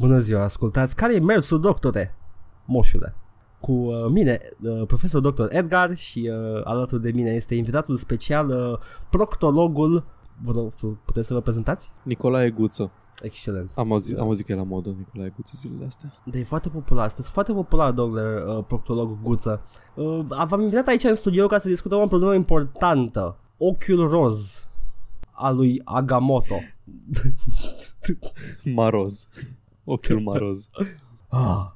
Bună 0.00 0.18
ziua, 0.18 0.42
ascultați. 0.42 0.96
Care 0.96 1.14
e 1.14 1.20
mersul, 1.20 1.60
doctore? 1.60 2.14
Moșule. 2.64 3.14
Cu 3.60 3.72
uh, 3.72 4.06
mine, 4.10 4.40
uh, 4.62 4.86
profesor 4.86 5.20
dr. 5.30 5.44
Edgar 5.48 5.96
și 5.96 6.30
uh, 6.32 6.60
alături 6.64 7.02
de 7.02 7.10
mine 7.14 7.30
este 7.30 7.54
invitatul 7.54 7.96
special, 7.96 8.48
uh, 8.48 8.78
proctologul. 9.10 10.04
Vă 10.42 10.52
rog, 10.52 10.72
puteți 11.04 11.26
să 11.26 11.34
vă 11.34 11.40
prezentați? 11.40 11.90
Nicolae 12.02 12.50
Guță. 12.50 12.90
Excelent. 13.22 13.70
Am 13.74 13.92
auzit, 13.92 14.18
am 14.18 14.26
auzit 14.26 14.46
că 14.46 14.52
e 14.52 14.54
la 14.54 14.62
modă 14.62 14.94
Nicolae 14.98 15.32
Guță 15.36 15.54
zilele 15.56 15.84
astea. 15.86 16.12
Da, 16.24 16.38
e 16.38 16.44
foarte 16.44 16.68
popular. 16.68 17.08
Sunteți 17.08 17.30
foarte 17.30 17.52
popular, 17.52 17.92
domnule 17.92 18.42
uh, 18.46 18.64
proctolog 18.66 19.18
Guță. 19.22 19.62
Uh, 19.94 20.20
v-am 20.48 20.60
invitat 20.60 20.86
aici 20.86 21.04
în 21.04 21.14
studio 21.14 21.46
ca 21.46 21.58
să 21.58 21.68
discutăm 21.68 22.00
o 22.00 22.06
problemă 22.06 22.34
importantă. 22.34 23.36
Ochiul 23.56 24.08
roz 24.08 24.66
al 25.30 25.56
lui 25.56 25.80
Agamotto. 25.84 26.56
Maroz. 28.74 29.28
Ochiul 29.92 30.20
maroz. 30.20 30.68
Ah, 31.32 31.66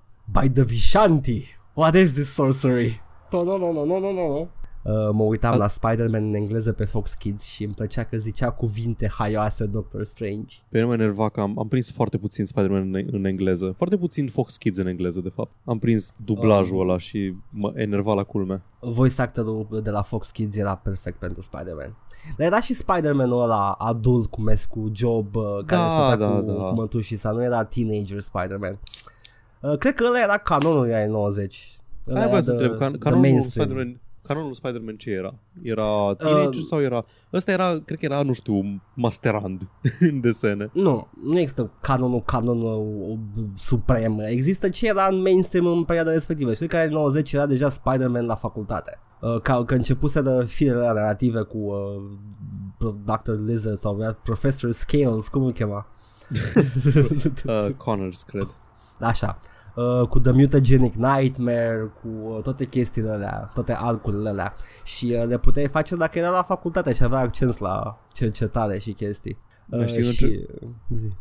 by 0.40 0.48
the 0.50 0.64
Vishanti. 0.64 1.44
What 1.74 1.94
is 1.94 2.12
this 2.14 2.32
sorcery? 2.32 3.00
No, 3.32 3.42
no, 3.44 3.56
no, 3.58 3.72
no, 3.72 3.84
no, 3.84 3.98
no, 3.98 4.12
no. 4.12 4.46
Uh, 4.82 5.10
mă 5.12 5.22
uitam 5.22 5.52
Al- 5.52 5.58
la 5.58 5.68
Spider-Man 5.68 6.24
în 6.28 6.34
engleză 6.34 6.72
pe 6.72 6.84
Fox 6.84 7.14
Kids 7.14 7.42
și 7.44 7.64
îmi 7.64 7.74
plăcea 7.74 8.04
că 8.04 8.16
zicea 8.16 8.50
cuvinte 8.50 9.08
haioase 9.08 9.66
Doctor 9.66 10.04
Strange. 10.04 10.56
Pe 10.68 10.76
mine 10.78 10.84
mă 10.84 10.94
enerva 10.94 11.28
că 11.28 11.40
am, 11.40 11.58
am 11.58 11.68
prins 11.68 11.92
foarte 11.92 12.18
puțin 12.18 12.44
Spider-Man 12.44 12.94
în, 12.94 13.08
în 13.10 13.24
engleză. 13.24 13.74
Foarte 13.76 13.96
puțin 13.96 14.28
Fox 14.28 14.56
Kids 14.56 14.78
în 14.78 14.86
engleză, 14.86 15.20
de 15.20 15.28
fapt. 15.34 15.50
Am 15.64 15.78
prins 15.78 16.14
dublajul 16.24 16.80
ăla 16.80 16.98
și 16.98 17.34
mă 17.50 17.72
enerva 17.74 18.14
la 18.14 18.22
culme. 18.22 18.62
Voice 18.80 19.22
actorul 19.22 19.80
de 19.82 19.90
la 19.90 20.02
Fox 20.02 20.30
Kids 20.30 20.56
era 20.56 20.76
perfect 20.76 21.18
pentru 21.18 21.40
Spider-Man. 21.42 21.96
Dar 22.36 22.46
era 22.46 22.60
și 22.60 22.74
Spider-Man-ul 22.74 23.42
ăla 23.42 23.70
adult 23.72 24.30
cu 24.30 24.40
mes 24.40 24.64
cu 24.64 24.90
Job 24.92 25.36
uh, 25.36 25.44
care 25.66 25.82
Da, 25.82 26.06
stătea 26.08 26.26
da, 26.26 26.34
cu, 26.34 26.40
da. 26.42 26.52
cu 26.52 26.74
mătușii 26.74 27.16
sa, 27.16 27.30
nu 27.30 27.42
era 27.42 27.64
teenager 27.64 28.20
Spider-Man. 28.20 28.78
Uh, 29.60 29.78
cred 29.78 29.94
că 29.94 30.04
ăla 30.06 30.20
era 30.22 30.36
canonul 30.36 30.92
ai 30.94 31.06
90. 31.08 31.78
Ăla 32.08 32.18
Aia 32.18 32.28
era 32.28 32.38
vreau 32.38 32.42
să 32.42 32.52
the- 32.52 32.60
întreb, 32.62 32.78
can, 32.78 32.90
the 32.90 32.98
canonul 32.98 33.24
mainstream. 33.28 33.66
Spider-Man, 33.68 34.00
canonul 34.26 34.54
Spider-Man 34.54 34.96
ce 34.96 35.10
era? 35.10 35.34
Era 35.62 36.14
teenager 36.18 36.60
Uh, 36.60 36.66
sau 36.66 36.80
era... 36.80 37.04
Ăsta 37.32 37.50
era, 37.50 37.78
cred 37.84 37.98
că 37.98 38.04
era, 38.04 38.22
nu 38.22 38.32
știu, 38.32 38.82
masterand 38.94 39.68
în 40.10 40.20
desene. 40.20 40.70
Nu, 40.72 41.08
nu 41.22 41.38
există 41.38 41.70
canonul, 41.80 42.22
canonul 42.22 43.18
uh, 43.36 43.44
suprem. 43.56 44.20
Există 44.20 44.68
ce 44.68 44.86
era 44.86 45.06
în 45.06 45.20
mainstream 45.20 45.66
în 45.66 45.84
perioada 45.84 46.10
respectivă. 46.10 46.52
Și 46.52 46.58
cred 46.58 46.70
că 46.70 46.76
în 46.76 46.92
90 46.92 47.32
era 47.32 47.46
deja 47.46 47.68
Spider-Man 47.68 48.26
la 48.26 48.34
facultate. 48.34 48.98
Uh, 49.20 49.40
ca, 49.40 49.64
că 49.64 49.74
începuseră 49.74 50.44
firele 50.44 50.86
narrative 50.86 51.40
cu 51.42 51.58
uh, 51.58 52.92
Dr. 53.04 53.32
Lizard 53.46 53.76
sau 53.76 54.00
era 54.00 54.12
Professor 54.12 54.70
Scales, 54.70 55.28
cum 55.28 55.44
îl 55.44 55.52
chema? 55.52 55.86
Uh, 57.46 57.70
Connors, 57.76 58.22
cred. 58.22 58.46
Așa. 59.00 59.38
Uh, 59.42 59.53
cu 60.08 60.18
The 60.18 60.32
Mutagenic 60.32 60.94
Nightmare, 60.94 61.92
cu 62.02 62.08
uh, 62.08 62.42
toate 62.42 62.64
chestiile 62.64 63.10
alea, 63.10 63.50
toate 63.54 63.76
arcurile 63.78 64.28
alea. 64.28 64.54
Și 64.84 65.16
uh, 65.20 65.26
le 65.26 65.38
puteai 65.38 65.68
face 65.68 65.96
dacă 65.96 66.18
era 66.18 66.30
la 66.30 66.42
facultate 66.42 66.92
și 66.92 67.02
avea 67.02 67.18
accent 67.18 67.58
la 67.58 67.98
cercetare 68.12 68.78
și 68.78 68.92
chestii. 68.92 69.38
Mai 69.66 69.80
Uh, 69.80 69.86
știi 69.86 70.02
când 70.02 70.12
și... 70.12 70.46
Zi. 70.88 71.12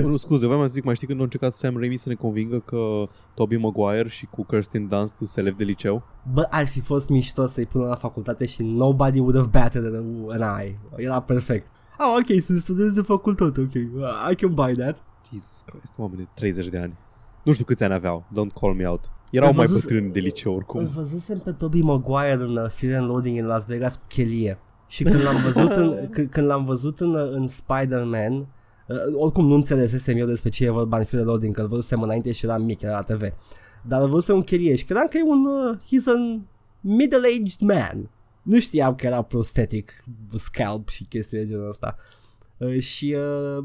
nu, 0.00 0.08
nu, 0.08 0.16
scuze, 0.16 0.46
vreau 0.46 0.60
să 0.60 0.72
zic, 0.72 0.84
mai 0.84 0.94
știi 0.94 1.06
când 1.06 1.20
a 1.20 1.22
încercat 1.22 1.54
Sam 1.54 1.76
Raimi 1.76 1.96
să 1.96 2.08
ne 2.08 2.14
convingă 2.14 2.58
că 2.58 3.08
Tobey 3.34 3.58
Maguire 3.58 4.08
și 4.08 4.26
cu 4.26 4.44
Kirsten 4.44 4.88
Dunst 4.88 5.16
sunt 5.16 5.36
elevi 5.36 5.56
de 5.56 5.64
liceu? 5.64 6.02
Bă, 6.32 6.46
ar 6.50 6.66
fi 6.66 6.80
fost 6.80 7.08
mișto 7.08 7.46
să-i 7.46 7.66
pună 7.66 7.86
la 7.86 7.94
facultate 7.94 8.46
și 8.46 8.62
nobody 8.62 9.18
would 9.18 9.36
have 9.36 9.48
batted 9.52 9.84
an, 9.84 10.04
an 10.28 10.60
eye. 10.60 10.78
Era 10.96 11.20
perfect. 11.20 11.66
Ah, 11.98 12.14
ok, 12.18 12.40
sunt 12.40 12.60
studenți 12.60 12.94
de 12.94 13.02
facultate, 13.02 13.60
ok. 13.60 13.74
Uh, 13.74 14.30
I 14.30 14.34
can 14.34 14.54
buy 14.54 14.72
that. 14.72 15.02
Jesus 15.30 15.62
Christ, 15.66 15.92
oameni 15.96 16.18
de 16.18 16.28
30 16.34 16.68
de 16.68 16.78
ani. 16.78 16.96
Nu 17.44 17.52
știu 17.52 17.64
câți 17.64 17.84
ani 17.84 17.94
aveau, 17.94 18.24
don't 18.30 18.60
call 18.60 18.74
me 18.74 18.88
out. 18.88 19.10
Erau 19.30 19.48
Îl 19.48 19.54
mai 19.54 19.66
văzuse- 19.66 19.86
bătrâni 19.86 20.12
de 20.12 20.20
liceu 20.20 20.50
Îl 20.52 20.56
oricum. 20.56 20.86
văzusem 20.86 21.38
pe 21.38 21.52
Tobey 21.52 21.80
Maguire 21.80 22.32
în 22.32 22.56
uh, 22.56 22.68
Fear 22.70 23.00
and 23.00 23.10
Loading 23.10 23.38
în 23.38 23.46
Las 23.46 23.66
Vegas 23.66 23.94
cu 23.96 24.02
chelie. 24.08 24.58
Și 24.86 25.02
când 25.02 25.22
l-am 25.22 25.42
văzut 25.42 25.70
în, 25.70 25.96
c- 26.12 26.28
când 26.30 26.46
l-am 26.46 26.64
văzut 26.64 27.00
în, 27.00 27.14
uh, 27.14 27.30
în 27.30 27.46
Spider-Man, 27.46 28.32
uh, 28.34 28.46
oricum 29.16 29.46
nu 29.46 29.54
înțelesesem 29.54 30.16
eu 30.18 30.26
despre 30.26 30.50
ce 30.50 30.64
e 30.64 30.70
vorba 30.70 30.98
în 30.98 31.04
Fear 31.04 31.22
and 31.22 31.30
Loading, 31.30 31.54
că 31.54 31.60
îl 31.60 31.68
văzusem 31.68 32.02
înainte 32.02 32.32
și 32.32 32.44
eram 32.44 32.62
mic, 32.62 32.80
era 32.82 32.92
la 32.92 33.02
TV. 33.02 33.22
Dar 33.82 34.00
îl 34.02 34.08
văzusem 34.08 34.34
în 34.36 34.42
chelie 34.42 34.74
și 34.76 34.84
credeam 34.84 35.06
că 35.10 35.16
e 35.18 35.22
un, 35.22 35.44
uh, 35.46 35.76
he's 35.78 36.06
a 36.06 36.40
middle-aged 36.80 37.60
man. 37.60 38.10
Nu 38.42 38.58
știam 38.58 38.94
că 38.94 39.06
era 39.06 39.22
prosthetic, 39.22 39.92
scalp 40.34 40.88
și 40.88 41.04
chestii 41.04 41.38
de 41.38 41.44
genul 41.44 41.68
ăsta. 41.68 41.96
Uh, 42.56 42.78
și 42.78 43.16
uh, 43.18 43.64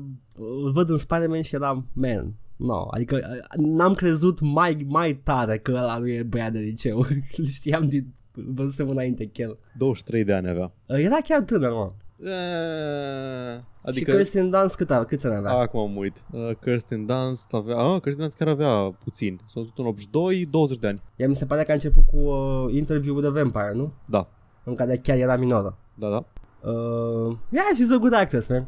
îl 0.63 0.71
văd 0.71 0.89
în 0.89 0.97
Spider-Man 0.97 1.41
și 1.41 1.55
eram, 1.55 1.87
man, 1.93 2.33
no, 2.65 2.87
adică 2.91 3.15
uh, 3.15 3.65
n-am 3.65 3.93
crezut 3.93 4.39
mai, 4.39 4.85
mai 4.89 5.13
tare 5.13 5.57
că 5.57 5.71
ăla 5.71 5.97
nu 5.97 6.07
e 6.07 6.23
băiat 6.23 6.51
de 6.51 6.59
liceu. 6.59 6.99
Îl 7.37 7.45
știam 7.45 7.85
din, 7.85 8.13
îl 8.35 8.51
văzusem 8.55 8.89
înainte 8.89 9.25
chel. 9.25 9.57
23 9.77 10.23
de 10.23 10.33
ani 10.33 10.49
avea. 10.49 10.71
Uh, 10.85 10.97
era 10.97 11.17
chiar 11.23 11.41
tânăr, 11.41 11.71
mă. 11.71 11.91
Eee, 12.25 13.53
Adică... 13.53 13.63
Adică... 13.81 14.11
Și 14.11 14.17
Kirsten 14.17 14.49
Dunst 14.49 14.75
cât, 14.75 14.89
avea, 14.91 15.03
câți 15.03 15.25
ani 15.25 15.35
avea? 15.35 15.51
Acum 15.51 15.79
am 15.79 15.95
uit. 15.97 16.23
Uh, 16.31 16.49
Kirsten 16.61 17.05
Dunst 17.05 17.53
avea... 17.53 17.75
Ah, 17.77 18.01
Kirsten 18.01 18.21
Dunst 18.21 18.37
chiar 18.37 18.47
avea 18.47 18.95
puțin. 19.03 19.39
S-a 19.45 19.53
născut 19.59 19.77
în 19.77 19.85
82, 19.85 20.45
20 20.45 20.77
de 20.77 20.87
ani. 20.87 21.01
Ea 21.15 21.27
mi 21.27 21.35
se 21.35 21.45
pare 21.45 21.63
că 21.63 21.71
a 21.71 21.73
început 21.73 22.03
cu 22.11 22.17
uh, 22.17 22.73
Interview 22.73 23.15
with 23.15 23.27
a 23.27 23.31
Vampire, 23.31 23.71
nu? 23.73 23.93
Da, 24.07 24.27
În 24.63 24.75
care 24.75 24.97
chiar 24.97 25.17
era 25.17 25.35
minoră. 25.35 25.77
da, 25.93 26.09
da. 26.09 26.25
Uh, 26.69 27.35
yeah, 27.49 27.65
she's 27.75 27.93
a 27.95 27.97
good 27.97 28.13
actress, 28.13 28.47
man. 28.49 28.67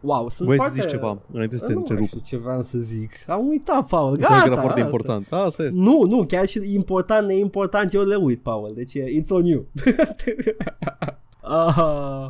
Wow, 0.00 0.28
sunt 0.28 0.48
Voi 0.48 0.56
să 0.56 0.62
foarte... 0.62 0.80
zici 0.80 0.90
ceva 0.90 1.18
înainte 1.32 1.56
să 1.56 1.66
te 1.66 1.72
nu 1.72 1.78
mai 1.78 1.80
întrerup. 1.88 2.06
știu 2.06 2.20
ce 2.24 2.36
vreau 2.36 2.62
să 2.62 2.78
zic. 2.78 3.10
Am 3.26 3.48
uitat, 3.48 3.86
Paul. 3.86 4.10
Înseamnă 4.10 4.36
Gata, 4.38 4.48
că 4.48 4.52
era 4.52 4.60
foarte 4.60 4.80
asta. 4.80 4.94
important. 4.96 5.26
Asta 5.46 5.62
este. 5.62 5.78
Nu, 5.78 6.02
nu, 6.08 6.24
chiar 6.24 6.46
și 6.46 6.72
important, 6.74 7.26
neimportant, 7.26 7.92
eu 7.92 8.02
le 8.02 8.14
uit, 8.14 8.42
Paul. 8.42 8.70
Deci 8.74 8.94
e- 8.94 9.20
it's 9.20 9.28
on 9.28 9.44
you. 9.44 9.66
uh, 11.42 12.26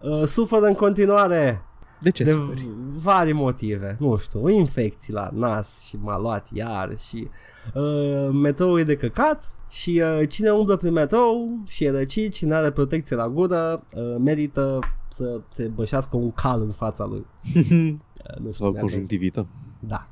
uh, 0.10 0.24
suferă 0.24 0.66
în 0.66 0.74
continuare 0.74 1.62
De 2.00 2.10
ce 2.10 2.24
de 2.24 2.30
suferi? 2.30 2.68
vari 3.02 3.32
motive. 3.32 3.96
Nu 3.98 4.16
știu, 4.16 4.48
infecții 4.48 5.12
la 5.12 5.28
nas 5.32 5.84
și 5.84 5.96
m-a 6.02 6.18
luat 6.18 6.48
iar 6.52 6.96
și 7.08 7.28
uh, 7.74 8.28
metroul 8.32 8.78
e 8.80 8.84
de 8.84 8.96
căcat 8.96 9.52
și 9.68 10.02
uh, 10.20 10.28
cine 10.28 10.50
umblă 10.50 10.76
prin 10.76 10.92
metrou 10.92 11.48
și 11.66 11.84
e 11.84 11.90
răcit, 11.90 12.32
cine 12.32 12.54
are 12.54 12.70
protecție 12.70 13.16
la 13.16 13.28
gură, 13.28 13.82
uh, 13.94 14.16
merită 14.18 14.78
să 15.24 15.40
se 15.48 15.64
bășească 15.74 16.16
un 16.16 16.30
cal 16.32 16.60
în 16.62 16.70
fața 16.72 17.04
lui. 17.04 17.26
Uh, 17.54 17.62
nu 18.38 18.48
Să 18.48 18.52
știu, 18.52 18.64
fac 18.64 18.72
mi-a 18.72 18.80
conjunctivită. 18.80 19.46
da. 19.78 20.06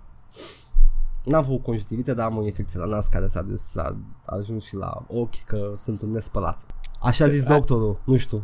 N-am 1.25 1.43
făcut 1.45 1.63
conjunctivită, 1.63 2.15
dar 2.15 2.27
am 2.27 2.37
o 2.37 2.45
infecție 2.45 2.79
la 2.79 2.87
nas 2.87 3.09
care 3.09 3.27
s-a, 3.27 3.43
des, 3.43 3.63
s-a 3.63 3.97
ajuns 4.27 4.65
și 4.65 4.75
la 4.77 5.05
ochi 5.09 5.45
că 5.47 5.73
sunt 5.77 6.03
un 6.03 6.11
nespălat. 6.11 6.67
Așa 7.03 7.25
a 7.25 7.29
Se- 7.29 7.37
zis 7.37 7.47
a- 7.47 7.55
doctorul, 7.55 7.99
nu 8.05 8.17
știu. 8.17 8.43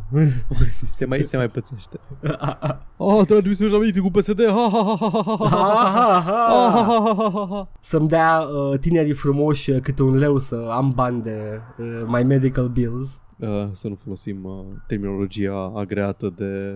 Se 0.93 1.05
mai, 1.05 1.25
se 1.25 1.37
mai 1.37 1.49
pățește. 1.49 2.01
Oh, 2.97 3.25
trebuie 3.27 3.55
să 3.55 3.65
mi 3.65 3.75
aminte 3.75 4.01
cu 4.01 4.11
PSD. 4.11 4.41
Ha, 4.47 4.69
ha, 4.73 4.97
ha, 5.01 5.09
ha, 5.11 5.23
ha, 5.23 5.33
ha, 5.35 5.91
ha, 5.91 6.21
ha. 6.21 6.47
Ah, 6.47 6.73
ha, 6.73 6.83
ha, 6.83 7.15
ha, 7.15 7.31
ha, 7.31 7.47
ha. 7.51 7.69
Să-mi 7.81 8.09
dea 8.09 8.41
uh, 8.41 8.79
tinerii 8.79 9.13
frumoși 9.13 9.71
uh, 9.71 9.81
câte 9.81 10.03
un 10.03 10.17
leu 10.17 10.39
să 10.39 10.69
am 10.71 10.93
bani 10.95 11.23
de 11.23 11.61
uh, 11.79 12.03
my 12.07 12.23
medical 12.23 12.69
bills. 12.69 13.21
Uh, 13.43 13.69
să 13.73 13.89
nu 13.89 13.95
folosim 13.95 14.45
uh, 14.45 14.65
terminologia 14.87 15.73
agreată 15.75 16.33
de 16.37 16.75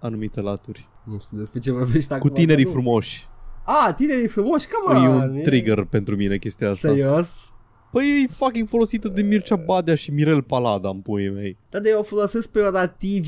anumite 0.00 0.40
laturi. 0.40 0.88
Nu 1.04 1.18
știu 1.18 1.38
despre 1.38 1.60
ce 1.60 1.72
vorbești 1.72 2.12
acum. 2.12 2.28
Cu 2.28 2.34
tinerii 2.34 2.64
dar 2.64 2.72
nu. 2.74 2.80
frumoși. 2.80 3.26
Ah, 3.64 3.94
tinerii 3.94 4.26
frumoși, 4.26 4.66
come 4.68 5.04
E 5.04 5.08
on. 5.08 5.30
un 5.30 5.42
trigger 5.42 5.84
pentru 5.84 6.16
mine 6.16 6.36
chestia 6.36 6.70
asta. 6.70 6.88
Serios? 6.88 7.52
Păi 7.90 8.22
e 8.22 8.32
fucking 8.32 8.68
folosită 8.68 9.08
de 9.08 9.22
Mircea 9.22 9.56
Badea 9.56 9.94
și 9.94 10.10
Mirel 10.10 10.42
Palada 10.42 10.88
în 10.88 11.00
puii 11.00 11.30
mei. 11.30 11.56
Dar 11.70 11.80
de 11.80 11.88
eu 11.88 11.98
o 11.98 12.02
folosesc 12.02 12.50
pe 12.50 12.58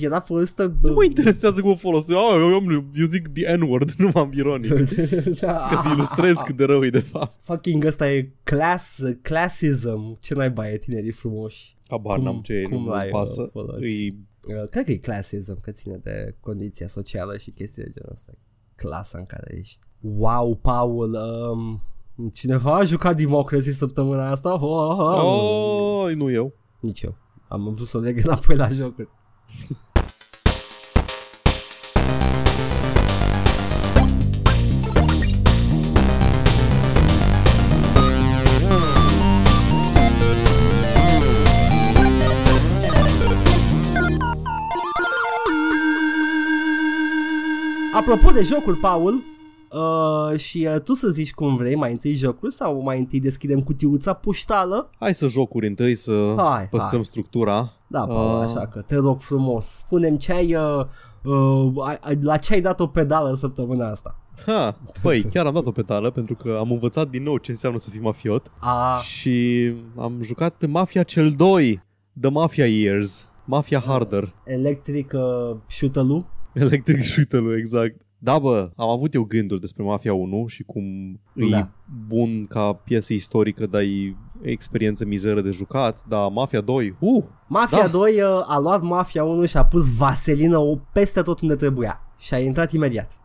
era 0.01 0.21
folosită... 0.21 0.75
Nu 0.83 0.93
mă 0.93 1.05
interesează 1.05 1.61
cum 1.61 1.71
o 1.71 1.75
folosesc. 1.77 2.19
Ah, 2.19 2.34
eu, 2.34 2.51
eu, 2.51 2.84
eu 2.95 3.07
zic 3.07 3.28
the 3.28 3.55
N-word, 3.55 3.91
nu 3.99 4.11
m-am 4.15 4.31
ironic. 4.34 4.72
da. 5.41 5.67
Ca 5.71 5.81
să 5.83 5.89
ilustrez 5.89 6.37
cât 6.37 6.57
de 6.57 6.65
rău 6.65 6.84
e 6.84 6.91
de 6.91 6.98
fapt. 6.98 7.34
Fucking 7.42 7.84
ăsta 7.84 8.13
e 8.13 8.31
class, 8.42 9.03
classism. 9.22 10.19
Ce 10.21 10.34
naiba 10.34 10.69
e 10.69 10.77
tinerii 10.77 11.13
frumoși? 11.13 11.77
Habar 11.91 12.16
Cum- 12.16 12.25
n-am 12.25 12.41
ce 12.41 12.53
e, 12.53 12.63
cum 12.63 12.83
nu 12.83 12.89
l-ai, 12.91 13.09
mă 13.13 13.19
pasă. 13.19 13.41
uh, 13.42 13.48
folosit? 13.53 13.83
Îi, 13.83 14.28
Uh, 14.48 14.69
cred 14.69 14.84
că 14.84 14.91
e 14.91 14.97
classism, 14.97 15.60
că 15.60 15.71
ține 15.71 15.97
de 15.97 16.34
condiția 16.41 16.87
socială 16.89 17.37
și 17.37 17.51
chestii 17.51 17.83
de 17.83 17.89
genul 17.91 18.10
ăsta. 18.13 18.33
Clasa 18.77 19.19
în 19.19 19.27
care 19.27 19.57
ești. 19.59 19.78
Wow, 20.01 20.54
Paul, 20.57 21.15
um, 21.15 21.81
cineva 22.33 22.75
a 22.77 22.84
jucat 22.84 23.16
Democracy 23.16 23.72
săptămâna 23.72 24.31
asta? 24.31 24.53
Oh, 24.54 24.60
oh, 24.63 24.98
oh. 24.98 26.04
oh, 26.04 26.15
nu 26.15 26.31
eu. 26.31 26.53
Nici 26.81 27.03
eu. 27.03 27.16
Am 27.48 27.75
vrut 27.75 27.87
să 27.87 27.97
o 27.97 28.01
leg 28.01 28.25
înapoi 28.25 28.57
la 28.57 28.69
jocuri. 28.69 29.09
Apropo 48.12 48.33
de 48.34 48.42
jocuri, 48.42 48.77
Paul, 48.77 49.15
Uh, 49.72 50.39
și 50.39 50.68
uh, 50.74 50.80
tu 50.80 50.92
să 50.92 51.09
zici 51.09 51.33
cum 51.33 51.57
vrei, 51.57 51.74
mai 51.74 51.91
întâi 51.91 52.15
jocul 52.15 52.51
sau 52.51 52.83
mai 52.83 52.98
întâi 52.98 53.21
deschidem 53.21 53.60
cutiuța 53.60 54.12
puștală? 54.12 54.91
Hai 54.98 55.15
să 55.15 55.27
jocuri 55.27 55.66
întâi, 55.66 55.95
să 55.95 56.34
Hai, 56.36 56.68
păstrăm 56.68 56.91
hai. 56.92 57.04
structura. 57.04 57.72
Da, 57.86 58.07
Paul, 58.07 58.36
Uh. 58.36 58.42
așa 58.48 58.66
că 58.66 58.80
te 58.80 58.95
rog 58.97 59.21
frumos, 59.21 59.66
spunem 59.66 60.16
ce 60.16 60.33
ai, 60.33 60.54
uh, 60.54 60.84
uh, 61.24 61.72
ai- 61.86 61.98
ai- 62.01 62.18
la 62.22 62.36
ce 62.36 62.54
ai 62.54 62.60
dat 62.60 62.80
o 62.80 62.86
pedală 62.86 63.34
săptămâna 63.34 63.91
asta. 63.91 64.16
Ha, 64.47 64.77
păi, 65.03 65.22
chiar 65.22 65.47
am 65.47 65.54
dat 65.54 65.66
o 65.66 65.71
petală 65.72 66.10
pentru 66.10 66.34
că 66.34 66.56
am 66.59 66.71
învățat 66.72 67.09
din 67.10 67.22
nou 67.22 67.36
ce 67.36 67.51
înseamnă 67.51 67.78
să 67.78 67.91
fii 67.91 68.01
mafiot 68.01 68.51
A, 68.59 69.01
și 69.03 69.72
am 69.98 70.13
jucat 70.22 70.66
Mafia 70.68 71.03
cel 71.03 71.30
2, 71.33 71.83
The 72.21 72.30
Mafia 72.30 72.66
Years, 72.66 73.28
Mafia 73.45 73.80
Harder, 73.86 74.33
electric 74.45 75.13
uh, 75.15 75.56
shoot 75.66 75.97
Electric 76.53 77.03
Shooter, 77.11 77.43
exact. 77.57 78.01
Da, 78.19 78.39
bă, 78.39 78.71
am 78.77 78.89
avut 78.89 79.15
eu 79.15 79.23
gânduri 79.23 79.61
despre 79.61 79.83
Mafia 79.83 80.13
1 80.13 80.47
și 80.47 80.63
cum 80.63 80.85
e 81.35 81.49
Da. 81.51 81.69
bun 82.09 82.47
ca 82.47 82.73
piesă 82.73 83.13
istorică, 83.13 83.67
dar 83.67 83.81
e 83.81 84.17
experiență 84.43 85.05
mizeră 85.05 85.41
de 85.41 85.51
jucat, 85.51 86.05
dar 86.09 86.29
Mafia 86.29 86.61
2, 86.61 86.97
uh, 86.99 87.25
Mafia 87.47 87.79
Da. 87.81 87.87
2 87.89 88.21
uh, 88.23 88.29
a 88.47 88.59
luat 88.59 88.83
Mafia 88.83 89.25
1 89.25 89.45
și 89.47 89.57
a 89.57 89.65
pus 89.65 89.97
vaselină 89.97 90.59
o 90.59 90.77
peste 90.93 91.23
tot 91.23 91.41
unde 91.41 91.55
trebuia. 91.55 92.01
Și 92.19 92.35
a 92.35 92.39
intrat 92.39 92.73
imediat. 92.73 93.19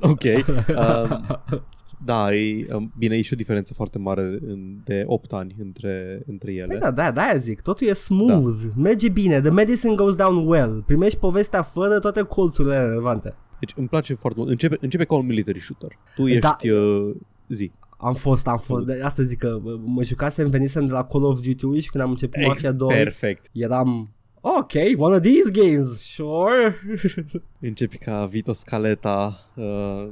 ok. 0.00 0.20
Um, 0.22 1.26
da, 2.04 2.34
e, 2.34 2.66
um, 2.74 2.92
bine, 2.98 3.16
e 3.16 3.22
și 3.22 3.32
o 3.32 3.36
diferență 3.36 3.74
foarte 3.74 3.98
mare 3.98 4.38
în, 4.46 4.76
de 4.84 5.04
8 5.06 5.32
ani 5.32 5.56
între, 5.58 6.22
între 6.26 6.52
ele. 6.52 6.66
Păi 6.66 6.78
da, 6.78 6.90
da, 6.90 7.10
da, 7.10 7.36
zic, 7.36 7.60
totul 7.60 7.86
e 7.86 7.92
smooth, 7.92 8.56
da. 8.62 8.82
merge 8.82 9.08
bine, 9.08 9.40
the 9.40 9.50
medicine 9.50 9.94
goes 9.94 10.14
down 10.14 10.46
well, 10.46 10.82
primești 10.86 11.18
povestea 11.18 11.62
fără 11.62 11.98
toate 11.98 12.22
colțurile 12.22 12.80
relevante. 12.80 13.34
Deci 13.58 13.72
îmi 13.76 13.88
place 13.88 14.14
foarte 14.14 14.38
mult. 14.38 14.50
Începe, 14.50 14.76
începe 14.80 15.04
ca 15.04 15.14
un 15.14 15.26
military 15.26 15.60
shooter. 15.60 15.98
Tu 16.14 16.22
Da. 16.22 16.30
ești 16.30 16.70
uh, 16.70 17.14
zi. 17.48 17.72
Am 17.98 18.14
fost, 18.14 18.46
am 18.46 18.58
fost, 18.58 18.86
de 18.86 19.00
asta 19.02 19.22
zic 19.22 19.38
că 19.38 19.58
bă, 19.62 19.78
mă 19.84 20.02
jucasem, 20.02 20.50
venisem 20.50 20.86
de 20.86 20.92
la 20.92 21.04
Call 21.04 21.24
of 21.24 21.40
Duty 21.40 21.80
și 21.80 21.90
când 21.90 22.04
am 22.04 22.10
început 22.10 22.46
Mafia 22.46 22.72
2, 22.72 22.88
Perfect. 22.88 23.46
eram, 23.52 24.10
ok, 24.40 24.72
one 24.96 25.14
of 25.16 25.22
these 25.22 25.50
games, 25.52 25.86
sure. 26.14 26.74
Începi 27.60 27.98
ca 27.98 28.26
Vito 28.26 28.52
Scaleta 28.52 29.46
uh, 29.54 30.08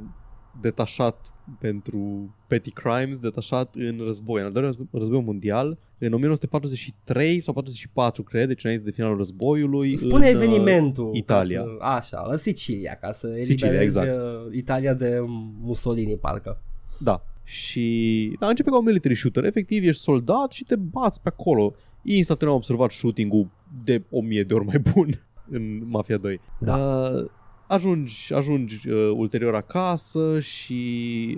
detașat 0.61 1.33
pentru 1.59 2.29
petty 2.47 2.71
crimes, 2.71 3.19
detașat 3.19 3.75
în 3.75 3.99
război, 4.05 4.39
în 4.39 4.45
al 4.45 4.51
doilea 4.51 4.71
război, 4.71 4.99
război 4.99 5.21
mondial, 5.21 5.77
în 5.97 6.13
1943 6.13 7.41
sau 7.41 7.53
44, 7.53 8.23
cred, 8.23 8.47
deci 8.47 8.63
înainte 8.63 8.85
de 8.85 8.91
finalul 8.91 9.17
războiului. 9.17 9.97
Spune 9.97 10.29
în, 10.29 10.35
uh, 10.35 10.41
evenimentul. 10.43 11.09
Italia. 11.13 11.61
Ca 11.61 11.77
să, 11.77 11.85
așa, 11.85 12.27
în 12.29 12.37
Sicilia, 12.37 12.93
ca 12.93 13.11
să 13.11 13.33
Sicilia, 13.37 13.67
eliberezi 13.67 13.97
exact. 13.97 14.17
uh, 14.17 14.55
Italia 14.55 14.93
de 14.93 15.23
Mussolini, 15.61 16.15
parcă. 16.15 16.61
Da. 16.99 17.23
Și 17.43 18.35
da, 18.39 18.47
începe 18.47 18.69
ca 18.69 18.77
un 18.77 18.85
military 18.85 19.15
shooter. 19.15 19.43
Efectiv, 19.43 19.87
ești 19.87 20.01
soldat 20.01 20.51
și 20.51 20.63
te 20.63 20.75
bați 20.75 21.21
pe 21.21 21.29
acolo. 21.29 21.73
Instantaneu 22.01 22.53
am 22.53 22.59
observat 22.59 22.91
shooting-ul 22.91 23.47
de 23.83 24.03
o 24.09 24.21
mie 24.21 24.43
de 24.43 24.53
ori 24.53 24.65
mai 24.65 24.79
bun 24.93 25.23
în 25.55 25.81
Mafia 25.87 26.17
2. 26.17 26.39
Da. 26.59 26.77
Uh, 26.77 27.25
ajungi, 27.67 28.33
ajungi 28.33 28.89
uh, 28.89 29.11
ulterior 29.15 29.55
acasă 29.55 30.39
și 30.39 30.81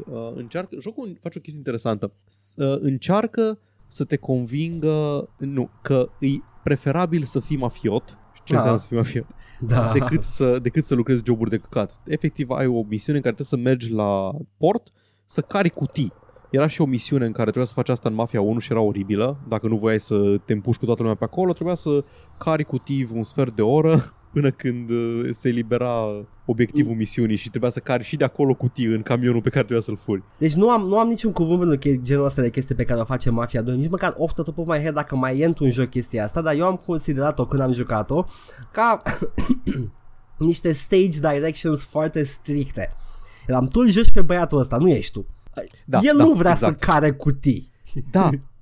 uh, 0.10 0.32
încearcă, 0.36 0.76
jocul 0.80 1.18
face 1.22 1.38
o 1.38 1.42
chestie 1.42 1.58
interesantă. 1.58 2.12
S- 2.28 2.54
uh, 2.58 2.78
încearcă 2.80 3.60
să 3.88 4.04
te 4.04 4.16
convingă 4.16 5.30
nu, 5.38 5.70
că 5.82 6.10
e 6.20 6.28
preferabil 6.64 7.24
să 7.24 7.40
fii 7.40 7.58
mafiot. 7.58 8.18
Ce 8.44 8.54
Da. 8.54 8.56
înseamnă 8.56 8.80
să 8.80 8.88
fii 8.88 8.98
mafiot? 8.98 9.26
Da. 9.60 9.92
decât 9.94 10.24
să, 10.24 10.60
decât 10.60 10.86
să 10.86 10.96
lucrezi 10.96 11.24
joburi 11.26 11.50
de 11.50 11.58
căcat. 11.58 12.02
Efectiv 12.06 12.50
ai 12.50 12.68
o 12.68 12.84
misiune 12.90 13.18
în 13.18 13.24
care 13.24 13.36
trebuie 13.36 13.46
să 13.64 13.70
mergi 13.70 13.92
la 13.92 14.32
port 14.58 14.92
să 15.26 15.42
cari 15.42 15.70
cutii. 15.70 16.14
Era 16.50 16.68
și 16.68 16.82
o 16.82 16.86
misiune 16.86 17.26
în 17.26 17.32
care 17.32 17.44
trebuia 17.46 17.66
să 17.66 17.74
faci 17.74 17.90
asta 17.90 18.10
în 18.10 18.16
Mafia 18.16 18.42
1 18.42 18.60
și 18.60 18.72
era 18.72 18.82
oribilă. 18.82 19.38
Dacă 19.48 19.68
nu 19.68 19.78
voiai 19.78 20.00
să 20.00 20.38
te 20.46 20.54
împuși 20.54 20.80
cu 20.80 20.86
toată 20.86 21.02
lumea 21.02 21.18
pe 21.18 21.24
acolo, 21.24 21.54
trebuia 21.54 21.76
să 21.76 22.04
cari 22.38 22.64
cutii 22.64 23.10
un 23.14 23.24
sfert 23.24 23.56
de 23.56 23.62
oră 23.62 24.14
până 24.36 24.52
când 24.52 24.90
uh, 24.90 25.30
se 25.32 25.48
elibera 25.48 26.26
obiectivul 26.46 26.96
misiunii 26.96 27.36
și 27.36 27.50
trebuia 27.50 27.70
să 27.70 27.80
cari 27.80 28.04
și 28.04 28.16
de 28.16 28.24
acolo 28.24 28.54
cutii 28.54 28.86
în 28.86 29.02
camionul 29.02 29.42
pe 29.42 29.50
care 29.50 29.64
trebuia 29.64 29.82
să-l 29.82 29.98
furi. 29.98 30.24
Deci 30.38 30.54
nu 30.54 30.70
am, 30.70 30.88
nu 30.88 30.98
am 30.98 31.08
niciun 31.08 31.32
cuvânt 31.32 31.60
pentru 31.60 31.78
che- 31.78 32.02
genul 32.02 32.26
ăsta 32.26 32.42
de 32.42 32.50
chestii 32.50 32.76
pe 32.76 32.84
care 32.84 33.00
o 33.00 33.04
face 33.04 33.30
Mafia 33.30 33.62
2, 33.62 33.78
nici 33.78 33.90
măcar 33.90 34.14
off 34.18 34.34
the 34.34 34.44
top 34.44 34.58
of 34.58 34.68
my 34.68 34.80
head 34.80 34.94
dacă 34.94 35.16
mai 35.16 35.40
e 35.40 35.46
într-un 35.46 35.70
joc 35.70 35.90
chestia 35.90 36.24
asta, 36.24 36.42
dar 36.42 36.56
eu 36.56 36.66
am 36.66 36.76
considerat-o 36.86 37.46
când 37.46 37.62
am 37.62 37.72
jucat-o 37.72 38.26
ca 38.72 39.02
niște 40.38 40.72
stage 40.72 41.20
directions 41.20 41.86
foarte 41.86 42.24
stricte. 42.24 42.94
Eram 43.48 43.68
tu 43.68 43.80
îl 43.80 43.90
joci 43.90 44.12
pe 44.12 44.22
băiatul 44.22 44.60
ăsta, 44.60 44.78
nu 44.78 44.90
ești 44.90 45.12
tu. 45.12 45.26
Da, 45.86 46.00
El 46.02 46.18
da, 46.18 46.24
nu 46.24 46.34
vrea 46.34 46.52
exact. 46.52 46.80
să 46.80 46.92
care 46.92 47.12
cutii. 47.12 47.72
Da, 48.12 48.30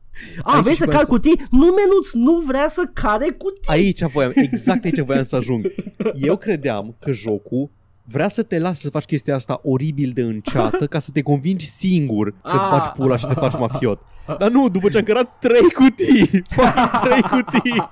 A, 0.44 0.54
Aici 0.54 0.64
vrei 0.64 0.76
să 0.76 0.84
voiam 0.86 1.00
cari 1.00 1.04
să- 1.04 1.12
cutii? 1.12 1.48
Nu, 1.52 1.66
menuț, 1.66 2.12
nu 2.14 2.44
vrea 2.48 2.68
să 2.70 2.90
care 2.94 3.26
cutii. 3.38 3.62
aici 3.66 4.02
voiam, 4.02 4.32
exact 4.52 4.84
aici 4.84 5.00
voiam 5.00 5.24
să 5.24 5.36
ajung. 5.36 5.72
Eu 6.16 6.38
credeam 6.38 6.96
că 7.00 7.12
jocul 7.12 7.70
vrea 8.06 8.30
să 8.30 8.44
te 8.44 8.60
lase 8.60 8.80
să 8.80 8.90
faci 8.90 9.04
chestia 9.06 9.36
asta 9.36 9.60
oribil 9.64 10.12
de 10.14 10.22
înceată 10.22 10.88
ca 10.88 11.00
să 11.00 11.10
te 11.14 11.22
convingi 11.22 11.66
singur 11.68 12.30
că 12.32 12.38
îți 12.44 12.64
Ah. 12.64 12.70
bagi 12.72 12.90
pula 12.90 13.18
și 13.18 13.26
te 13.26 13.34
faci 13.34 13.54
mafiot. 13.60 14.00
Dar 14.40 14.50
nu, 14.52 14.70
după 14.70 14.90
ce 14.90 14.98
am 14.98 15.04
cărat 15.04 15.40
trei 15.40 15.72
cutii, 15.72 16.42
fac 16.50 17.02
trei 17.06 17.22
cutii, 17.22 17.92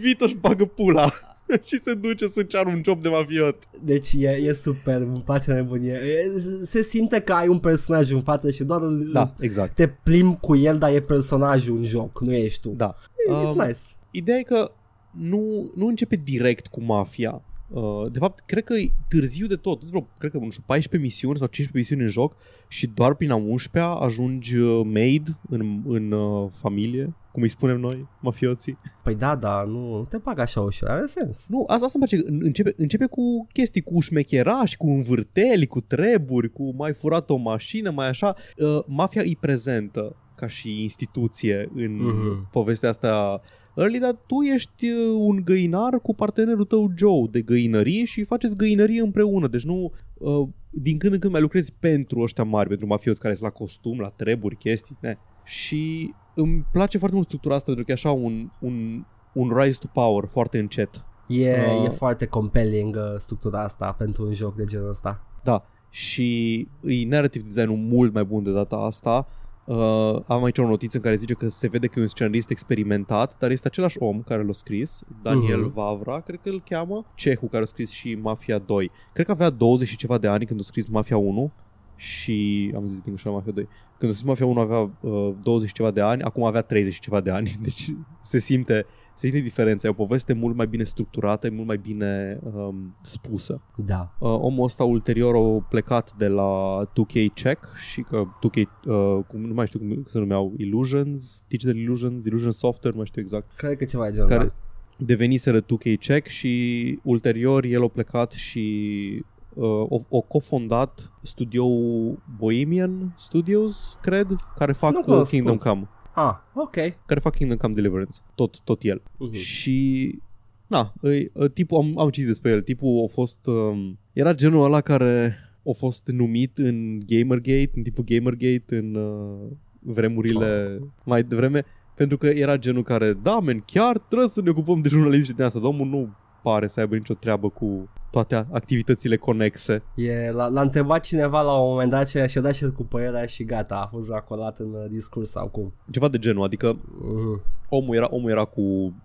Vito 0.00 0.24
își 0.24 0.34
bagă 0.36 0.64
pula 0.64 1.10
și 1.68 1.78
se 1.82 1.94
duce 1.94 2.26
să 2.26 2.42
ceară 2.42 2.68
un 2.68 2.80
job 2.84 3.02
de 3.02 3.08
mafiot. 3.08 3.62
Deci 3.84 4.12
e, 4.18 4.28
e 4.28 4.52
super, 4.52 5.00
îmi 5.00 5.22
place 5.24 5.52
nebunie. 5.52 5.92
E, 5.92 6.38
se 6.62 6.82
simte 6.82 7.20
că 7.20 7.32
ai 7.32 7.48
un 7.48 7.58
personaj 7.58 8.10
în 8.10 8.22
față 8.22 8.50
și 8.50 8.64
doar 8.64 8.80
îl, 8.82 9.10
Da, 9.12 9.34
exact. 9.40 9.74
te 9.74 9.88
plimbi 9.88 10.36
cu 10.40 10.56
el, 10.56 10.78
dar 10.78 10.94
e 10.94 11.00
personajul 11.00 11.76
în 11.76 11.84
joc, 11.84 12.20
nu 12.20 12.32
ești 12.32 12.60
tu. 12.60 12.74
Da. 12.76 12.94
It's 12.94 13.54
Um, 13.56 13.64
nice. 13.66 13.78
Ideea 14.10 14.38
e 14.38 14.42
că 14.42 14.72
nu, 15.10 15.70
nu 15.74 15.86
începe 15.86 16.16
direct 16.24 16.66
cu 16.66 16.82
mafia. 16.82 17.42
Uh, 17.70 18.10
de 18.12 18.18
fapt, 18.18 18.40
cred 18.46 18.64
că 18.64 18.74
e 18.74 18.90
târziu 19.08 19.46
de 19.46 19.56
tot. 19.56 19.78
Sunt 19.80 19.90
vreo, 19.90 20.08
cred 20.18 20.30
că, 20.30 20.38
nu 20.38 20.50
știu, 20.50 20.62
14 20.66 21.08
misiuni 21.10 21.38
sau 21.38 21.46
15 21.46 21.76
misiuni 21.94 22.02
în 22.02 22.08
joc 22.08 22.36
și 22.68 22.86
doar 22.86 23.14
prin 23.14 23.30
a 23.30 23.42
11-a 23.54 23.94
ajungi 23.94 24.56
uh, 24.56 24.86
maid 24.92 25.36
în, 25.48 25.80
în 25.86 26.12
uh, 26.12 26.48
familie, 26.52 27.14
cum 27.32 27.42
îi 27.42 27.48
spunem 27.48 27.80
noi, 27.80 28.06
mafioții. 28.20 28.78
Păi 29.02 29.14
da, 29.14 29.36
da, 29.36 29.62
nu, 29.62 29.96
nu 29.96 30.04
te 30.08 30.16
bag 30.16 30.38
așa 30.38 30.60
ușor, 30.60 30.88
are 30.88 31.06
sens. 31.06 31.44
Nu, 31.48 31.64
asta, 31.68 31.84
asta 31.86 31.98
îmi 31.98 32.06
place. 32.08 32.30
În- 32.32 32.40
Începe, 32.46 32.74
începe 32.76 33.06
cu 33.06 33.46
chestii, 33.52 33.80
cu 33.82 34.00
șmecherași, 34.00 34.76
cu 34.76 34.86
învârteli, 34.86 35.66
cu 35.66 35.80
treburi, 35.80 36.52
cu 36.52 36.74
mai 36.76 36.92
furat 36.92 37.30
o 37.30 37.36
mașină, 37.36 37.90
mai 37.90 38.08
așa. 38.08 38.34
Uh, 38.56 38.78
mafia 38.86 39.22
îi 39.22 39.36
prezentă 39.40 40.16
ca 40.34 40.46
și 40.46 40.82
instituție 40.82 41.70
în 41.74 41.94
Mhm. 41.96 42.48
povestea 42.50 42.88
asta 42.88 43.40
early, 43.74 43.98
dar 43.98 44.18
tu 44.26 44.40
ești 44.40 44.90
uh, 44.90 45.14
un 45.18 45.40
găinar 45.44 46.00
cu 46.02 46.14
partenerul 46.14 46.64
tău 46.64 46.92
Joe 46.96 47.26
de 47.30 47.40
găinărie 47.40 48.04
și 48.04 48.24
faceți 48.24 48.56
găinărie 48.56 49.00
împreună. 49.00 49.48
Deci 49.48 49.64
nu, 49.64 49.92
uh, 50.18 50.48
din 50.70 50.98
când 50.98 51.12
în 51.12 51.18
când 51.18 51.32
mai 51.32 51.42
lucrezi 51.42 51.72
pentru 51.78 52.20
ăștia 52.20 52.44
mari, 52.44 52.68
pentru 52.68 52.86
mafioți 52.86 53.20
care 53.20 53.34
sunt 53.34 53.48
la 53.52 53.58
costum, 53.58 53.98
la 53.98 54.12
treburi, 54.16 54.56
chestii. 54.56 54.96
Ne? 55.00 55.16
Și 55.44 56.14
îmi 56.34 56.66
place 56.72 56.98
foarte 56.98 57.16
mult 57.16 57.26
structura 57.26 57.54
asta 57.54 57.66
pentru 57.66 57.84
că 57.84 57.90
e 57.90 57.94
așa 57.94 58.10
un, 58.10 58.50
un, 58.60 59.04
un 59.32 59.52
rise 59.56 59.78
to 59.80 59.86
power 59.92 60.24
foarte 60.24 60.58
încet. 60.58 61.04
E, 61.28 61.50
Uh. 61.50 61.84
e 61.84 61.88
foarte 61.88 62.26
compelling 62.26 62.96
uh, 62.96 63.14
structura 63.16 63.62
asta 63.62 63.92
pentru 63.98 64.26
un 64.26 64.34
joc 64.34 64.56
de 64.56 64.64
genul 64.64 64.88
ăsta. 64.88 65.24
Da, 65.44 65.64
și 65.90 66.58
e 66.82 67.06
narrative 67.06 67.44
design-ul 67.44 67.76
mult 67.76 68.12
mai 68.12 68.24
bun 68.24 68.42
de 68.42 68.52
data 68.52 68.76
asta. 68.76 69.26
Uh, 69.70 70.20
am 70.26 70.44
aici 70.44 70.58
o 70.58 70.66
notiță 70.66 70.96
în 70.96 71.02
care 71.02 71.16
zice 71.16 71.34
că 71.34 71.48
se 71.48 71.68
vede 71.68 71.86
că 71.86 71.98
e 71.98 72.02
un 72.02 72.08
scenarist 72.08 72.50
experimentat, 72.50 73.38
dar 73.38 73.50
este 73.50 73.66
același 73.66 73.96
om 73.98 74.22
care 74.22 74.42
l-a 74.42 74.52
scris, 74.52 75.02
Daniel 75.22 75.60
Mhm. 75.60 75.72
Vavra, 75.72 76.20
cred 76.20 76.40
că 76.42 76.48
îl 76.48 76.62
cheamă, 76.68 77.04
cehul 77.14 77.48
care 77.48 77.62
a 77.62 77.66
scris 77.66 77.90
și 77.90 78.14
Mafia 78.14 78.58
2. 78.58 78.90
Cred 79.12 79.26
că 79.26 79.32
avea 79.32 79.50
20 79.50 79.88
și 79.88 79.96
ceva 79.96 80.18
de 80.18 80.28
ani 80.28 80.46
când 80.46 80.60
a 80.60 80.62
scris 80.62 80.86
Mafia 80.86 81.16
1 81.16 81.52
și 81.96 82.72
am 82.76 82.86
zis 82.86 83.00
din 83.00 83.12
așa 83.12 83.30
Mafia 83.30 83.52
2. 83.52 83.68
Când 83.98 84.10
a 84.10 84.14
scris 84.14 84.28
Mafia 84.28 84.46
1 84.46 84.60
avea 84.60 84.90
uh, 85.00 85.34
20 85.42 85.68
și 85.68 85.74
ceva 85.74 85.90
de 85.90 86.00
ani, 86.00 86.22
acum 86.22 86.44
avea 86.44 86.62
30 86.62 86.92
și 86.92 87.00
ceva 87.00 87.20
de 87.20 87.30
ani, 87.30 87.56
deci 87.62 87.94
se 88.22 88.38
simte 88.38 88.86
se 89.20 89.26
simte 89.26 89.42
diferența, 89.42 89.86
e 89.86 89.90
o 89.90 89.94
poveste 89.94 90.32
mult 90.32 90.56
mai 90.56 90.66
bine 90.66 90.84
structurată, 90.84 91.46
e 91.46 91.50
mult 91.50 91.66
mai 91.66 91.76
bine 91.76 92.38
um, 92.42 92.96
spusă. 93.02 93.60
Da. 93.76 94.14
Uh, 94.18 94.38
omul 94.40 94.64
ăsta 94.64 94.84
ulterior 94.84 95.34
a 95.34 95.66
plecat 95.68 96.12
de 96.16 96.28
la 96.28 96.82
2K 96.86 97.34
Check 97.34 97.74
și 97.90 98.02
că 98.02 98.22
2K, 98.24 98.56
uh, 98.56 99.18
cum, 99.26 99.40
nu 99.40 99.54
mai 99.54 99.66
știu 99.66 99.78
cum 99.78 100.04
se 100.08 100.18
numeau, 100.18 100.52
Illusions, 100.56 101.42
Digital 101.48 101.76
Illusions, 101.76 102.24
Illusion 102.24 102.50
Software, 102.50 102.90
nu 102.90 102.96
mai 102.96 103.06
știu 103.06 103.20
exact, 103.20 103.56
Cred 103.56 103.76
că 103.76 103.84
ceva 103.84 104.04
de 104.04 104.12
genul 104.12 104.28
care 104.28 104.44
da. 104.44 104.52
deveniseră 104.96 105.60
2K 105.60 105.98
Check 105.98 106.26
și 106.26 106.98
ulterior 107.02 107.64
el 107.64 107.82
a 107.82 107.88
plecat 107.88 108.32
și 108.32 109.24
uh, 109.54 109.64
o, 109.88 110.00
o 110.08 110.20
cofondat 110.20 111.12
studioul 111.22 112.18
Bohemian 112.38 113.14
Studios, 113.18 113.98
cred, 114.02 114.26
care 114.56 114.72
fac 114.72 114.92
Nu 114.92 114.98
uh, 114.98 115.04
cunosc, 115.04 115.30
Kingdom 115.30 115.56
cunosc. 115.56 115.68
Come, 115.68 115.99
Ah, 116.14 116.34
ok. 116.54 116.74
care 117.06 117.20
fac 117.20 117.34
Kingdom 117.34 117.58
Come 117.58 117.74
Deliverance, 117.74 118.18
tot, 118.34 118.60
tot 118.60 118.82
el. 118.82 119.02
Mhm. 119.18 119.34
Și 119.34 120.18
na, 120.66 120.92
îi, 121.00 121.30
ă, 121.36 121.48
tipul, 121.48 121.78
am, 121.78 121.98
am 121.98 122.10
citit 122.10 122.28
despre 122.28 122.50
el, 122.50 122.60
tipul 122.60 123.04
a 123.08 123.12
fost, 123.12 123.46
um, 123.46 123.98
era 124.12 124.34
genul 124.34 124.64
ăla 124.64 124.80
care 124.80 125.36
a 125.66 125.72
fost 125.76 126.08
numit 126.08 126.58
în 126.58 126.98
Gamergate, 127.06 127.70
în 127.74 127.82
timpul 127.82 128.04
Gamergate, 128.06 128.76
în 128.76 128.94
uh, 128.94 129.56
vremurile 129.78 130.78
mai 131.04 131.22
devreme, 131.22 131.64
pentru 131.94 132.16
că 132.16 132.26
era 132.26 132.56
genul 132.56 132.82
care, 132.82 133.12
da, 133.12 133.40
men, 133.40 133.62
chiar 133.66 133.98
trebuie 133.98 134.28
să 134.28 134.40
ne 134.40 134.50
ocupăm 134.50 134.80
de 134.80 134.88
jurnalism 134.88 135.24
și 135.24 135.32
de 135.32 135.42
asta. 135.42 135.58
Domnul 135.58 135.86
nu 135.86 136.08
pare 136.42 136.66
să 136.66 136.80
aibă 136.80 136.94
nicio 136.94 137.14
treabă 137.14 137.48
cu 137.48 137.88
toate 138.10 138.46
activitățile 138.52 139.16
conexe. 139.16 139.82
E, 139.94 140.30
l-a, 140.30 140.46
l-a 140.46 140.60
întrebat 140.60 141.00
cineva 141.04 141.40
la 141.42 141.52
un 141.52 141.68
moment 141.70 141.90
dat 141.90 142.08
și 142.08 142.26
și-a 142.26 142.40
dat 142.40 142.54
și 142.54 142.70
cu 142.76 142.82
părerea 142.82 143.26
și 143.26 143.44
gata, 143.44 143.74
a 143.74 143.86
fost 143.86 144.10
racolat 144.10 144.58
în 144.58 144.66
uh, 144.72 144.84
discurs 144.90 145.30
sau 145.30 145.46
cum. 145.48 145.72
Ceva 145.90 146.08
de 146.08 146.18
genul, 146.18 146.44
adică 146.44 146.76
Mhm. 147.00 147.42
omul 147.68 147.96
era, 147.96 148.06
omul 148.10 148.30
era 148.30 148.44
cu 148.44 148.60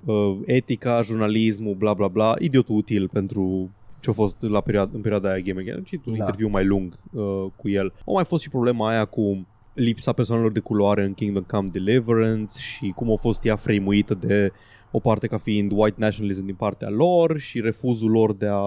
uh, 0.06 0.38
etica, 0.46 1.02
jurnalismul, 1.02 1.74
bla 1.74 1.94
bla 1.94 2.08
bla, 2.08 2.34
idiotul 2.40 2.76
util 2.76 3.08
pentru 3.14 3.70
ce 4.00 4.10
a 4.10 4.14
fost 4.14 4.42
la 4.42 4.62
perioada, 4.62 4.92
în 4.94 5.02
perioada 5.02 5.30
aia 5.30 5.40
Gamergate. 5.40 5.82
Și 5.86 6.00
un 6.06 6.14
Da. 6.14 6.18
interviu 6.20 6.48
mai 6.50 6.66
lung 6.66 6.94
uh, 7.12 7.46
cu 7.56 7.70
el. 7.70 7.94
A 8.00 8.12
mai 8.12 8.26
fost 8.26 8.44
și 8.44 8.50
problema 8.50 8.90
aia 8.90 9.06
cu 9.06 9.46
lipsa 9.74 10.12
persoanelor 10.14 10.52
de 10.52 10.60
culoare 10.60 11.04
în 11.04 11.14
Kingdom 11.14 11.44
Come 11.44 11.68
Deliverance 11.72 12.52
și 12.60 12.94
cum 12.96 13.12
a 13.12 13.16
fost 13.16 13.46
ea 13.46 13.56
frame 13.56 14.00
de 14.20 14.52
o 14.96 15.00
parte 15.00 15.28
ca 15.28 15.38
fiind 15.38 15.72
white 15.72 15.96
nationalism 16.00 16.46
din 16.46 16.56
partea 16.56 16.90
lor 16.90 17.38
și 17.40 17.62
refuzul 17.62 18.12
lor 18.12 18.34
de 18.34 18.48
a 18.50 18.64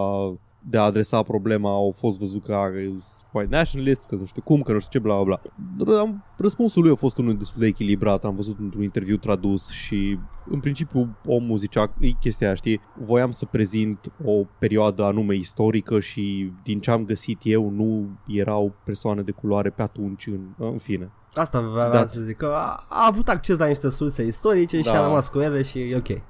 de 0.70 0.78
a 0.78 0.82
adresa 0.82 1.22
problema 1.22 1.70
au 1.70 1.94
fost 1.96 2.18
văzut 2.18 2.44
că 2.44 2.54
are 2.54 2.92
white 3.32 3.54
nationalists, 3.56 4.04
că 4.04 4.14
nu 4.14 4.24
știu 4.24 4.42
cum, 4.42 4.62
că 4.62 4.72
nu 4.72 4.78
știu 4.78 4.90
ce, 4.92 5.06
bla 5.06 5.22
bla 5.22 5.40
bla. 5.76 5.98
Am- 6.00 6.24
Răspunsul 6.36 6.82
lui 6.82 6.90
a 6.92 6.94
fost 6.94 7.18
unul 7.18 7.36
destul 7.36 7.60
de 7.60 7.66
echilibrat, 7.66 8.24
am 8.24 8.34
văzut 8.34 8.58
într-un 8.58 8.82
interviu 8.82 9.16
tradus 9.16 9.70
și 9.70 10.18
în 10.50 10.60
principiu 10.60 11.16
omul 11.26 11.56
zicea, 11.56 11.94
e 12.00 12.08
chestia 12.08 12.46
aia, 12.46 12.56
știi, 12.56 12.80
voiam 13.00 13.30
să 13.30 13.44
prezint 13.46 14.12
o 14.24 14.44
perioadă 14.58 15.04
anume 15.04 15.34
istorică 15.34 16.00
și 16.00 16.52
din 16.62 16.78
ce 16.80 16.90
am 16.90 17.04
găsit 17.04 17.38
eu 17.42 17.70
nu 17.70 18.08
erau 18.26 18.74
persoane 18.84 19.22
de 19.22 19.30
culoare 19.30 19.70
pe 19.70 19.82
atunci, 19.82 20.26
în, 20.26 20.40
în 20.58 20.78
fine. 20.78 21.10
Asta 21.38 21.60
vreau 21.60 21.90
Da. 21.90 22.06
să 22.06 22.20
zic, 22.20 22.36
că 22.36 22.46
a, 22.46 22.86
a 22.88 23.06
avut 23.10 23.28
acces 23.28 23.58
la 23.58 23.66
niște 23.66 23.88
surse 23.88 24.24
istorice 24.24 24.76
și 24.76 24.82
Da. 24.82 24.98
a 24.98 25.02
rămas 25.02 25.28
cu 25.28 25.40
ele 25.40 25.62
și 25.62 25.78
e 25.78 25.96
ok. 25.96 26.20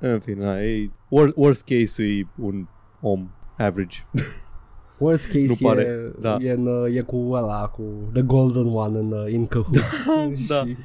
În 0.00 0.20
fine, 0.20 0.44
na, 0.44 0.60
e, 0.60 0.90
worst, 1.08 1.32
worst 1.36 1.62
case 1.64 2.02
e 2.02 2.26
un 2.40 2.66
om 3.00 3.28
average. 3.58 3.98
Worst 4.98 5.26
case 5.32 5.44
Nu 5.46 5.54
pare, 5.68 5.82
e, 5.82 6.18
da. 6.20 6.36
e, 6.40 6.50
în, 6.52 6.66
uh, 6.66 6.94
e 6.94 7.00
cu 7.00 7.28
ăla, 7.32 7.66
cu 7.66 7.82
The 8.12 8.22
Golden 8.22 8.66
One 8.74 8.98
în 8.98 9.12
uh, 9.12 9.32
In 9.32 9.46
Cahoots. 9.46 9.78
da. 10.48 10.62
Și- 10.66 10.76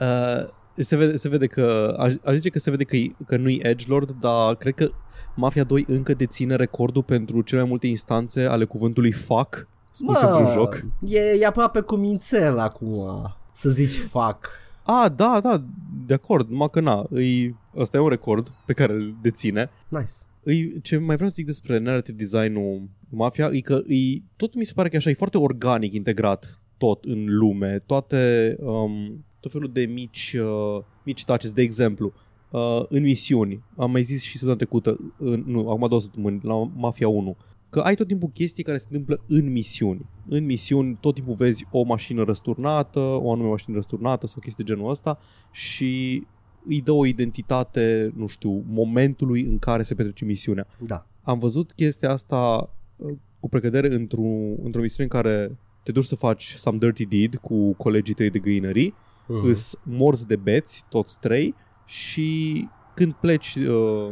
Uh, 0.00 0.48
se, 0.74 0.96
vede, 0.96 1.16
se 1.16 1.28
vede 1.28 1.46
că, 1.46 1.96
aș, 1.98 2.14
aș 2.24 2.34
zice 2.34 2.48
că 2.50 2.58
se 2.58 2.70
vede 2.70 2.84
că, 2.84 2.96
e- 2.96 3.10
că 3.26 3.36
nu 3.36 3.48
e 3.48 3.66
Edgelord, 3.66 4.14
dar 4.20 4.54
cred 4.54 4.74
că 4.74 4.90
Mafia 5.34 5.64
2 5.64 5.84
încă 5.88 6.14
deține 6.14 6.54
recordul 6.56 7.02
pentru 7.02 7.40
cele 7.42 7.60
mai 7.60 7.68
multe 7.70 7.86
instanțe 7.86 8.42
ale 8.44 8.64
cuvântului 8.64 9.12
fuck 9.12 9.66
spus 9.90 10.20
într-un 10.20 10.46
joc. 10.46 10.84
E, 11.06 11.18
e 11.18 11.46
aproape 11.46 11.80
cu 11.80 11.96
mințel 11.96 12.58
acum 12.58 13.34
să 13.52 13.70
zici 13.70 13.94
fac. 13.94 14.50
Ah, 14.82 15.10
da, 15.16 15.40
da, 15.42 15.64
de 16.06 16.14
acord, 16.14 16.48
numai 16.48 16.70
că 16.70 16.80
na, 16.80 17.06
îi, 17.10 17.56
ăsta 17.76 17.96
e 17.96 18.00
un 18.00 18.08
record 18.08 18.52
pe 18.66 18.72
care 18.72 18.92
îl 18.92 19.14
deține. 19.22 19.70
Nice. 19.88 20.12
Îi, 20.42 20.80
ce 20.82 20.96
mai 20.96 21.14
vreau 21.14 21.28
să 21.28 21.34
zic 21.34 21.46
despre 21.46 21.78
narrative 21.78 22.16
design-ul 22.16 22.88
Mafia 23.08 23.50
e 23.52 23.60
că 23.60 23.80
îi, 23.86 24.24
tot 24.36 24.54
mi 24.54 24.64
se 24.64 24.72
pare 24.74 24.88
că 24.88 24.96
așa 24.96 25.10
e 25.10 25.14
foarte 25.14 25.38
organic 25.38 25.92
integrat 25.92 26.60
tot 26.78 27.04
în 27.04 27.24
lume, 27.28 27.82
toate 27.86 28.56
um, 28.60 29.24
tot 29.40 29.52
felul 29.52 29.70
de 29.72 29.84
mici 29.84 30.36
uh, 30.40 30.82
mici 31.02 31.24
touches, 31.24 31.52
de 31.52 31.62
exemplu 31.62 32.12
uh, 32.50 32.82
în 32.88 33.02
misiuni, 33.02 33.62
am 33.76 33.90
mai 33.90 34.02
zis 34.02 34.22
și 34.22 34.30
săptămâna 34.30 34.56
trecută, 34.56 34.96
în, 35.18 35.42
nu, 35.46 35.70
acum 35.70 35.88
două 35.88 36.00
săptămâni, 36.00 36.40
la 36.42 36.70
Mafia 36.74 37.08
1, 37.08 37.36
că 37.70 37.80
ai 37.80 37.94
tot 37.94 38.06
timpul 38.06 38.28
chestii 38.28 38.62
care 38.62 38.78
se 38.78 38.86
întâmplă 38.88 39.24
în 39.26 39.52
misiuni. 39.52 40.06
În 40.28 40.44
misiuni 40.44 40.96
tot 41.00 41.14
timpul 41.14 41.34
vezi 41.34 41.66
o 41.70 41.82
mașină 41.82 42.22
răsturnată, 42.22 43.00
o 43.00 43.32
anume 43.32 43.48
mașină 43.48 43.74
răsturnată 43.74 44.26
sau 44.26 44.40
chestii 44.40 44.64
de 44.64 44.72
genul 44.72 44.90
ăsta 44.90 45.18
și 45.50 46.22
îi 46.64 46.80
dă 46.80 46.92
o 46.92 47.06
identitate, 47.06 48.12
nu 48.16 48.26
știu, 48.26 48.64
momentului 48.68 49.42
în 49.42 49.58
care 49.58 49.82
se 49.82 49.94
petrece 49.94 50.24
misiunea. 50.24 50.66
Da. 50.78 51.06
Am 51.22 51.38
văzut 51.38 51.72
chestia 51.72 52.10
asta 52.10 52.70
uh, 52.96 53.12
cu 53.40 53.48
precădere 53.48 53.94
într-o, 53.94 54.22
într-o 54.62 54.80
misiune 54.80 55.08
în 55.12 55.20
care 55.22 55.58
te 55.82 55.92
duci 55.92 56.04
să 56.04 56.14
faci 56.16 56.54
some 56.56 56.78
dirty 56.78 57.06
deed 57.06 57.36
cu 57.36 57.72
colegii 57.72 58.14
tăi 58.14 58.30
de 58.30 58.38
găinării, 58.38 58.94
Mhm. 59.26 59.38
mm. 59.42 59.48
îs 59.48 59.76
morți 59.82 60.26
de 60.26 60.36
beți, 60.36 60.84
toți 60.88 61.18
trei, 61.18 61.54
și 61.86 62.68
când 62.94 63.12
pleci 63.12 63.54
uh, 63.54 64.10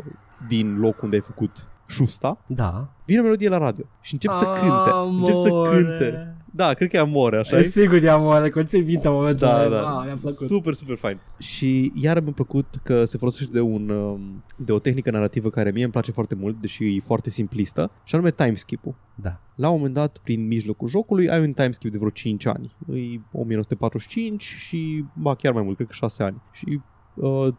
din 0.48 0.78
locul 0.78 1.00
unde 1.04 1.16
ai 1.16 1.22
făcut 1.22 1.68
șusta, 1.88 2.38
Da. 2.46 2.88
vine 3.04 3.20
o 3.20 3.22
melodie 3.22 3.48
la 3.48 3.58
radio 3.58 3.84
și 4.00 4.12
încep 4.12 4.32
să 4.32 4.44
cânte. 4.44 5.18
Încep 5.18 5.34
să 5.36 5.48
Amore. 5.48 5.82
cânte. 5.82 6.32
Da, 6.52 6.72
cred 6.74 6.90
că 6.90 6.96
e 6.96 7.00
amore, 7.00 7.38
așa 7.38 7.56
E 7.56 7.58
e? 7.58 7.62
sigur 7.62 8.02
e 8.02 8.10
amore, 8.10 8.50
că 8.50 8.62
ți 8.62 8.78
minte 8.78 9.08
momentul 9.08 9.46
Da, 9.48 9.64
ăla. 9.64 9.80
da. 9.80 9.98
Ah, 9.98 10.04
mi-a 10.04 10.14
plăcut. 10.20 10.46
Super, 10.46 10.72
super 10.74 10.96
fain. 10.96 11.18
Și 11.38 11.92
iar 11.94 12.20
mi-a 12.20 12.32
plăcut 12.32 12.66
că 12.82 13.04
se 13.04 13.18
folosește 13.18 13.52
de, 13.52 13.60
un, 13.60 13.88
um, 13.88 14.44
de 14.56 14.72
o 14.72 14.78
tehnică 14.78 15.10
narrativă 15.10 15.50
care 15.50 15.70
mie 15.70 15.82
îmi 15.82 15.92
place 15.92 16.12
foarte 16.12 16.34
mult, 16.34 16.60
deși 16.60 16.84
e 16.96 17.00
foarte 17.04 17.30
simplistă, 17.30 17.90
și 18.04 18.14
anume 18.14 18.30
timeskip-ul. 18.30 18.94
Da. 19.14 19.40
La 19.54 19.68
un 19.68 19.76
moment 19.76 19.94
dat, 19.94 20.18
prin 20.22 20.46
mijlocul 20.46 20.88
jocului, 20.88 21.30
ai 21.30 21.40
un 21.40 21.52
timeskip 21.52 21.90
de 21.90 21.98
vreo 21.98 22.10
5 22.10 22.46
ani. 22.46 22.72
E 22.92 23.20
1945 23.32 24.42
și, 24.42 25.04
ba, 25.14 25.34
chiar 25.34 25.52
mai 25.52 25.62
mult, 25.62 25.74
cred 25.76 25.88
că 25.88 25.92
6 25.94 26.22
ani. 26.22 26.42
Și 26.52 26.64
uh, 26.68 26.80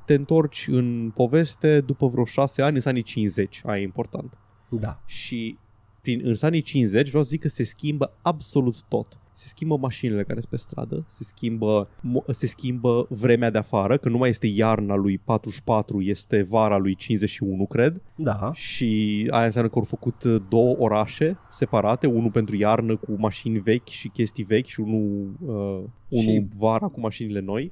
te 0.06 0.14
întorci 0.14 0.68
în 0.68 1.12
poveste 1.16 1.82
după 1.82 2.08
vreo 2.08 2.26
6 2.26 2.62
ani, 2.62 2.76
în 2.76 2.82
anii 2.86 3.04
50. 3.04 3.62
Aia 3.66 3.80
e 3.80 3.84
important. 3.84 4.38
Da. 4.70 5.02
Și 5.06 5.58
prin, 6.02 6.22
în 6.24 6.36
anii 6.42 6.62
50 6.62 7.08
vreau 7.08 7.24
să 7.24 7.30
zic 7.30 7.42
că 7.42 7.48
se 7.48 7.64
schimbă 7.64 8.16
absolut 8.22 8.84
tot. 8.88 9.18
Se 9.40 9.48
schimbă 9.48 9.78
mașinile 9.78 10.24
care 10.24 10.40
sunt 10.40 10.52
pe 10.52 10.58
stradă, 10.58 11.04
se 11.08 11.24
schimbă, 11.24 11.88
mo- 12.00 12.32
se 12.32 12.48
schimbă 12.48 13.06
vremea 13.10 13.50
de 13.50 13.58
afară, 13.58 13.98
că 13.98 14.10
nu 14.10 14.18
mai 14.18 14.30
este 14.30 14.48
iarna 14.48 14.96
lui 14.96 15.18
44, 15.18 16.02
este 16.02 16.42
vara 16.42 16.78
lui 16.78 16.96
51, 16.96 17.66
cred. 17.66 18.02
Da. 18.16 18.52
Și 18.54 19.28
aia 19.32 19.46
înseamnă 19.46 19.70
că 19.70 19.78
au 19.80 19.84
făcut 19.86 20.24
uh, 20.24 20.42
două 20.50 20.76
orașe 20.80 21.38
separate, 21.50 22.08
unul 22.08 22.32
pentru 22.32 22.56
iarnă 22.56 22.96
cu 22.98 23.16
mașini 23.18 23.60
vechi 23.60 23.88
și 23.88 24.08
chestii 24.10 24.44
vechi 24.44 24.66
și 24.66 24.80
unul, 24.80 25.32
uh, 25.42 25.90
unul 26.10 26.24
Și- 26.34 26.48
vara 26.58 26.88
cu 26.88 27.00
mașinile 27.00 27.40
noi. 27.40 27.72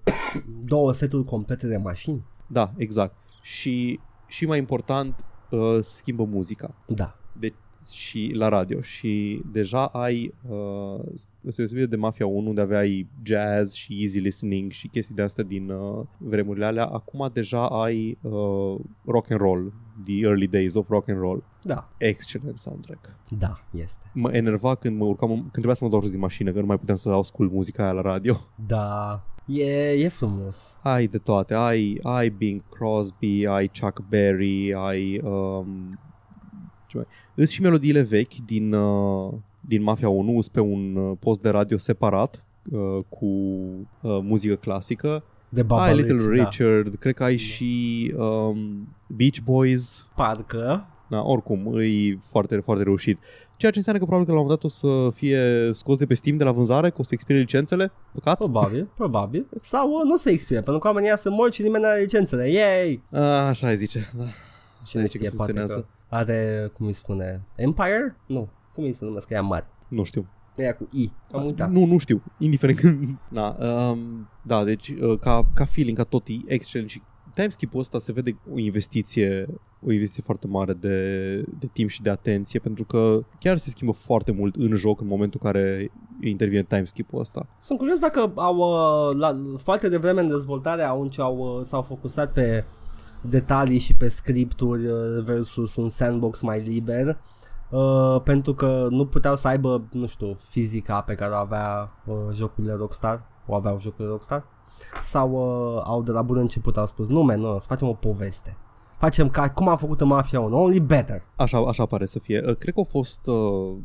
Două 0.64 0.92
seturi 0.92 1.24
complete 1.24 1.66
de 1.66 1.76
mașini. 1.76 2.24
Da, 2.46 2.72
exact. 2.76 3.14
Și, 3.42 4.00
și 4.26 4.46
mai 4.46 4.58
important, 4.58 5.24
uh, 5.50 5.60
se 5.80 5.94
schimbă 5.96 6.24
muzica. 6.24 6.74
Da. 6.86 7.16
de, 7.38 7.52
și 7.90 8.30
la 8.34 8.48
radio 8.48 8.80
și 8.80 9.42
deja 9.52 9.86
ai 9.86 10.34
uh, 10.48 11.00
se 11.14 11.26
deosebire 11.56 11.86
de 11.86 11.96
Mafia 11.96 12.26
1 12.26 12.48
unde 12.48 12.60
aveai 12.60 13.06
jazz 13.22 13.72
și 13.72 13.98
easy 14.00 14.18
listening 14.18 14.70
și 14.70 14.88
chestii 14.88 15.14
de 15.14 15.22
astea 15.22 15.44
din 15.44 15.70
uh, 15.70 16.04
vremurile 16.18 16.64
alea, 16.64 16.86
acum 16.86 17.30
deja 17.32 17.68
ai 17.68 18.18
uh, 18.20 18.76
rock 19.04 19.30
and 19.30 19.40
roll, 19.40 19.72
the 20.04 20.20
early 20.20 20.46
days 20.46 20.74
of 20.74 20.88
rock 20.88 21.08
and 21.08 21.18
roll. 21.18 21.44
Da. 21.62 21.88
Excelent 21.98 22.58
soundtrack. 22.58 23.16
Da, 23.38 23.60
este. 23.70 24.10
Mă 24.14 24.30
enerva 24.32 24.74
când 24.74 24.98
mă 24.98 25.04
urcam, 25.04 25.28
când 25.28 25.50
trebuia 25.50 25.74
să 25.74 25.84
mă 25.84 25.90
dau 25.90 26.00
jos 26.00 26.10
din 26.10 26.18
mașină, 26.18 26.52
că 26.52 26.60
nu 26.60 26.66
mai 26.66 26.78
puteam 26.78 26.96
să 26.96 27.08
ascult 27.08 27.52
muzica 27.52 27.82
aia 27.82 27.92
la 27.92 28.00
radio. 28.00 28.40
Da. 28.66 29.22
E, 29.46 29.90
e 29.90 30.08
frumos. 30.08 30.76
Ai 30.82 31.06
de 31.06 31.18
toate, 31.18 31.54
ai, 31.54 31.98
ai 32.02 32.28
Bing 32.28 32.62
Crosby, 32.68 33.46
ai 33.46 33.70
Chuck 33.80 34.02
Berry, 34.08 34.74
ai 34.74 35.20
um, 35.24 35.98
ce 36.92 36.96
mai... 36.96 37.06
Îs 37.34 37.50
și 37.50 37.60
melodiile 37.62 38.00
vechi 38.00 38.34
din, 38.46 38.72
uh, 38.72 39.32
din 39.60 39.82
Mafia 39.82 40.08
1, 40.08 40.36
îs 40.36 40.48
pe 40.48 40.60
un 40.60 40.96
uh, 40.96 41.16
post 41.20 41.40
de 41.40 41.48
radio 41.48 41.78
separat 41.78 42.44
uh, 42.70 43.04
cu 43.08 43.26
uh, 43.26 44.18
muzică 44.22 44.54
clasică. 44.54 45.24
De 45.48 45.62
Baba 45.62 45.82
ai 45.82 45.94
Little 45.94 46.28
Rich, 46.28 46.36
da. 46.36 46.44
Richard, 46.44 46.94
cred 46.94 47.14
că 47.14 47.24
ai 47.24 47.36
și 47.36 48.14
um, 48.16 48.88
Beach 49.06 49.38
Boys, 49.44 50.06
Parcă. 50.16 50.86
da, 51.08 51.22
oricum, 51.22 51.78
e 51.78 52.18
foarte, 52.20 52.56
foarte 52.56 52.82
reușit. 52.82 53.18
Ceea 53.56 53.72
ce 53.72 53.78
înseamnă 53.78 54.00
că 54.02 54.06
probabil 54.08 54.26
că 54.26 54.34
la 54.34 54.40
un 54.40 54.46
moment 54.46 54.62
dat 54.62 54.70
o 54.70 54.74
să 54.74 55.16
fie 55.16 55.70
scos 55.72 55.96
de 55.96 56.06
pe 56.06 56.14
Steam 56.14 56.36
de 56.36 56.44
la 56.44 56.52
vânzare, 56.52 56.90
că 56.90 56.96
o 56.98 57.02
să 57.02 57.10
expire 57.12 57.38
licențele, 57.38 57.92
păcat. 58.12 58.36
Probabil, 58.36 58.88
probabil. 58.96 59.46
Sau 59.60 59.90
uh, 59.90 60.02
nu 60.04 60.16
se 60.16 60.30
expire, 60.30 60.60
pentru 60.60 60.78
că 60.78 60.86
oamenii 60.86 61.08
ăia 61.08 61.16
se 61.16 61.28
mor 61.28 61.52
și 61.52 61.62
nimeni 61.62 61.82
nu 61.82 61.88
are 61.88 62.00
licențele. 62.00 62.50
Yay! 62.50 63.02
A, 63.12 63.20
așa 63.46 63.66
ai 63.66 63.76
zice, 63.76 64.12
da. 64.16 64.24
Cine 64.84 65.04
zice 65.04 65.18
că 65.18 65.24
știe, 65.24 65.36
poate 65.36 65.52
că 65.52 65.58
funcționează. 65.58 65.88
Are, 66.12 66.70
cum 66.72 66.86
îi 66.86 66.92
spune, 66.92 67.42
Empire? 67.54 68.16
Nu. 68.26 68.48
Cum 68.74 68.84
îi 68.84 68.92
se 68.92 69.04
numesc, 69.04 69.26
că 69.26 69.34
ea 69.34 69.42
mare. 69.42 69.66
Nu 69.88 70.02
știu. 70.02 70.26
Ea 70.56 70.74
cu 70.74 70.88
I. 70.90 71.12
Am 71.32 71.44
uitat. 71.44 71.70
Nu, 71.70 71.84
nu 71.84 71.98
știu, 71.98 72.22
indiferent 72.38 72.78
când... 72.78 73.16
Na, 73.28 73.56
um, 73.90 74.28
da, 74.42 74.64
deci 74.64 74.88
uh, 74.88 75.18
ca, 75.18 75.50
ca 75.54 75.64
feeling, 75.64 75.96
ca 75.96 76.04
tot, 76.04 76.28
e 76.28 76.32
excelent 76.46 76.90
și 76.90 77.02
timeskip-ul 77.34 77.80
ăsta 77.80 77.98
se 77.98 78.12
vede 78.12 78.36
o 78.54 78.58
investiție, 78.58 79.46
o 79.86 79.92
investiție 79.92 80.22
foarte 80.22 80.46
mare 80.46 80.72
de, 80.72 81.36
de 81.58 81.68
timp 81.72 81.88
și 81.88 82.02
de 82.02 82.10
atenție, 82.10 82.60
pentru 82.60 82.84
că 82.84 83.20
chiar 83.38 83.56
se 83.56 83.70
schimbă 83.70 83.92
foarte 83.92 84.32
mult 84.32 84.54
în 84.56 84.74
joc 84.74 85.00
în 85.00 85.06
momentul 85.06 85.40
în 85.42 85.50
care 85.50 85.92
intervine 86.20 86.62
timeskip-ul 86.62 87.20
ăsta. 87.20 87.46
Sunt 87.60 87.78
curios 87.78 87.98
dacă 87.98 88.32
au, 88.34 88.56
uh, 88.56 89.16
la, 89.16 89.38
foarte 89.62 89.88
devreme 89.88 90.20
în 90.20 90.28
dezvoltare 90.28 90.82
au, 90.82 91.10
au, 91.16 91.36
uh, 91.36 91.64
s-au 91.64 91.82
focusat 91.82 92.32
pe 92.32 92.64
detalii 93.22 93.78
și 93.78 93.94
pe 93.94 94.08
scripturi 94.08 94.86
uh, 94.86 95.22
versus 95.24 95.76
un 95.76 95.88
sandbox 95.88 96.42
mai 96.42 96.60
liber 96.60 97.18
uh, 97.70 98.20
pentru 98.24 98.54
că 98.54 98.86
nu 98.90 99.06
puteau 99.06 99.36
să 99.36 99.48
aibă, 99.48 99.82
nu 99.92 100.06
știu, 100.06 100.36
fizica 100.48 101.00
pe 101.00 101.14
care 101.14 101.32
o 101.32 101.36
avea 101.36 101.90
uh, 102.06 102.14
jocurile 102.32 102.74
Rockstar, 102.74 103.22
o 103.46 103.54
aveau 103.54 103.80
jocurile 103.80 104.08
Rockstar, 104.08 104.44
sau 105.02 105.30
uh, 105.30 105.82
au 105.84 106.02
de 106.02 106.10
la 106.10 106.22
bun 106.22 106.36
început 106.36 106.76
au 106.76 106.86
spus, 106.86 107.08
nu, 107.08 107.22
man, 107.22 107.40
nu, 107.40 107.58
să 107.58 107.66
facem 107.66 107.88
o 107.88 107.92
poveste. 107.92 108.56
Facem 108.98 109.30
ca 109.30 109.50
cum 109.50 109.68
a 109.68 109.76
făcut 109.76 110.00
în 110.00 110.06
Mafia 110.06 110.40
1, 110.40 110.62
only 110.62 110.80
better. 110.80 111.22
Așa, 111.36 111.58
așa 111.58 111.86
pare 111.86 112.06
să 112.06 112.18
fie. 112.18 112.42
Uh, 112.46 112.56
Cred 112.56 112.74
că 112.74 112.80
a 112.80 112.84
fost 112.84 113.26
uh, 113.26 113.76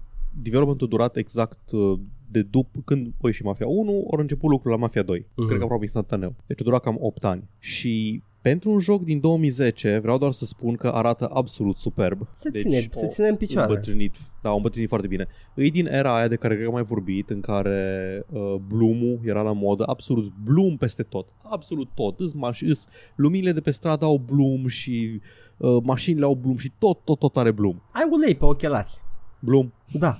developmentul 0.42 0.88
durat 0.88 1.16
exact 1.16 1.72
uh, 1.72 2.00
de 2.30 2.42
după 2.42 2.80
când 2.86 3.14
o 3.22 3.28
ieși 3.28 3.44
Mafia 3.44 3.68
1, 3.68 4.04
ori 4.08 4.22
început 4.22 4.50
lucrul 4.50 4.72
la 4.72 4.78
Mafia 4.78 5.04
2. 5.04 5.28
Mhm. 5.36 5.46
Cred 5.46 5.58
că 5.58 5.64
aproape 5.64 5.84
instantaneu. 5.84 6.36
Deci 6.46 6.62
a 6.62 6.64
durat 6.64 6.82
cam 6.82 6.98
8 7.00 7.24
ani. 7.26 7.50
Și 7.60 8.24
pentru 8.42 8.70
un 8.72 8.80
joc 8.80 9.04
din 9.04 9.20
2010, 9.20 9.98
vreau 9.98 10.18
doar 10.18 10.32
să 10.32 10.46
spun 10.46 10.76
că 10.76 10.88
arată 10.88 11.30
absolut 11.34 11.78
superb. 11.78 12.28
Se 12.34 12.50
deci, 12.50 12.62
ține, 12.62 12.80
se 12.92 13.06
o- 13.06 13.08
ține 13.08 13.28
în 13.28 13.36
picioare. 13.36 13.68
Îmbătrânit, 13.70 14.16
da, 14.42 14.50
au 14.50 14.56
îmbătrânit 14.56 14.88
foarte 14.90 15.08
bine. 15.08 15.28
E 15.56 15.68
din 15.68 15.86
era 15.88 16.16
aia 16.18 16.28
de 16.28 16.36
care 16.36 16.54
cred 16.54 16.66
că 16.66 16.70
am 16.70 16.76
mai 16.78 16.88
vorbit, 16.88 17.30
în 17.30 17.40
care 17.42 18.24
uh, 18.30 18.56
Bloom-ul 18.68 19.20
era 19.26 19.42
la 19.42 19.52
modă, 19.52 19.84
absolut 19.88 20.32
Bloom 20.44 20.78
peste 20.78 21.04
tot, 21.04 21.28
absolut 21.44 21.88
tot. 21.94 22.20
Îs, 22.20 22.34
maș- 22.34 22.68
îs, 22.68 22.88
luminile 23.16 23.52
de 23.52 23.62
pe 23.62 23.72
stradă 23.72 24.06
au 24.06 24.18
Bloom 24.26 24.68
și 24.68 25.22
uh, 25.58 25.78
mașinile 25.84 26.26
au 26.26 26.36
Bloom 26.36 26.58
și 26.58 26.72
tot, 26.80 27.04
tot, 27.04 27.20
tot 27.20 27.38
are 27.38 27.52
Bloom. 27.52 27.82
Ai 27.92 28.08
ulei 28.12 28.36
pe 28.36 28.46
ochelari. 28.46 28.92
Bloom. 29.40 29.74
Da. 29.92 30.18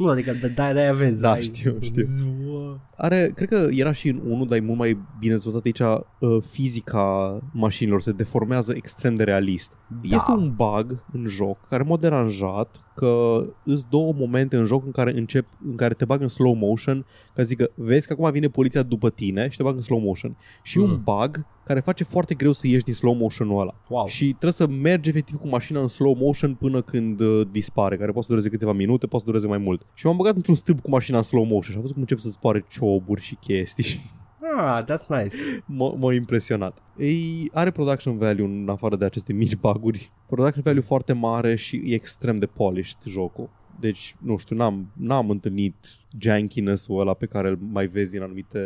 Nu, 0.00 0.08
adică 0.08 0.32
de 0.32 0.48
de 0.48 0.72
de 0.72 0.90
vezi. 0.96 1.20
Da, 1.20 1.30
ai- 1.30 1.42
știu, 1.42 1.76
știu. 1.80 2.04
Zua. 2.04 2.80
Are, 2.96 3.32
cred 3.34 3.48
că 3.48 3.68
era 3.70 3.92
și 3.92 4.08
în 4.08 4.20
unul, 4.24 4.46
dar 4.46 4.58
e 4.58 4.60
mult 4.60 4.78
mai 4.78 4.98
bine 5.18 5.32
dezvoltat 5.32 5.64
aici, 5.64 5.80
uh, 5.80 6.42
fizica 6.50 7.38
mașinilor 7.52 8.00
se 8.00 8.12
deformează 8.12 8.72
extrem 8.76 9.16
de 9.16 9.24
realist. 9.24 9.72
Da. 10.02 10.16
Este 10.16 10.30
un 10.30 10.52
bug 10.54 11.04
în 11.12 11.26
joc 11.26 11.68
care 11.68 11.82
m-a 11.82 11.96
deranjat 11.96 12.76
că 12.94 13.44
îs 13.64 13.82
două 13.90 14.12
momente 14.12 14.56
în 14.56 14.64
joc 14.64 14.84
în 14.84 14.90
care 14.90 15.12
încep, 15.18 15.46
în 15.70 15.76
care 15.76 15.94
te 15.94 16.04
bag 16.04 16.20
în 16.20 16.28
slow 16.28 16.54
motion 16.54 17.00
ca 17.34 17.42
să 17.42 17.48
zică, 17.48 17.70
vezi 17.74 18.06
că 18.06 18.12
acum 18.12 18.30
vine 18.30 18.48
poliția 18.48 18.82
după 18.82 19.10
tine 19.10 19.48
și 19.48 19.56
te 19.56 19.62
bag 19.62 19.74
în 19.74 19.80
slow 19.82 19.98
motion. 20.00 20.36
Și 20.62 20.78
Mhm. 20.78 20.90
un 20.90 21.00
bug 21.04 21.46
care 21.64 21.80
face 21.80 22.04
foarte 22.04 22.34
greu 22.34 22.52
să 22.52 22.66
ieși 22.66 22.84
din 22.84 22.94
slow 22.94 23.14
motion-ul 23.14 23.60
ăla. 23.60 23.74
Wow. 23.88 24.06
Și 24.06 24.24
trebuie 24.28 24.52
să 24.52 24.66
mergi 24.66 25.08
efectiv 25.08 25.36
cu 25.36 25.48
mașina 25.48 25.80
în 25.80 25.88
slow 25.88 26.14
motion 26.14 26.54
până 26.54 26.82
când 26.82 27.20
uh, 27.20 27.46
dispare, 27.50 27.96
care 27.96 28.10
poate 28.10 28.26
să 28.26 28.32
dureze 28.32 28.48
câteva 28.48 28.72
minute, 28.72 29.06
poate 29.06 29.24
să 29.24 29.30
dureze 29.30 29.46
mai 29.46 29.58
mult. 29.58 29.86
Și 29.94 30.06
m-am 30.06 30.16
băgat 30.16 30.34
într-un 30.36 30.54
stâlp 30.54 30.80
cu 30.80 30.90
mașina 30.90 31.16
în 31.16 31.22
slow 31.22 31.44
motion 31.44 31.62
și 31.62 31.74
am 31.74 31.80
văzut 31.80 31.92
cum 31.92 32.02
încep 32.02 32.18
să 32.18 32.28
zboare 32.28 32.64
cioburi 32.68 33.20
și 33.20 33.34
chestii 33.34 33.84
și 33.84 34.00
Ah, 34.56 34.84
that's 34.84 35.06
nice. 35.08 35.36
m-a, 35.66 35.94
m-a 35.98 36.12
impresionat. 36.12 36.78
Ei, 36.96 37.50
are 37.54 37.70
production 37.70 38.18
value 38.18 38.44
în 38.44 38.68
afară 38.68 38.96
de 38.96 39.04
aceste 39.04 39.32
mici 39.32 39.56
baguri. 39.56 40.12
Production 40.26 40.62
value 40.62 40.80
foarte 40.80 41.12
mare 41.12 41.54
și 41.54 41.76
e 41.84 41.94
extrem 41.94 42.38
de 42.38 42.46
polished 42.46 42.98
jocul. 43.06 43.50
Deci, 43.80 44.16
nu 44.18 44.36
știu, 44.36 44.56
n-am, 44.56 44.90
n-am 44.96 45.30
întâlnit 45.30 45.74
jankiness-ul 46.18 47.00
ăla 47.00 47.14
pe 47.14 47.26
care 47.26 47.48
îl 47.48 47.58
mai 47.72 47.86
vezi 47.86 48.16
în 48.16 48.22
anumite 48.22 48.60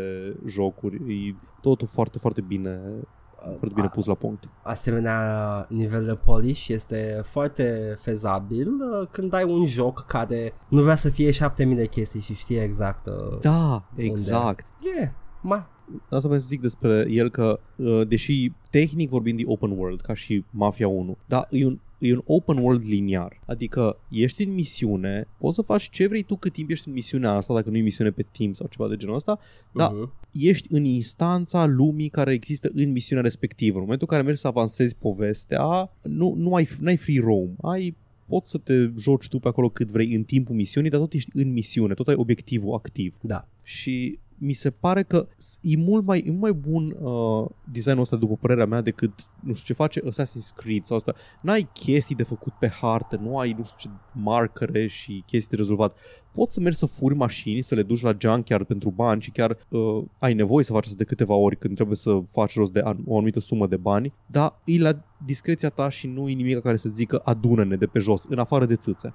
jocuri. 0.46 0.94
E 0.96 1.34
totul 1.60 1.86
foarte, 1.86 2.18
foarte 2.18 2.40
bine, 2.40 2.80
foarte 3.36 3.70
bine 3.74 3.88
pus 3.88 4.06
la 4.06 4.14
punct. 4.14 4.48
asemenea 4.62 5.66
nivel 5.68 6.04
de 6.04 6.14
polish 6.14 6.68
este 6.68 7.20
foarte 7.24 7.94
fezabil 8.00 8.68
uh, 8.68 9.08
când 9.10 9.32
ai 9.32 9.44
un 9.44 9.66
joc 9.66 10.04
care 10.06 10.54
nu 10.68 10.82
vrea 10.82 10.94
să 10.94 11.08
fie 11.08 11.30
7000 11.30 11.76
de 11.76 11.86
chestii 11.86 12.20
și 12.20 12.34
știe 12.34 12.62
exact 12.62 13.06
uh, 13.06 13.38
Da, 13.40 13.84
exact. 13.94 14.66
yeah, 14.96 15.10
ma, 15.44 15.68
Asta 16.02 16.28
vreau 16.28 16.38
să 16.38 16.46
zic 16.46 16.60
despre 16.60 17.06
el 17.10 17.30
că, 17.30 17.60
uh, 17.76 18.06
deși 18.08 18.52
tehnic 18.70 19.08
vorbind 19.08 19.38
de 19.38 19.44
open 19.46 19.70
world, 19.70 20.00
ca 20.00 20.14
și 20.14 20.44
Mafia 20.50 20.88
1, 20.88 21.16
dar 21.26 21.46
e 21.50 21.66
un, 21.66 21.78
e 21.98 22.12
un 22.12 22.22
open 22.24 22.56
world 22.56 22.82
liniar. 22.86 23.40
Adică 23.46 23.98
ești 24.10 24.42
în 24.42 24.54
misiune, 24.54 25.28
poți 25.38 25.54
să 25.54 25.62
faci 25.62 25.90
ce 25.90 26.06
vrei 26.06 26.22
tu 26.22 26.36
cât 26.36 26.52
timp 26.52 26.70
ești 26.70 26.88
în 26.88 26.94
misiunea 26.94 27.30
asta, 27.30 27.54
dacă 27.54 27.70
nu 27.70 27.76
e 27.76 27.80
misiune 27.80 28.10
pe 28.10 28.26
timp 28.32 28.54
sau 28.54 28.66
ceva 28.70 28.88
de 28.88 28.96
genul 28.96 29.14
ăsta, 29.14 29.38
Da. 29.72 29.88
Mhm. 29.88 30.12
ești 30.32 30.68
în 30.70 30.84
instanța 30.84 31.66
lumii 31.66 32.08
care 32.08 32.32
există 32.32 32.70
în 32.74 32.90
misiunea 32.90 33.24
respectivă. 33.24 33.74
În 33.74 33.82
momentul 33.82 34.06
în 34.10 34.16
care 34.16 34.26
mergi 34.26 34.40
să 34.40 34.46
avansezi 34.46 34.96
povestea, 34.96 35.92
nu, 36.02 36.34
nu 36.36 36.54
ai, 36.54 36.68
n-ai 36.80 36.96
free 36.96 37.20
roam, 37.20 37.56
ai 37.60 37.96
poți 38.26 38.50
să 38.50 38.58
te 38.58 38.90
joci 38.98 39.28
tu 39.28 39.38
pe 39.38 39.48
acolo 39.48 39.68
cât 39.68 39.90
vrei 39.90 40.14
în 40.14 40.22
timpul 40.22 40.54
misiunii, 40.54 40.90
dar 40.90 41.00
tot 41.00 41.12
ești 41.12 41.30
în 41.34 41.52
misiune, 41.52 41.94
tot 41.94 42.08
ai 42.08 42.14
obiectivul 42.14 42.74
activ 42.74 43.16
da. 43.22 43.48
și 43.62 44.18
mi 44.38 44.52
se 44.52 44.70
pare 44.70 45.02
că 45.02 45.26
s- 45.36 45.58
e 45.60 45.76
mult 45.76 46.04
mai, 46.04 46.18
e 46.26 46.30
mult 46.30 46.40
mai 46.40 46.52
bun 46.52 46.96
uh, 47.00 47.46
designul 47.72 48.00
ăsta 48.00 48.16
după 48.16 48.36
părerea 48.40 48.66
mea 48.66 48.80
decât 48.80 49.12
nu 49.40 49.52
știu 49.52 49.64
ce 49.64 49.72
face 49.72 50.00
Assassin's 50.00 50.54
Creed 50.56 50.84
sau 50.84 50.96
asta. 50.96 51.14
N-ai 51.42 51.68
chestii 51.72 52.14
de 52.16 52.22
făcut 52.22 52.52
pe 52.52 52.68
hartă, 52.68 53.16
nu 53.22 53.38
ai 53.38 53.54
nu 53.58 53.64
știu 53.64 53.76
ce 53.78 53.88
marcare 54.12 54.86
și 54.86 55.22
chestii 55.26 55.50
de 55.50 55.56
rezolvat. 55.56 55.96
Poți 56.32 56.52
să 56.54 56.60
mergi 56.60 56.78
să 56.78 56.86
furi 56.86 57.14
mașini, 57.14 57.62
să 57.62 57.74
le 57.74 57.82
duci 57.82 58.00
la 58.02 58.16
junkyard 58.18 58.66
pentru 58.66 58.90
bani 58.90 59.20
și 59.22 59.30
chiar 59.30 59.56
uh, 59.68 60.02
ai 60.18 60.34
nevoie 60.34 60.64
să 60.64 60.72
faci 60.72 60.84
asta 60.84 60.96
de 60.98 61.04
câteva 61.04 61.34
ori 61.34 61.56
când 61.56 61.74
trebuie 61.74 61.96
să 61.96 62.20
faci 62.30 62.54
rost 62.56 62.72
de 62.72 62.80
an- 62.84 63.02
o 63.06 63.14
anumită 63.16 63.40
sumă 63.40 63.66
de 63.66 63.76
bani, 63.76 64.12
dar 64.26 64.60
e 64.64 64.78
la 64.78 65.04
discreția 65.24 65.68
ta 65.68 65.88
și 65.88 66.06
nu 66.06 66.28
e 66.28 66.32
nimic 66.32 66.60
care 66.60 66.76
să 66.76 66.88
zică 66.88 67.20
adună-ne 67.24 67.76
de 67.76 67.86
pe 67.86 67.98
jos, 67.98 68.24
în 68.28 68.38
afară 68.38 68.66
de 68.66 68.76
țâțe. 68.76 69.14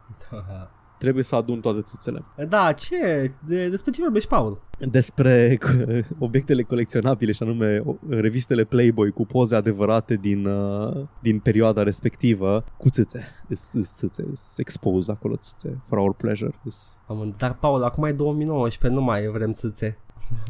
Trebuie 1.00 1.24
să 1.24 1.36
adun 1.36 1.60
toate 1.60 1.82
țâțele. 1.82 2.24
Da, 2.50 2.72
ce? 2.72 3.32
De, 3.48 3.70
despre 3.70 3.92
ce 3.92 4.02
vorbești, 4.02 4.30
Paul? 4.30 4.62
despre 4.88 5.58
obiectele 6.20 6.62
colecționabile 6.64 7.32
și 7.32 7.44
anume 7.44 7.82
o- 7.86 7.96
revistele 8.10 8.64
Playboy 8.64 9.12
cu 9.12 9.26
poze 9.26 9.56
adevărate 9.56 10.16
din, 10.16 10.46
uh, 10.46 11.06
din 11.22 11.40
perioada 11.40 11.84
respectivă 11.84 12.64
cu 12.78 12.90
țâțe. 12.90 13.24
Îs, 13.48 13.74
îs 13.74 13.96
țâțe, 13.96 14.26
îs 14.32 14.58
expose 14.58 15.12
acolo 15.12 15.36
țâțe 15.36 15.82
for 15.88 15.98
our 15.98 16.14
pleasure. 16.14 16.60
Îs... 16.64 17.00
Am, 17.08 17.34
dar, 17.38 17.54
Paul, 17.60 17.84
acum 17.84 18.04
e 18.04 18.12
2019, 18.12 19.00
nu 19.00 19.06
mai 19.06 19.28
vrem 19.28 19.52
țâțe. 19.52 19.98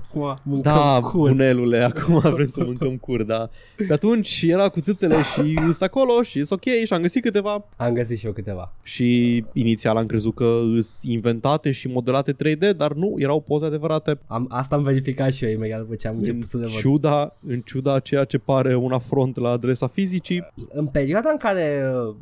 Acum 0.09 0.35
mâncăm 0.43 0.73
Da, 0.73 0.99
cur. 1.01 1.29
bunelule, 1.29 1.83
acum 1.93 2.19
vrem 2.19 2.47
să 2.47 2.63
mâncăm 2.63 2.97
cur, 2.97 3.23
da. 3.23 3.49
Pe 3.87 3.93
atunci 3.93 4.41
era 4.47 4.69
cu 4.69 4.79
țâțele 4.79 5.15
și 5.33 5.59
îs 5.67 5.81
acolo 5.81 6.21
și 6.21 6.37
îs 6.39 6.49
ok 6.49 6.63
și 6.85 6.93
am 6.93 7.01
găsit 7.01 7.21
câteva. 7.23 7.65
Am 7.75 7.93
găsit 7.93 8.17
și 8.17 8.25
eu 8.25 8.31
câteva. 8.31 8.73
Și 8.83 9.45
inițial 9.53 9.97
am 9.97 10.05
crezut 10.05 10.35
că 10.35 10.59
îs 10.75 11.01
inventate 11.03 11.71
și 11.71 11.87
modelate 11.87 12.33
3D, 12.33 12.75
dar 12.77 12.93
nu, 12.93 13.15
erau 13.17 13.41
poze 13.41 13.65
adevărate. 13.65 14.19
Am, 14.27 14.45
asta 14.49 14.75
am 14.75 14.83
verificat 14.83 15.33
și 15.33 15.45
eu 15.45 15.51
imediat 15.51 15.79
după 15.79 15.95
ce 15.95 16.07
am 16.07 16.13
În 16.13 16.19
început 16.19 16.49
să 16.49 16.57
le 16.57 16.63
văd. 16.63 16.73
ciuda, 16.73 17.35
în 17.47 17.59
ciuda 17.59 17.93
a 17.93 17.99
ceea 17.99 18.23
ce 18.23 18.37
pare 18.37 18.75
un 18.75 18.91
afront 18.91 19.37
la 19.37 19.49
adresa 19.49 19.87
fizicii, 19.87 20.47
În 20.69 20.85
perioada 20.85 21.29
în 21.29 21.37
care 21.37 21.91
uh, 22.07 22.15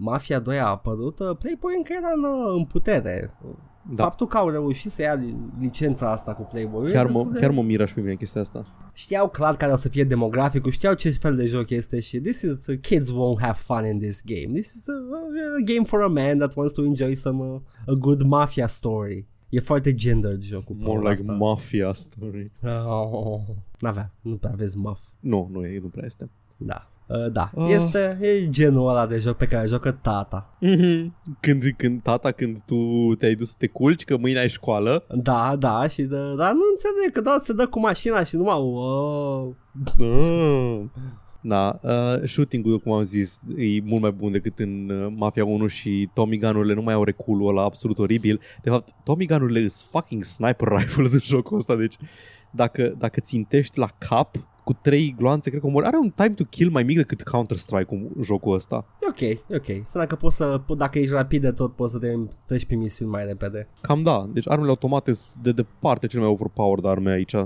Mafia 0.00 0.38
2 0.38 0.58
a 0.58 0.66
apărut, 0.66 1.18
uh, 1.18 1.36
Playboy 1.38 1.72
încă 1.76 1.92
era 1.98 2.08
în, 2.16 2.22
uh, 2.24 2.54
în 2.58 2.64
putere. 2.64 3.34
Da. 3.94 4.02
Faptul 4.02 4.26
că 4.26 4.36
au 4.36 4.48
reușit 4.48 4.90
să 4.90 5.02
ia 5.02 5.14
li- 5.14 5.36
licența 5.60 6.10
asta 6.10 6.34
cu 6.34 6.42
Playboy 6.42 6.90
Chiar 6.90 7.04
e 7.06 7.08
mă, 7.08 7.12
destul 7.12 7.32
de- 7.32 7.38
chiar 7.38 7.50
mă 7.50 7.62
miră 7.62 7.86
și 7.86 7.94
pe 7.94 8.00
mine 8.00 8.14
chestia 8.14 8.40
asta. 8.40 8.64
Știau 8.92 9.28
clar 9.28 9.56
care 9.56 9.72
o 9.72 9.76
să 9.76 9.88
fie 9.88 10.04
demograficul, 10.04 10.70
știau 10.70 10.94
ce 10.94 11.10
fel 11.10 11.36
de 11.36 11.46
joc 11.46 11.70
este 11.70 12.00
și 12.00 12.18
this 12.20 12.42
is, 12.42 12.66
uh, 12.66 12.78
kids 12.80 13.10
won't 13.10 13.40
have 13.40 13.58
fun 13.58 13.84
in 13.86 13.98
this 13.98 14.22
game. 14.24 14.60
This 14.60 14.74
is 14.74 14.88
a, 14.88 14.92
a 15.58 15.62
game 15.74 15.84
for 15.86 16.02
a 16.02 16.06
man 16.08 16.38
that 16.38 16.54
wants 16.56 16.72
to 16.72 16.84
enjoy 16.84 17.14
some 17.14 17.44
uh, 17.44 17.60
a 17.86 17.92
good 17.92 18.22
mafia 18.22 18.66
story. 18.66 19.26
E 19.48 19.60
foarte 19.60 19.94
gendered 19.94 20.42
jocul. 20.42 20.76
More 20.78 20.92
Paul, 20.98 20.98
like 21.08 21.20
asta. 21.20 21.32
mafia 21.32 21.92
story. 21.92 22.50
Oh, 22.86 23.40
n-avea, 23.80 24.10
nu 24.20 24.34
prea 24.36 24.52
vezi 24.56 24.78
muff. 24.78 25.00
Nu, 25.20 25.48
nu 25.52 25.64
e, 25.66 25.78
nu 25.82 25.86
prea 25.88 26.06
este. 26.06 26.30
Da. 26.56 26.90
Uh, 27.08 27.32
da, 27.32 27.50
Ah. 27.56 27.66
este 27.70 28.18
e 28.20 28.50
genul 28.50 28.88
ăla 28.88 29.06
de 29.06 29.18
joc 29.18 29.36
pe 29.36 29.46
care 29.46 29.66
joacă 29.66 29.90
tata. 30.02 30.56
Când, 31.40 31.62
când 31.76 32.02
tata, 32.02 32.30
când 32.30 32.58
tu 32.66 33.14
te-ai 33.18 33.34
dus 33.34 33.48
să 33.48 33.54
te 33.58 33.66
culci, 33.66 34.04
că 34.04 34.16
mâine 34.16 34.38
ai 34.38 34.48
școală, 34.48 35.04
Da, 35.14 35.56
da, 35.58 35.86
și 35.86 36.02
de, 36.02 36.16
dar 36.16 36.52
nu 36.52 36.62
înțeleg 36.70 37.12
că 37.12 37.20
doar 37.20 37.38
se 37.38 37.52
dă 37.52 37.66
cu 37.66 37.80
mașina 37.80 38.22
și 38.22 38.36
numai 38.36 38.58
wow. 38.60 39.56
Ah. 40.00 40.80
Da, 41.40 41.78
uh, 41.82 42.22
shooting-ul, 42.28 42.78
cum 42.78 42.92
am 42.92 43.02
zis, 43.02 43.40
e 43.56 43.80
mult 43.84 44.02
mai 44.02 44.10
bun 44.10 44.32
decât 44.32 44.58
în 44.58 44.88
uh, 44.90 45.12
Mafia 45.16 45.44
1 45.44 45.66
și 45.66 46.08
Tommy 46.14 46.38
Gun-urile 46.38 46.74
nu 46.74 46.82
mai 46.82 46.94
au 46.94 47.04
reculul 47.04 47.48
ăla 47.48 47.62
absolut 47.62 47.98
oribil. 47.98 48.40
De 48.62 48.70
fapt, 48.70 48.88
Tommy 49.04 49.26
Gun-urile 49.26 49.58
sunt 49.68 49.90
fucking 49.90 50.24
sniper 50.24 50.68
rifles 50.68 51.12
în 51.12 51.20
jocul 51.22 51.56
ăsta, 51.56 51.74
deci 51.76 51.94
dacă, 52.50 52.94
dacă 52.98 53.20
țintești 53.20 53.78
la 53.78 53.88
cap 54.08 54.36
cu 54.68 54.78
trei 54.82 55.14
gloanțe, 55.16 55.48
cred 55.50 55.60
că 55.60 55.66
omori. 55.66 55.86
Are 55.86 55.96
un 55.96 56.10
time 56.10 56.28
to 56.28 56.44
kill 56.44 56.70
mai 56.70 56.82
mic 56.82 56.96
decât 56.96 57.22
Counter-Strike-ul 57.22 58.10
jocul 58.22 58.54
ăsta. 58.54 58.84
E 59.00 59.06
ok, 59.08 59.20
e 59.20 59.56
ok. 59.56 59.86
Să 59.86 59.98
dacă 59.98 60.14
poți 60.16 60.36
să, 60.36 60.60
dacă 60.76 60.98
ești 60.98 61.12
rapid 61.12 61.40
de 61.42 61.50
tot, 61.52 61.74
poți 61.74 61.92
să 61.92 61.98
te 61.98 62.14
treci 62.44 62.66
pe 62.66 62.74
misiuni 62.74 63.10
mai 63.10 63.24
repede. 63.24 63.68
Cam 63.80 64.02
da, 64.02 64.28
deci 64.32 64.48
armele 64.48 64.68
automate 64.68 65.12
sunt 65.12 65.42
de 65.42 65.52
departe 65.52 66.06
cele 66.06 66.22
mai 66.22 66.30
overpowered 66.30 66.84
arme 66.84 67.10
aici. 67.10 67.32
Uh, 67.32 67.44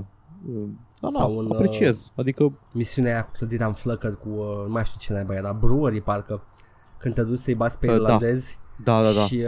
Da, 1.01 1.09
da, 1.13 1.19
Sau 1.19 1.37
un, 1.37 1.51
apreciez. 1.51 2.11
Adică, 2.15 2.53
Misiunea 2.71 3.11
aia 3.11 3.23
cu 3.23 3.31
clădirea 3.37 3.67
în 3.67 3.73
flăcări 3.73 4.19
cu, 4.19 4.29
uh, 4.29 4.63
nu 4.65 4.71
mai 4.71 4.83
știu 4.85 4.97
ce 4.99 5.13
naiba 5.13 5.35
era, 5.35 5.51
brewery 5.51 6.01
parcă. 6.01 6.43
Când 6.97 7.13
te 7.13 7.23
duci 7.23 7.37
să-i 7.37 7.55
bați 7.55 7.79
pe 7.79 7.85
Uh, 7.87 7.91
da. 7.97 8.01
irlandezi 8.01 8.59
da, 8.83 9.01
da, 9.03 9.11
da. 9.11 9.21
și, 9.21 9.43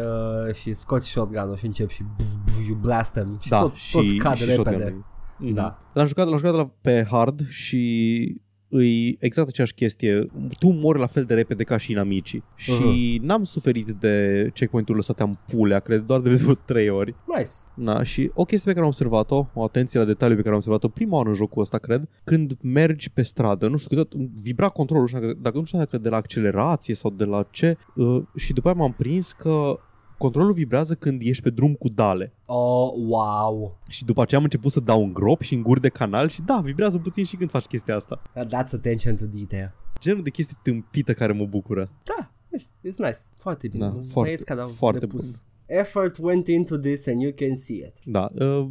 uh, 0.48 0.54
și 0.54 0.74
scoți 0.74 1.08
shotgun-ul 1.08 1.56
și 1.56 1.66
începi 1.66 1.94
și 1.94 2.04
buf, 2.18 2.28
buf, 2.46 2.68
you 2.68 2.78
blast 2.82 3.12
them 3.14 3.38
și 3.40 3.50
da, 3.50 3.60
tot, 3.60 3.74
și, 3.74 3.92
toți 3.92 4.14
cad 4.14 4.36
și 4.36 4.46
repede. 4.46 4.70
shotgun-ul. 4.70 5.06
Mhm. 5.38 5.54
Da. 5.54 5.80
L-am 5.94 6.08
jucat, 6.08 6.28
l-am 6.28 6.38
jucat 6.38 6.54
la, 6.54 6.70
pe 6.82 7.08
hard 7.10 7.50
și 7.50 8.42
îi 8.70 9.18
exact 9.20 9.48
aceeași 9.48 9.74
chestie. 9.74 10.28
Tu 10.60 10.68
mori 10.68 11.00
la 11.00 11.06
fel 11.06 11.24
de 11.24 11.34
repede 11.34 11.64
ca 11.64 11.78
și 11.78 11.92
inamicii. 11.92 12.44
Și 12.56 13.20
n-am 13.22 13.44
suferit 13.44 13.90
de 13.90 14.50
checkpoint-ul 14.54 14.96
lăsate 14.96 15.24
în 15.24 15.34
pulea, 15.48 15.80
cred, 15.80 16.02
doar 16.02 16.20
de 16.20 16.30
vreo 16.30 16.54
trei 16.66 16.90
ori. 16.90 17.16
Nice. 17.38 17.50
Na, 17.74 18.04
și 18.04 18.32
o 18.34 18.44
chestie 18.46 18.66
pe 18.66 18.72
care 18.72 18.82
am 18.82 18.88
observat-o, 18.88 19.48
o 19.54 19.64
atenție 19.64 20.00
la 20.00 20.06
detaliu 20.06 20.36
pe 20.36 20.42
care 20.42 20.52
am 20.52 20.58
observat-o 20.58 20.88
prima 20.88 21.16
oară 21.18 21.30
în 21.30 21.36
jocul 21.36 21.62
ăsta, 21.62 21.78
cred, 21.78 22.10
când 22.24 22.58
mergi 22.62 23.12
pe 23.12 23.22
stradă, 23.22 23.68
nu 23.68 23.78
știu, 23.78 23.90
câteodată 23.90 24.32
vibra 24.42 24.70
controlul, 24.70 25.04
nu 25.04 25.10
știu 25.10 25.28
dacă, 25.28 25.40
dacă 25.42 25.58
nu 25.58 25.66
știu 25.66 25.78
dacă 25.78 25.98
de 25.98 26.10
la 26.10 26.16
accelerație 26.18 26.96
sau 26.96 27.12
de 27.12 27.26
la 27.26 27.48
ce, 27.50 27.78
uh, 27.96 28.22
și 28.36 28.54
după 28.54 28.68
aia 28.68 28.78
m-am 28.78 28.94
prins 28.94 29.32
că 29.32 29.80
controlul 30.18 30.54
vibrează 30.54 30.96
când 30.96 31.22
ești 31.24 31.44
pe 31.44 31.50
drum 31.50 31.74
cu 31.74 31.90
dale. 31.90 32.34
Oh, 32.46 32.90
wow. 33.08 33.78
Și 33.88 34.06
după 34.06 34.22
aceea 34.22 34.40
am 34.40 34.46
început 34.46 34.72
să 34.72 34.80
dau 34.80 35.04
în 35.04 35.14
grop 35.14 35.42
și 35.42 35.54
în 35.54 35.62
guri 35.62 35.82
de 35.82 35.90
canal 35.90 36.28
și 36.30 36.42
da, 36.42 36.60
vibrează 36.64 36.98
puțin 36.98 37.24
și 37.24 37.36
când 37.36 37.50
faci 37.50 37.66
chestia 37.66 37.96
asta. 37.96 38.22
That's 38.46 38.72
attention 38.74 39.16
to 39.16 39.26
detail. 39.26 39.74
Genul 40.00 40.24
de 40.24 40.30
chestie 40.30 40.58
tâmpită 40.64 41.14
care 41.14 41.34
mă 41.34 41.46
bucură. 41.46 41.90
Da, 42.04 42.32
it's, 42.58 42.66
it's 42.66 42.98
nice. 42.98 43.18
Foarte 43.36 43.68
bine. 43.68 43.86
Da, 43.86 43.92
foarte, 43.92 44.12
Băieți 44.14 44.46
care 44.46 44.60
au 44.62 44.68
foarte 44.68 45.00
depus. 45.00 45.26
bun. 45.32 45.40
Effort 45.66 46.18
went 46.18 46.48
into 46.48 46.78
this 46.78 47.08
and 47.08 47.22
you 47.22 47.32
can 47.36 47.56
see 47.56 47.76
it. 47.76 47.94
Da, 48.04 48.30
uh, 48.40 48.68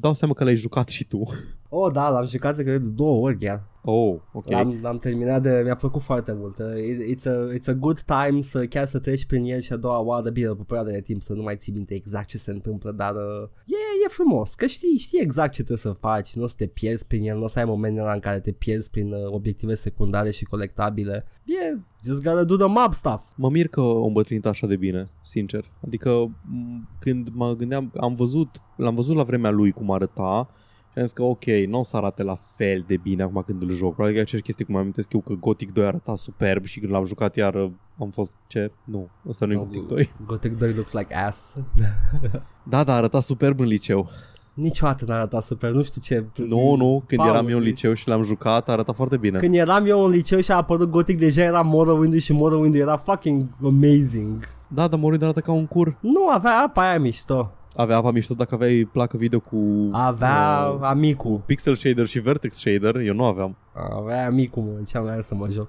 dau 0.00 0.14
seama 0.14 0.34
că 0.34 0.44
l-ai 0.44 0.56
jucat 0.56 0.88
și 0.88 1.04
tu. 1.04 1.22
Oh, 1.68 1.92
da, 1.92 2.08
l-am 2.08 2.26
jucat 2.26 2.54
cred 2.54 2.82
de 2.82 2.88
două 2.88 3.20
ori 3.26 3.38
chiar. 3.38 3.62
Oh, 3.88 4.16
ok. 4.32 4.50
L-am, 4.50 4.78
l-am 4.82 4.98
terminat 4.98 5.42
de, 5.42 5.60
mi-a 5.64 5.74
plăcut 5.76 6.02
foarte 6.02 6.32
mult. 6.32 6.58
Uh, 6.58 6.64
it- 6.66 7.14
It's 7.16 7.26
a, 7.26 7.52
it's 7.54 7.66
a 7.68 7.72
good 7.72 8.00
time 8.00 8.40
să 8.40 8.66
chiar 8.66 8.84
să 8.86 8.98
treci 8.98 9.26
prin 9.26 9.44
el 9.44 9.60
și 9.60 9.72
a 9.72 9.76
doua 9.76 9.98
oară, 10.00 10.30
bine, 10.30 10.46
după 10.46 10.62
perioada 10.64 10.90
de 10.90 11.00
timp 11.00 11.22
să 11.22 11.32
nu 11.32 11.42
mai 11.42 11.56
ții 11.56 11.72
minte 11.72 11.94
exact 11.94 12.26
ce 12.28 12.38
se 12.38 12.50
întâmplă, 12.50 12.92
dar 12.92 13.12
uh, 13.14 13.48
e, 13.66 14.04
e 14.04 14.08
frumos, 14.08 14.54
că 14.54 14.66
știi, 14.66 14.96
știi 14.98 15.20
exact 15.20 15.48
ce 15.52 15.56
trebuie 15.62 15.76
să 15.78 16.00
faci, 16.00 16.34
nu 16.34 16.42
o 16.42 16.46
să 16.46 16.54
te 16.58 16.66
pierzi 16.66 17.06
prin 17.06 17.22
el, 17.28 17.36
nu 17.36 17.44
o 17.44 17.46
să 17.46 17.58
ai 17.58 17.64
momentele 17.64 18.02
ăla 18.02 18.12
în 18.12 18.20
care 18.20 18.40
te 18.40 18.52
pierzi 18.52 18.90
prin 18.90 19.12
uh, 19.12 19.18
obiective 19.26 19.74
secundare 19.74 20.30
și 20.30 20.44
colectabile. 20.44 21.24
E, 21.44 21.78
just 22.04 22.22
gotta 22.22 22.44
do 22.44 22.56
the 22.56 22.66
mob 22.66 22.92
stuff. 22.92 23.22
Mă 23.36 23.50
mir 23.50 23.68
că 23.68 23.80
o 23.80 24.06
îmbătrânit 24.06 24.46
așa 24.46 24.66
de 24.66 24.76
bine, 24.76 25.04
sincer. 25.22 25.64
Adică 25.86 26.26
m- 26.30 26.98
când 26.98 27.28
mă 27.32 27.54
gândeam, 27.54 27.92
am 28.00 28.14
văzut, 28.14 28.48
l-am 28.76 28.94
văzut 28.94 29.16
la 29.16 29.22
vremea 29.22 29.50
lui 29.50 29.70
cum 29.70 29.90
arăta 29.90 30.48
și 30.48 30.54
am 30.96 31.04
zis 31.04 31.12
că 31.12 31.22
ok, 31.22 31.44
nu 31.44 31.78
o 31.78 31.82
să 31.82 31.96
arate 31.96 32.22
la 32.22 32.38
fel 32.56 32.84
de 32.86 32.96
bine 32.96 33.22
acum 33.22 33.42
când 33.46 33.62
îl 33.62 33.70
joc. 33.70 33.88
Probabil 33.94 34.12
că 34.12 34.18
e 34.18 34.22
aceeași 34.22 34.46
chestie 34.46 34.64
cum 34.64 34.74
am 34.74 34.80
amintesc 34.80 35.12
eu 35.12 35.20
că 35.20 35.32
Gothic 35.40 35.72
2 35.72 35.86
arăta 35.86 36.16
superb 36.16 36.64
și 36.64 36.80
când 36.80 36.92
l-am 36.92 37.04
jucat 37.06 37.36
iar 37.36 37.54
am 38.00 38.10
fost 38.12 38.32
ce? 38.46 38.70
Nu, 38.84 39.08
ăsta 39.28 39.46
nu 39.46 39.52
e 39.52 39.56
Gothic 39.56 39.86
2. 39.86 40.10
Gothic 40.26 40.58
2 40.58 40.72
looks 40.72 40.92
like 40.92 41.14
ass. 41.14 41.52
Da, 42.68 42.84
da, 42.84 42.94
arăta 42.94 43.20
superb 43.20 43.60
în 43.60 43.66
liceu. 43.66 44.08
Niciodată 44.54 45.04
n-a 45.04 45.14
arătat 45.14 45.42
super, 45.42 45.70
nu 45.70 45.82
știu 45.82 46.00
ce. 46.00 46.24
Nu, 46.36 46.74
nu, 46.74 47.02
când 47.06 47.20
Paul, 47.20 47.32
eram 47.34 47.48
eu 47.48 47.56
în 47.56 47.62
ești- 47.62 47.74
liceu 47.74 47.92
și 47.92 48.08
l-am 48.08 48.22
jucat, 48.22 48.68
arăta 48.68 48.92
foarte 48.92 49.16
bine. 49.16 49.38
Când 49.38 49.54
eram 49.54 49.86
eu 49.86 50.04
în 50.04 50.10
liceu 50.10 50.40
și 50.40 50.52
a 50.52 50.56
apărut 50.56 50.90
Gothic, 50.90 51.18
deja 51.18 51.42
era 51.42 51.60
Morrowind 51.62 52.20
și 52.20 52.32
Morrowind 52.32 52.74
era 52.74 52.96
fucking 52.96 53.44
amazing. 53.64 54.48
Da, 54.68 54.88
dar 54.88 54.98
Morrowind 54.98 55.22
arată 55.22 55.40
ca 55.40 55.52
un 55.52 55.66
cur. 55.66 55.96
Nu, 56.00 56.28
avea 56.28 56.62
apa 56.66 56.88
aia 56.88 56.98
mișto. 56.98 57.50
Avea 57.76 57.96
apa 57.96 58.10
mișto 58.10 58.34
dacă 58.34 58.54
aveai 58.54 58.88
placă 58.92 59.16
video 59.16 59.40
cu 59.40 59.88
Avea 59.92 60.70
uh, 60.74 60.80
amicul. 60.82 61.42
pixel 61.46 61.74
shader 61.74 62.06
și 62.06 62.18
vertex 62.18 62.56
shader, 62.56 62.96
eu 62.96 63.14
nu 63.14 63.24
aveam. 63.24 63.56
Avea 63.72 64.26
amicul, 64.26 64.62
mă, 64.62 64.70
ce 64.86 64.98
am 64.98 65.20
să 65.20 65.34
mă 65.34 65.48
joc. 65.48 65.68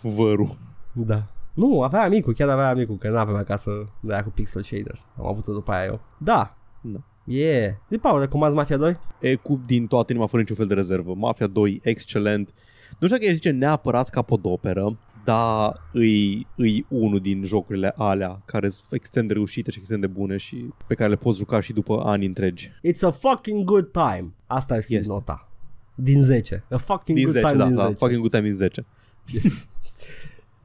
Vărul. 0.00 0.56
Da. 0.92 1.22
Nu, 1.54 1.82
avea 1.82 2.02
amicul, 2.04 2.34
chiar 2.34 2.48
avea 2.48 2.68
amicul, 2.68 2.96
că 2.96 3.08
n-aveam 3.08 3.36
acasă 3.36 3.70
de 4.00 4.12
aia 4.12 4.22
cu 4.22 4.30
pixel 4.30 4.62
shader. 4.62 4.98
Am 5.18 5.26
avut-o 5.26 5.52
după 5.52 5.72
aia 5.72 5.84
eu. 5.84 6.00
Da. 6.18 6.56
Da. 6.80 6.98
Yeah. 7.24 7.74
De 7.88 7.96
Paul, 7.96 8.20
recomanzi 8.20 8.56
Mafia 8.56 8.76
2? 8.76 8.96
E 9.20 9.34
cu 9.34 9.60
din 9.66 9.86
toată 9.86 10.12
inima 10.12 10.26
fără 10.26 10.40
niciun 10.40 10.56
fel 10.56 10.66
de 10.66 10.74
rezervă. 10.74 11.14
Mafia 11.16 11.46
2, 11.46 11.80
excelent. 11.82 12.54
Nu 12.98 13.06
știu 13.06 13.18
dacă 13.18 13.30
e 13.30 13.34
zice 13.34 13.50
neapărat 13.50 14.08
capodoperă, 14.08 14.96
dar 15.32 15.80
îi, 15.92 16.46
îi 16.56 16.86
unul 16.88 17.20
din 17.20 17.44
jocurile 17.44 17.92
alea 17.96 18.42
care 18.44 18.68
sunt 18.68 18.92
extrem 18.92 19.26
de 19.26 19.32
reușite 19.32 19.70
și 19.70 19.78
extrem 19.78 20.00
de 20.00 20.06
bune 20.06 20.36
și 20.36 20.64
pe 20.86 20.94
care 20.94 21.10
le 21.10 21.16
poți 21.16 21.38
juca 21.38 21.60
și 21.60 21.72
după 21.72 22.02
ani 22.04 22.26
întregi. 22.26 22.70
It's 22.70 23.00
a 23.00 23.10
fucking 23.10 23.64
good 23.64 23.90
time. 23.92 24.32
Asta 24.46 24.74
ar 24.74 24.82
fi 24.82 24.94
Este. 24.94 25.12
nota. 25.12 25.48
Din 25.94 26.22
10. 26.22 26.64
A 26.70 26.76
fucking 26.76 27.16
Din 27.18 27.26
good 27.26 27.36
10, 27.36 27.46
time 27.46 27.58
da, 27.58 27.66
din 27.66 27.74
da, 27.74 27.82
10. 27.86 27.94
fucking 27.98 28.18
good 28.20 28.30
time 28.30 28.42
din 28.42 28.54
10. 28.54 28.84
Yes. 29.32 29.66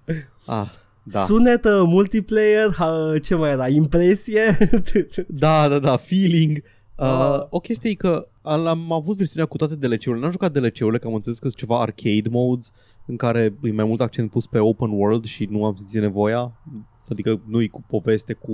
Ah, 0.46 0.70
da. 1.04 1.20
Sunet, 1.24 1.66
uh, 1.66 1.82
multiplayer, 1.86 2.68
uh, 2.68 3.22
ce 3.22 3.36
mai 3.36 3.50
era, 3.52 3.68
impresie? 3.68 4.58
Da, 5.28 5.68
da, 5.68 5.80
da, 5.80 5.98
feeling. 5.98 6.64
Uh, 6.98 7.06
Ah. 7.06 7.46
o 7.50 7.60
chestie 7.60 7.90
e 7.90 7.94
că 7.94 8.28
am 8.42 8.92
avut 8.92 9.18
versiunea 9.18 9.46
cu 9.48 9.58
toate 9.58 9.76
DLC-urile, 9.76 10.20
n-am 10.22 10.32
jucat 10.32 10.52
DLC-urile, 10.52 10.98
că 10.98 11.08
am 11.08 11.14
înțeles 11.14 11.40
că 11.40 11.48
sunt 11.48 11.60
ceva 11.60 11.82
arcade 11.82 12.30
modes 12.30 12.72
în 13.06 13.16
care 13.16 13.54
e 13.64 13.72
mai 13.72 13.86
mult 13.86 14.02
accent 14.02 14.30
pus 14.30 14.48
pe 14.48 14.60
open 14.60 14.90
world 14.90 15.26
și 15.26 15.46
nu 15.46 15.66
am 15.66 15.76
simțit 15.76 16.02
nevoia, 16.02 16.52
adică 17.10 17.42
nu-i 17.46 17.68
cu 17.68 17.84
poveste, 17.88 18.34
cu 18.34 18.54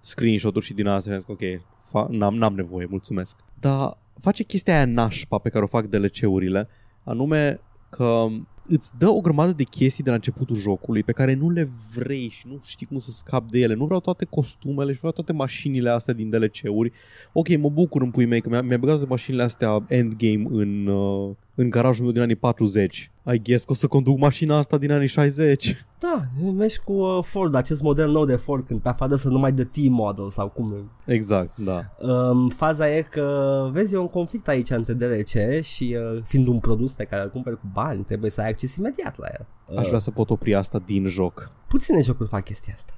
screenshot-uri 0.00 0.64
și 0.64 0.74
din 0.74 0.86
astea, 0.86 1.18
și 1.18 1.24
am 1.26 1.36
zis 1.36 1.36
că 1.50 1.60
ok, 1.60 1.60
fa- 1.88 2.10
n-am, 2.10 2.34
n-am 2.34 2.54
nevoie, 2.54 2.86
mulțumesc. 2.90 3.36
Dar 3.60 3.98
face 4.20 4.42
chestia 4.42 4.74
aia 4.74 4.84
nașpa 4.84 5.38
pe 5.38 5.48
care 5.48 5.64
o 5.64 5.66
fac 5.66 5.86
DLC-urile, 5.86 6.68
anume 7.04 7.60
că 7.88 8.26
îți 8.66 8.90
dă 8.98 9.08
o 9.08 9.20
grămadă 9.20 9.52
de 9.52 9.62
chestii 9.62 10.04
de 10.04 10.08
la 10.08 10.14
începutul 10.14 10.56
jocului 10.56 11.02
pe 11.02 11.12
care 11.12 11.34
nu 11.34 11.50
le 11.50 11.68
vrei 11.94 12.28
și 12.28 12.46
nu 12.48 12.60
știi 12.62 12.86
cum 12.86 12.98
să 12.98 13.10
scapi 13.10 13.50
de 13.50 13.58
ele. 13.58 13.74
Nu 13.74 13.84
vreau 13.84 14.00
toate 14.00 14.24
costumele 14.24 14.92
și 14.92 14.98
vreau 14.98 15.12
toate 15.12 15.32
mașinile 15.32 15.90
astea 15.90 16.14
din 16.14 16.30
DLC-uri. 16.30 16.92
Ok, 17.32 17.56
mă 17.56 17.68
bucur 17.68 18.02
în 18.02 18.10
pui 18.10 18.26
mei 18.26 18.40
că 18.40 18.48
mi-a, 18.48 18.62
mi-a 18.62 18.78
băgat 18.78 18.94
toate 18.94 19.10
mașinile 19.10 19.42
astea 19.42 19.84
endgame 19.88 20.46
în, 20.50 20.86
uh, 20.86 21.30
în 21.54 21.70
garajul 21.70 22.04
meu 22.04 22.12
din 22.12 22.22
anii 22.22 22.36
40. 22.36 23.10
I 23.32 23.42
guess 23.42 23.64
că 23.64 23.72
o 23.72 23.74
să 23.74 23.86
conduc 23.86 24.18
mașina 24.18 24.56
asta 24.56 24.78
din 24.78 24.92
anii 24.92 25.06
60. 25.06 25.84
da, 26.00 26.22
mergi 26.56 26.78
cu 26.78 26.92
uh, 26.92 27.24
Ford, 27.24 27.54
acest 27.54 27.82
model 27.82 28.10
nou 28.10 28.24
de 28.24 28.36
Ford, 28.36 28.66
când 28.66 28.80
pe 28.80 28.88
afară 28.88 29.14
să 29.14 29.28
nu 29.28 29.38
mai 29.38 29.52
dă 29.52 29.64
T-model 29.64 30.30
sau 30.30 30.48
cum. 30.48 30.90
Exact, 31.06 31.56
da. 31.56 31.82
Um, 31.98 32.48
faza 32.48 32.96
e 32.96 33.02
că, 33.02 33.68
vezi, 33.72 33.94
e 33.94 33.98
un 33.98 34.08
conflict 34.08 34.48
aici 34.48 34.70
între 34.70 34.92
DLC 34.92 35.62
și 35.62 35.96
uh, 35.98 36.22
fiind 36.24 36.46
un 36.46 36.58
produs 36.58 36.94
pe 36.94 37.04
care 37.04 37.22
îl 37.22 37.30
cumperi 37.30 37.56
cu 37.56 37.70
bani, 37.72 38.02
trebuie 38.02 38.30
să 38.30 38.40
ai 38.40 38.48
acces 38.48 38.76
imediat 38.76 39.18
la 39.18 39.26
el. 39.26 39.46
Aș 39.78 39.86
vrea 39.86 39.98
să 39.98 40.10
pot 40.10 40.30
opri 40.30 40.54
asta 40.54 40.82
din 40.86 41.06
joc. 41.06 41.50
Puține 41.68 42.00
jocuri 42.00 42.28
fac 42.28 42.44
chestia 42.44 42.72
asta. 42.76 42.92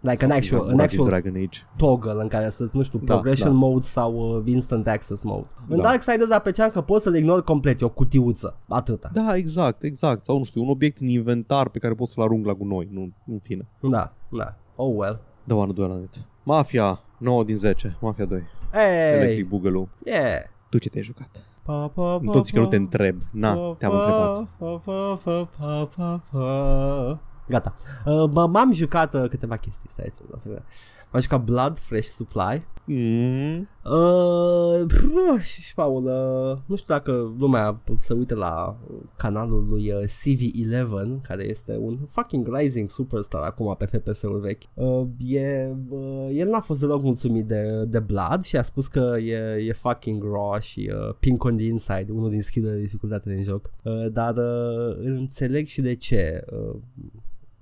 Like 0.00 0.24
an 0.24 0.30
actual, 0.30 0.60
Gura 0.60 0.70
an 0.70 0.76
din 0.76 0.84
actual 0.84 1.06
Dragon 1.08 1.34
Age. 1.34 1.58
toggle 1.76 2.12
în 2.22 2.28
care 2.28 2.50
să-ți, 2.50 2.76
nu 2.76 2.82
știu, 2.82 2.98
Da, 2.98 3.12
progression 3.12 3.50
da. 3.50 3.56
mode 3.56 3.84
sau 3.84 4.36
uh, 4.36 4.42
instant 4.52 4.86
access 4.88 5.22
mode. 5.22 5.46
În 5.68 5.76
Da. 5.76 5.82
Darksiders 5.82 6.30
apreciam 6.30 6.68
că 6.70 6.80
poți 6.80 7.02
să-l 7.02 7.16
ignori 7.16 7.44
complet, 7.44 7.80
e 7.80 7.84
o 7.84 7.88
cutiuță, 7.88 8.56
atâta. 8.68 9.10
Da, 9.12 9.36
exact, 9.36 9.82
exact. 9.82 10.24
Sau 10.24 10.38
nu 10.38 10.44
știu, 10.44 10.62
un 10.62 10.68
obiect 10.68 11.00
în 11.00 11.08
inventar 11.08 11.68
pe 11.68 11.78
care 11.78 11.94
poți 11.94 12.12
să-l 12.12 12.22
arunc 12.22 12.46
la 12.46 12.52
gunoi, 12.52 12.88
nu, 12.92 13.10
în 13.26 13.38
fine. 13.38 13.66
Da, 13.80 14.12
da. 14.28 14.54
Oh 14.76 14.92
well. 14.96 15.20
Da, 15.44 15.54
oană, 15.54 15.72
doi 15.72 15.88
la 15.88 15.94
net. 15.94 16.20
Mafia, 16.42 17.00
9 17.18 17.44
din 17.44 17.56
10. 17.56 17.96
Mafia 18.00 18.24
2. 18.24 18.42
Hey, 18.72 19.14
Electric 19.20 19.48
Boogaloo. 19.48 19.88
yeah. 20.04 20.40
Tu 20.70 20.78
ce 20.78 20.88
te-ai 20.88 21.04
jucat? 21.04 21.30
Pa, 21.62 21.90
pa, 21.94 22.18
pa, 22.24 22.30
Toți 22.32 22.52
că 22.52 22.58
nu 22.58 22.64
pa. 22.64 22.70
te 22.70 22.76
întreb. 22.76 23.16
Na, 23.32 23.54
te-am 23.78 23.92
întrebat. 23.94 24.46
Pa, 24.58 24.80
pa, 24.84 25.18
pa, 25.24 25.48
pa, 25.58 25.88
pa, 25.96 26.22
pa. 26.32 27.20
Gata. 27.48 27.76
Uh, 28.04 28.24
bă, 28.24 28.46
m-am 28.46 28.72
jucat 28.72 29.14
uh, 29.14 29.28
câteva 29.28 29.56
chestii. 29.56 29.88
Stai 29.90 30.12
să 30.14 30.22
să 30.36 30.48
vedem. 30.48 30.64
M-am 31.10 31.20
jucat 31.20 31.44
Blood 31.44 31.78
Fresh 31.78 32.08
Supply. 32.08 32.66
Mm, 32.84 33.68
Uh, 33.90 34.84
pf, 34.86 35.40
și 35.40 35.74
Paul, 35.74 36.04
uh, 36.04 36.58
nu 36.66 36.76
știu 36.76 36.94
dacă 36.94 37.34
lumea 37.38 37.80
se 38.00 38.12
uită 38.12 38.34
la 38.34 38.76
canalul 39.16 39.66
lui 39.68 39.92
uh, 39.92 40.02
CV11, 40.02 41.20
care 41.22 41.48
este 41.48 41.76
un 41.80 41.98
fucking 42.08 42.56
rising 42.56 42.90
superstar 42.90 43.42
acum 43.42 43.74
pe 43.78 43.84
FPS-uri 43.84 44.40
vechi. 44.40 44.62
Uh, 44.74 45.06
e, 45.26 45.74
uh, 45.88 46.28
el 46.32 46.48
n-a 46.48 46.60
fost 46.60 46.80
deloc 46.80 47.02
mulțumit 47.02 47.46
de, 47.46 47.84
de 47.88 47.98
Blood 47.98 48.42
și 48.42 48.56
a 48.56 48.62
spus 48.62 48.88
că 48.88 49.16
e, 49.20 49.64
e 49.66 49.72
fucking 49.72 50.22
raw 50.22 50.58
și 50.60 50.92
uh, 50.92 51.14
pink 51.20 51.44
on 51.44 51.56
the 51.56 51.66
inside, 51.66 52.06
unul 52.12 52.30
din 52.30 52.42
skill-urile 52.42 52.78
de 52.78 52.84
dificultate 52.84 53.34
din 53.34 53.42
joc. 53.42 53.70
Uh, 53.82 54.12
dar 54.12 54.36
uh, 54.36 54.96
înțeleg 54.98 55.66
și 55.66 55.80
de 55.80 55.94
ce. 55.94 56.44
Uh, 56.52 56.76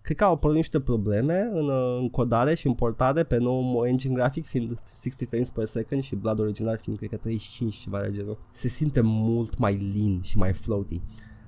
cred 0.05 0.17
că 0.17 0.25
au 0.25 0.33
apărut 0.33 0.57
niște 0.57 0.81
probleme 0.81 1.51
în 1.53 1.69
uh, 1.69 1.99
încodare 2.01 2.55
și 2.55 2.67
în 2.67 2.73
portare 2.73 3.23
pe 3.23 3.37
nou 3.37 3.85
engine 3.87 4.15
grafic 4.15 4.47
fiind 4.47 4.83
60 5.03 5.29
frames 5.29 5.51
per 5.51 5.65
second 5.65 6.03
și 6.03 6.15
Blood 6.15 6.39
original 6.39 6.79
fiind 6.83 6.99
cred 6.99 7.11
că 7.11 7.17
35 7.17 7.75
ceva 7.75 8.01
de 8.01 8.11
genul. 8.13 8.39
Se 8.53 8.69
simte 8.69 9.01
mult 9.01 9.59
mai 9.59 9.93
lean 9.95 10.21
și 10.21 10.37
mai 10.37 10.53
floaty. 10.53 11.01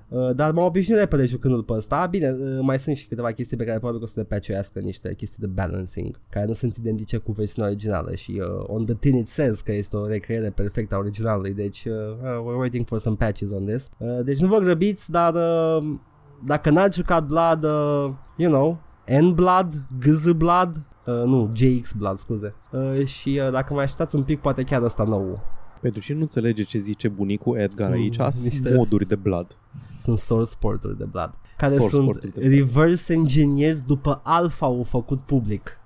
Uh, 0.09 0.35
dar 0.35 0.51
m-am 0.51 0.65
obișnuit 0.65 0.99
repede 0.99 1.25
jucându-l 1.25 1.63
pe 1.63 1.73
ăsta. 1.73 2.05
Bine, 2.05 2.29
uh, 2.31 2.59
mai 2.61 2.79
sunt 2.79 2.95
și 2.95 3.07
câteva 3.07 3.31
chestii 3.31 3.57
pe 3.57 3.63
care 3.63 3.77
probabil 3.77 3.99
că 3.99 4.05
o 4.05 4.09
să 4.09 4.19
le 4.19 4.25
patchuiască 4.25 4.79
niște 4.79 5.13
chestii 5.15 5.39
de 5.39 5.47
balancing, 5.47 6.19
care 6.29 6.45
nu 6.45 6.53
sunt 6.53 6.75
identice 6.75 7.17
cu 7.17 7.31
versiunea 7.31 7.69
originală 7.69 8.15
și 8.15 8.41
uh, 8.41 8.63
on 8.67 8.85
the 8.85 8.95
tin 8.95 9.15
it 9.15 9.27
says 9.27 9.61
că 9.61 9.73
este 9.73 9.97
o 9.97 10.07
recreere 10.07 10.49
perfectă 10.49 10.95
a 10.95 10.97
originalului, 10.97 11.53
deci 11.53 11.85
uh, 11.85 11.93
uh, 11.93 12.53
we're 12.53 12.57
waiting 12.57 12.85
for 12.85 12.99
some 12.99 13.15
patches 13.15 13.51
on 13.51 13.65
this. 13.65 13.89
Uh, 13.97 14.23
deci 14.23 14.39
nu 14.39 14.47
vă 14.47 14.57
grăbiți, 14.57 15.11
dar 15.11 15.33
uh, 15.33 15.97
dacă 16.45 16.69
n-ați 16.69 16.95
jucat 16.97 17.25
Blood, 17.25 17.63
uh, 17.63 18.13
you 18.35 18.51
know, 18.51 18.77
N-Blood, 19.21 19.81
GZ 19.99 20.31
Blood, 20.31 20.81
uh, 21.05 21.13
nu, 21.25 21.51
JX 21.53 21.91
Blood, 21.93 22.17
scuze. 22.17 22.53
Uh, 22.71 23.05
și 23.05 23.39
uh, 23.45 23.51
dacă 23.51 23.73
mai 23.73 23.83
așteptați 23.83 24.15
un 24.15 24.23
pic, 24.23 24.39
poate 24.39 24.63
chiar 24.63 24.81
ăsta 24.81 25.03
nou 25.03 25.39
Pentru 25.81 26.01
cine 26.01 26.15
nu 26.15 26.21
înțelege 26.21 26.63
ce 26.63 26.77
zice 26.77 27.07
bunicul 27.07 27.57
Edgar 27.57 27.87
Mm, 27.87 27.93
aici, 27.93 28.19
astea 28.19 28.43
niște- 28.43 28.61
sunt 28.61 28.75
moduri 28.75 29.07
de 29.07 29.15
blood. 29.15 29.57
Sunt 29.99 30.17
source 30.17 30.51
porturi 30.59 30.97
de 30.97 31.03
Blood. 31.05 31.33
Care 31.57 31.73
Source 31.73 31.93
sunt 31.95 32.05
porturi 32.05 32.33
de 32.33 32.39
Blood. 32.39 32.53
reverse 32.53 33.13
engineered 33.13 33.79
după 33.79 34.19
alpha 34.23 34.65
au 34.65 34.83
făcut 34.83 35.19
public. 35.21 35.79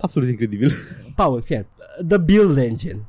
Absolut 0.00 0.28
incredibil. 0.28 0.72
Paul, 1.16 1.40
fie. 1.42 1.68
The 2.08 2.18
build 2.18 2.56
engine 2.56 3.08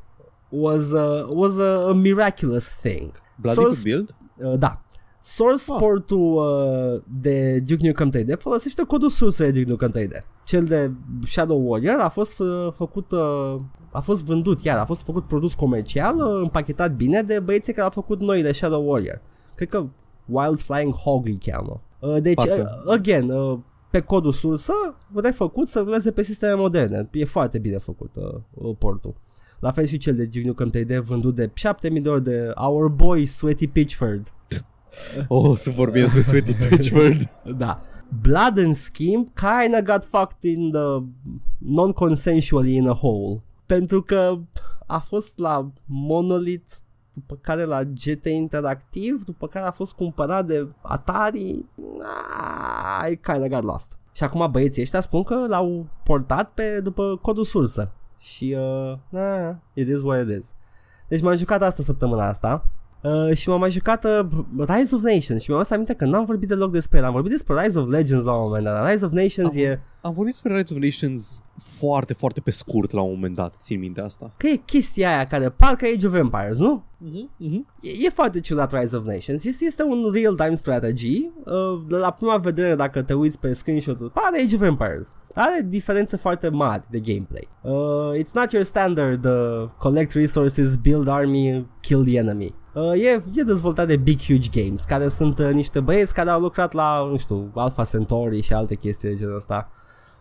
was 0.49 0.91
a, 0.93 1.25
was 1.29 1.57
a, 1.57 1.87
a 1.87 1.93
miraculous 1.93 2.69
thing. 2.81 3.11
Bloody 3.35 3.59
Source- 3.59 3.75
to 3.77 3.83
build? 3.83 4.15
Uh, 4.37 4.57
da. 4.59 4.81
Source 5.27 5.63
Ah. 5.71 5.77
portul 5.79 6.35
uh, 6.35 7.01
de 7.21 7.59
Duke 7.59 7.87
Nukem 7.87 8.11
3D 8.11 8.37
folosește 8.39 8.83
codul 8.83 9.09
sursă 9.09 9.43
de 9.43 9.51
Duke 9.63 9.69
Nukem 9.69 9.91
3D. 9.91 10.25
Cel 10.43 10.65
de 10.65 10.91
Shadow 11.27 11.67
Warrior 11.69 11.99
a 11.99 12.09
fost 12.09 12.39
uh, 12.39 12.71
făcut, 12.75 13.11
uh, 13.11 13.59
a 13.91 13.99
fost 13.99 14.23
vândut 14.25 14.63
iar, 14.63 14.77
a 14.77 14.85
fost 14.85 15.03
făcut 15.03 15.23
produs 15.27 15.53
comercial, 15.53 16.15
uh, 16.15 16.41
împachetat 16.41 16.95
bine 16.95 17.21
de 17.21 17.39
băieții 17.39 17.73
care 17.73 17.85
au 17.85 17.89
făcut 17.91 18.19
noile 18.19 18.51
Shadow 18.51 18.89
Warrior. 18.89 19.21
Cred 19.55 19.69
că 19.69 19.85
Wild 20.25 20.59
Flying 20.59 20.93
Hog 20.93 21.25
îi 21.25 21.37
cheamă. 21.45 21.81
Uh, 21.99 22.21
deci, 22.21 22.35
Parcă. 22.35 22.81
uh, 22.85 22.93
again, 22.93 23.29
uh, 23.29 23.57
pe 23.89 23.99
codul 23.99 24.31
sursă, 24.31 24.73
refăcut 25.13 25.67
să 25.67 25.79
ruleze 25.79 26.11
pe 26.11 26.21
sisteme 26.21 26.53
moderne. 26.53 27.09
E 27.11 27.25
foarte 27.25 27.57
bine 27.57 27.77
făcut 27.77 28.11
uh, 28.15 28.33
uh, 28.53 28.75
portul. 28.77 29.13
La 29.59 29.71
fel 29.71 29.85
și 29.85 29.97
cel 29.97 30.15
de 30.15 30.25
Duke 30.25 30.47
Nukem 30.47 30.71
3D 30.77 31.03
vândut 31.05 31.35
de 31.35 31.49
7000 31.53 32.01
de 32.01 32.09
ori 32.09 32.23
de 32.23 32.51
Our 32.55 32.87
Boy 32.87 33.25
Sweaty 33.25 33.67
Pitchford. 33.67 34.33
Oh, 35.27 35.57
să 35.57 35.69
vorbim 35.71 36.01
despre 36.01 36.21
Sweaty 36.21 36.53
Pitchford. 36.69 37.29
Da. 37.57 37.81
Blood 38.21 38.57
în 38.57 38.73
schimb 38.73 39.27
kinda 39.33 39.81
got 39.81 40.03
fucked 40.03 40.57
in 40.57 40.71
the 40.71 41.03
non-consensually 41.57 42.75
in 42.75 42.87
a 42.87 42.93
hole. 42.93 43.39
Pentru 43.65 44.01
că 44.01 44.37
a 44.85 44.97
fost 44.97 45.37
la 45.37 45.71
Monolith, 45.85 46.73
după 47.13 47.37
care 47.41 47.63
la 47.63 47.83
GT 47.83 48.25
Interactiv, 48.25 49.23
după 49.23 49.47
care 49.47 49.65
a 49.65 49.71
fost 49.71 49.93
cumpărat 49.93 50.45
de 50.45 50.67
Atari. 50.81 51.65
Ah, 52.37 53.11
I 53.11 53.15
kinda 53.15 53.47
got 53.47 53.63
lost. 53.63 53.97
Și 54.11 54.23
acum 54.23 54.51
băieții 54.51 54.81
ăștia 54.81 54.99
spun 54.99 55.23
că 55.23 55.45
l-au 55.47 55.85
portat 56.03 56.51
pe 56.53 56.79
după 56.79 57.19
codul 57.21 57.43
sursă. 57.43 57.91
Și 58.17 58.55
uh, 58.57 58.93
nah, 59.09 59.55
it 59.73 59.87
is 59.87 60.01
what 60.01 60.27
it 60.27 60.37
is. 60.37 60.55
Deci 61.07 61.21
m-am 61.21 61.35
jucat 61.35 61.61
asta 61.61 61.83
săptămâna 61.83 62.27
asta 62.27 62.65
uh, 63.05 63.35
și 63.35 63.49
m-am 63.49 63.59
mai 63.59 63.71
jucat 63.71 64.03
uh, 64.05 64.19
Rise 64.57 64.95
of 64.95 65.01
Nations 65.01 65.41
și 65.41 65.49
mi-am 65.49 65.59
adus 65.59 65.71
aminte 65.71 65.93
că 65.93 66.05
n-am 66.05 66.25
vorbit 66.25 66.47
deloc 66.47 66.71
despre 66.71 66.97
el. 66.97 67.03
Am 67.03 67.11
vorbit 67.11 67.31
despre 67.31 67.61
Rise 67.63 67.79
of 67.79 67.89
Legends 67.89 68.25
la 68.25 68.33
un 68.33 68.41
moment 68.43 68.63
dat. 68.63 68.91
Rise 68.91 69.05
of 69.05 69.11
Nations 69.11 69.53
Am- 69.55 69.61
e 69.61 69.79
Am 70.01 70.13
vorbit 70.13 70.33
despre 70.33 70.57
Rise 70.57 70.73
of 70.73 70.79
Nations 70.79 71.43
foarte, 71.57 72.13
foarte 72.13 72.39
pe 72.39 72.51
scurt 72.51 72.91
la 72.91 73.01
un 73.01 73.11
moment 73.13 73.35
dat, 73.35 73.55
țin 73.59 73.79
minte 73.79 74.01
asta. 74.01 74.33
că 74.37 74.47
e 74.47 74.55
chestia 74.55 75.15
aia 75.15 75.25
care 75.25 75.49
parcă 75.49 75.85
Age 75.95 76.07
of 76.07 76.13
Empires, 76.13 76.57
nu? 76.57 76.83
Uh-huh, 77.05 77.47
uh-huh. 77.47 77.81
E, 77.81 77.89
e 78.05 78.09
foarte 78.09 78.39
ciudat 78.39 78.79
Rise 78.79 78.95
of 78.95 79.05
Nations. 79.05 79.43
Este, 79.43 79.65
este 79.65 79.83
un 79.83 80.09
real-time 80.13 80.55
strategy. 80.55 81.29
Uh, 81.45 81.53
de 81.87 81.95
la 81.95 82.11
prima 82.11 82.37
vedere, 82.37 82.75
dacă 82.75 83.01
te 83.01 83.13
uiți 83.13 83.39
pe 83.39 83.53
screenshot-ul, 83.53 84.09
pare 84.09 84.41
Age 84.43 84.55
of 84.55 84.61
Empires. 84.61 85.15
Are 85.33 85.65
diferențe 85.69 86.17
foarte 86.17 86.49
mari 86.49 86.83
de 86.89 86.99
gameplay. 86.99 87.47
Uh, 87.61 88.21
it's 88.21 88.31
not 88.33 88.51
your 88.51 88.63
standard 88.63 89.25
uh, 89.25 89.69
collect 89.77 90.11
resources, 90.11 90.75
build 90.75 91.07
army, 91.07 91.65
kill 91.81 92.03
the 92.03 92.17
enemy. 92.17 92.53
Uh, 92.75 92.91
e, 92.93 93.23
e 93.35 93.43
dezvoltat 93.43 93.87
de 93.87 93.95
Big 93.95 94.19
Huge 94.21 94.61
Games, 94.61 94.83
care 94.83 95.07
sunt 95.07 95.39
uh, 95.39 95.49
niște 95.49 95.79
băieți 95.79 96.13
care 96.13 96.29
au 96.29 96.39
lucrat 96.41 96.73
la, 96.73 97.07
nu 97.09 97.17
știu, 97.17 97.51
Alpha 97.53 97.83
Centauri 97.83 98.41
și 98.41 98.53
alte 98.53 98.75
chestii 98.75 99.09
de 99.09 99.15
genul 99.15 99.35
ăsta. 99.35 99.69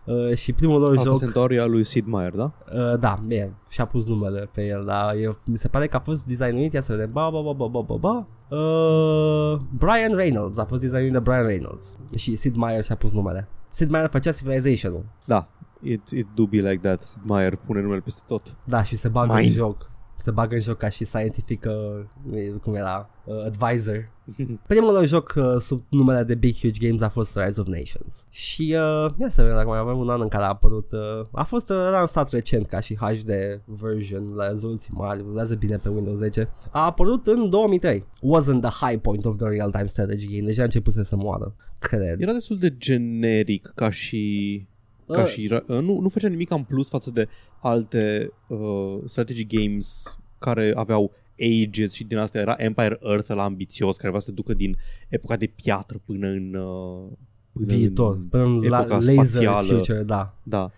Uh, 0.03 0.33
și 0.33 0.53
primul 0.53 0.79
lor 0.79 0.89
Alpha 0.89 1.03
joc... 1.03 1.19
Centauri 1.19 1.59
al 1.59 1.71
lui 1.71 1.83
Sid 1.83 2.05
Meier, 2.05 2.31
da? 2.31 2.51
Uh, 2.73 2.99
da, 2.99 3.19
e, 3.27 3.49
și-a 3.69 3.85
pus 3.85 4.07
numele 4.07 4.49
pe 4.53 4.65
el, 4.65 4.83
dar 4.85 5.15
e, 5.15 5.37
mi 5.45 5.57
se 5.57 5.67
pare 5.67 5.87
că 5.87 5.95
a 5.95 5.99
fost 5.99 6.25
designuit, 6.27 6.73
ia 6.73 6.81
să 6.81 6.91
vedem, 6.91 7.09
ba, 7.11 7.29
ba, 7.29 7.41
ba, 7.41 7.51
ba, 7.51 7.67
ba, 7.67 7.81
ba, 7.81 7.95
ba. 7.95 8.25
Uh, 8.57 9.59
Brian 9.77 10.15
Reynolds, 10.15 10.57
a 10.57 10.65
fost 10.65 10.81
designuit 10.81 11.11
de 11.11 11.19
Brian 11.19 11.45
Reynolds 11.45 11.95
și 12.15 12.35
Sid 12.35 12.55
Meier 12.55 12.83
și-a 12.83 12.95
pus 12.95 13.11
numele. 13.13 13.47
Sid 13.71 13.89
Meier 13.89 14.09
făcea 14.09 14.31
Civilization-ul, 14.31 15.03
Da. 15.25 15.47
It, 15.81 16.09
it 16.09 16.27
do 16.35 16.45
be 16.45 16.57
like 16.57 16.79
that. 16.87 17.01
Sid 17.01 17.21
Meier 17.27 17.55
pune 17.65 17.81
numele 17.81 17.99
peste 17.99 18.21
tot. 18.27 18.55
da, 18.63 18.83
și 18.83 18.95
se 18.95 19.07
bagă 19.07 19.33
Mine. 19.33 19.47
în 19.47 19.53
joc. 19.53 19.89
Se 20.15 20.31
bagă 20.31 20.55
în 20.55 20.61
joc 20.61 20.77
ca 20.77 20.89
și 20.89 21.05
scientific, 21.05 21.65
uh, 22.31 22.57
cum 22.61 22.75
era, 22.75 23.09
uh, 23.23 23.45
advisor. 23.45 24.09
Primul 24.67 24.93
lor 24.93 25.05
joc 25.05 25.33
uh, 25.37 25.55
sub 25.57 25.83
numele 25.89 26.23
de 26.23 26.35
Big 26.35 26.55
Huge 26.55 26.87
Games 26.87 27.01
a 27.01 27.09
fost 27.09 27.37
Rise 27.37 27.61
of 27.61 27.67
Nations. 27.67 28.25
Și 28.29 28.61
uh, 28.61 29.11
ia 29.19 29.29
să 29.29 29.41
vedem 29.41 29.55
dacă 29.55 29.67
mai 29.67 29.77
avem 29.77 29.97
un 29.97 30.09
an 30.09 30.21
în 30.21 30.27
care 30.27 30.43
a 30.43 30.47
apărut. 30.47 30.91
Uh, 30.91 31.25
a 31.31 31.43
fost 31.43 31.69
uh, 31.69 31.87
lansat 31.91 32.29
recent 32.29 32.67
ca 32.67 32.79
și 32.79 32.95
HD 32.95 33.29
version 33.65 34.33
la 34.35 34.47
rezoluții 34.47 34.93
mari, 34.93 35.21
rulează 35.21 35.55
bine 35.55 35.77
pe 35.77 35.89
Windows 35.89 36.17
10. 36.17 36.49
A 36.71 36.85
apărut 36.85 37.27
în 37.27 37.49
2003. 37.49 38.05
Wasn't 38.05 38.61
the 38.61 38.85
high 38.85 39.01
point 39.01 39.25
of 39.25 39.37
the 39.37 39.47
real-time 39.47 39.85
strategy 39.85 40.27
game, 40.27 40.45
deja 40.45 40.61
a 40.61 40.65
început 40.65 40.93
să 40.93 41.15
moară. 41.15 41.55
Cred. 41.79 42.21
Era 42.21 42.31
destul 42.31 42.57
de 42.57 42.77
generic 42.77 43.71
ca 43.75 43.89
și... 43.89 44.67
Ca 45.07 45.21
Uh. 45.21 45.27
și 45.27 45.49
ra- 45.53 45.65
nu, 45.65 45.99
nu 45.99 46.09
făcea 46.09 46.27
nimic 46.27 46.51
în 46.51 46.63
plus 46.63 46.89
față 46.89 47.11
de 47.11 47.27
alte 47.61 48.31
uh, 48.47 48.97
strategy 49.05 49.45
games 49.45 50.17
care 50.39 50.73
aveau 50.75 51.11
ages 51.63 51.93
și 51.93 52.03
din 52.03 52.17
asta 52.17 52.37
era 52.37 52.55
Empire 52.57 52.99
Earth 53.03 53.27
la 53.33 53.43
ambițios 53.43 53.97
care 53.97 54.09
vrea 54.09 54.19
să 54.21 54.27
te 54.27 54.33
ducă 54.35 54.53
din 54.53 54.75
epoca 55.07 55.35
de 55.35 55.45
piatră 55.55 55.97
până 56.05 56.27
în 56.27 56.53
uh, 56.53 57.11
până 57.51 57.65
Viitor, 57.65 58.15
în, 58.15 58.21
până 58.29 58.43
în 58.43 58.59
la, 58.67 58.79
epoca 58.79 58.95
laser 58.95 59.13
spațială. 59.13 59.67
future, 59.75 60.03
da. 60.03 60.33
Da. 60.43 60.71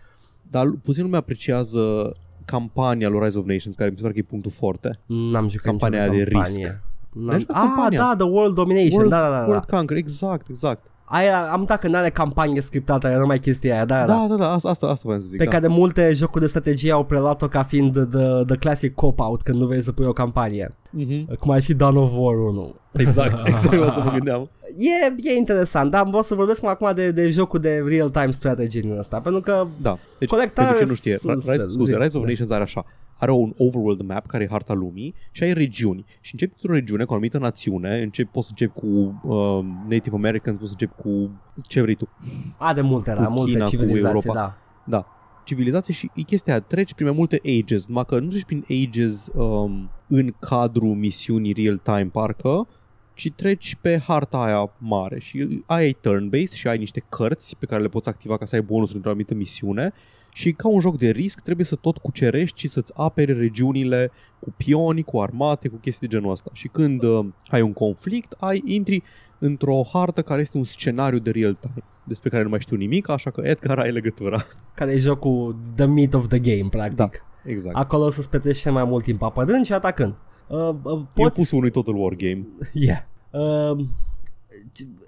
Dar 0.50 0.70
puțin 0.84 1.04
lume 1.04 1.18
apreciază 1.18 2.16
campania 2.46 3.10
lui 3.10 3.20
Rise 3.26 3.38
of 3.38 3.46
Nations, 3.46 3.76
care 3.76 3.90
mi 3.90 3.96
se 3.96 4.02
pare 4.02 4.13
că 4.13 4.20
e 4.20 4.30
punctul 4.30 4.52
forte. 4.52 5.00
N-am 5.06 5.48
jucat 5.50 5.66
Campania 5.66 6.06
niciodată 6.06 6.24
de 6.24 6.32
campanie. 6.32 6.56
risc. 6.66 6.76
N-am... 7.13 7.26
N-ai 7.26 7.40
jucat 7.40 7.56
Ah, 7.56 7.62
campania? 7.62 8.00
da, 8.00 8.16
The 8.16 8.26
World 8.28 8.54
Domination, 8.54 8.92
World, 8.94 9.10
da, 9.10 9.22
da, 9.22 9.30
da. 9.30 9.46
World 9.46 9.66
da. 9.66 9.78
Conquer, 9.78 9.98
exact, 9.98 10.50
exact. 10.50 10.90
Aia, 11.10 11.52
am 11.52 11.63
dat 11.63 11.80
că 11.80 11.88
n-are 11.88 12.10
campanie 12.10 12.62
scriptată, 12.62 13.08
era 13.08 13.20
numai 13.20 13.39
chestia 13.39 13.74
aia, 13.74 13.86
da, 13.86 14.06
da. 14.06 14.06
Da, 14.06 14.26
da, 14.30 14.36
da, 14.36 14.52
asta, 14.54 14.70
asta, 14.70 14.88
asta 14.88 15.02
vreau 15.06 15.20
să 15.20 15.28
zic. 15.28 15.38
Pe 15.38 15.43
da. 15.43 15.50
care 15.50 15.67
multe 15.67 16.12
jocuri 16.13 16.43
de 16.43 16.50
strategie 16.50 16.91
au 16.91 17.04
preluat-o 17.04 17.48
ca 17.48 17.63
fiind 17.63 17.91
the, 17.91 18.43
the 18.46 18.56
classic 18.60 18.96
cop-out 18.96 19.41
când 19.41 19.60
nu 19.60 19.65
vrei 19.65 19.82
să 19.82 19.91
pui 19.91 20.06
o 20.06 20.13
campanie. 20.13 20.76
Mhm. 20.89 21.36
Cum 21.39 21.52
ar 21.52 21.62
fi 21.62 21.74
Dawn 21.74 21.98
of 21.98 22.12
War 22.15 22.36
1. 22.38 22.76
Exact, 22.91 23.48
exact 23.48 23.82
asta 23.82 24.00
mă 24.00 24.12
gândeam. 24.12 24.50
E, 24.78 25.30
e 25.30 25.36
interesant, 25.36 25.91
dar 25.91 26.04
vreau 26.06 26.22
să 26.24 26.36
vorbesc 26.36 26.65
acum 26.65 26.91
de, 26.96 27.12
de 27.12 27.30
jocul 27.30 27.60
de 27.60 27.84
real-time 27.88 28.32
strategy 28.32 28.80
din 28.80 28.98
ăsta, 28.98 29.20
pentru 29.20 29.41
că 29.41 29.67
Da. 29.82 29.98
Deci, 30.20 30.30
Colectarea 30.30 30.72
pentru 30.72 30.86
ce 30.86 30.91
nu 30.91 30.96
știe, 30.96 31.17
sus- 31.17 31.52
Rise, 31.52 31.65
scuze, 31.67 31.91
zi. 31.91 31.98
Rise 32.04 32.17
of 32.17 32.24
Da. 32.24 32.30
Nations 32.30 32.52
are 32.52 32.63
așa. 32.63 32.86
Are 33.17 33.32
un 33.32 33.53
overworld 33.58 34.01
map 34.01 34.25
care 34.25 34.43
e 34.43 34.47
harta 34.49 34.73
lumii 34.73 35.13
și 35.32 35.43
ai 35.43 35.53
regiuni. 35.53 36.06
Și 36.21 36.34
începi 36.34 36.53
într-o 36.62 36.73
regiune 36.73 37.03
cu 37.03 37.12
o 37.12 37.13
anumită 37.13 37.38
națiune, 37.38 38.01
începi, 38.01 38.30
poți 38.32 38.47
să 38.47 38.53
începi 38.58 38.80
cu 38.80 38.88
uh, 39.23 39.65
Native 39.89 40.15
Americans, 40.15 40.58
poți 40.58 40.69
să 40.69 40.75
începi 40.80 41.01
cu 41.01 41.32
ce 41.67 41.82
vrei 41.82 41.95
tu. 41.95 42.10
are 42.58 42.82
multe, 42.82 43.12
Cu 43.13 43.21
da, 43.21 43.27
multe 43.27 43.51
China, 43.51 43.63
cu 43.63 43.69
civilizații, 43.69 44.08
Europa. 44.08 44.34
da. 44.34 44.58
Da. 44.97 45.06
Civilizație 45.43 45.93
și 45.93 46.12
e 46.15 46.21
chestia 46.21 46.53
aia, 46.53 46.62
treci 46.62 46.93
prin 46.93 47.08
mai 47.08 47.15
multe 47.17 47.41
ages, 47.60 47.86
numai 47.88 48.06
că 48.06 48.19
nu 48.19 48.27
treci 48.30 48.43
prin 48.45 48.65
ages 48.88 49.30
um, 49.34 49.89
în 50.08 50.34
cadrul 50.39 50.93
misiunii 50.95 51.53
real-time 51.53 52.10
parcă, 52.12 52.67
ci 53.13 53.32
treci 53.36 53.77
pe 53.82 53.99
harta 53.99 54.38
aia 54.43 54.71
mare 54.77 55.19
și 55.19 55.63
aia 55.65 55.88
e 55.88 55.93
turn-based 55.93 56.51
și 56.51 56.67
ai 56.67 56.77
niște 56.77 57.03
cărți 57.10 57.58
pe 57.58 57.65
care 57.65 57.82
le 57.82 57.88
poți 57.88 58.10
activa 58.10 58.38
ca 58.38 58.45
să 58.45 58.56
ai 58.56 58.62
bonusuri 58.62 58.95
într-o 58.95 59.10
anumită 59.10 59.34
misiune 59.34 59.93
și 60.38 60.52
ca 60.52 60.67
un 60.67 60.80
joc 60.80 60.97
de 60.97 61.10
risc 61.10 61.39
trebuie 61.39 61.65
să 61.65 61.76
tot 61.76 61.97
cucerești 61.97 62.60
și 62.60 62.67
să-ți 62.67 62.91
apere 62.95 63.34
regiunile 63.34 64.12
cu 64.39 64.54
pioni, 64.58 65.04
cu 65.04 65.19
armate, 65.19 65.67
cu 65.67 65.76
chestii 65.76 66.08
de 66.08 66.15
genul 66.15 66.32
ăsta. 66.32 66.50
Și 66.54 66.67
când 66.67 67.04
uh, 67.04 67.26
ai 67.47 67.62
un 67.62 67.73
conflict, 67.73 68.36
ai 68.39 68.62
intri 68.65 69.04
într-o 69.39 69.82
hartă 69.93 70.21
care 70.21 70.41
este 70.41 70.58
un 70.58 70.63
scenariu 70.63 71.19
de 71.19 71.32
real-time 71.32 71.84
despre 72.04 72.30
care 72.30 72.43
nu 72.43 72.50
mai 72.50 72.60
știu 72.60 72.76
nimic, 72.76 73.10
așa 73.10 73.30
că 73.30 73.41
Edgar 73.43 73.80
ai 73.80 73.91
legătura. 73.91 74.45
Care 74.76 74.91
e 74.91 74.97
jocul 74.97 75.56
the 75.76 75.86
meat 75.86 76.13
of 76.13 76.28
the 76.28 76.39
game, 76.39 76.69
practic. 76.69 76.97
Da. 76.97 77.10
Exact. 77.45 77.76
Acolo 77.76 78.04
o 78.04 78.10
să-ți 78.10 78.30
petreci 78.30 78.58
cel 78.58 78.71
mai 78.71 78.84
mult 78.84 79.04
timp 79.04 79.21
apărând 79.21 79.65
și 79.65 79.73
atacând. 79.73 80.15
Uh, 80.47 80.58
uh, 80.84 81.00
E 81.00 81.21
poți... 81.21 81.36
pus 81.36 81.52
unui 81.52 81.69
total 81.71 81.95
war 81.95 82.13
game. 82.15 82.47
Yeah. 82.73 83.00
Uh, 83.32 83.86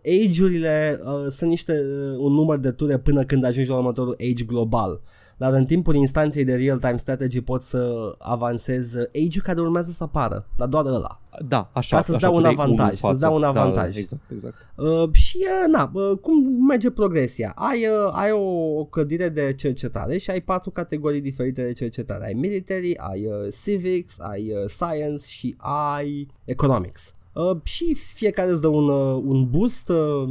age-urile 0.06 1.00
uh, 1.04 1.28
sunt 1.30 1.50
niște 1.50 1.72
uh, 1.72 2.18
un 2.18 2.34
număr 2.34 2.58
de 2.58 2.72
ture 2.72 2.98
până 2.98 3.24
când 3.24 3.44
ajungi 3.44 3.70
la 3.70 3.76
următorul 3.76 4.18
age 4.32 4.44
global. 4.44 5.02
Dar 5.40 5.54
în 5.54 5.66
timpul 5.66 5.96
instanței 5.96 6.44
de 6.44 6.56
real-time 6.56 6.98
strategy 6.98 7.42
poți 7.42 7.70
să 7.70 8.12
avansezi 8.18 8.98
uh, 8.98 9.04
age-ul 9.04 9.44
care 9.44 9.62
urmează 9.62 9.92
să 9.92 10.04
apară, 10.04 10.46
dar 10.58 10.68
doar 10.68 10.86
ăla. 10.86 11.22
Da, 11.48 11.70
așa. 11.74 11.96
Ca 11.96 12.02
să-ți 12.02 12.18
așa, 12.18 12.28
dea 12.28 12.36
un 12.36 12.36
puteai 12.36 12.54
avantaj, 12.54 12.78
unul 12.78 12.90
în 12.92 12.96
să-ți 12.96 13.20
dea 13.20 13.30
față. 13.30 13.46
un 13.46 13.54
Da, 13.54 13.60
avantaj. 13.62 13.94
Da, 13.94 14.00
exact, 14.00 14.32
exact. 14.32 14.56
Uh, 14.76 15.12
și 15.12 15.38
uh, 15.38 15.72
na, 15.72 15.92
uh, 15.94 16.18
cum 16.22 16.66
merge 16.68 16.90
progresia? 16.90 17.54
Ai, 17.56 17.88
uh, 17.88 18.12
ai 18.12 18.32
o, 18.32 18.78
o 18.80 18.86
clădire 18.86 19.30
de 19.30 19.54
cercetare 19.54 20.18
și 20.18 20.30
ai 20.30 20.42
patru 20.42 20.70
categorii 20.70 21.22
diferite 21.22 21.64
de 21.64 21.74
cercetare. 21.74 22.26
Ai 22.26 22.34
military, 22.34 22.98
ai 22.98 23.26
uh, 23.26 23.54
civics, 23.64 24.20
ai 24.20 24.52
uh, 24.52 24.70
science 24.70 25.24
și 25.28 25.56
ai 25.58 26.28
economics. 26.46 27.14
Uh, 27.40 27.50
Uh, 27.50 27.58
și 27.64 27.94
fiecare 27.94 28.50
îți 28.50 28.62
dă 28.62 28.68
un, 28.68 28.90
uh, 28.90 29.22
un 29.26 29.50
boost 29.50 29.90
uh, 29.90 30.30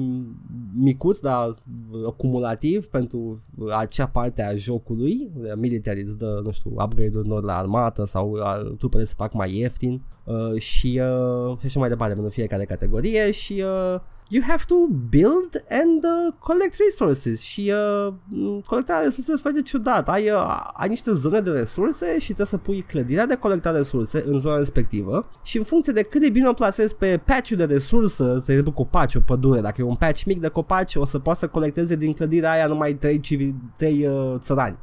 micuț, 0.76 1.18
dar 1.18 1.48
uh, 1.48 2.12
cumulativ 2.16 2.86
pentru 2.86 3.42
acea 3.76 4.06
parte 4.06 4.42
a 4.42 4.54
jocului. 4.54 5.30
Military 5.56 6.00
îți 6.00 6.18
dă, 6.18 6.40
nu 6.44 6.50
știu, 6.50 6.70
upgrade-uri 6.70 7.28
noi 7.28 7.40
la 7.42 7.56
armată 7.56 8.04
sau 8.04 8.30
uh, 8.30 8.76
trupele 8.78 9.04
se 9.04 9.14
fac 9.16 9.32
mai 9.32 9.56
ieftin 9.56 10.02
uh, 10.24 10.60
și, 10.60 11.00
uh, 11.02 11.58
și 11.58 11.66
așa 11.66 11.80
mai 11.80 11.88
departe 11.88 12.14
pentru 12.14 12.32
fiecare 12.32 12.64
categorie 12.64 13.30
și 13.30 13.64
uh, 13.92 14.00
you 14.28 14.42
have 14.42 14.64
to 14.66 14.86
build 15.08 15.64
and 15.70 16.04
uh, 16.04 16.32
collect 16.38 16.76
resources 16.84 17.40
și 17.40 17.72
uh, 18.06 18.12
colectarea 18.66 19.02
resurse 19.02 19.30
este 19.30 19.42
foarte 19.42 19.62
ciudat. 19.62 20.08
Ai, 20.08 20.30
uh, 20.30 20.70
ai 20.72 20.88
niște 20.88 21.12
zone 21.12 21.40
de 21.40 21.50
resurse 21.50 22.18
și 22.18 22.24
trebuie 22.24 22.46
să 22.46 22.56
pui 22.56 22.80
clădirea 22.80 23.26
de 23.26 23.34
colectat 23.34 23.74
resurse 23.74 24.24
în 24.26 24.38
zona 24.38 24.56
respectivă 24.56 25.28
și 25.42 25.58
în 25.58 25.64
funcție 25.64 25.92
de 25.92 26.02
cât 26.02 26.20
de 26.20 26.30
bine 26.30 26.48
o 26.48 26.52
plasezi 26.52 26.96
pe 26.96 27.20
patch 27.24 27.52
de 27.52 27.64
resursă, 27.64 28.24
de 28.24 28.52
exemplu 28.52 28.72
copaci, 28.72 29.14
o 29.14 29.20
pădure, 29.20 29.60
dacă 29.60 29.80
e 29.80 29.84
un 29.84 29.96
patch 29.96 30.22
mic 30.24 30.40
de 30.40 30.48
copaci, 30.48 30.94
o 30.94 31.04
să 31.04 31.18
poată 31.18 31.38
să 31.38 31.48
colecteze 31.48 31.96
din 31.96 32.12
clădirea 32.12 32.50
aia 32.50 32.66
numai 32.66 32.94
3, 32.94 33.20
civi, 33.20 33.52
3 33.76 34.06
uh, 34.06 34.34
țărani. 34.38 34.78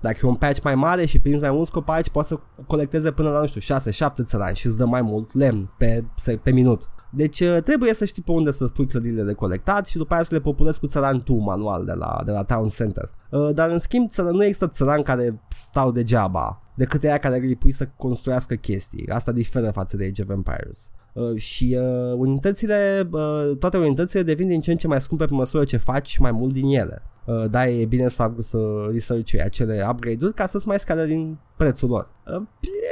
Dacă 0.00 0.18
e 0.22 0.28
un 0.28 0.34
patch 0.34 0.62
mai 0.62 0.74
mare 0.74 1.06
și 1.06 1.18
prinzi 1.18 1.40
mai 1.40 1.50
mulți 1.50 1.72
copaci, 1.72 2.08
poți 2.08 2.28
să 2.28 2.38
colecteze 2.66 3.12
până 3.12 3.30
la, 3.30 3.40
nu 3.40 3.46
știu, 3.46 3.76
6-7 3.76 4.08
țărani 4.22 4.56
și 4.56 4.66
îți 4.66 4.76
dă 4.76 4.84
mai 4.84 5.02
mult 5.02 5.34
lemn 5.34 5.70
pe, 5.76 6.04
pe 6.42 6.50
minut. 6.50 6.88
Deci 7.10 7.40
uh, 7.40 7.62
trebuie 7.64 7.94
să 7.94 8.04
știi 8.04 8.22
pe 8.22 8.30
unde 8.30 8.52
să 8.52 8.66
spui 8.66 8.86
clădirile 8.86 9.22
de 9.22 9.32
colectat 9.32 9.86
și 9.86 9.96
după 9.96 10.14
aia 10.14 10.22
să 10.22 10.34
le 10.34 10.40
populezi 10.40 10.78
cu 10.78 10.86
țăran 10.86 11.22
tu 11.22 11.34
manual 11.34 11.84
de 11.84 11.92
la, 11.92 12.22
de 12.24 12.30
la 12.30 12.44
Town 12.44 12.68
Center. 12.68 13.10
Uh, 13.30 13.54
dar 13.54 13.70
în 13.70 13.78
schimb 13.78 14.08
țăran, 14.08 14.34
nu 14.34 14.44
există 14.44 14.66
țăran 14.66 15.02
care 15.02 15.40
stau 15.48 15.90
degeaba 15.90 16.62
decât 16.74 17.04
aia 17.04 17.18
care 17.18 17.38
îi 17.38 17.56
pui 17.56 17.72
să 17.72 17.88
construiască 17.96 18.54
chestii. 18.54 19.08
Asta 19.08 19.32
diferă 19.32 19.70
față 19.70 19.96
de 19.96 20.04
Age 20.04 20.22
of 20.22 20.28
Empires. 20.28 20.90
Uh, 21.18 21.36
și 21.36 21.76
uh, 21.80 22.14
unitățile, 22.16 23.08
uh, 23.10 23.56
toate 23.58 23.76
unitățile 23.76 24.22
devin 24.22 24.48
din 24.48 24.60
ce 24.60 24.70
în 24.70 24.76
ce 24.76 24.86
mai 24.86 25.00
scumpe 25.00 25.24
pe 25.24 25.34
măsură 25.34 25.64
ce 25.64 25.76
faci 25.76 26.18
mai 26.18 26.32
mult 26.32 26.52
din 26.52 26.66
ele. 26.66 27.02
Uh, 27.24 27.44
da, 27.50 27.68
e 27.68 27.84
bine 27.84 28.08
să, 28.08 28.30
să 28.38 28.58
research 28.90 29.34
acele 29.44 29.86
upgrade-uri 29.90 30.34
ca 30.34 30.46
să-ți 30.46 30.68
mai 30.68 30.78
scadă 30.78 31.04
din 31.04 31.38
prețul 31.56 31.88
lor. 31.88 32.08
Uh, 32.26 32.34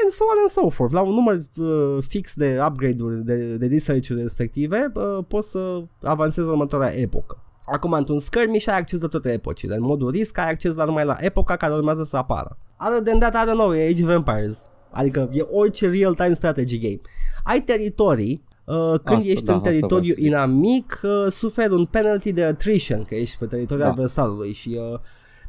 and 0.03 0.11
so 0.11 0.25
on 0.25 0.39
and 0.41 0.49
so 0.49 0.69
forth. 0.69 0.95
La 0.95 1.01
un 1.01 1.15
număr 1.15 1.41
uh, 1.57 2.03
fix 2.09 2.35
de 2.35 2.59
upgrade-uri, 2.69 3.25
de, 3.25 3.57
de 3.57 3.67
research-uri 3.67 4.21
respective, 4.21 4.93
uh, 4.95 5.25
poți 5.29 5.51
să 5.51 5.83
avansezi 6.03 6.49
următoarea 6.49 6.99
epocă. 6.99 7.43
Acum, 7.65 7.93
într-un 7.93 8.19
skirmish 8.19 8.69
ai 8.69 8.79
acces 8.79 9.01
la 9.01 9.09
toate 9.09 9.33
epocile. 9.33 9.75
În 9.75 9.83
modul 9.83 10.11
risc 10.11 10.39
ai 10.39 10.51
acces 10.51 10.75
la 10.75 10.85
numai 10.85 11.05
la 11.05 11.17
epoca 11.21 11.57
care 11.57 11.73
urmează 11.73 12.03
să 12.03 12.17
apară. 12.17 12.59
Other 12.87 13.03
than 13.03 13.19
that, 13.19 13.35
I 13.35 13.51
don't 13.51 13.59
know, 13.59 13.75
e 13.75 13.89
Age 13.89 14.05
of 14.05 14.11
Empires. 14.11 14.69
Adică 14.97 15.29
e 15.33 15.47
orice 15.51 15.91
real-time 15.91 16.33
strategy 16.33 16.79
game. 16.79 17.01
Ai 17.45 17.61
teritorii 17.63 18.45
Uh, 18.67 18.75
când 19.05 19.19
Asta, 19.19 19.31
ești 19.31 19.45
da, 19.45 19.53
în 19.53 19.59
asta 19.59 19.71
teritoriu 19.71 19.99
vreau 20.03 20.15
să 20.15 20.21
zic. 20.21 20.27
inamic, 20.27 21.01
uh, 21.03 21.27
suferi 21.33 21.73
un 21.73 21.85
penalty 21.85 22.33
de 22.33 22.45
attrition, 22.45 23.05
că 23.05 23.15
ești 23.15 23.37
pe 23.39 23.47
teritoriul 23.47 23.87
Da. 23.87 23.91
adversarului 23.93 24.53
și 24.53 24.69
uh, 24.93 24.99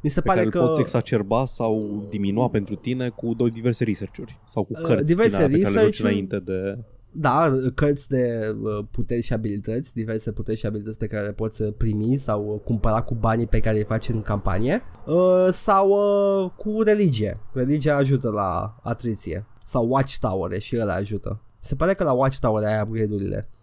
mi 0.01 0.09
se 0.09 0.21
pe 0.21 0.27
pare 0.27 0.39
care 0.39 0.49
că... 0.51 0.59
îl 0.59 0.65
poți 0.67 0.79
exacerba 0.79 1.45
sau 1.45 2.03
diminua 2.09 2.49
pentru 2.49 2.75
tine 2.75 3.09
cu 3.09 3.33
două 3.33 3.49
diverse 3.49 3.83
research-uri 3.83 4.39
sau 4.45 4.63
cu 4.63 4.73
Uh, 4.75 4.81
cărți 4.81 5.03
diverse 5.05 5.35
din 5.37 5.45
alea 5.45 5.57
pe 5.57 5.63
care 5.63 5.73
le 5.73 5.81
joci 5.81 5.89
research-uri. 5.89 6.09
înainte 6.11 6.39
de... 6.39 6.77
Da, 7.19 7.51
cărți 7.75 8.09
de 8.09 8.55
uh, 8.61 8.85
puteri 8.91 9.21
și 9.21 9.33
abilități, 9.33 9.93
diverse 9.93 10.31
puteri 10.31 10.57
și 10.57 10.65
abilități 10.65 10.97
pe 10.97 11.07
care 11.07 11.25
le 11.25 11.31
poți 11.31 11.61
uh, 11.61 11.73
primi 11.77 12.17
sau 12.17 12.53
uh, 12.53 12.59
cumpăra 12.63 13.01
cu 13.01 13.15
banii 13.15 13.45
pe 13.45 13.59
care 13.59 13.77
îi 13.77 13.83
faci 13.83 14.09
în 14.09 14.21
campanie 14.21 14.81
uh, 15.05 15.47
sau 15.49 15.89
uh, 15.89 16.51
cu 16.55 16.81
religie. 16.81 17.39
Religia 17.53 17.95
ajută 17.95 18.29
la 18.29 18.79
atriție 18.83 19.45
sau 19.65 19.87
watchtower 19.89 20.59
și 20.59 20.75
ele 20.75 20.91
ajută. 20.91 21.41
Se 21.59 21.75
pare 21.75 21.93
că 21.93 22.03
la 22.03 22.11
watchtower 22.11 22.63
ai 22.63 22.81
upgrade-urile 22.81 23.47
uh, 23.49 23.56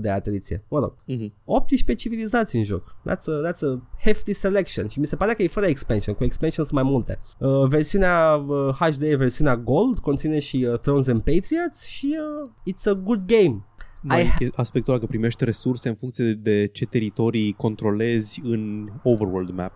de 0.00 0.10
atriție. 0.10 0.64
Mă 0.68 0.78
rog, 0.78 0.94
Mhm. 1.04 1.32
18 1.44 2.08
civilizații 2.08 2.58
în 2.58 2.64
joc. 2.64 2.96
That's 3.10 3.24
a, 3.26 3.50
that's 3.50 3.60
a 3.62 3.82
hefty 4.02 4.32
selection 4.32 4.88
și 4.88 4.98
mi 4.98 5.06
se 5.06 5.16
pare 5.16 5.34
că 5.34 5.42
e 5.42 5.48
fără 5.48 5.66
expansion, 5.66 6.14
cu 6.14 6.24
expansion 6.24 6.64
sunt 6.64 6.80
mai 6.82 6.90
multe. 6.90 7.18
Uh, 7.38 7.66
versiunea 7.68 8.34
uh, 8.34 8.74
HD, 8.74 9.04
versiunea 9.14 9.56
Gold, 9.56 9.98
conține 9.98 10.38
și 10.38 10.66
uh, 10.72 10.78
Thrones 10.78 11.06
and 11.08 11.22
Patriots 11.22 11.84
și 11.84 12.16
uh, 12.44 12.50
it's 12.72 12.90
a 12.90 12.92
good 12.92 13.22
game. 13.26 13.64
Mai 14.02 14.22
I- 14.38 14.44
e 14.44 14.50
aspectul 14.54 14.92
ăla 14.92 15.02
că 15.02 15.06
primești 15.08 15.44
resurse 15.44 15.88
în 15.88 15.94
funcție 15.94 16.24
de, 16.24 16.32
de 16.34 16.66
ce 16.66 16.86
teritorii 16.86 17.52
controlezi 17.52 18.40
în 18.44 18.88
overworld 19.02 19.50
map. 19.50 19.72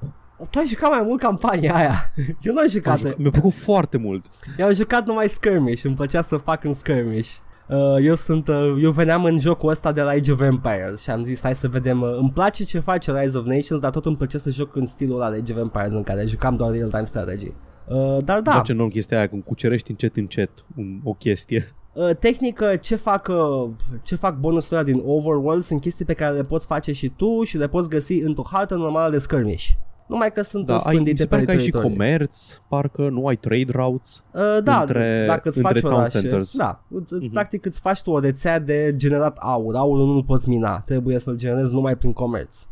Tu 0.51 0.59
ai 0.59 0.67
jucat 0.67 0.91
mai 0.91 1.03
mult 1.03 1.21
campania 1.21 1.75
aia. 1.75 2.13
Eu 2.43 2.53
nu 2.53 2.59
am 2.59 2.65
Am 2.65 2.69
jucat. 2.69 2.99
jucat, 2.99 3.17
mi-a 3.19 3.31
plăcut 3.31 3.53
foarte 3.53 3.97
mult. 3.99 4.25
Eu 4.59 4.67
am 4.67 4.73
jucat 4.73 5.07
numai 5.07 5.29
skirmish, 5.29 5.83
îmi 5.85 5.95
plăcea 5.95 6.23
să 6.23 6.37
fac 6.37 6.65
în 6.65 6.73
skirmish. 6.73 7.31
Uh, 7.69 7.97
eu 8.03 8.15
sunt, 8.15 8.49
uh, 8.49 8.77
eu 8.83 8.91
veneam 8.91 9.25
în 9.25 9.39
jocul 9.39 9.71
ăsta 9.71 9.93
de 9.93 10.03
la 10.03 10.11
Age 10.11 10.33
of 10.33 10.41
Empires 10.41 11.03
și 11.03 11.11
am 11.11 11.23
zis 11.23 11.41
hai 11.43 11.55
să 11.55 11.69
vedem, 11.69 12.01
uh, 12.01 12.17
îmi 12.19 12.31
place 12.35 12.65
ce 12.65 12.79
face 12.81 13.21
Rise 13.21 13.39
of 13.39 13.45
Nations, 13.45 13.81
dar 13.81 13.91
tot 13.91 14.07
îmi 14.07 14.17
place 14.17 14.39
să 14.39 14.51
joc 14.51 14.77
în 14.77 14.87
stilul 14.87 15.21
ăla 15.21 15.31
de 15.31 15.37
Age 15.37 15.53
of 15.53 15.59
Empires 15.59 15.93
în 15.93 16.03
care 16.03 16.25
jucam 16.27 16.55
doar 16.55 16.71
real-time 16.71 17.05
strategy. 17.05 17.53
Uh, 17.89 18.17
dar 18.25 18.41
da, 18.41 18.53
Da. 18.53 18.61
ce 18.61 18.73
enorm 18.73 18.91
chestia 18.91 19.19
aia 19.19 19.29
când 19.29 19.43
cucerești 19.43 19.91
încet 19.91 20.17
încet 20.17 20.51
un, 20.77 21.01
o 21.05 21.13
chestie. 21.13 21.75
Uh, 21.93 22.17
tehnic, 22.17 22.61
uh, 22.61 22.81
ce 22.81 22.97
fac, 22.97 23.29
uh, 23.29 23.71
ce 24.03 24.15
fac 24.15 24.37
bonusurile 24.37 24.93
din 24.93 25.03
Overworld 25.05 25.63
sunt 25.63 25.81
chestii 25.81 26.05
pe 26.05 26.13
care 26.13 26.35
le 26.35 26.43
poți 26.43 26.67
face 26.67 26.93
și 26.93 27.09
tu 27.17 27.43
și 27.43 27.57
le 27.57 27.69
poți 27.69 27.89
găsi 27.89 28.19
într-o 28.19 28.45
hartă 28.51 28.75
normală 28.75 29.11
de 29.11 29.19
skirmish. 29.19 29.69
Numai 30.07 30.33
că 30.33 30.43
sunt 30.43 30.67
Da, 30.67 30.73
ai, 30.77 30.81
mi 30.87 30.93
spândite 30.93 31.17
se 31.17 31.27
pare 31.27 31.41
pe 31.41 31.47
că 31.47 31.53
ai 31.53 31.65
și 31.65 31.71
teritorii. 31.71 31.97
comerț, 31.97 32.61
parcă 32.69 33.09
nu 33.09 33.27
ai 33.27 33.37
trade 33.37 33.67
routes. 33.73 34.25
Uh, 34.33 34.41
da, 34.63 34.81
între- 34.81 35.25
dacă 35.27 35.49
îți 35.49 35.59
între 35.59 35.73
faci 35.73 35.83
town 35.83 35.95
orașe, 36.01 36.21
centers. 36.21 36.57
da, 36.57 36.83
îți, 36.89 37.13
îți, 37.13 37.25
Mhm. 37.25 37.33
practic 37.33 37.67
îți 37.67 37.81
faci 37.81 38.03
tu 38.03 38.11
o 38.11 38.19
rețea 38.19 38.59
de 38.59 38.93
generat 38.97 39.37
aur, 39.41 39.75
aurul 39.77 40.07
nu-l 40.07 40.25
poți 40.25 40.49
mina, 40.49 40.81
trebuie 40.81 41.19
să-l 41.19 41.37
generezi 41.37 41.73
numai 41.75 41.97
prin 41.97 42.13
comerț. 42.13 42.67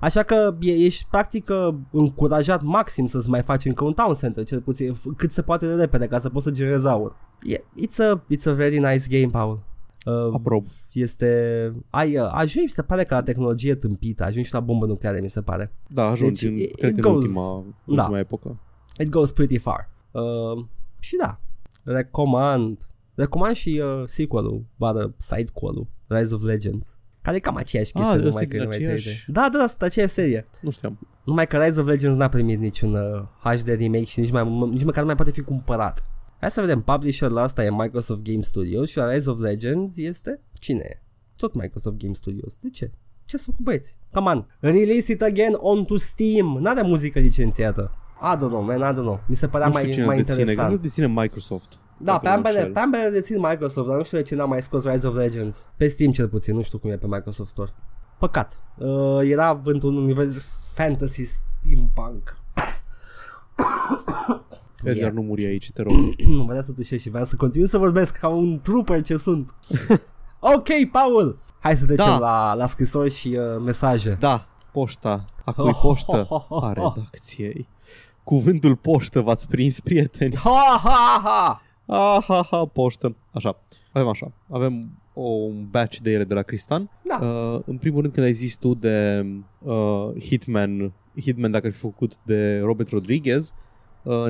Așa 0.00 0.22
că 0.22 0.54
e, 0.60 0.72
ești 0.72 1.06
practic 1.10 1.48
uh, 1.50 1.74
încurajat 1.90 2.62
maxim 2.62 3.06
să-ți 3.06 3.30
mai 3.30 3.42
faci 3.42 3.64
încă 3.64 3.84
un 3.84 3.92
town 3.92 4.14
center, 4.14 4.44
cel 4.44 4.60
puțin 4.60 4.92
f- 4.94 5.16
cât 5.16 5.30
se 5.32 5.42
poate 5.42 5.66
de 5.66 5.74
repede 5.74 6.06
ca 6.06 6.18
să 6.18 6.28
poți 6.28 6.44
să 6.44 6.50
generezi 6.50 6.88
aur. 6.88 7.16
Yeah, 7.42 7.60
it's, 7.60 8.10
a, 8.12 8.22
it's 8.34 8.46
a 8.46 8.52
very 8.52 8.78
nice 8.78 9.18
game, 9.20 9.30
Paul. 9.32 9.62
Uh, 10.04 10.12
Aprob. 10.32 10.66
este... 10.92 11.72
Ai, 11.90 12.16
uh, 12.18 12.28
ajungi, 12.30 12.58
mi 12.66 12.68
se 12.70 12.82
pare 12.82 13.04
că 13.04 13.14
la 13.14 13.22
tehnologie 13.22 13.74
tâmpită, 13.74 14.24
ajungi 14.24 14.48
și 14.48 14.54
la 14.54 14.60
bombă 14.60 14.86
nucleară, 14.86 15.18
mi 15.20 15.28
se 15.30 15.42
pare. 15.42 15.72
Da, 15.88 16.02
ajungi 16.08 16.42
Deci, 16.42 16.50
în, 16.52 16.58
it 16.58 16.74
cred 16.76 16.98
că 16.98 17.08
în 17.08 17.12
goes- 17.14 17.24
ultima, 17.24 17.56
în 17.84 17.94
da. 17.94 18.02
ultima 18.02 18.18
epocă. 18.18 18.60
It 18.98 19.08
goes 19.08 19.32
pretty 19.32 19.58
far. 19.58 19.90
Uh, 20.10 20.64
și 20.98 21.16
da, 21.16 21.40
recomand. 21.82 22.86
Recomand 23.14 23.54
și 23.54 23.82
uh, 23.84 24.02
sequel-ul, 24.06 24.64
bară 24.76 25.14
side-quel-ul, 25.16 25.86
Rise 26.06 26.34
of 26.34 26.42
Legends. 26.42 26.98
Care 27.22 27.36
e 27.36 27.40
cam 27.40 27.56
aceeași 27.56 27.90
Ah, 27.94 28.00
chestie, 28.02 28.16
ăsta 28.28 28.28
numai 28.28 28.42
e 28.42 28.46
că 28.46 28.56
din 28.56 28.62
e 28.62 28.66
mai 28.66 28.76
aceeași? 28.76 29.22
3D. 29.22 29.26
Da, 29.26 29.48
da, 29.52 29.58
da, 29.58 29.66
sunt 29.66 29.82
aceeași 29.82 30.12
serie. 30.12 30.46
Nu 30.60 30.70
știam. 30.70 30.98
Numai 31.24 31.46
că 31.46 31.56
Rise 31.64 31.80
of 31.80 31.86
Legends 31.86 32.18
n-a 32.18 32.28
primit 32.28 32.58
niciun 32.58 32.94
uh, 32.94 33.22
HD 33.42 33.66
remake 33.66 34.04
și 34.04 34.20
nici, 34.20 34.30
mai, 34.30 34.68
nici 34.70 34.84
măcar 34.84 35.00
nu 35.00 35.06
mai 35.06 35.14
poate 35.14 35.30
fi 35.30 35.40
cumpărat. 35.40 36.04
Hai 36.44 36.52
să 36.52 36.60
vedem, 36.60 36.80
publisher 36.80 37.30
la 37.30 37.42
asta 37.42 37.64
e 37.64 37.70
Microsoft 37.70 38.22
Game 38.22 38.42
Studios 38.42 38.90
și 38.90 38.96
la 38.96 39.12
Rise 39.12 39.30
of 39.30 39.38
Legends 39.40 39.96
este... 39.96 40.40
Cine 40.52 40.80
e? 40.82 41.02
Tot 41.36 41.54
Microsoft 41.54 41.96
Game 41.96 42.14
Studios. 42.14 42.60
De 42.60 42.70
ce? 42.70 42.90
Ce 43.24 43.36
ați 43.36 43.44
făcut 43.44 43.64
băieți? 43.64 43.96
Come 44.12 44.30
on. 44.30 44.46
Release 44.58 45.12
it 45.12 45.22
again 45.22 45.54
onto 45.56 45.96
Steam. 45.96 46.58
N-are 46.60 46.82
muzică 46.82 47.18
licențiată. 47.18 47.92
I 48.22 48.36
don't 48.36 48.48
know, 48.48 48.62
man, 48.62 48.78
I 48.78 48.92
don't 48.92 48.94
know. 48.94 49.20
Mi 49.26 49.34
se 49.34 49.48
părea 49.48 49.66
nu 49.66 49.72
știu 49.72 49.84
mai, 49.84 49.92
cine 49.92 50.04
mai 50.04 50.16
deține, 50.16 50.34
cred 50.34 50.48
interesant. 50.48 50.76
că 50.76 50.82
deține 50.82 51.06
Microsoft. 51.06 51.72
Da, 51.98 52.12
dacă 52.12 52.18
pe 52.18 52.28
nu 52.28 52.30
mă 52.30 52.36
ambele, 52.36 52.58
înșel. 52.58 52.72
pe 52.72 52.78
ambele 52.78 53.10
dețin 53.10 53.38
Microsoft, 53.40 53.88
dar 53.88 53.96
nu 53.96 54.02
știu 54.02 54.18
de 54.18 54.24
ce 54.24 54.34
n-a 54.34 54.44
mai 54.44 54.62
scos 54.62 54.84
Rise 54.84 55.06
of 55.06 55.14
Legends. 55.14 55.66
Pe 55.76 55.86
Steam 55.86 56.12
cel 56.12 56.28
puțin, 56.28 56.54
nu 56.54 56.62
știu 56.62 56.78
cum 56.78 56.90
e 56.90 56.96
pe 56.96 57.06
Microsoft 57.06 57.50
Store. 57.50 57.70
Păcat. 58.18 58.60
Uh, 58.76 59.20
era 59.22 59.60
într-un 59.64 59.96
univers 59.96 60.58
fantasy 60.74 61.24
steampunk. 61.24 62.36
Edgar 64.84 64.96
Yeah. 64.96 65.12
nu 65.12 65.22
muri 65.22 65.44
aici, 65.44 65.70
te 65.72 65.82
rog. 65.82 65.92
nu, 66.36 66.42
vreau 66.44 66.62
să 66.62 66.72
tușesc 66.72 67.02
și 67.02 67.08
vreau 67.10 67.24
să 67.24 67.36
continui 67.36 67.68
să 67.68 67.78
vorbesc 67.78 68.16
ca 68.18 68.28
un 68.28 68.60
trooper 68.62 69.02
ce 69.02 69.16
sunt. 69.16 69.54
ok, 70.54 70.68
Paul! 70.92 71.38
Hai 71.60 71.76
să 71.76 71.84
trecem 71.84 72.04
Da. 72.04 72.18
la, 72.18 72.54
la 72.54 72.66
scrisori 72.66 73.10
și 73.10 73.28
uh, 73.28 73.62
mesaje. 73.64 74.16
Da, 74.20 74.46
poșta. 74.72 75.24
A 75.44 75.52
cui 75.52 75.72
poștă? 75.82 76.26
A 76.62 76.72
redacției. 76.72 77.68
Cuvântul 78.24 78.76
poștă 78.76 79.20
v-ați 79.20 79.48
prins, 79.48 79.80
prieteni. 79.80 80.36
Ha, 80.36 80.80
ha, 80.82 81.20
ha! 81.24 81.62
Ah, 81.86 82.24
ha, 82.26 82.46
ha, 82.50 82.64
poștă. 82.64 83.16
Așa, 83.30 83.60
avem 83.92 84.08
așa. 84.08 84.32
Avem 84.50 84.98
o, 85.14 85.22
un 85.22 85.66
batch 85.70 85.98
de 85.98 86.10
ele 86.10 86.24
de 86.24 86.34
la 86.34 86.42
Cristan. 86.42 86.90
Da. 87.02 87.26
Uh, 87.26 87.60
în 87.66 87.76
primul 87.76 88.00
rând, 88.00 88.12
când 88.12 88.26
ai 88.26 88.32
zis 88.32 88.56
tu 88.56 88.74
de 88.74 89.26
uh, 89.58 90.08
Hitman, 90.20 90.92
Hitman 91.20 91.50
dacă 91.50 91.66
ar 91.66 91.72
fi 91.72 91.78
făcut 91.78 92.16
de 92.22 92.58
Robert 92.58 92.90
Rodriguez, 92.90 93.48
uh, 93.48 93.63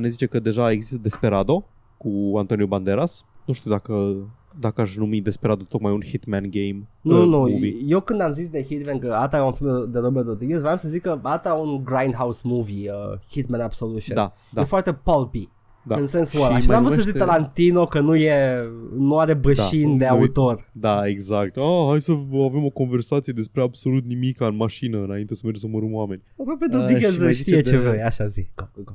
ne 0.00 0.08
zice 0.08 0.26
că 0.26 0.38
deja 0.40 0.70
există 0.70 0.96
Desperado 1.02 1.68
cu 1.96 2.32
Antonio 2.38 2.66
Banderas. 2.66 3.24
Nu 3.46 3.52
știu 3.54 3.70
dacă, 3.70 4.14
dacă 4.60 4.80
aș 4.80 4.96
numi 4.96 5.20
Desperado 5.20 5.64
tocmai 5.68 5.92
un 5.92 6.00
Hitman 6.02 6.50
game. 6.50 6.88
Nu, 7.00 7.20
uh, 7.20 7.26
nu, 7.28 7.38
movie. 7.38 7.74
eu 7.86 8.00
când 8.00 8.20
am 8.20 8.32
zis 8.32 8.48
de 8.48 8.62
Hitman 8.62 8.98
că 8.98 9.12
asta 9.12 9.36
e 9.36 9.40
un 9.40 9.52
film 9.52 9.90
de 9.90 9.98
Robert 9.98 10.26
Rodriguez, 10.26 10.60
vreau 10.60 10.76
să 10.76 10.88
zic 10.88 11.02
că 11.02 11.18
asta 11.22 11.48
e 11.48 11.60
un 11.62 11.84
grindhouse 11.84 12.40
movie, 12.44 12.90
uh, 12.90 13.18
Hitman 13.30 13.60
Absolution. 13.60 14.16
Da, 14.16 14.32
da. 14.50 14.60
E 14.60 14.64
foarte 14.64 14.92
pulpy. 14.92 15.48
Da. 15.86 15.94
În 15.96 16.06
sensul 16.06 16.38
Și 16.38 16.44
ăla. 16.44 16.58
Și 16.58 16.66
mai 16.66 16.74
n-am 16.76 16.84
vrut 16.84 16.94
să 16.94 16.98
numește- 16.98 17.18
zic 17.18 17.28
Tarantino 17.28 17.86
că 17.86 18.00
nu 18.00 18.14
e, 18.16 18.62
nu 18.96 19.18
are 19.18 19.34
bășini 19.34 19.98
Da, 19.98 20.04
de 20.06 20.10
nu- 20.10 20.16
autor. 20.20 20.64
Da, 20.72 21.06
exact. 21.06 21.56
Oh, 21.56 21.86
hai 21.88 22.00
să 22.00 22.12
avem 22.44 22.64
o 22.64 22.70
conversație 22.70 23.32
despre 23.32 23.62
absolut 23.62 24.04
nimic 24.04 24.40
în 24.40 24.56
mașină 24.56 25.02
înainte 25.02 25.34
să 25.34 25.40
mergem 25.44 25.60
să 25.60 25.66
omorâm 25.76 25.94
oameni. 25.94 26.22
Pentru 26.58 26.78
Uh, 26.80 26.86
Dickens 26.86 27.12
și 27.12 27.18
să 27.18 27.24
mai 27.24 27.32
știe 27.32 27.56
zice 27.56 27.70
ce 27.70 27.76
de- 27.82 27.88
vrei, 27.88 28.02
așa 28.02 28.26
zic. 28.26 28.50
Go, 28.54 28.64
go, 28.74 28.82
go. 28.84 28.92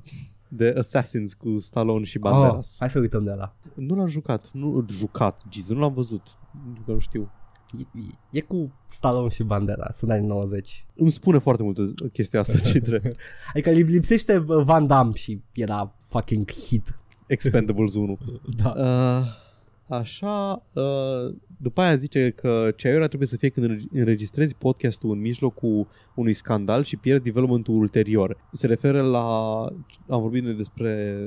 De 0.52 0.74
Assassins 0.78 1.34
cu 1.34 1.58
Stallone 1.58 2.04
și 2.04 2.18
Oh, 2.22 2.32
Banderas. 2.32 2.76
hai 2.80 2.90
să 2.90 3.00
uităm 3.00 3.24
de 3.24 3.32
la. 3.32 3.56
Nu 3.76 3.96
l-am 3.96 4.08
jucat. 4.08 4.50
Nu 4.54 4.86
jucat, 4.90 5.42
Jesus, 5.50 5.70
nu 5.76 5.80
l-am 5.80 5.94
văzut. 5.94 6.28
Nu 6.66 6.82
că 6.86 6.92
nu 6.92 7.00
știu. 7.00 7.32
E, 7.80 8.00
e 8.30 8.42
cu 8.42 8.74
Stallone 8.90 9.30
și 9.30 9.44
Bandera, 9.44 9.88
sunt 9.92 10.12
anii 10.12 10.28
90. 10.28 10.86
Îmi 10.96 11.12
spune 11.12 11.38
foarte 11.38 11.64
mult 11.64 11.78
chestia 12.12 12.40
asta, 12.40 12.58
ce 12.60 12.80
drept. 12.80 13.18
Adică 13.54 13.70
li- 13.70 13.82
lipsește 13.82 14.38
uh, 14.38 14.64
Van 14.64 14.88
Damme 14.88 15.14
și 15.14 15.42
era 15.54 15.94
fucking 16.08 16.52
hit. 16.52 16.96
Expendables 17.28 17.96
1. 17.96 18.18
Da. 18.58 18.70
Uh, 18.78 19.26
așa, 19.90 20.64
uh, 20.74 21.36
după 21.62 21.82
aia 21.82 21.96
zice 21.96 22.30
că 22.30 22.72
ce 22.76 22.88
aiurea 22.88 23.08
trebuie 23.08 23.28
să 23.28 23.38
fie 23.38 23.50
când 23.50 23.66
înreg- 23.70 23.92
înregistrezi 23.92 24.56
podcastul 24.56 25.12
în 25.12 25.20
mijlocul 25.20 25.88
unui 26.16 26.34
scandal 26.34 26.84
și 26.84 26.98
pierzi 26.98 27.24
developmentul 27.24 27.76
ulterior. 27.76 28.38
Se 28.52 28.68
referă 28.68 29.02
la, 29.02 29.28
am 30.10 30.22
vorbit 30.22 30.44
noi 30.44 30.54
despre 30.54 31.18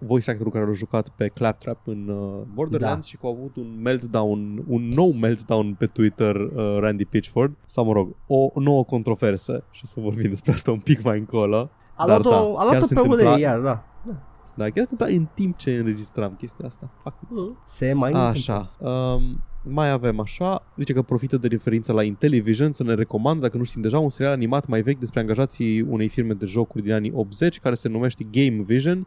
voice 0.00 0.30
actorul 0.30 0.52
care 0.52 0.64
l-a 0.66 0.72
jucat 0.72 1.08
pe 1.08 1.28
Claptrap 1.28 1.86
în 1.86 2.08
uh, 2.08 2.42
Borderlands 2.54 3.04
Da. 3.04 3.10
și 3.10 3.16
că 3.16 3.26
a 3.26 3.28
avut 3.28 3.56
un 3.56 3.80
meltdown, 3.82 4.64
un 4.68 4.88
nou 4.88 5.12
meltdown 5.12 5.74
pe 5.74 5.86
Twitter 5.86 6.34
uh, 6.36 6.76
Randy 6.80 7.04
Pitchford, 7.04 7.56
sau 7.66 7.84
mă 7.84 7.92
rog, 7.92 8.16
o 8.26 8.50
nouă 8.54 8.84
controversă 8.84 9.64
și 9.70 9.80
o 9.84 9.86
să 9.86 10.00
vorbim 10.00 10.28
despre 10.28 10.52
asta 10.52 10.70
un 10.70 10.80
pic 10.80 11.02
mai 11.02 11.18
încolo. 11.18 11.70
A 11.94 12.06
Dar 12.06 12.24
luat-o, 12.24 12.30
da, 12.30 12.36
a 12.60 12.64
chiar 12.64 12.70
luat-o 12.70 12.86
se 12.86 12.94
pe 12.94 13.00
întâmpla- 13.00 13.28
ulei, 13.30 13.40
iar, 13.40 13.60
da. 13.60 13.84
Da, 14.06 14.27
chiar 14.64 14.84
se 14.84 14.90
întâmpla 14.90 15.16
în 15.16 15.26
timp 15.34 15.56
ce 15.56 15.76
înregistram 15.76 16.34
chestia 16.38 16.66
asta. 16.66 16.90
Fuck 17.02 17.16
Se 17.66 17.92
mai 17.92 18.12
întâmplă. 18.12 18.52
Așa. 18.52 18.70
Um, 18.78 19.42
mai 19.62 19.90
avem 19.90 20.20
așa, 20.20 20.62
zice 20.76 20.92
că 20.92 21.02
profită 21.02 21.36
de 21.36 21.48
referință 21.48 21.92
la 21.92 22.02
Intellivision 22.02 22.72
să 22.72 22.82
ne 22.82 22.94
recomand, 22.94 23.40
dacă 23.40 23.56
nu 23.56 23.64
știm 23.64 23.80
deja, 23.80 23.98
un 23.98 24.10
serial 24.10 24.32
animat 24.32 24.66
mai 24.66 24.80
vechi 24.80 24.98
despre 24.98 25.20
angajații 25.20 25.80
unei 25.80 26.08
firme 26.08 26.32
de 26.32 26.46
jocuri 26.46 26.82
din 26.82 26.92
anii 26.92 27.12
80 27.14 27.60
care 27.60 27.74
se 27.74 27.88
numește 27.88 28.26
Game 28.30 28.62
Vision. 28.62 29.06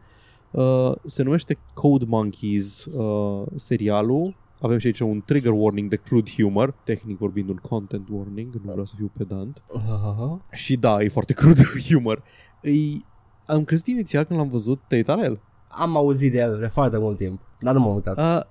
Uh, 0.51 0.91
se 1.05 1.23
numește 1.23 1.57
Code 1.73 2.05
Monkeys 2.07 2.85
uh, 2.85 3.43
serialul. 3.55 4.35
Avem 4.59 4.77
și 4.77 4.85
aici 4.85 4.99
un 4.99 5.21
trigger 5.25 5.51
warning 5.55 5.89
de 5.89 5.95
crude 5.95 6.31
humor, 6.35 6.73
tehnic 6.83 7.17
vorbind 7.17 7.49
un 7.49 7.55
content 7.55 8.07
warning, 8.09 8.53
nu 8.53 8.71
vreau 8.71 8.85
să 8.85 8.93
fiu 8.97 9.11
pedant. 9.17 9.63
Aha. 9.73 10.41
Și 10.51 10.77
da, 10.77 11.01
e 11.01 11.09
foarte 11.09 11.33
crude 11.39 11.63
humor. 11.89 12.23
Îi, 12.61 13.05
am 13.45 13.63
crezut 13.63 13.87
inițial 13.87 14.23
când 14.23 14.39
l-am 14.39 14.49
văzut, 14.49 14.79
te-ai 14.87 14.99
uitat 14.99 15.17
la 15.17 15.23
el? 15.23 15.39
Am 15.67 15.95
auzit 15.97 16.31
de 16.31 16.37
el 16.39 16.57
de 16.59 16.67
foarte 16.67 16.97
mult 16.97 17.17
timp, 17.17 17.39
dar 17.59 17.73
nu 17.73 17.79
m-am 17.79 17.95
uitat. 17.95 18.17
Uh, 18.17 18.41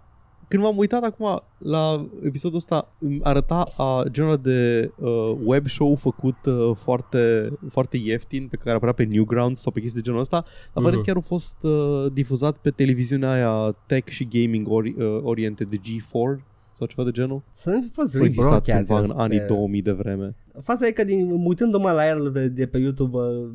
când 0.49 0.63
m-am 0.63 0.77
uitat 0.79 1.03
acum 1.03 1.41
la 1.59 2.07
episodul 2.25 2.57
ăsta, 2.57 2.89
îmi 2.99 3.21
arăta 3.23 3.69
uh, 3.79 4.01
genul 4.11 4.37
de 4.37 4.91
uh, 4.97 5.37
web 5.45 5.67
show 5.69 5.95
făcut 5.95 6.37
uh, 6.47 6.77
foarte, 6.77 7.53
foarte 7.71 7.97
ieftin, 7.97 8.47
pe 8.49 8.57
care 8.57 8.77
apărea 8.77 8.95
pe 8.95 9.05
Newgrounds 9.05 9.61
sau 9.61 9.73
pe 9.73 9.81
chestii 9.81 10.01
de 10.01 10.07
genul 10.07 10.21
ăsta, 10.21 10.45
dar 10.73 10.83
pare 10.85 10.97
Mhm. 10.97 11.05
chiar 11.05 11.17
a 11.17 11.21
fost 11.21 11.57
uh, 11.63 12.07
difuzat 12.13 12.57
pe 12.57 12.71
televiziunea 12.71 13.31
aia 13.33 13.77
tech 13.87 14.09
și 14.09 14.29
gaming 14.31 14.69
ori, 14.71 14.95
uh, 14.99 15.21
oriented 15.23 15.69
de 15.69 15.77
G4 15.77 16.41
sau 16.81 16.89
ceva 16.89 17.05
de 17.05 17.11
genul. 17.11 17.43
Să 17.53 17.71
nu 17.71 17.81
fi 17.81 17.89
fost 17.89 18.15
A 18.15 18.19
existat 18.25 18.45
rebroadcast. 18.67 18.77
cândva 18.77 18.97
în 18.99 19.03
este- 19.05 19.21
anii 19.23 19.41
2000 19.57 19.83
de 19.83 19.91
vreme. 19.93 20.35
Faza 20.63 20.87
e 20.87 20.91
că 20.91 21.05
din, 21.05 21.31
uitându-mă 21.45 21.91
la 21.91 22.09
el 22.09 22.31
de, 22.33 22.47
de 22.49 22.67
pe 22.67 22.79
YouTube, 22.79 23.17
uh, 23.17 23.49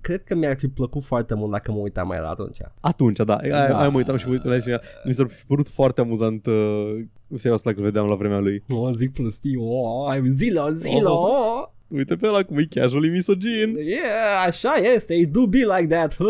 cred 0.00 0.22
că 0.24 0.34
mi-ar 0.34 0.56
fi 0.58 0.68
plăcut 0.68 1.02
foarte 1.02 1.34
mult 1.34 1.50
dacă 1.50 1.72
mă 1.72 1.78
uitam 1.78 2.06
mai 2.06 2.18
la 2.20 2.28
atunci. 2.28 2.58
Atunci, 2.80 3.16
da, 3.16 3.24
da. 3.24 3.34
Aia, 3.36 3.68
Da. 3.68 3.78
aia 3.78 3.88
mă 3.88 3.96
uitam 3.96 4.16
și 4.16 4.26
mă 4.26 4.32
uitam 4.32 4.50
la 4.50 4.58
și 4.60 4.70
mi 5.04 5.14
s-a 5.14 5.26
părut 5.46 5.68
foarte 5.68 6.00
amuzant 6.00 6.46
uh, 6.46 7.00
serial 7.34 7.54
ăsta 7.54 7.68
dacă 7.70 7.78
îl 7.82 7.84
vedeam 7.86 8.06
la 8.08 8.14
vremea 8.14 8.38
lui. 8.38 8.62
O, 8.70 8.90
zic 8.90 9.12
prostii, 9.12 9.56
o, 9.58 10.06
ai 10.06 10.28
zilo, 10.28 10.68
zilo, 10.68 11.10
Oh. 11.12 11.66
Oh. 11.92 11.98
Uite 11.98 12.14
pe 12.14 12.26
ăla 12.26 12.42
cum 12.42 12.58
e 12.58 12.66
casually 12.70 13.08
misogin. 13.08 13.76
Yeah, 13.76 14.46
așa 14.46 14.72
este, 14.94 15.14
it 15.14 15.30
do 15.30 15.46
be 15.46 15.58
like 15.58 15.86
that. 15.86 16.16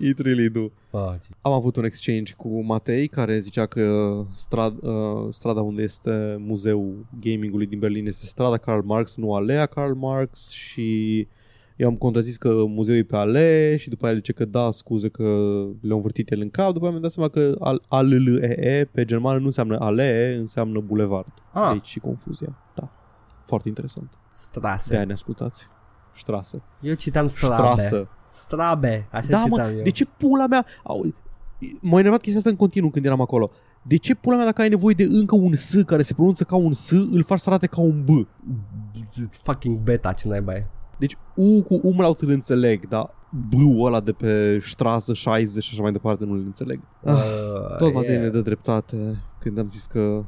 It 0.00 0.18
really 0.18 0.48
do. 0.48 0.70
oh, 0.90 1.14
Am 1.40 1.52
avut 1.52 1.76
un 1.76 1.84
exchange 1.84 2.32
cu 2.36 2.62
Matei 2.64 3.08
care 3.08 3.38
zicea 3.38 3.66
că 3.66 4.14
strad, 4.34 4.74
uh, 4.82 5.26
strada 5.30 5.60
unde 5.60 5.82
este 5.82 6.36
muzeul 6.38 7.06
gamingului 7.20 7.66
din 7.66 7.78
Berlin 7.78 8.06
este 8.06 8.26
strada 8.26 8.56
Karl 8.56 8.84
Marx, 8.84 9.16
nu 9.16 9.34
alea 9.34 9.66
Karl 9.66 9.92
Marx 9.92 10.50
și 10.50 11.26
eu 11.76 11.88
am 11.88 11.96
contrazis 11.96 12.36
că 12.36 12.64
muzeul 12.66 12.98
e 12.98 13.02
pe 13.02 13.16
ale 13.16 13.76
și 13.76 13.88
după 13.88 14.06
aia 14.06 14.14
zice 14.14 14.32
că 14.32 14.44
da, 14.44 14.70
scuze 14.70 15.08
că 15.08 15.22
le-au 15.80 15.96
învârtit 15.96 16.30
el 16.30 16.40
în 16.40 16.50
cap, 16.50 16.72
după 16.72 16.80
aia 16.80 16.90
mi-am 16.90 17.02
dat 17.02 17.10
seama 17.10 17.28
că 17.28 17.54
al- 17.58 17.82
ALLEE 17.88 18.88
pe 18.92 19.04
germană 19.04 19.38
nu 19.38 19.44
înseamnă 19.44 19.78
ale, 19.80 20.36
înseamnă 20.38 20.80
bulevard. 20.80 21.32
Ah. 21.52 21.72
Deci 21.72 21.86
și 21.86 21.98
confuzia. 21.98 22.61
Da. 23.52 23.58
Foarte 23.58 23.68
interesant. 23.68 24.10
De 24.10 24.16
Strase. 24.32 24.96
aia 24.96 25.04
ne 25.04 25.12
ascultați. 25.12 25.66
Strasă. 26.16 26.62
Eu 26.80 26.94
citam 26.94 27.26
strabe. 27.26 27.54
Strasă. 27.54 28.08
Strabe, 28.30 29.08
așa 29.10 29.28
Da, 29.28 29.42
citam 29.42 29.50
mă, 29.50 29.72
eu. 29.76 29.82
de 29.82 29.90
ce 29.90 30.06
pula 30.06 30.46
mea... 30.46 30.66
Au, 30.84 31.00
m-a 31.80 31.98
enervat 31.98 32.20
chestia 32.20 32.38
asta 32.38 32.50
în 32.50 32.56
continuu 32.56 32.90
când 32.90 33.04
eram 33.04 33.20
acolo. 33.20 33.50
De 33.82 33.96
ce 33.96 34.14
pula 34.14 34.36
mea 34.36 34.44
dacă 34.44 34.62
ai 34.62 34.68
nevoie 34.68 34.94
de 34.94 35.06
încă 35.08 35.34
un 35.34 35.54
S 35.54 35.74
care 35.86 36.02
se 36.02 36.14
pronunță 36.14 36.44
ca 36.44 36.56
un 36.56 36.72
S, 36.72 36.90
îl 36.90 37.24
faci 37.24 37.38
să 37.38 37.48
arate 37.48 37.66
ca 37.66 37.80
un 37.80 38.04
B? 38.04 38.08
Fucking 39.42 39.78
beta, 39.78 40.12
ce 40.12 40.28
naiba 40.28 40.54
e. 40.54 40.66
Deci 40.98 41.16
U 41.34 41.62
cu 41.62 41.80
umlaut 41.82 42.20
îl 42.20 42.30
înțeleg, 42.30 42.88
dar 42.88 43.10
B-ul 43.48 43.86
ăla 43.86 44.00
de 44.00 44.12
pe 44.12 44.58
strasă 44.62 45.12
60 45.14 45.62
și 45.64 45.70
așa 45.72 45.82
mai 45.82 45.92
departe 45.92 46.24
nu 46.24 46.32
îl 46.32 46.38
înțeleg. 46.38 46.80
Ah, 47.04 47.12
Uh, 47.14 47.76
tot 47.76 47.94
Matei 47.94 48.14
e- 48.14 48.18
ne 48.18 48.28
dă 48.28 48.40
dreptate 48.40 49.16
când 49.38 49.58
am 49.58 49.66
zis 49.68 49.84
că 49.86 49.98
uh, 49.98 50.24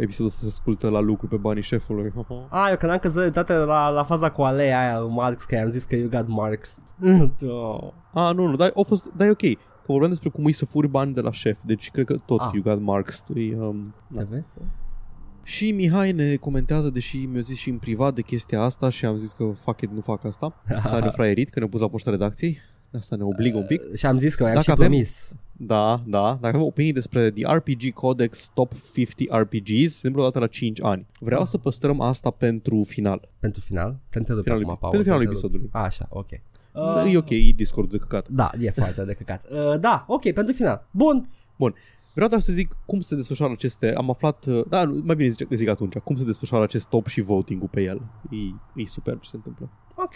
episodul 0.00 0.26
ăsta 0.26 0.40
se 0.42 0.46
ascultă 0.46 0.88
la 0.88 1.00
lucru 1.00 1.26
pe 1.26 1.36
banii 1.36 1.62
șefului. 1.62 2.12
A, 2.48 2.68
eu 2.70 2.76
când 2.76 2.92
am 2.92 2.98
căzut 2.98 3.20
dreptate 3.20 3.52
la, 3.54 3.88
la 3.88 4.02
faza 4.02 4.30
cu 4.30 4.42
alea 4.42 4.80
aia, 4.80 5.00
Marx, 5.00 5.44
că 5.44 5.54
i-am 5.54 5.68
zis 5.68 5.84
că 5.84 5.96
you 5.96 6.08
got 6.08 6.28
Marx. 6.28 6.80
oh. 7.48 7.92
A, 8.12 8.30
nu, 8.32 8.46
nu, 8.46 8.56
dar, 8.56 8.72
a 8.76 8.80
fost, 8.86 9.10
dar 9.16 9.26
e 9.26 9.30
ok. 9.30 9.58
Că 9.84 9.90
vorbeam 9.92 10.10
despre 10.10 10.28
cum 10.28 10.46
e 10.46 10.52
să 10.52 10.64
furi 10.64 10.88
bani 10.88 11.14
de 11.14 11.20
la 11.20 11.32
șef, 11.32 11.58
deci 11.64 11.90
cred 11.90 12.04
că 12.06 12.14
tot 12.26 12.40
Ah. 12.40 12.50
you 12.52 12.62
got 12.62 12.80
marks. 12.84 13.24
E, 13.34 13.56
um, 13.56 13.94
Te 14.14 14.26
vezi? 14.30 14.48
Și 15.44 15.70
Mihai 15.70 16.12
ne 16.12 16.34
comentează, 16.36 16.90
deși 16.90 17.16
mi-a 17.16 17.40
zis 17.40 17.58
și 17.58 17.68
în 17.70 17.76
privat 17.78 18.14
de 18.14 18.22
chestia 18.22 18.60
asta 18.60 18.88
și 18.88 19.04
am 19.04 19.16
zis 19.16 19.32
că 19.32 19.44
fuck 19.62 19.80
it, 19.80 19.90
nu 19.90 20.00
fac 20.00 20.24
asta. 20.24 20.62
Dar 20.90 21.02
ne 21.02 21.10
fraierit, 21.10 21.50
că 21.50 21.58
ne-a 21.58 21.68
pus 21.68 21.80
la 21.80 21.88
poșta 21.88 22.10
redacției. 22.10 22.58
Asta 22.98 23.16
ne 23.16 23.22
obligă 23.22 23.56
un 23.56 23.66
pic. 23.66 23.94
Și 23.94 24.06
am 24.06 24.18
zis 24.18 24.34
că 24.34 24.42
i-am 24.42 24.52
Dacă 24.52 24.64
și 24.64 24.70
avem- 24.70 24.86
promis. 24.86 25.32
Da, 25.52 26.02
da. 26.06 26.38
Dacă 26.40 26.56
avem 26.56 26.66
opinii 26.66 26.92
despre 26.92 27.30
The 27.30 27.54
RPG 27.54 27.92
Codex 27.92 28.50
Top 28.54 28.72
50 28.94 29.28
RPGs, 29.30 29.90
se 29.92 29.96
întâmplă 30.06 30.20
o 30.20 30.24
dată 30.24 30.38
la 30.38 30.46
5 30.46 30.82
ani. 30.82 31.06
Vreau 31.18 31.44
să 31.44 31.58
păstrăm 31.58 32.00
asta 32.00 32.30
pentru 32.30 32.82
final. 32.86 33.28
Pentru 33.40 33.60
final? 33.60 33.96
Te 34.10 34.18
întrerup 34.18 34.42
Finalul, 34.42 34.64
acum, 34.64 34.76
Paul. 34.80 34.92
pentru 34.92 35.12
finalul 35.12 35.26
te 35.26 35.32
întrerup. 35.32 35.54
episodului. 35.54 35.68
A, 35.72 35.82
așa, 35.84 36.06
ok. 36.10 36.28
Uh, 37.04 37.12
e 37.12 37.16
ok, 37.18 37.30
e 37.30 37.52
Discord 37.56 37.90
de 37.90 37.96
căcat. 37.96 38.28
Da, 38.28 38.50
e 38.60 38.70
foarte 38.70 39.04
de 39.04 39.12
căcat. 39.12 39.44
Uh, 39.50 39.80
da, 39.80 40.04
ok, 40.08 40.32
pentru 40.32 40.54
final. 40.54 40.86
Bun. 40.90 41.28
Vreau 42.14 42.28
doar 42.28 42.40
să 42.40 42.52
zic 42.52 42.76
cum 42.86 43.00
se 43.00 43.14
desfășoară 43.14 43.52
aceste... 43.52 43.94
Am 43.94 44.10
aflat... 44.10 44.46
uh, 44.46 44.64
Da, 44.68 44.84
mai 44.84 45.16
bine 45.16 45.28
zic, 45.28 45.48
zic 45.50 45.68
atunci. 45.68 45.96
Cum 45.98 46.16
se 46.16 46.24
desfășoară 46.24 46.64
acest 46.64 46.88
top 46.88 47.06
și 47.06 47.20
voting-ul 47.20 47.68
pe 47.68 47.82
el. 47.82 48.02
E, 48.30 48.36
e 48.82 48.86
super 48.86 49.18
ce 49.20 49.28
se 49.28 49.36
întâmplă. 49.36 49.68
Ok. 49.96 50.14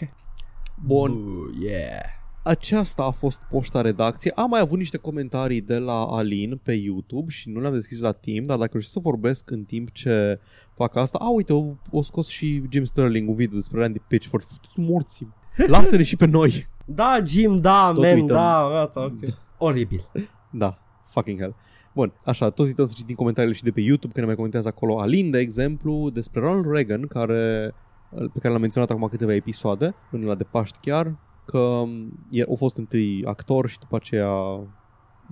Bun. 0.85 1.11
Uh, 1.11 1.55
yeah. 1.61 2.01
Aceasta 2.43 3.03
a 3.03 3.11
fost 3.11 3.41
poșta 3.49 3.81
redacție. 3.81 4.31
Am 4.35 4.49
mai 4.49 4.59
avut 4.59 4.77
niște 4.77 4.97
comentarii 4.97 5.61
de 5.61 5.77
la 5.77 6.05
Alin 6.05 6.59
pe 6.63 6.71
YouTube 6.73 7.31
și 7.31 7.49
nu 7.49 7.59
le-am 7.59 7.73
deschis 7.73 7.99
la 7.99 8.11
timp, 8.11 8.45
dar 8.45 8.57
dacă 8.57 8.69
reușesc 8.71 8.93
să 8.93 8.99
vorbesc 8.99 9.49
în 9.51 9.63
timp 9.63 9.91
ce 9.91 10.39
fac 10.75 10.95
asta... 10.95 11.17
A, 11.21 11.29
uite, 11.29 11.53
o, 11.53 11.65
o 11.91 12.01
scos 12.01 12.27
și 12.27 12.63
Jim 12.69 12.83
Sterling 12.83 13.29
un 13.29 13.35
video 13.35 13.57
despre 13.57 13.79
Randy 13.79 13.99
Pitchford. 13.99 14.43
Futu-ți 14.43 14.79
morți 14.79 15.27
Lasă-ne 15.67 16.03
și 16.03 16.15
pe 16.15 16.25
noi. 16.25 16.67
Da, 16.85 17.19
Jim, 17.25 17.57
da, 17.57 17.91
Tot 17.93 18.03
man, 18.03 18.13
uităm. 18.13 18.35
da, 18.35 18.67
gata, 18.71 19.03
ok. 19.03 19.13
Oribil. 19.57 20.09
Da, 20.51 20.77
fucking 21.07 21.39
hell. 21.39 21.55
Bun, 21.93 22.13
așa, 22.25 22.49
tot 22.49 22.65
uităm 22.65 22.85
să 22.85 22.93
citim 22.97 23.15
comentariile 23.15 23.55
și 23.55 23.63
de 23.63 23.71
pe 23.71 23.81
YouTube, 23.81 24.13
că 24.13 24.19
ne 24.19 24.25
mai 24.25 24.35
comentează 24.35 24.67
acolo 24.67 24.99
Alin, 24.99 25.31
de 25.31 25.39
exemplu, 25.39 26.09
despre 26.09 26.39
Ronald 26.39 26.71
Reagan, 26.71 27.07
care, 27.07 27.73
pe 28.09 28.39
care 28.39 28.53
l-am 28.53 28.61
menționat 28.61 28.89
acum 28.89 29.07
câteva 29.07 29.33
episoade, 29.33 29.95
până 30.09 30.25
la 30.25 30.35
de 30.35 30.43
Paști 30.43 30.77
chiar, 30.81 31.15
că 31.45 31.83
el 32.29 32.47
a 32.51 32.55
fost 32.55 32.77
întâi 32.77 33.25
actor 33.25 33.67
și 33.67 33.79
după 33.79 33.95
aceea 33.95 34.31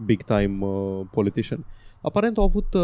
big 0.05 0.23
time 0.23 0.65
uh, 0.65 1.01
politician. 1.11 1.65
Aparent 2.01 2.37
au 2.37 2.43
avut, 2.43 2.73
uh, 2.73 2.81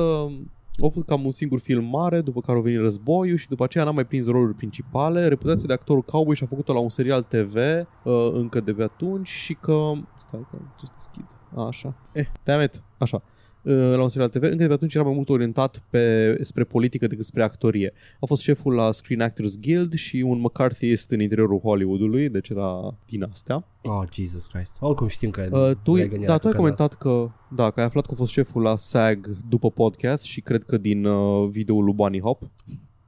au 0.79 0.87
avut 0.87 1.05
cam 1.05 1.25
un 1.25 1.31
singur 1.31 1.59
film 1.59 1.85
mare, 1.85 2.21
după 2.21 2.41
care 2.41 2.57
a 2.57 2.61
venit 2.61 2.79
războiul 2.79 3.37
și 3.37 3.47
după 3.47 3.63
aceea 3.63 3.83
n-a 3.83 3.91
mai 3.91 4.05
prins 4.05 4.25
roluri 4.25 4.53
principale. 4.53 5.27
Reputația 5.27 5.67
de 5.67 5.73
actor 5.73 6.03
cowboy 6.03 6.35
și-a 6.35 6.47
făcut-o 6.47 6.73
la 6.73 6.79
un 6.79 6.89
serial 6.89 7.21
TV 7.21 7.55
uh, 7.55 8.31
încă 8.33 8.59
de 8.59 8.73
pe 8.73 8.83
atunci 8.83 9.27
și 9.27 9.53
că... 9.53 9.91
Stai 10.17 10.45
că 10.51 10.57
ce 10.79 10.85
să 10.85 10.91
deschid. 10.95 11.25
A, 11.55 11.65
așa. 11.65 11.93
Eh, 12.13 12.27
damn 12.43 12.63
it. 12.63 12.83
Așa. 12.97 13.23
La 13.71 14.01
un 14.01 14.09
serial 14.09 14.29
TV, 14.29 14.43
încă 14.43 14.55
de 14.55 14.67
pe 14.67 14.73
atunci 14.73 14.93
era 14.95 15.03
mai 15.03 15.13
mult 15.13 15.29
orientat 15.29 15.83
pe, 15.89 16.37
spre 16.41 16.63
politică 16.63 17.07
decât 17.07 17.25
spre 17.25 17.43
actorie. 17.43 17.93
A 18.19 18.25
fost 18.25 18.41
șeful 18.41 18.73
la 18.73 18.91
Screen 18.91 19.21
Actors 19.21 19.59
Guild 19.59 19.93
și 19.93 20.15
un 20.15 20.39
McCarthyist 20.39 21.11
în 21.11 21.21
interiorul 21.21 21.59
Hollywoodului, 21.59 22.29
deci 22.29 22.49
era 22.49 22.97
din 23.07 23.23
astea. 23.31 23.65
Oh, 23.81 24.03
Jesus 24.13 24.47
Christ. 24.47 24.77
Oricum 24.79 25.07
știm 25.07 25.29
că 25.29 25.41
Uh, 25.51 25.71
tu, 25.83 25.95
Reagan 25.95 26.21
era 26.21 26.31
da, 26.31 26.37
tu 26.37 26.47
ai 26.47 26.53
cu 26.53 26.59
comentat 26.59 26.93
că, 26.93 27.29
da, 27.55 27.71
că 27.71 27.79
ai 27.79 27.85
aflat 27.85 28.05
că 28.05 28.11
a 28.13 28.15
fost 28.15 28.31
șeful 28.31 28.61
la 28.61 28.77
SAG 28.77 29.37
după 29.49 29.71
podcast 29.71 30.23
și 30.23 30.41
cred 30.41 30.63
că 30.63 30.77
din 30.77 31.05
uh, 31.05 31.49
videoul 31.49 31.83
lui 31.83 31.93
Bunny 31.93 32.19
Hop, 32.19 32.43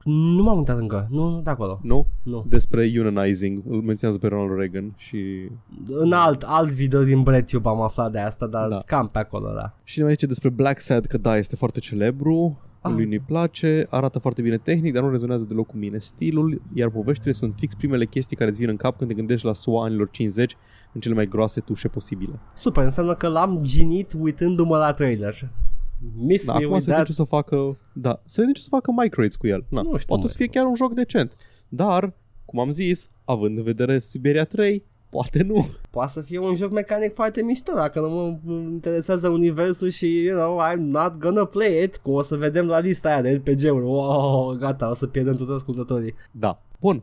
Nu 0.06 0.42
m-am 0.42 0.56
uitat 0.58 0.78
încă. 0.78 1.06
Nu, 1.10 1.28
nu 1.28 1.40
de 1.40 1.50
acolo. 1.50 1.80
nu? 1.82 2.06
Nu. 2.22 2.44
Despre 2.48 2.90
unionizing, 2.98 3.62
îl 3.68 3.80
menționează 3.80 4.18
pe 4.20 4.26
Ronald 4.28 4.58
Reagan 4.58 4.94
și 4.96 5.18
În 5.86 6.12
alt, 6.12 6.42
alt 6.42 6.70
video 6.70 7.02
din 7.02 7.22
BreadTube 7.22 7.68
am 7.68 7.80
aflat 7.80 8.12
de 8.12 8.18
asta, 8.18 8.46
dar 8.46 8.68
Da. 8.68 8.82
cam 8.86 9.08
pe 9.08 9.18
acolo, 9.18 9.52
da. 9.54 9.74
Și 9.84 9.98
ne 9.98 10.04
mai 10.04 10.12
zice 10.12 10.26
despre 10.26 10.48
Black 10.48 10.80
Sad 10.80 11.04
că 11.04 11.18
da, 11.18 11.36
este 11.36 11.56
foarte 11.56 11.80
celebru, 11.80 12.60
Ah, 12.80 12.92
lui 12.94 13.04
nu-i 13.04 13.18
place, 13.18 13.86
arată 13.90 14.18
foarte 14.18 14.42
bine 14.42 14.56
tehnic, 14.56 14.92
dar 14.92 15.02
nu 15.02 15.10
rezonează 15.10 15.44
deloc 15.44 15.66
cu 15.66 15.76
mine 15.76 15.98
stilul, 15.98 16.62
iar 16.74 16.90
poveștile 16.90 17.32
sunt 17.32 17.54
fix 17.56 17.74
primele 17.74 18.06
chestii 18.06 18.36
care 18.36 18.50
îți 18.50 18.58
vin 18.58 18.68
în 18.68 18.76
cap 18.76 18.96
când 18.96 19.10
te 19.10 19.16
gândești 19.16 19.46
la 19.46 19.52
SUA 19.52 19.84
anilor 19.84 20.10
50 20.10 20.56
în 20.92 21.00
cele 21.00 21.14
mai 21.14 21.26
groase 21.26 21.60
tușe 21.60 21.88
posibile. 21.88 22.38
Super, 22.54 22.84
înseamnă 22.84 23.14
că 23.14 23.28
l-am 23.28 23.58
ginit 23.62 24.12
uitându-mă 24.20 24.76
la 24.78 24.92
trailer. 24.92 25.50
Miss 26.16 26.46
Da, 26.46 26.52
me 26.52 26.58
acum 26.58 26.72
with 26.72 26.84
să 26.84 26.90
vedem 26.90 26.94
that. 26.94 27.06
ce 27.06 27.12
să 27.12 27.22
facă, 27.24 27.76
da, 27.92 28.20
să 28.24 28.34
vedem 28.40 28.52
ce 28.54 28.60
să 28.62 28.68
facă 28.70 28.92
Microids 28.96 29.36
cu 29.36 29.46
el. 29.46 29.64
Na, 29.68 29.80
Nu 29.82 29.96
știu, 29.96 30.06
poate 30.06 30.22
mă. 30.22 30.28
să 30.28 30.36
fie 30.36 30.46
chiar 30.46 30.66
un 30.66 30.74
joc 30.74 30.94
decent. 30.94 31.32
Dar, 31.68 32.12
cum 32.44 32.58
am 32.60 32.70
zis, 32.70 33.08
având 33.24 33.56
în 33.58 33.62
vedere 33.64 33.98
Siberia 33.98 34.44
3, 34.44 34.84
poate 35.10 35.42
nu. 35.42 35.66
Poate 35.90 36.12
să 36.12 36.20
fie 36.20 36.38
un 36.38 36.54
joc 36.56 36.72
mecanic 36.72 37.14
foarte 37.14 37.42
mișto 37.42 37.72
dacă 37.74 38.00
nu 38.00 38.08
mă 38.08 38.38
interesează 38.70 39.28
universul 39.28 39.88
și, 39.88 40.22
you 40.22 40.38
know, 40.38 40.60
I'm 40.72 40.78
not 40.78 41.16
gonna 41.18 41.44
play 41.44 41.82
it, 41.82 41.96
cum 41.96 42.12
o 42.12 42.22
să 42.22 42.36
vedem 42.36 42.66
la 42.66 42.78
lista 42.78 43.08
aia 43.08 43.22
de 43.22 43.30
RPG-uri. 43.32 43.84
Wow, 43.84 44.56
gata, 44.58 44.90
o 44.90 44.94
să 44.94 45.06
pierdem 45.06 45.34
toți 45.36 45.50
ascultătorii. 45.52 46.14
Da. 46.30 46.62
Bun. 46.80 47.02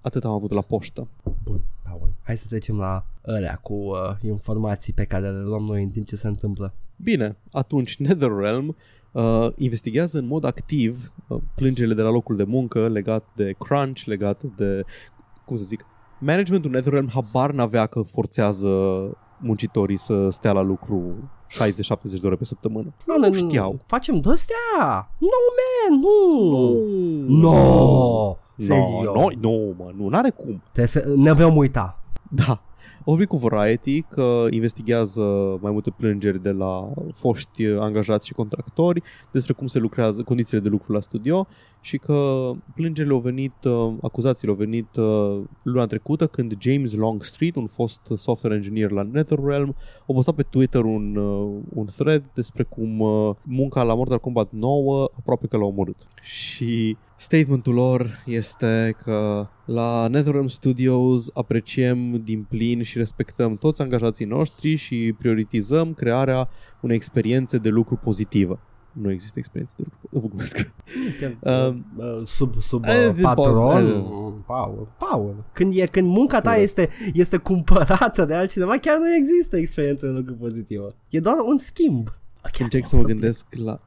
Atât 0.00 0.24
am 0.24 0.32
avut 0.32 0.52
la 0.52 0.60
poștă. 0.60 1.08
Bun, 1.44 1.60
Paul. 1.84 2.12
Hai 2.22 2.36
să 2.36 2.46
trecem 2.48 2.78
la 2.78 3.04
alea 3.26 3.58
cu 3.62 3.74
uh, 3.74 3.96
informații 4.22 4.92
pe 4.92 5.04
care 5.04 5.30
le 5.30 5.40
luăm 5.42 5.62
noi 5.64 5.82
în 5.82 5.88
timp 5.88 6.06
ce 6.06 6.16
se 6.16 6.26
întâmplă. 6.28 6.74
Bine, 7.02 7.36
atunci 7.52 7.96
NetherRealm 7.96 8.76
uh, 9.12 9.48
investigează 9.56 10.18
în 10.18 10.26
mod 10.26 10.44
activ 10.44 11.12
uh, 11.26 11.38
plângerile 11.54 11.94
de 11.94 12.02
la 12.02 12.10
locul 12.10 12.36
de 12.36 12.44
muncă 12.44 12.88
legat 12.88 13.24
de 13.34 13.54
crunch, 13.58 14.02
legat 14.04 14.42
de, 14.56 14.82
cum 15.44 15.56
să 15.56 15.64
zic, 15.64 15.84
managementul 16.18 16.70
NetherRealm 16.70 17.08
habar 17.12 17.50
n-avea 17.50 17.86
că 17.86 18.02
forțează 18.02 18.68
muncitorii 19.38 19.98
să 19.98 20.28
stea 20.30 20.52
la 20.52 20.60
lucru 20.60 21.30
60-70 21.48 22.20
de 22.20 22.26
ore 22.26 22.36
pe 22.36 22.44
săptămână. 22.44 22.94
Nu 23.18 23.32
știau. 23.32 23.80
Facem 23.86 24.20
de-astea? 24.20 25.10
No, 25.18 25.38
man, 25.58 26.00
nu! 26.00 27.40
No! 27.40 28.36
No, 28.58 28.66
Serios? 28.66 29.14
no, 29.14 29.28
no, 29.40 29.72
mă, 29.76 29.92
nu, 29.96 30.08
n-are 30.08 30.30
cum. 30.30 30.62
Trebuie 30.62 30.86
să 30.86 31.12
ne 31.16 31.32
vom 31.32 31.56
uita. 31.56 32.02
Da. 32.30 32.62
Au 33.08 33.14
vorbit 33.14 33.32
cu 33.32 33.48
Variety 33.48 34.02
că 34.02 34.46
investigează 34.50 35.22
mai 35.60 35.72
multe 35.72 35.90
plângeri 35.90 36.42
de 36.42 36.50
la 36.50 36.92
foști 37.12 37.64
angajați 37.64 38.26
și 38.26 38.32
contractori 38.32 39.02
despre 39.30 39.52
cum 39.52 39.66
se 39.66 39.78
lucrează, 39.78 40.22
condițiile 40.22 40.62
de 40.62 40.68
lucru 40.68 40.92
la 40.92 41.00
studio 41.00 41.46
și 41.80 41.98
că 41.98 42.50
plângerile 42.74 43.14
au 43.14 43.20
venit, 43.20 43.64
uh, 43.64 43.92
acuzațiile 44.02 44.52
au 44.52 44.58
venit 44.58 44.96
uh, 44.96 45.40
luna 45.62 45.86
trecută 45.86 46.26
când 46.26 46.54
James 46.58 46.94
Longstreet, 46.94 47.56
un 47.56 47.66
fost 47.66 48.00
software 48.14 48.54
engineer 48.54 48.90
la 48.90 49.08
NetherRealm, 49.12 49.74
a 50.00 50.12
postat 50.12 50.34
pe 50.34 50.42
Twitter 50.42 50.84
un, 50.84 51.16
uh, 51.16 51.60
un 51.74 51.86
thread 51.86 52.24
despre 52.34 52.62
cum 52.62 53.00
uh, 53.00 53.34
munca 53.42 53.82
la 53.82 53.94
Mortal 53.94 54.18
Kombat 54.18 54.50
9 54.50 55.10
aproape 55.18 55.46
că 55.46 55.56
l-a 55.56 55.64
omorât. 55.64 56.06
Și 56.22 56.96
statementul 57.18 57.74
lor 57.74 58.22
este 58.26 58.96
că 59.02 59.46
la 59.64 60.08
NetherRealm 60.08 60.48
Studios 60.48 61.30
apreciem 61.34 62.22
din 62.24 62.46
plin 62.48 62.82
și 62.82 62.98
respectăm 62.98 63.56
toți 63.56 63.82
angajații 63.82 64.24
noștri 64.24 64.74
și 64.74 65.14
prioritizăm 65.18 65.94
crearea 65.94 66.48
unei 66.80 66.96
experiențe 66.96 67.58
de 67.58 67.68
lucru 67.68 67.96
pozitivă. 67.96 68.60
Nu 68.92 69.10
există 69.10 69.38
experiențe 69.38 69.74
de 69.78 69.84
lucru. 69.84 70.18
Vă 70.20 70.26
glumesc. 70.26 70.56
Um, 71.40 71.84
Uh, 71.96 72.20
sub 72.24 72.62
sub 72.62 72.84
eh, 72.84 73.06
uh, 73.08 73.14
din 73.14 73.22
patron 73.22 73.54
Paul, 73.54 74.42
Paul, 74.46 74.88
Paul. 74.98 75.44
Când, 75.52 75.76
e, 75.76 75.84
când 75.84 76.08
munca 76.08 76.40
ta 76.40 76.50
Da. 76.50 76.56
este, 76.56 76.88
este 77.12 77.36
cumpărată 77.36 78.24
de 78.24 78.34
altcineva 78.34 78.78
Chiar 78.78 78.98
nu 78.98 79.14
există 79.14 79.56
experiență 79.56 80.06
în 80.06 80.14
lucru 80.14 80.34
pozitivă 80.34 80.94
E 81.08 81.20
doar 81.20 81.36
un 81.44 81.58
schimb 81.58 82.08
Chiar 82.42 82.60
Încerc 82.60 82.82
nu 82.82 82.88
să 82.88 82.96
mă 82.96 83.02
o 83.02 83.04
gândesc 83.04 83.46
la 83.64 83.78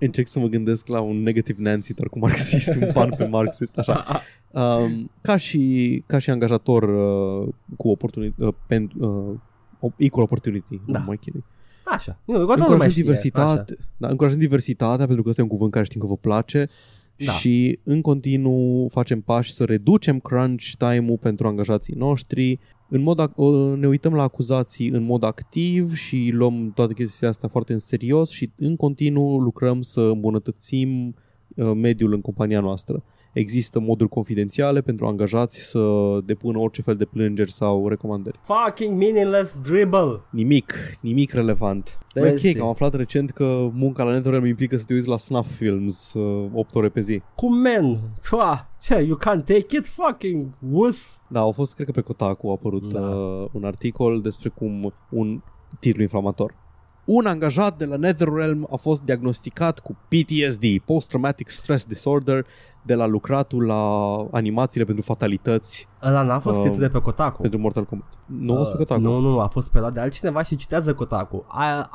Încerc 0.00 0.28
să 0.28 0.38
mă 0.38 0.46
gândesc 0.46 0.86
la 0.86 1.00
un 1.00 1.22
negative 1.22 1.62
Nancy, 1.62 1.94
dar 1.94 2.08
cu 2.08 2.18
marxist, 2.18 2.74
un 2.74 2.90
pan 2.92 3.14
pe 3.16 3.24
marxist, 3.24 3.78
așa. 3.78 4.22
Um, 4.50 5.10
ca, 5.20 5.36
și, 5.36 6.02
ca 6.06 6.18
și 6.18 6.30
angajator 6.30 6.82
uh, 6.82 7.48
cu 7.76 7.88
oportunity, 7.88 8.42
uh, 8.42 8.54
pen, 8.66 8.90
uh, 8.98 9.92
equal 9.96 10.24
opportunity, 10.24 10.80
Da. 10.86 10.98
nu 10.98 11.04
mai 11.04 11.16
chinui. 11.16 11.44
Așa 11.84 12.18
Nu, 12.24 12.32
toată 12.34 12.50
lumea 12.50 12.56
încurajăm 12.66 12.90
știe, 12.90 13.02
diversitate, 13.02 13.76
da, 13.96 14.08
încurajăm 14.08 14.38
diversitatea 14.38 15.04
pentru 15.06 15.22
că 15.22 15.28
ăsta 15.28 15.40
e 15.40 15.44
un 15.44 15.50
cuvânt 15.50 15.72
care 15.72 15.84
știm 15.84 16.00
că 16.00 16.06
vă 16.06 16.16
place 16.16 16.68
Da. 17.16 17.32
și 17.32 17.78
în 17.82 18.00
continuu 18.00 18.88
facem 18.88 19.20
pași 19.20 19.52
să 19.52 19.64
reducem 19.64 20.18
crunch 20.18 20.70
time-ul 20.78 21.18
pentru 21.18 21.46
angajații 21.46 21.94
noștri. 21.94 22.58
În 22.92 23.02
mod, 23.02 23.28
ac- 23.28 23.34
o- 23.34 23.74
ne 23.74 23.88
uităm 23.88 24.14
la 24.14 24.22
acuzații 24.22 24.88
în 24.88 25.02
mod 25.02 25.22
activ 25.22 25.94
și 25.94 26.30
luăm 26.32 26.72
toate 26.74 26.94
chestiile 26.94 27.28
astea 27.28 27.48
foarte 27.48 27.72
în 27.72 27.78
serios 27.78 28.30
și 28.30 28.50
în 28.56 28.76
continuu 28.76 29.38
lucrăm 29.38 29.82
să 29.82 30.00
îmbunătățim 30.00 31.14
uh, 31.56 31.72
mediul 31.74 32.12
în 32.12 32.20
compania 32.20 32.60
noastră. 32.60 33.02
Există 33.32 33.80
moduri 33.80 34.08
confidențiale 34.10 34.80
pentru 34.80 35.06
angajați 35.06 35.58
să 35.58 35.80
depună 36.24 36.58
orice 36.58 36.82
fel 36.82 36.96
de 36.96 37.04
plângeri 37.04 37.52
sau 37.52 37.88
recomandări. 37.88 38.38
Fucking 38.42 38.98
meaningless 38.98 39.58
dribble 39.62 40.20
Nimic, 40.30 40.72
nimic 41.00 41.32
relevant. 41.32 41.98
Dar 42.14 42.24
e 42.24 42.28
Mersi. 42.28 42.48
ok, 42.48 42.56
că 42.56 42.62
am 42.62 42.68
aflat 42.68 42.94
recent 42.94 43.30
că 43.30 43.68
munca 43.72 44.02
la 44.02 44.12
NetherRealm 44.12 44.46
implică 44.46 44.76
să 44.76 44.84
te 44.84 44.94
uiți 44.94 45.08
la 45.08 45.16
snuff 45.16 45.56
films 45.56 46.12
uh, 46.12 46.50
8 46.54 46.74
ore 46.74 46.88
pe 46.88 47.00
zi. 47.00 47.22
Cum 47.34 47.54
men 47.58 47.98
Tua, 48.28 48.68
ce, 48.80 48.94
you 49.02 49.18
can't 49.18 49.44
take 49.44 49.76
it 49.76 49.86
Fucking 49.86 50.46
wuss 50.70 51.18
Da, 51.28 51.40
au 51.40 51.52
fost, 51.52 51.74
cred 51.74 51.86
că 51.86 51.92
pe 51.92 52.00
Kotaku 52.00 52.48
a 52.48 52.50
apărut 52.52 52.92
Da. 52.92 53.00
uh, 53.00 53.48
un 53.52 53.64
articol 53.64 54.20
despre 54.20 54.48
cum 54.48 54.92
un 55.10 55.40
titlu 55.80 56.02
inflamator. 56.02 56.54
Un 57.04 57.26
angajat 57.26 57.78
de 57.78 57.84
la 57.84 57.96
NetherRealm 57.96 58.66
a 58.70 58.76
fost 58.76 59.02
diagnosticat 59.02 59.78
cu 59.78 59.96
PTSD, 60.08 60.64
Post-Traumatic 60.84 61.48
Stress 61.48 61.84
Disorder, 61.84 62.46
de 62.82 62.94
la 62.94 63.06
lucratul 63.06 63.66
la 63.66 63.82
animațiile 64.30 64.84
pentru 64.84 65.04
fatalități 65.04 65.88
Ăla 66.02 66.22
n-a 66.22 66.38
fost 66.38 66.58
Uh, 66.58 66.64
titlul 66.64 66.86
de 66.86 66.92
pe 66.92 66.98
Kotaku 67.00 67.40
pentru 67.40 67.58
Mortal 67.58 67.84
Kombat. 67.84 68.08
Nu 68.26 68.52
a 68.52 68.56
fost 68.56 68.70
pe 68.70 68.76
Kotaku. 68.76 69.00
Nu, 69.00 69.18
nu, 69.18 69.30
nu, 69.30 69.40
a 69.40 69.46
fost 69.46 69.70
preluat 69.70 69.92
de 69.92 70.00
altcineva 70.00 70.42
și 70.42 70.56
citează 70.56 70.94
Kotaku. 70.94 71.44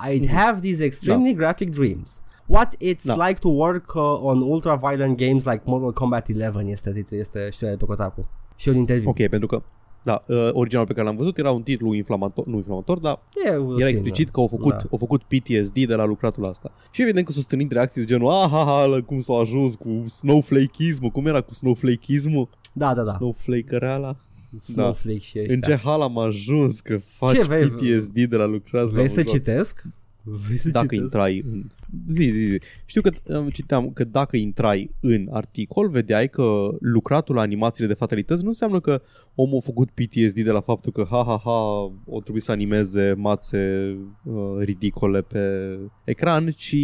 I, 0.07 0.13
I 0.13 0.27
have 0.27 0.59
these 0.59 0.83
extremely 0.83 1.33
graphic 1.33 1.75
dreams. 1.75 2.23
What 2.45 2.75
it's 2.75 3.03
Da. 3.03 3.27
like 3.27 3.39
to 3.39 3.49
work 3.49 3.93
uh, 3.95 4.01
on 4.21 4.41
ultra-violent 4.41 5.17
games 5.17 5.45
like 5.45 5.61
Mortal 5.65 5.93
Kombat 5.93 6.27
11 6.27 6.71
este 6.71 6.91
titlul, 6.91 7.19
este 7.19 7.49
știrea 7.51 7.71
de 7.73 7.77
pe 7.79 7.85
Kotaku. 7.85 8.29
Și 8.55 8.69
un 8.69 8.75
interviu. 8.75 9.09
Ok, 9.09 9.27
pentru 9.27 9.47
că 9.47 9.61
da, 10.05 10.21
uh, 10.27 10.49
originalul 10.51 10.87
pe 10.87 10.93
care 10.93 11.05
l-am 11.07 11.15
văzut 11.15 11.37
era 11.37 11.51
un 11.51 11.61
titlu 11.61 11.93
inflamator, 11.93 12.45
nu 12.45 12.55
inflamator, 12.55 12.97
dar 12.97 13.19
E, 13.45 13.47
Era 13.49 13.63
puțin, 13.63 13.85
explicit 13.85 14.29
că 14.29 14.39
au 14.39 14.47
făcut, 14.47 14.71
da. 14.71 14.83
au 14.91 14.97
făcut 14.97 15.23
PTSD 15.23 15.73
de 15.85 15.95
la 15.95 16.05
lucratul 16.05 16.43
la 16.43 16.49
asta. 16.49 16.71
Și 16.91 17.01
evident 17.01 17.25
că 17.25 17.31
s-au 17.31 17.41
stănit 17.41 17.71
reacții 17.71 18.01
de 18.01 18.07
genul 18.07 18.29
ah, 18.31 18.47
ha, 18.49 18.63
ha, 18.63 18.85
la 18.85 19.01
cum 19.01 19.19
s-au 19.19 19.39
ajuns 19.39 19.75
cu 19.75 20.03
snowflake-ismul. 20.07 21.09
Cum 21.09 21.25
era 21.25 21.41
cu 21.41 21.53
snowflake-ismul? 21.53 22.49
Da, 22.73 22.93
da, 22.93 23.03
da. 23.03 23.11
Snowflake-ăreala? 23.11 24.15
Snowflake 24.57 25.17
și 25.19 25.37
ăștia. 25.39 25.53
În 25.55 25.61
ce 25.61 25.75
hal 25.75 26.01
am 26.01 26.17
ajuns 26.17 26.79
că 26.79 26.97
faci 26.97 27.31
Ce 27.31 27.43
vrei? 27.43 27.69
PTSD 27.69 28.13
de 28.13 28.35
la 28.35 28.45
lucratul 28.45 28.89
Vrei 28.89 29.03
la 29.05 29.09
să 29.09 29.19
un 29.19 29.25
joc? 29.25 29.35
citesc? 29.35 29.83
Vrei 30.23 30.57
să 30.57 30.69
Dacă 30.69 30.85
citesc? 30.85 31.01
intrai 31.01 31.43
în... 31.51 31.63
Zi, 32.07 32.29
zi, 32.29 32.47
zi. 32.49 32.59
Știu 32.85 33.01
că 33.01 33.11
um, 33.37 33.49
citeam 33.49 33.89
că 33.89 34.03
dacă 34.03 34.37
intrai 34.37 34.91
în 34.99 35.27
articol, 35.31 35.89
vedeai 35.89 36.29
că 36.29 36.69
lucratul 36.79 37.35
la 37.35 37.41
animațiile 37.41 37.87
de 37.87 37.93
fatalități 37.93 38.41
nu 38.41 38.47
înseamnă 38.47 38.79
că 38.79 39.01
omul 39.35 39.57
a 39.57 39.65
făcut 39.65 39.89
PTSD 39.89 40.39
de 40.39 40.51
la 40.51 40.61
faptul 40.61 40.91
că 40.91 41.05
ha, 41.09 41.23
ha, 41.23 41.41
ha, 41.43 41.61
o 42.05 42.21
trebuie 42.21 42.41
să 42.41 42.51
animeze 42.51 43.13
mațe 43.17 43.95
uh, 44.23 44.33
ridicole 44.59 45.21
pe 45.21 45.77
ecran, 46.03 46.51
ci 46.51 46.75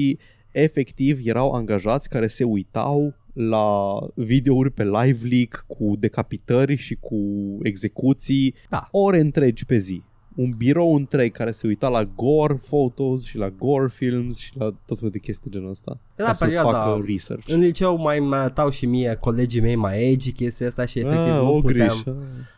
efectiv 0.52 1.20
erau 1.24 1.52
angajați 1.52 2.10
care 2.10 2.28
se 2.28 2.44
uitau 2.44 3.16
la 3.34 3.98
videouri 4.16 4.72
pe 4.72 4.84
live 4.84 5.28
leak 5.28 5.64
cu 5.68 5.96
decapitări 6.00 6.76
și 6.76 6.96
cu 6.96 7.18
execuții 7.64 8.56
Da. 8.70 8.88
ore 8.92 9.20
întregi 9.20 9.66
pe 9.66 9.78
zi 9.78 10.02
un 10.36 10.50
birou 10.58 10.96
întreg 10.96 11.32
care 11.32 11.52
se 11.52 11.68
uita 11.68 11.88
la 11.90 12.04
gore 12.16 12.54
photos 12.54 13.24
și 13.26 13.38
la 13.38 13.50
gore 13.50 13.88
films 13.88 14.38
și 14.38 14.58
la 14.58 14.66
tot 14.86 14.98
felul 14.98 15.12
de 15.12 15.20
chestii 15.20 15.50
de 15.52 15.58
genul 15.58 15.72
ăsta. 15.72 15.98
Era 16.16 16.28
ca 16.28 16.34
să 16.34 16.46
perioada- 16.46 16.72
facă 16.72 17.04
research. 17.06 17.50
În 17.54 17.60
liceu 17.60 17.98
mai 17.98 18.20
mai 18.20 18.40
arătau 18.40 18.70
și 18.70 18.86
mie 18.86 19.18
colegii 19.20 19.62
mei 19.62 19.76
mai 19.76 20.12
edgy 20.12 20.32
chestia 20.32 20.68
asta 20.68 20.86
și 20.86 21.00
efectiv 21.00 21.34
ah, 21.34 21.40
nu 21.42 21.56
o 21.56 21.60
puteam, 21.60 21.88
grișă. 21.88 22.16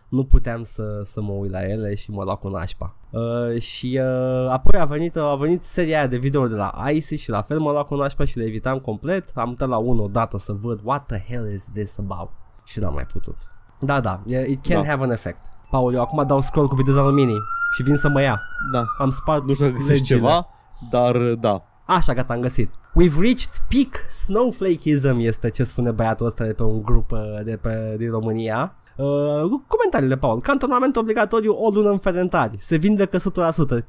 nu 0.09 0.23
puteam 0.23 0.63
să, 0.63 1.01
să 1.03 1.21
mă 1.21 1.31
uit 1.31 1.51
la 1.51 1.63
ele 1.69 1.95
și 1.95 2.11
mă 2.11 2.23
lua 2.23 2.35
cu 2.35 2.47
nașpa. 2.47 2.95
Uh, 3.09 3.61
și 3.61 3.99
uh, 4.01 4.49
apoi 4.49 4.79
a 4.79 4.85
venit, 4.85 5.15
a 5.15 5.35
venit 5.35 5.63
seria 5.63 5.97
aia 5.97 6.07
de 6.07 6.17
video 6.17 6.47
de 6.47 6.55
la 6.55 6.73
Icy 6.93 7.15
și 7.15 7.29
la 7.29 7.41
fel 7.41 7.59
mă 7.59 7.71
lua 7.71 7.83
cu 7.83 7.95
nașpa 7.95 8.25
și 8.25 8.37
le 8.37 8.43
evitam 8.45 8.77
complet. 8.79 9.31
Am 9.33 9.49
uitat 9.49 9.67
la 9.69 9.77
unul 9.77 10.03
odată 10.03 10.37
să 10.37 10.53
văd 10.53 10.79
what 10.83 11.05
the 11.05 11.33
hell 11.33 11.51
is 11.53 11.69
this 11.73 11.97
about 11.97 12.29
și 12.63 12.79
n-am 12.79 12.93
mai 12.93 13.05
putut. 13.05 13.35
Da, 13.79 13.99
da, 13.99 14.21
it 14.47 14.65
can 14.67 14.81
Da. 14.81 14.87
have 14.89 15.03
an 15.03 15.11
effect. 15.11 15.39
Paul, 15.69 15.93
eu 15.93 16.01
acum 16.01 16.23
dau 16.27 16.41
scroll 16.41 16.67
cu 16.67 16.75
viteza 16.75 17.01
luminii 17.01 17.37
și 17.75 17.83
vin 17.83 17.95
să 17.95 18.09
mă 18.09 18.21
ia. 18.21 18.41
Da. 18.71 18.85
Am 18.97 19.09
spart 19.09 19.47
Nu 19.47 19.53
știu 19.53 19.65
dacă 19.65 19.77
găsești 19.77 20.11
legile. 20.11 20.17
ceva, 20.19 20.47
dar 20.89 21.17
da. 21.17 21.63
Așa, 21.85 22.13
gata, 22.13 22.33
am 22.33 22.39
găsit. 22.41 22.69
We've 22.69 23.19
reached 23.19 23.51
peak 23.69 24.11
snowflakeism 24.11 25.17
este 25.19 25.49
ce 25.49 25.63
spune 25.63 25.91
băiatul 25.91 26.25
ăsta 26.25 26.45
de 26.45 26.53
pe 26.53 26.63
un 26.63 26.81
grup 26.81 27.11
uh, 27.11 27.19
de 27.43 27.57
pe, 27.61 27.95
din 27.97 28.09
România. 28.09 28.75
Uh, 28.97 29.05
cu 29.49 29.63
comentariile, 29.67 30.17
Paul. 30.17 30.41
Cantonament 30.41 30.95
obligatoriu 30.95 31.53
o 31.53 31.69
lună 31.69 31.89
în 31.89 31.97
ferentari. 31.97 32.57
Se 32.59 32.75
vindecă 32.75 33.17
100%. 33.17 33.21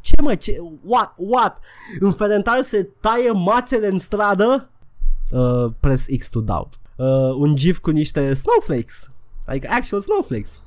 Ce 0.01 0.14
mă? 0.22 0.35
Ce? 0.35 0.57
What? 0.85 1.14
What? 1.16 1.59
În 2.01 2.12
ferentari 2.12 2.62
se 2.62 2.89
taie 3.01 3.30
mațele 3.30 3.87
în 3.87 3.99
stradă? 3.99 4.70
Uh, 5.30 5.72
press 5.80 6.07
X 6.18 6.28
to 6.30 6.41
doubt. 6.41 6.72
Uh, 6.97 7.07
un 7.39 7.55
gif 7.57 7.78
cu 7.78 7.91
niște 7.91 8.35
snowflakes. 8.35 9.11
Like 9.47 9.68
actual 9.68 10.01
snowflakes. 10.01 10.59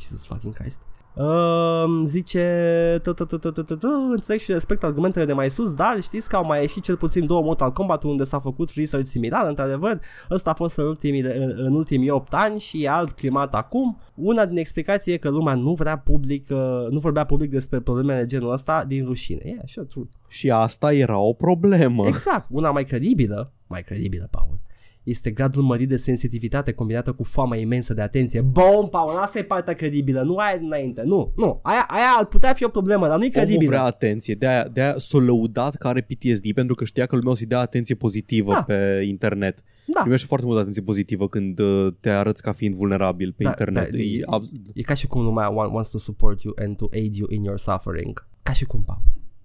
Jesus 0.00 0.26
fucking 0.26 0.54
Christ. 0.54 0.80
Um, 1.14 2.04
zice 2.04 3.00
tu, 3.02 3.12
tu, 3.12 3.24
tu, 3.24 3.38
tu, 3.38 3.50
tu, 3.50 3.62
tu, 3.62 3.76
tu, 3.76 3.88
Înțeleg 4.12 4.40
și 4.40 4.52
respect 4.52 4.82
argumentele 4.82 5.24
de 5.24 5.32
mai 5.32 5.50
sus 5.50 5.74
Dar 5.74 6.00
știți 6.02 6.28
că 6.28 6.36
au 6.36 6.44
mai 6.44 6.60
ieșit 6.60 6.82
cel 6.82 6.96
puțin 6.96 7.26
două 7.26 7.42
Mortal 7.42 7.72
Kombat 7.72 8.02
Unde 8.02 8.24
s-a 8.24 8.40
făcut 8.40 8.70
research 8.74 9.08
similar 9.08 9.46
Într-adevăr, 9.46 10.00
ăsta 10.30 10.50
a 10.50 10.54
fost 10.54 10.76
în 10.76 10.86
ultimii, 10.86 11.20
în, 11.20 11.54
în 11.56 11.74
ultimii 11.74 12.10
8 12.10 12.34
ani 12.34 12.60
Și 12.60 12.82
e 12.82 12.88
alt 12.88 13.10
climat 13.10 13.54
acum. 13.54 13.98
Una 14.14 14.46
din 14.46 14.56
explicații 14.56 15.12
e 15.12 15.16
că 15.16 15.28
lumea 15.28 15.54
nu 15.54 15.74
vrea 15.74 15.98
public 15.98 16.46
uh, 16.50 16.86
Nu 16.90 16.98
vorbea 16.98 17.24
public 17.24 17.50
despre 17.50 17.80
problemele 17.80 18.20
de 18.20 18.26
genul 18.26 18.52
ăsta 18.52 18.84
Din 18.84 19.04
rușine. 19.04 19.40
Yeah, 19.44 19.62
sure, 19.66 19.86
true. 19.86 20.04
Și 20.28 20.50
asta 20.50 20.92
era 20.92 21.18
o 21.18 21.32
problemă. 21.32 22.06
Exact, 22.06 22.46
una 22.50 22.70
mai 22.70 22.84
credibilă 22.84 23.52
Mai 23.66 23.82
credibilă, 23.82 24.28
Paul 24.30 24.58
este 25.02 25.30
gradul 25.30 25.62
mărit 25.62 25.88
de 25.88 25.96
sensitivitate 25.96 26.72
combinată 26.72 27.12
cu 27.12 27.24
foamea 27.24 27.58
imensă 27.58 27.94
de 27.94 28.00
atenție. 28.00 28.40
Bom, 28.40 28.88
Paul, 28.90 29.16
asta 29.16 29.38
e 29.38 29.42
partea 29.42 29.74
credibilă, 29.74 30.22
nu 30.22 30.36
aia 30.36 30.56
dinainte, 30.56 31.02
nu, 31.04 31.32
nu, 31.36 31.60
aia, 31.62 31.86
aia 31.88 32.04
ar 32.18 32.26
putea 32.26 32.52
fi 32.52 32.64
o 32.64 32.68
problemă, 32.68 33.06
dar 33.08 33.16
nu 33.18 33.24
e 33.24 33.30
Omul 33.34 33.44
credibilă. 33.46 33.70
vrea 33.70 33.82
atenție, 33.84 34.34
de-aia, 34.34 34.68
de-aia 34.68 34.94
s-a 34.98 35.18
lăudat 35.18 35.74
că 35.76 35.88
are 35.88 36.00
PTSD 36.00 36.52
pentru 36.54 36.74
că 36.74 36.84
știa 36.84 37.06
că 37.06 37.14
lumea 37.16 37.30
o 37.32 37.34
să-i 37.34 37.46
dea 37.46 37.58
atenție 37.58 37.94
pozitivă 37.94 38.52
Da. 38.52 38.62
pe 38.62 39.04
internet. 39.08 39.62
Da, 39.86 40.00
Primește 40.00 40.26
foarte 40.26 40.46
multă 40.46 40.60
atenție 40.60 40.82
pozitivă 40.82 41.28
când 41.28 41.58
uh, 41.58 41.92
te 42.00 42.10
arăți 42.10 42.42
ca 42.42 42.52
fiind 42.52 42.74
vulnerabil 42.74 43.32
pe 43.36 43.42
Da, 43.42 43.48
internet. 43.48 43.90
da, 43.90 43.96
e, 43.96 44.02
e- 44.18 44.22
abs- 44.26 44.48
e 44.74 44.82
ca 44.82 44.94
și 44.94 45.06
cum 45.06 45.22
lumea 45.22 45.50
wa- 45.52 45.72
wants 45.72 45.90
to 45.90 45.98
support 45.98 46.40
you 46.42 46.54
and 46.58 46.76
to 46.76 46.86
aid 46.92 47.14
you 47.14 47.28
in 47.30 47.44
your 47.44 47.58
suffering. 47.58 48.26
Ca 48.42 48.52
și 48.52 48.64
cum, 48.64 48.82
Paul. 48.86 49.00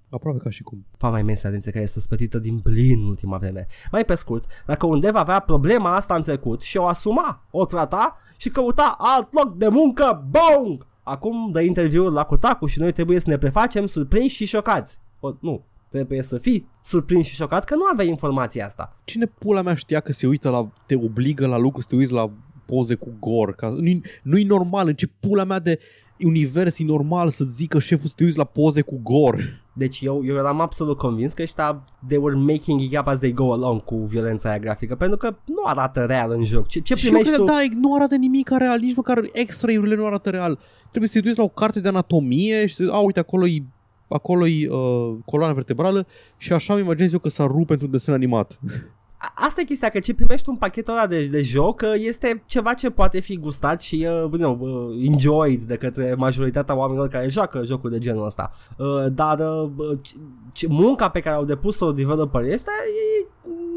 Aproape 0.09 0.39
ca 0.39 0.49
și 0.49 0.63
cum. 0.63 0.85
Foamea 0.97 1.19
imensă 1.19 1.41
de 1.41 1.47
atenție 1.47 1.71
care 1.71 1.83
este 1.83 1.99
spătită 1.99 2.39
din 2.39 2.59
plin 2.59 2.99
în 2.99 3.07
ultima 3.07 3.37
vreme. 3.37 3.67
Mai 3.91 4.05
pe 4.05 4.15
scurt, 4.15 4.45
dacă 4.65 4.85
un 4.85 4.99
dev 4.99 5.15
avea 5.15 5.39
problema 5.39 5.95
asta 5.95 6.15
în 6.15 6.23
trecut 6.23 6.61
și 6.61 6.77
o 6.77 6.85
asuma, 6.85 7.45
o 7.51 7.65
trata 7.65 8.17
și 8.37 8.49
căuta 8.49 8.95
alt 8.97 9.33
loc 9.33 9.57
de 9.57 9.67
muncă, 9.67 10.25
bong! 10.29 10.85
Acum 11.03 11.51
dă 11.51 11.61
interviuri 11.61 12.13
la 12.13 12.23
Kotaku 12.23 12.65
și 12.65 12.79
noi 12.79 12.91
trebuie 12.91 13.19
să 13.19 13.29
ne 13.29 13.37
prefacem 13.37 13.85
surprinși 13.85 14.35
și 14.35 14.45
șocați. 14.45 14.99
O, 15.19 15.33
nu, 15.39 15.65
trebuie 15.89 16.21
să 16.21 16.37
fii 16.37 16.67
surprins 16.81 17.25
și 17.25 17.33
șocat 17.33 17.63
că 17.63 17.75
nu 17.75 17.83
aveai 17.91 18.07
informația 18.07 18.65
asta. 18.65 18.99
Cine 19.03 19.25
pula 19.25 19.61
mea 19.61 19.73
știa 19.73 19.99
că 19.99 20.11
se 20.11 20.27
uită 20.27 20.49
la, 20.49 20.69
te 20.85 20.95
obligă 20.95 21.47
la 21.47 21.57
lucru 21.57 21.81
să 21.81 21.87
te 21.89 21.95
uiți 21.95 22.11
la 22.11 22.31
poze 22.65 22.95
cu 22.95 23.13
gor? 23.19 23.55
Ca, 23.55 23.69
nu-i, 23.69 24.01
nu-i 24.23 24.43
normal, 24.43 24.87
în 24.87 24.95
ce 24.95 25.07
pula 25.19 25.43
mea 25.43 25.59
de 25.59 25.79
univers 26.19 26.79
e 26.79 26.83
normal 26.83 27.29
să 27.29 27.43
zică 27.43 27.79
șeful 27.79 28.07
să 28.07 28.13
te 28.17 28.23
uiți 28.23 28.37
la 28.37 28.43
poze 28.43 28.81
cu 28.81 28.99
gor? 29.03 29.65
Deci 29.77 30.01
eu, 30.01 30.21
eu 30.25 30.35
eram 30.35 30.61
absolut 30.61 30.97
convins 30.97 31.33
că 31.33 31.41
ăștia 31.41 31.83
they 32.07 32.17
were 32.17 32.35
making 32.35 32.81
it 32.81 32.99
up 32.99 33.07
as 33.07 33.17
they 33.17 33.33
go 33.33 33.51
along 33.51 33.83
cu 33.83 33.95
violența 33.95 34.49
aia 34.49 34.59
grafică 34.59 34.95
pentru 34.95 35.17
că 35.17 35.35
nu 35.45 35.63
arată 35.63 35.99
real 35.99 36.31
în 36.31 36.43
joc. 36.43 36.67
Ce, 36.67 36.79
ce 36.79 36.95
Și 36.95 37.05
eu 37.05 37.11
primești 37.11 37.33
cred, 37.33 37.45
tu? 37.45 37.51
da, 37.51 37.79
nu 37.79 37.95
arată 37.95 38.15
nimic 38.15 38.49
real, 38.49 38.79
nici 38.79 38.95
măcar 38.95 39.29
extra-urile 39.31 39.95
nu 39.95 40.05
arată 40.05 40.29
real. 40.29 40.59
Trebuie 40.89 41.09
să 41.09 41.19
te 41.19 41.27
uiți 41.27 41.39
la 41.39 41.43
o 41.43 41.47
carte 41.47 41.79
de 41.79 41.87
anatomie 41.87 42.65
și 42.65 42.75
să, 42.75 42.87
a, 42.91 42.99
uite, 42.99 43.19
acolo-i 43.19 43.65
acolo-i 44.07 44.67
uh, 44.67 45.17
coloana 45.25 45.53
vertebrală 45.53 46.07
și 46.37 46.53
așa 46.53 46.73
îmi 46.73 46.83
imaginez 46.83 47.13
eu 47.13 47.19
că 47.19 47.29
s-a 47.29 47.45
rupt 47.45 47.67
pentru 47.67 47.85
un 47.85 47.91
desen 47.91 48.13
animat. 48.13 48.59
A- 49.17 49.33
Asta 49.35 49.61
e 49.61 49.63
chestia, 49.63 49.89
că 49.89 49.99
ce 49.99 50.13
primești 50.13 50.49
un 50.49 50.55
pachet 50.55 50.87
ăla 50.87 51.07
de, 51.07 51.25
de 51.25 51.41
joc 51.41 51.81
uh, 51.83 51.93
este 51.95 52.43
ceva 52.45 52.73
ce 52.73 52.89
poate 52.89 53.19
fi 53.19 53.37
gustat 53.37 53.81
și 53.81 53.95
uh, 53.95 54.05
you 54.05 54.29
know, 54.29 54.57
uh, 54.59 55.07
enjoyed 55.07 55.61
de 55.61 55.75
către 55.75 56.13
majoritatea 56.13 56.75
oamenilor 56.75 57.07
care 57.07 57.27
joacă 57.27 57.63
jocuri 57.63 57.93
de 57.93 57.99
genul 57.99 58.25
ăsta. 58.25 58.51
Uh, 58.77 59.05
dar 59.11 59.39
uh, 59.39 59.97
ce, 60.01 60.15
ce, 60.51 60.67
munca 60.67 61.09
pe 61.09 61.19
care 61.19 61.35
au 61.35 61.45
depus-o 61.45 61.91
developerii 61.91 62.53
ăsta 62.53 62.71
e 62.85 63.27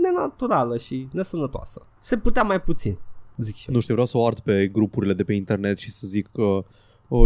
nenaturală 0.03 0.77
și 0.77 1.09
nesănătoasă. 1.13 1.87
Se 2.01 2.17
putea 2.17 2.43
mai 2.43 2.61
puțin, 2.61 2.99
zic 3.37 3.55
și 3.55 3.69
eu. 3.69 3.75
Nu 3.75 3.81
știu, 3.81 3.95
vreau 3.95 4.09
să 4.09 4.19
o 4.19 4.27
ard 4.27 4.39
pe 4.39 4.67
grupurile 4.67 5.13
de 5.13 5.25
pe 5.25 5.33
internet 5.33 5.79
și 5.79 5.91
să 5.91 6.07
zic 6.07 6.29
că 6.33 6.43
uh, 6.43 6.65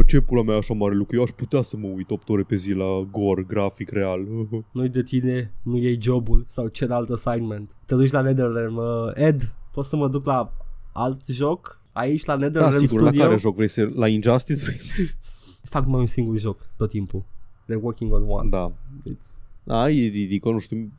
ce 0.07 0.21
pula 0.21 0.43
mea 0.43 0.55
e 0.55 0.59
așa 0.59 0.75
mare 0.75 0.95
lucru, 0.95 1.17
eu 1.17 1.23
aș 1.23 1.31
putea 1.31 1.63
să 1.63 1.77
mă 1.77 1.87
uit 1.87 2.11
8 2.11 2.29
ore 2.29 2.43
pe 2.43 2.55
zi 2.55 2.73
la 2.73 3.09
gor, 3.11 3.47
grafic 3.47 3.91
real. 3.91 4.27
Nu-i 4.73 4.89
de 4.89 5.03
tine, 5.03 5.53
nu 5.63 5.77
iei 5.77 5.99
jobul 6.01 6.45
sau 6.47 6.69
cer 6.69 6.91
alt 6.91 7.11
assignment. 7.11 7.77
Te 7.87 7.95
duci 7.95 8.11
la 8.11 8.21
Netherrealm. 8.21 8.77
Uh, 8.77 9.11
Ed, 9.15 9.55
poți 9.73 9.89
să 9.89 9.97
mă 9.97 10.09
duc 10.09 10.25
la 10.25 10.53
alt 10.93 11.27
joc? 11.27 11.81
Aici 11.93 12.25
la 12.25 12.37
da, 12.37 12.45
Netherrealm 12.45 12.87
sigur, 12.87 13.01
la 13.01 13.07
Studio? 13.07 13.27
care 13.27 13.39
joc 13.39 13.55
vrei 13.55 13.69
să... 13.69 13.91
La 13.95 14.09
Injustice 14.09 14.65
vrei 14.65 14.79
să... 14.79 14.93
Fac 15.75 15.87
mai 15.87 16.01
un 16.01 16.07
singur 16.07 16.39
joc 16.39 16.67
tot 16.77 16.89
timpul. 16.89 17.23
They're 17.65 17.83
working 17.83 18.13
on 18.13 18.23
one. 18.29 18.49
Da. 18.49 18.73
It's... 19.09 19.43
Da, 19.65 19.91
e 19.91 20.09
ridicol, 20.09 20.53
nu 20.53 20.59
știu. 20.59 20.93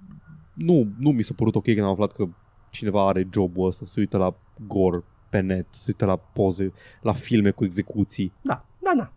Nu, 0.54 0.88
nu 1.00 1.12
mi 1.12 1.24
s-a 1.24 1.34
părut 1.36 1.56
ok 1.56 1.64
când 1.64 1.80
am 1.80 1.92
aflat 1.92 2.12
că 2.12 2.28
cineva 2.70 3.08
are 3.08 3.28
jobul 3.34 3.68
ăsta, 3.68 3.86
se 3.86 4.00
uită 4.00 4.18
la 4.18 4.36
gor 4.68 5.04
pe 5.30 5.40
net, 5.40 5.66
se 5.70 5.84
uită 5.88 6.06
la 6.06 6.16
poze, 6.16 6.74
la 7.02 7.14
filme 7.14 7.52
cu 7.52 7.64
execuții. 7.64 8.32
Da, 8.42 8.66
da, 8.86 8.94
da. 8.98 9.12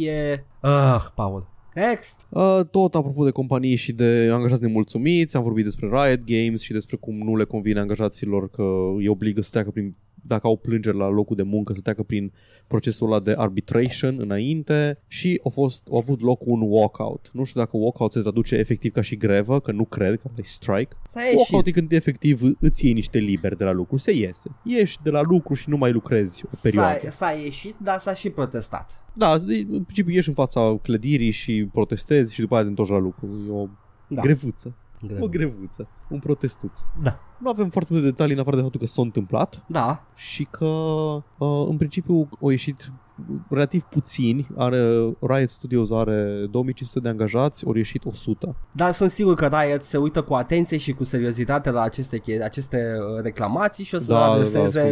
E... 0.00 0.44
Ah, 0.60 1.04
Paul. 1.14 1.52
Next! 1.74 2.26
Uh, 2.30 2.60
tot 2.70 2.94
apropo 2.94 3.24
de 3.24 3.30
companii 3.30 3.74
și 3.74 3.92
de 3.92 4.28
angajați 4.32 4.62
nemulțumiți, 4.62 5.36
am 5.36 5.42
vorbit 5.42 5.64
despre 5.64 5.88
Riot 5.88 6.24
Games 6.24 6.60
și 6.60 6.72
despre 6.72 6.96
cum 6.96 7.16
nu 7.16 7.36
le 7.36 7.44
convine 7.44 7.80
angajaților 7.80 8.50
că 8.50 8.62
îi 8.96 9.08
obligă 9.08 9.40
să 9.40 9.50
treacă 9.50 9.70
prin, 9.70 9.94
dacă 10.14 10.46
au 10.46 10.56
plângeri 10.56 10.96
la 10.96 11.08
locul 11.08 11.36
de 11.36 11.42
muncă, 11.42 11.72
să 11.72 11.80
treacă 11.80 12.02
prin 12.02 12.32
procesul 12.66 13.06
ăla 13.06 13.20
de 13.20 13.34
arbitration 13.36 14.16
înainte 14.18 14.98
și 15.08 15.40
a, 15.44 15.48
fost, 15.48 15.86
a 15.92 15.96
avut 15.96 16.20
loc 16.20 16.40
un 16.44 16.60
walkout. 16.62 17.30
Nu 17.32 17.44
știu 17.44 17.60
dacă 17.60 17.76
walkout 17.76 18.12
se 18.12 18.20
traduce 18.20 18.54
efectiv 18.54 18.92
ca 18.92 19.00
și 19.00 19.16
grevă, 19.16 19.60
că 19.60 19.72
nu 19.72 19.84
cred 19.84 20.20
că 20.20 20.30
e 20.36 20.42
strike. 20.42 20.96
S-a 21.04 21.20
Walkout 21.20 21.48
ieșit. 21.48 21.66
e 21.66 21.70
când 21.70 21.92
efectiv 21.92 22.40
îți 22.60 22.84
iei 22.84 22.94
niște 22.94 23.18
liberi 23.18 23.56
de 23.56 23.64
la 23.64 23.72
lucru, 23.72 23.96
se 23.96 24.12
iese. 24.12 24.50
Ieși 24.62 24.98
de 25.02 25.10
la 25.10 25.20
lucru 25.22 25.54
și 25.54 25.68
nu 25.68 25.76
mai 25.76 25.92
lucrezi 25.92 26.44
o 26.44 26.56
perioadă. 26.62 26.98
S-a, 27.02 27.10
s-a 27.10 27.30
ieșit, 27.30 27.74
dar 27.82 27.98
s-a 27.98 28.14
și 28.14 28.30
protestat. 28.30 29.03
Da, 29.14 29.38
de- 29.38 29.66
în 29.70 29.82
principiu 29.82 30.12
ieși 30.14 30.28
în 30.28 30.34
fața 30.34 30.76
clădirii 30.82 31.30
și 31.30 31.68
protestezi 31.72 32.34
și 32.34 32.40
după 32.40 32.54
aia 32.54 32.62
te 32.62 32.68
întorci 32.68 32.88
la 32.90 32.98
lucru. 32.98 33.26
E 33.48 33.52
o 33.52 33.66
Da. 34.08 34.20
grevuță. 34.20 34.74
Greu. 35.06 35.24
O 35.24 35.28
grevuță. 35.28 35.88
Un 36.08 36.18
protestuț. 36.18 36.80
Da. 37.02 37.18
Nu 37.40 37.48
avem 37.48 37.68
foarte 37.68 37.92
multe 37.92 38.08
detalii 38.08 38.34
în 38.34 38.40
afară 38.40 38.56
de 38.56 38.62
faptul 38.62 38.80
că 38.80 38.86
s-a 38.86 39.02
întâmplat 39.02 39.64
Da. 39.68 40.06
și 40.14 40.44
că 40.44 40.64
uh, 40.64 41.66
în 41.68 41.76
principiu 41.76 42.28
au 42.42 42.48
ieșit 42.48 42.92
relativ 43.50 43.82
puțini. 43.82 44.46
Are, 44.56 44.78
Riot 45.20 45.50
Studios 45.50 45.90
are 45.90 46.46
2500 46.50 47.00
de 47.00 47.08
angajați, 47.08 47.66
au 47.66 47.74
ieșit 47.74 48.04
100. 48.04 48.56
Dar 48.72 48.90
sunt 48.92 49.10
sigur 49.10 49.34
că 49.34 49.46
Riot 49.46 49.82
se 49.82 49.96
uită 49.96 50.22
cu 50.22 50.34
atenție 50.34 50.76
și 50.76 50.92
cu 50.92 51.04
seriozitate 51.04 51.70
la 51.70 51.80
aceste, 51.82 52.18
che- 52.18 52.42
aceste 52.44 52.76
uh, 53.16 53.22
reclamații 53.22 53.84
și 53.84 53.94
o 53.94 53.98
să 53.98 54.12
Da, 54.12 54.18
da, 54.18 54.24
adreseze... 54.30 54.58
da, 54.60 54.68
sunt 54.70 54.82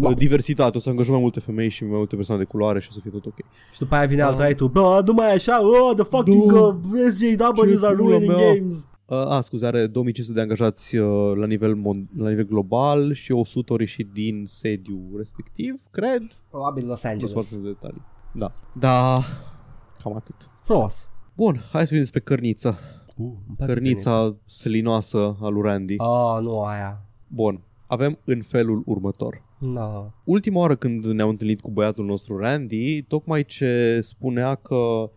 Da. 0.00 0.12
Diversitate, 0.12 0.76
o 0.76 0.80
să 0.80 0.88
angajăm 0.88 1.12
mai 1.12 1.22
multe 1.22 1.40
femei 1.40 1.68
și 1.68 1.84
mai 1.84 1.96
multe 1.96 2.14
persoane 2.16 2.42
de 2.42 2.46
culoare 2.48 2.80
și 2.80 2.86
o 2.90 2.92
să 2.92 3.00
fie 3.02 3.10
tot 3.10 3.26
ok. 3.26 3.36
Și 3.72 3.78
după 3.78 3.94
aia 3.94 4.06
vine 4.06 4.20
Da. 4.20 4.26
alt 4.26 4.48
title. 4.48 4.66
Bă, 4.72 5.02
nu 5.06 5.12
mai 5.12 5.28
e 5.28 5.32
așa, 5.32 5.58
oh, 5.62 5.94
the 5.94 6.04
fucking 6.04 6.52
Da. 6.52 6.60
uh, 6.60 6.74
SJWs 7.10 7.18
Ce 7.80 7.86
are 7.86 7.94
pula 7.94 8.08
ruining 8.08 8.36
mea. 8.36 8.54
games. 8.54 8.86
Uh, 9.12 9.18
a, 9.18 9.40
scuze, 9.40 9.66
are 9.66 9.86
2500 9.86 10.32
de 10.34 10.40
angajați 10.40 10.96
uh, 10.96 11.36
la, 11.36 11.46
nivel 11.46 11.74
mon- 11.76 12.08
la 12.16 12.28
nivel 12.28 12.44
global 12.46 13.12
și 13.12 13.32
100 13.32 13.72
au 13.72 13.78
ieșit 13.78 14.10
din 14.12 14.42
sediu 14.46 15.16
respectiv, 15.16 15.74
cred. 15.90 16.22
Probabil 16.50 16.86
Los 16.86 16.88
Nu 16.90 16.94
sunt 16.96 17.12
Angeles. 17.12 17.32
foarte 17.32 17.54
multe 17.54 17.70
detalii. 17.80 18.02
Da. 18.32 18.48
Da, 18.78 19.22
cam 20.02 20.16
atât. 20.16 20.34
Frumos. 20.62 21.10
Bun, 21.36 21.54
hai 21.56 21.80
să 21.80 21.86
vedem 21.86 21.98
despre 21.98 22.20
cărnița. 22.20 22.68
Uh, 23.16 23.26
îmi 23.46 23.56
place 23.56 23.72
Cărnița 23.72 24.36
selinoasă 24.44 25.36
a 25.40 25.48
lui 25.48 25.62
Randy. 25.62 25.94
Oh, 25.98 26.38
nu 26.40 26.60
aia. 26.62 27.02
Bun, 27.26 27.60
avem 27.86 28.18
în 28.24 28.42
felul 28.42 28.82
următor. 28.86 29.40
No. 29.58 30.04
Ultima 30.24 30.58
oară 30.60 30.76
când 30.76 31.04
ne-am 31.04 31.28
întâlnit 31.28 31.60
cu 31.60 31.70
băiatul 31.70 32.04
nostru 32.04 32.36
Randy, 32.38 33.02
tocmai 33.02 33.44
ce 33.44 33.98
spunea 34.02 34.54
că 34.54 35.10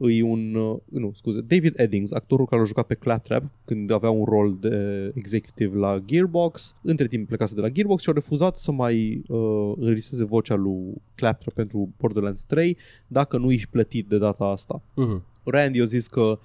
e 0.00 0.22
un, 0.22 0.54
uh, 0.54 0.76
nu, 0.84 1.12
scuze, 1.14 1.40
David 1.40 1.74
Eddings, 1.76 2.12
actorul 2.12 2.46
care 2.46 2.62
a 2.62 2.64
jucat 2.64 2.86
pe 2.86 2.94
Claptrap 2.94 3.44
când 3.64 3.90
avea 3.90 4.10
un 4.10 4.24
rol 4.24 4.56
de 4.60 5.10
executive 5.14 5.78
la 5.78 5.98
Gearbox, 6.04 6.74
între 6.82 7.06
timp 7.06 7.26
plecase 7.28 7.54
de 7.54 7.60
la 7.60 7.68
Gearbox 7.68 8.02
și 8.02 8.08
a 8.08 8.12
refuzat 8.12 8.58
să 8.58 8.72
mai 8.72 9.22
uh, 9.28 9.72
înregistreze 9.76 10.24
vocea 10.24 10.54
lui 10.54 10.94
Claptrap 11.14 11.52
pentru 11.54 11.88
Borderlands 11.98 12.44
3 12.44 12.76
dacă 13.06 13.38
nu 13.38 13.52
ești 13.52 13.68
plătit 13.68 14.08
de 14.08 14.18
data 14.18 14.44
asta. 14.44 14.82
Mhm. 14.94 15.24
Randy 15.44 15.80
a 15.80 15.84
zis 15.84 16.06
că 16.06 16.38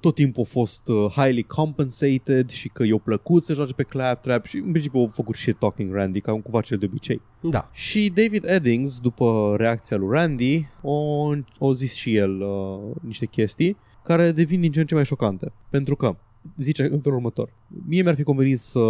tot 0.00 0.14
timpul 0.14 0.42
a 0.42 0.50
fost 0.50 0.88
uh, 0.88 1.10
highly 1.10 1.42
compensated 1.42 2.50
și 2.50 2.68
că 2.68 2.84
i-a 2.84 2.98
plăcut 2.98 3.44
să 3.44 3.54
joace 3.54 3.72
pe 3.72 3.82
Claptrap 3.82 4.44
și 4.44 4.56
în 4.56 4.70
principiu 4.70 5.00
a 5.00 5.12
făcut 5.12 5.34
shit 5.34 5.58
talking 5.58 5.94
Randy 5.94 6.20
ca 6.20 6.32
cumva 6.32 6.60
cel 6.60 6.78
de 6.78 6.84
obicei. 6.84 7.22
Da. 7.40 7.70
Și 7.72 8.12
David 8.14 8.44
Eddings, 8.44 8.98
după 8.98 9.54
reacția 9.56 9.96
lui 9.96 10.08
Randy, 10.10 10.66
o, 10.82 11.30
o 11.58 11.72
zis 11.72 11.94
și 11.94 12.16
el 12.16 12.40
uh, 12.40 12.96
niște 13.00 13.26
chestii 13.26 13.76
care 14.02 14.32
devin 14.32 14.60
din 14.60 14.72
ce 14.72 14.80
în 14.80 14.86
ce 14.86 14.94
mai 14.94 15.04
șocante. 15.04 15.52
Pentru 15.70 15.96
că, 15.96 16.16
zice 16.56 16.82
în 16.82 17.00
felul 17.00 17.18
următor, 17.18 17.52
mie 17.86 18.02
mi-ar 18.02 18.14
fi 18.14 18.22
convenit 18.22 18.60
să 18.60 18.80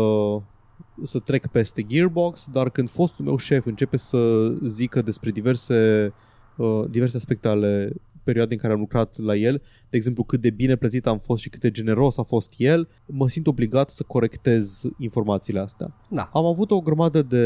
să 1.03 1.18
trec 1.18 1.47
peste 1.47 1.82
Gearbox, 1.82 2.49
dar 2.53 2.70
când 2.70 2.90
fostul 2.90 3.24
meu 3.24 3.36
șef 3.36 3.66
începe 3.66 3.97
să 3.97 4.53
zică 4.64 5.03
despre 5.03 5.30
diverse, 5.30 6.12
uh, 6.57 6.84
diverse 6.90 7.16
aspecte 7.16 7.49
ale 7.49 7.92
perioadei 8.26 8.56
în 8.56 8.62
care 8.62 8.72
am 8.72 8.78
lucrat 8.78 9.18
la 9.18 9.34
el, 9.36 9.62
de 9.90 9.96
exemplu 9.96 10.22
cât 10.24 10.40
de 10.40 10.50
bine 10.50 10.76
plătit 10.76 11.06
am 11.06 11.18
fost 11.18 11.42
și 11.42 11.48
cât 11.48 11.60
de 11.60 11.70
generos 11.70 12.18
a 12.18 12.22
fost 12.22 12.52
el, 12.56 12.88
mă 13.06 13.28
simt 13.28 13.46
obligat 13.46 13.90
să 13.90 14.02
corectez 14.02 14.82
informațiile 14.98 15.60
astea. 15.60 15.94
Da. 16.10 16.30
Am 16.32 16.44
avut 16.44 16.70
o 16.70 16.80
grămadă 16.80 17.22
de 17.22 17.44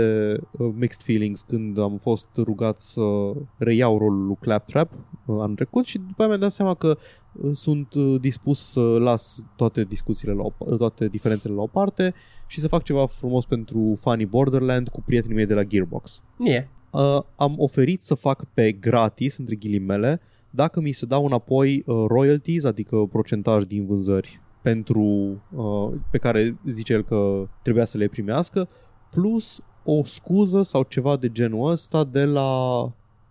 uh, 0.51 0.71
mixed 0.75 1.03
feelings 1.03 1.43
când 1.43 1.79
am 1.79 1.97
fost 1.97 2.29
rugat 2.37 2.81
să 2.81 3.03
reiau 3.57 3.99
rolul 3.99 4.27
lui 4.27 4.37
Claptrap 4.41 4.93
uh, 4.93 5.37
anul 5.41 5.55
trecut 5.55 5.85
și 5.85 5.99
după 5.99 6.15
aia 6.17 6.29
mi-am 6.29 6.41
dat 6.41 6.53
seama 6.53 6.75
că 6.75 6.99
uh, 7.33 7.51
sunt 7.53 7.95
uh, 7.95 8.21
dispus 8.21 8.71
să 8.71 8.81
las 8.81 9.43
toate 9.57 9.85
discuțiile 9.85 10.33
la 10.33 10.43
o, 10.43 10.77
toate 10.77 11.07
diferențele 11.07 11.55
la 11.55 11.63
o 11.63 11.67
parte 11.67 12.15
și 12.47 12.61
să 12.61 12.69
fac 12.69 12.83
ceva 12.83 13.07
frumos 13.07 13.45
pentru 13.45 13.99
fanii 14.01 14.27
Borderland 14.27 14.89
cu 14.89 15.03
prietenii 15.03 15.37
mei 15.37 15.47
de 15.47 15.55
la 15.55 15.65
Gearbox. 15.65 16.23
Nie. 16.37 16.71
Uh, 16.91 17.23
am 17.37 17.55
oferit 17.57 18.03
să 18.03 18.15
fac 18.15 18.45
pe 18.55 18.73
gratis, 18.73 19.39
între 19.39 19.55
ghilimele, 19.55 20.21
dacă 20.51 20.81
mi 20.81 20.93
se 20.93 21.07
dau 21.07 21.25
înapoi 21.25 21.83
uh, 21.87 22.05
royalties, 22.07 22.65
adică 22.65 22.97
procentaj 22.97 23.63
din 23.63 23.87
vânzări 23.87 24.41
pentru 24.63 25.03
uh, 25.57 25.93
pe 26.11 26.19
care 26.19 26.57
zice 26.67 26.93
el 26.93 27.03
că 27.03 27.49
trebuia 27.63 27.85
să 27.85 27.99
le 27.99 28.09
primească, 28.09 28.69
plus 29.11 29.63
o 29.85 30.05
scuză 30.05 30.63
sau 30.63 30.83
ceva 30.83 31.17
de 31.17 31.29
genul 31.29 31.71
ăsta 31.71 32.05
de 32.05 32.25
la 32.25 32.83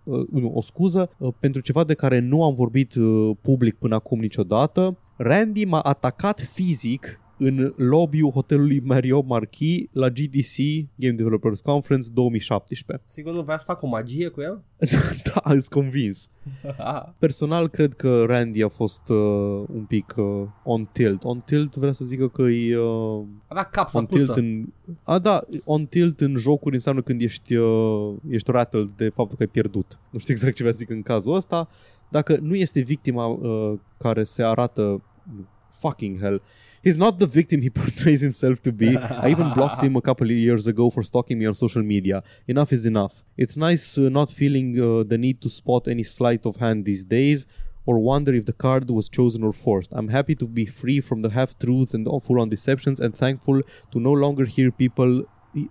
uh, 0.03 0.27
nu, 0.31 0.51
o 0.55 0.61
scuză 0.61 1.09
uh, 1.17 1.33
pentru 1.39 1.61
ceva 1.61 1.83
de 1.83 1.93
care 1.93 2.19
nu 2.19 2.43
am 2.43 2.53
vorbit 2.53 2.95
uh, 2.95 3.35
public 3.41 3.75
până 3.75 3.95
acum 3.95 4.19
niciodată. 4.19 4.97
Randy 5.15 5.65
m-a 5.65 5.79
atacat 5.79 6.41
fizic 6.53 7.19
în 7.39 7.73
lobby-ul 7.75 8.31
hotelului 8.31 8.81
Marriott 8.83 9.27
Marquis 9.27 9.83
la 9.91 10.09
GDC 10.09 10.55
Game 10.95 11.13
Developers 11.13 11.61
Conference 11.61 12.07
2017. 12.13 13.05
Sigur 13.07 13.33
nu 13.33 13.41
vrea 13.41 13.57
să 13.57 13.63
fac 13.67 13.81
o 13.81 13.87
magie 13.87 14.27
cu 14.27 14.41
el? 14.41 14.63
da, 15.33 15.41
sunt 15.49 15.67
convins. 15.67 16.29
Personal 17.19 17.67
cred 17.67 17.93
că 17.93 18.23
Randy 18.27 18.63
a 18.63 18.67
fost 18.67 19.09
uh, 19.09 19.17
un 19.73 19.85
pic 19.87 20.13
uh, 20.17 20.25
on 20.63 20.89
tilt. 20.91 21.23
On 21.23 21.39
tilt 21.39 21.75
vrea 21.75 21.91
să 21.91 22.05
zică 22.05 22.27
că 22.27 22.41
e 22.41 22.77
uh, 22.77 23.23
Avea 23.47 23.63
capsa 23.63 23.99
on 23.99 24.05
tilt 24.05 24.27
pusă. 24.27 24.39
în... 24.39 24.65
A, 25.03 25.19
da, 25.19 25.45
on 25.63 25.85
tilt 25.85 26.21
în 26.21 26.35
jocuri 26.35 26.75
înseamnă 26.75 27.01
când 27.01 27.21
ești, 27.21 27.55
uh, 27.55 28.15
ești 28.29 28.51
rattled 28.51 28.89
de 28.95 29.09
faptul 29.09 29.37
că 29.37 29.43
ai 29.43 29.49
pierdut. 29.51 29.99
Nu 30.09 30.19
știu 30.19 30.33
exact 30.33 30.55
ce 30.55 30.61
vrea 30.61 30.73
să 30.73 30.79
zic 30.79 30.89
în 30.89 31.01
cazul 31.01 31.35
ăsta. 31.35 31.69
Dacă 32.09 32.37
nu 32.41 32.55
este 32.55 32.79
victima 32.79 33.25
uh, 33.25 33.73
care 33.97 34.23
se 34.23 34.43
arată 34.43 35.01
fucking 35.69 36.19
hell. 36.19 36.41
He's 36.81 36.97
not 36.97 37.19
the 37.19 37.27
victim 37.27 37.61
he 37.61 37.69
portrays 37.81 38.21
himself 38.21 38.61
to 38.63 38.71
be. 38.71 38.97
I 38.97 39.29
even 39.29 39.53
blocked 39.57 39.83
him 39.83 39.95
a 39.95 40.01
couple 40.01 40.27
of 40.27 40.35
years 40.35 40.67
ago 40.67 40.89
for 40.89 41.03
stalking 41.03 41.39
me 41.39 41.45
on 41.45 41.53
social 41.53 41.83
media. 41.83 42.23
Enough 42.47 42.71
is 42.73 42.85
enough. 42.85 43.23
It's 43.37 43.57
nice 43.57 43.97
uh, 43.97 44.09
not 44.09 44.31
feeling 44.31 44.79
uh, 44.79 45.03
the 45.03 45.17
need 45.17 45.41
to 45.41 45.49
spot 45.49 45.87
any 45.87 46.03
sleight 46.03 46.45
of 46.45 46.57
hand 46.57 46.85
these 46.85 47.03
days 47.03 47.45
or 47.85 47.99
wonder 47.99 48.33
if 48.33 48.45
the 48.45 48.53
card 48.53 48.89
was 48.89 49.09
chosen 49.09 49.43
or 49.43 49.51
forced. 49.51 49.91
I'm 49.93 50.09
happy 50.09 50.35
to 50.35 50.47
be 50.47 50.65
free 50.65 51.01
from 51.01 51.21
the 51.21 51.31
half 51.31 51.57
truths 51.57 51.93
and 51.93 52.07
all 52.07 52.19
full 52.19 52.39
on 52.39 52.49
deceptions 52.49 52.99
and 52.99 53.15
thankful 53.15 53.61
to 53.91 53.99
no 53.99 54.11
longer 54.11 54.45
hear 54.45 54.71
people 54.71 55.23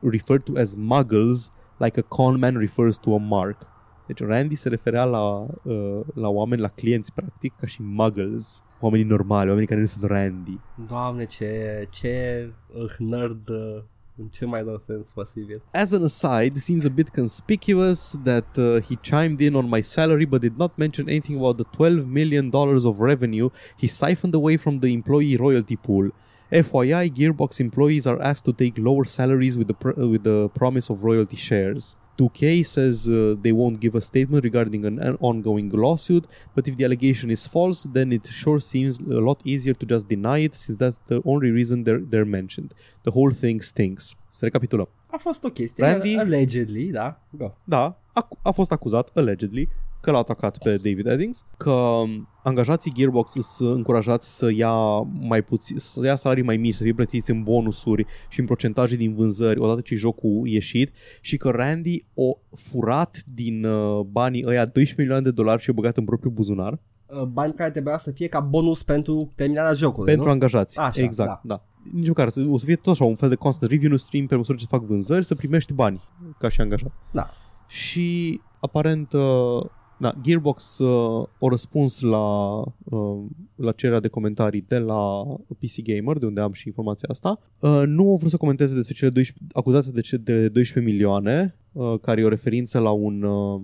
referred 0.03 0.45
to 0.47 0.57
as 0.59 0.75
muggles 0.75 1.51
like 1.79 1.97
a 1.97 2.03
con 2.03 2.41
man 2.41 2.59
refers 2.59 2.99
to 2.99 3.15
a 3.15 3.21
mark. 3.21 3.67
Deci 4.09 4.21
Randy 4.21 4.55
se 4.55 4.69
referea 4.69 5.05
la, 5.05 5.47
uh, 5.63 6.01
la 6.15 6.29
oameni, 6.29 6.61
la 6.61 6.69
clienți 6.69 7.13
practic, 7.13 7.53
ca 7.61 7.67
și 7.67 7.83
muggles. 7.83 8.63
Oamenii 8.81 9.07
normali, 9.07 9.49
oamenii 9.49 9.69
care 9.69 9.81
nu 9.81 9.87
sunt 9.87 10.05
Randy. 10.05 10.59
Doamne, 10.87 11.27
ce, 11.27 11.87
ce 11.91 12.49
uh, 12.75 12.97
nerd 12.99 13.49
uh, 13.49 13.83
în 14.17 14.27
ce 14.27 14.45
mai 14.45 14.63
rău 14.63 14.79
sens 14.79 15.13
posibil. 15.13 15.63
As 15.73 15.93
an 15.93 16.05
aside, 16.05 16.59
seems 16.59 16.85
a 16.85 16.89
bit 16.89 17.09
conspicuous 17.09 18.19
that 18.23 18.57
uh, 18.57 18.81
he 18.81 18.95
chimed 19.01 19.41
in 19.41 19.55
on 19.55 19.69
my 19.69 19.83
salary 19.83 20.27
but 20.27 20.41
did 20.41 20.57
not 20.57 20.77
mention 20.77 21.09
anything 21.09 21.39
about 21.39 21.57
the 21.57 21.77
12 21.77 22.07
million 22.07 22.51
dollars 22.51 22.85
of 22.85 22.99
revenue 23.01 23.49
he 23.77 23.87
siphoned 23.87 24.35
away 24.35 24.57
from 24.57 24.79
the 24.81 24.93
employee 24.93 25.37
royalty 25.37 25.77
pool. 25.77 26.11
FYI, 26.51 27.11
Gearbox 27.11 27.61
employees 27.61 28.07
are 28.07 28.23
asked 28.23 28.45
to 28.47 28.53
take 28.53 28.79
lower 28.79 29.05
salaries 29.05 29.59
with 29.59 29.67
the 29.67 29.75
pr- 29.75 30.01
with 30.13 30.23
the 30.23 30.49
promise 30.49 30.89
of 30.93 31.05
royalty 31.05 31.37
shares. 31.37 31.95
2K 32.19 32.67
says 32.67 33.09
uh, 33.09 33.37
they 33.41 33.53
won't 33.53 33.79
give 33.81 33.95
a 33.95 34.01
statement 34.01 34.43
regarding 34.45 34.85
an, 34.85 34.99
an 34.99 35.17
ongoing 35.21 35.69
lawsuit, 35.71 36.27
but 36.55 36.67
if 36.69 36.77
the 36.77 36.85
allegation 36.85 37.31
is 37.31 37.47
false, 37.47 37.87
then 37.93 38.13
it 38.13 38.27
sure 38.27 38.61
seems 38.61 38.99
a 38.99 39.21
lot 39.29 39.41
easier 39.45 39.75
to 39.75 39.87
just 39.87 40.09
deny 40.09 40.39
it, 40.39 40.55
since 40.55 40.77
that's 40.79 40.99
the 41.07 41.21
only 41.25 41.51
reason 41.51 41.85
they're, 41.85 42.03
they're 42.11 42.31
mentioned. 42.41 42.71
The 43.05 43.11
whole 43.11 43.33
thing 43.33 43.63
stinks. 43.63 44.15
Să 44.31 44.45
recapitulăm. 44.45 44.89
A 45.07 45.17
fost 45.17 45.45
o 45.45 45.49
chestie, 45.49 45.85
Randy? 45.85 46.17
allegedly, 46.17 46.91
da. 46.91 47.21
Go. 47.31 47.55
Da, 47.65 47.99
a, 48.13 48.29
a 48.43 48.51
fost 48.51 48.73
acuzat, 48.73 49.11
allegedly, 49.15 49.69
că 50.01 50.11
l-a 50.11 50.19
atacat 50.19 50.59
pe 50.59 50.77
David 50.77 51.07
Eddings, 51.07 51.45
că 51.57 51.71
um, 51.71 52.29
angajații 52.43 52.93
Gearbox 52.95 53.33
sunt 53.33 53.77
încurajați 53.77 54.37
să 54.37 54.51
ia 54.53 54.73
mai 55.21 55.43
puțin, 55.43 55.79
să 55.79 56.05
ia 56.05 56.17
salarii 56.17 56.43
mai 56.43 56.57
mici, 56.57 56.75
să 56.75 56.83
fie 56.83 56.93
plătiți 56.95 57.31
în 57.31 57.43
bonusuri 57.43 58.07
și 58.29 58.41
în 58.41 58.47
procentaje 58.47 58.97
din 58.97 59.15
vânzări 59.15 59.61
odată 59.61 59.81
ce 59.81 59.95
jocul 59.95 60.47
ieșit 60.47 60.93
și 61.21 61.37
că 61.37 61.51
Randy 61.51 62.05
o 62.15 62.33
furat 62.57 63.23
din 63.35 63.65
uh, 63.65 64.01
banii 64.01 64.45
ăia 64.47 64.65
12 64.65 64.95
milioane 64.97 65.23
de 65.25 65.31
dolari 65.31 65.63
și 65.63 65.71
o 65.71 65.73
băgat 65.73 65.97
în 65.97 66.05
propriul 66.05 66.33
buzunar 66.35 66.79
Uh, 67.11 67.23
Bani 67.23 67.55
care 67.55 67.71
trebuia 67.71 67.99
să 67.99 68.11
fie 68.11 68.27
ca 68.29 68.41
bonus 68.41 68.83
pentru 68.83 69.33
terminarea 69.37 69.73
jocului, 69.73 70.07
pentru 70.07 70.25
nu? 70.27 70.31
angajați. 70.33 70.79
Așa, 70.79 71.03
exact, 71.03 71.45
da. 71.45 71.63
Nici 71.93 72.09
măcar, 72.09 72.29
să- 72.29 72.47
o 72.51 72.59
să 72.59 72.65
fie 72.65 72.77
tot 72.77 72.93
așa 72.93 73.05
un 73.05 73.15
fel 73.15 73.29
de 73.29 73.35
constant 73.35 73.71
revenue 73.71 73.97
stream 73.97 74.27
pe 74.27 74.35
măsură 74.37 74.57
ce 74.59 74.67
fac 74.69 74.83
vânzări, 74.83 75.25
să 75.25 75.35
primești 75.35 75.73
bani 75.73 76.01
ca 76.39 76.49
și 76.49 76.61
angajat. 76.61 76.93
Da. 77.13 77.31
Și 77.67 78.41
aparent 78.61 79.13
uh, 79.13 79.65
da, 80.01 80.15
Gearbox 80.23 80.79
uh, 80.79 81.27
a 81.41 81.47
răspuns 81.51 82.01
la, 82.01 82.59
uh, 82.85 83.19
la 83.55 83.73
cererea 83.73 84.01
de 84.01 84.09
comentarii 84.09 84.65
de 84.69 84.79
la 84.79 85.23
PC 85.59 85.83
Gamer, 85.83 86.19
de 86.19 86.27
unde 86.27 86.41
am 86.41 86.53
și 86.53 86.67
informația 86.67 87.09
asta. 87.11 87.41
Uh, 87.59 87.83
nu 87.87 88.11
au 88.11 88.17
vrut 88.17 88.31
să 88.31 88.37
comenteze 88.37 88.75
despre 88.75 88.95
cele 88.95 89.11
12, 89.11 89.47
acuzații 89.55 89.93
de, 89.93 90.01
ce- 90.01 90.17
de 90.17 90.49
12 90.49 90.93
milioane, 90.93 91.55
uh, 91.73 91.95
care 92.01 92.21
e 92.21 92.25
o 92.25 92.29
referință 92.29 92.79
la 92.79 92.91
un 92.91 93.23
uh, 93.23 93.61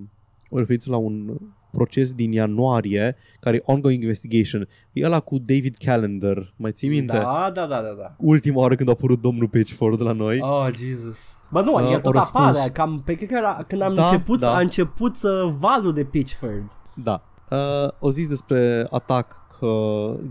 o 0.51 0.59
referință 0.59 0.91
la 0.91 0.97
un 0.97 1.37
proces 1.70 2.12
din 2.12 2.32
ianuarie, 2.32 3.16
care 3.41 3.57
e 3.57 3.62
ongoing 3.64 4.03
investigation. 4.03 4.68
E 4.93 5.05
ăla 5.05 5.20
cu 5.20 5.39
David 5.39 5.76
Callender, 5.76 6.55
mai 6.57 6.72
ții 6.72 6.89
minte? 6.89 7.12
Da, 7.12 7.51
da, 7.55 7.66
da, 7.66 7.80
da, 7.80 7.95
da. 7.99 8.14
Ultima 8.18 8.59
oară 8.59 8.74
când 8.76 8.89
a 8.89 8.93
apărut 8.93 9.20
domnul 9.20 9.49
Pitchford 9.49 10.01
la 10.03 10.12
noi. 10.12 10.39
Oh, 10.41 10.66
Jesus. 10.76 11.18
Bă, 11.55 11.61
nu, 11.61 11.74
Uh, 11.74 11.90
el 11.92 12.00
tot 12.00 12.05
au 12.05 12.12
răspuns. 12.12 12.57
apare, 12.57 12.70
cam, 12.70 13.02
pe 13.05 13.14
cred 13.14 13.28
că 13.28 13.34
era, 13.36 13.59
când 13.66 13.80
am 13.82 13.94
Da, 13.94 14.05
început, 14.05 14.38
da. 14.40 14.55
a 14.55 14.59
început 14.61 15.16
să 15.16 15.52
valul 15.59 15.92
de 15.92 16.05
Pitchford. 16.05 16.70
Da. 16.94 17.22
Uh, 17.50 17.88
o 17.98 18.11
zis 18.11 18.28
despre 18.28 18.86
atac 18.90 19.42
că 19.59 19.70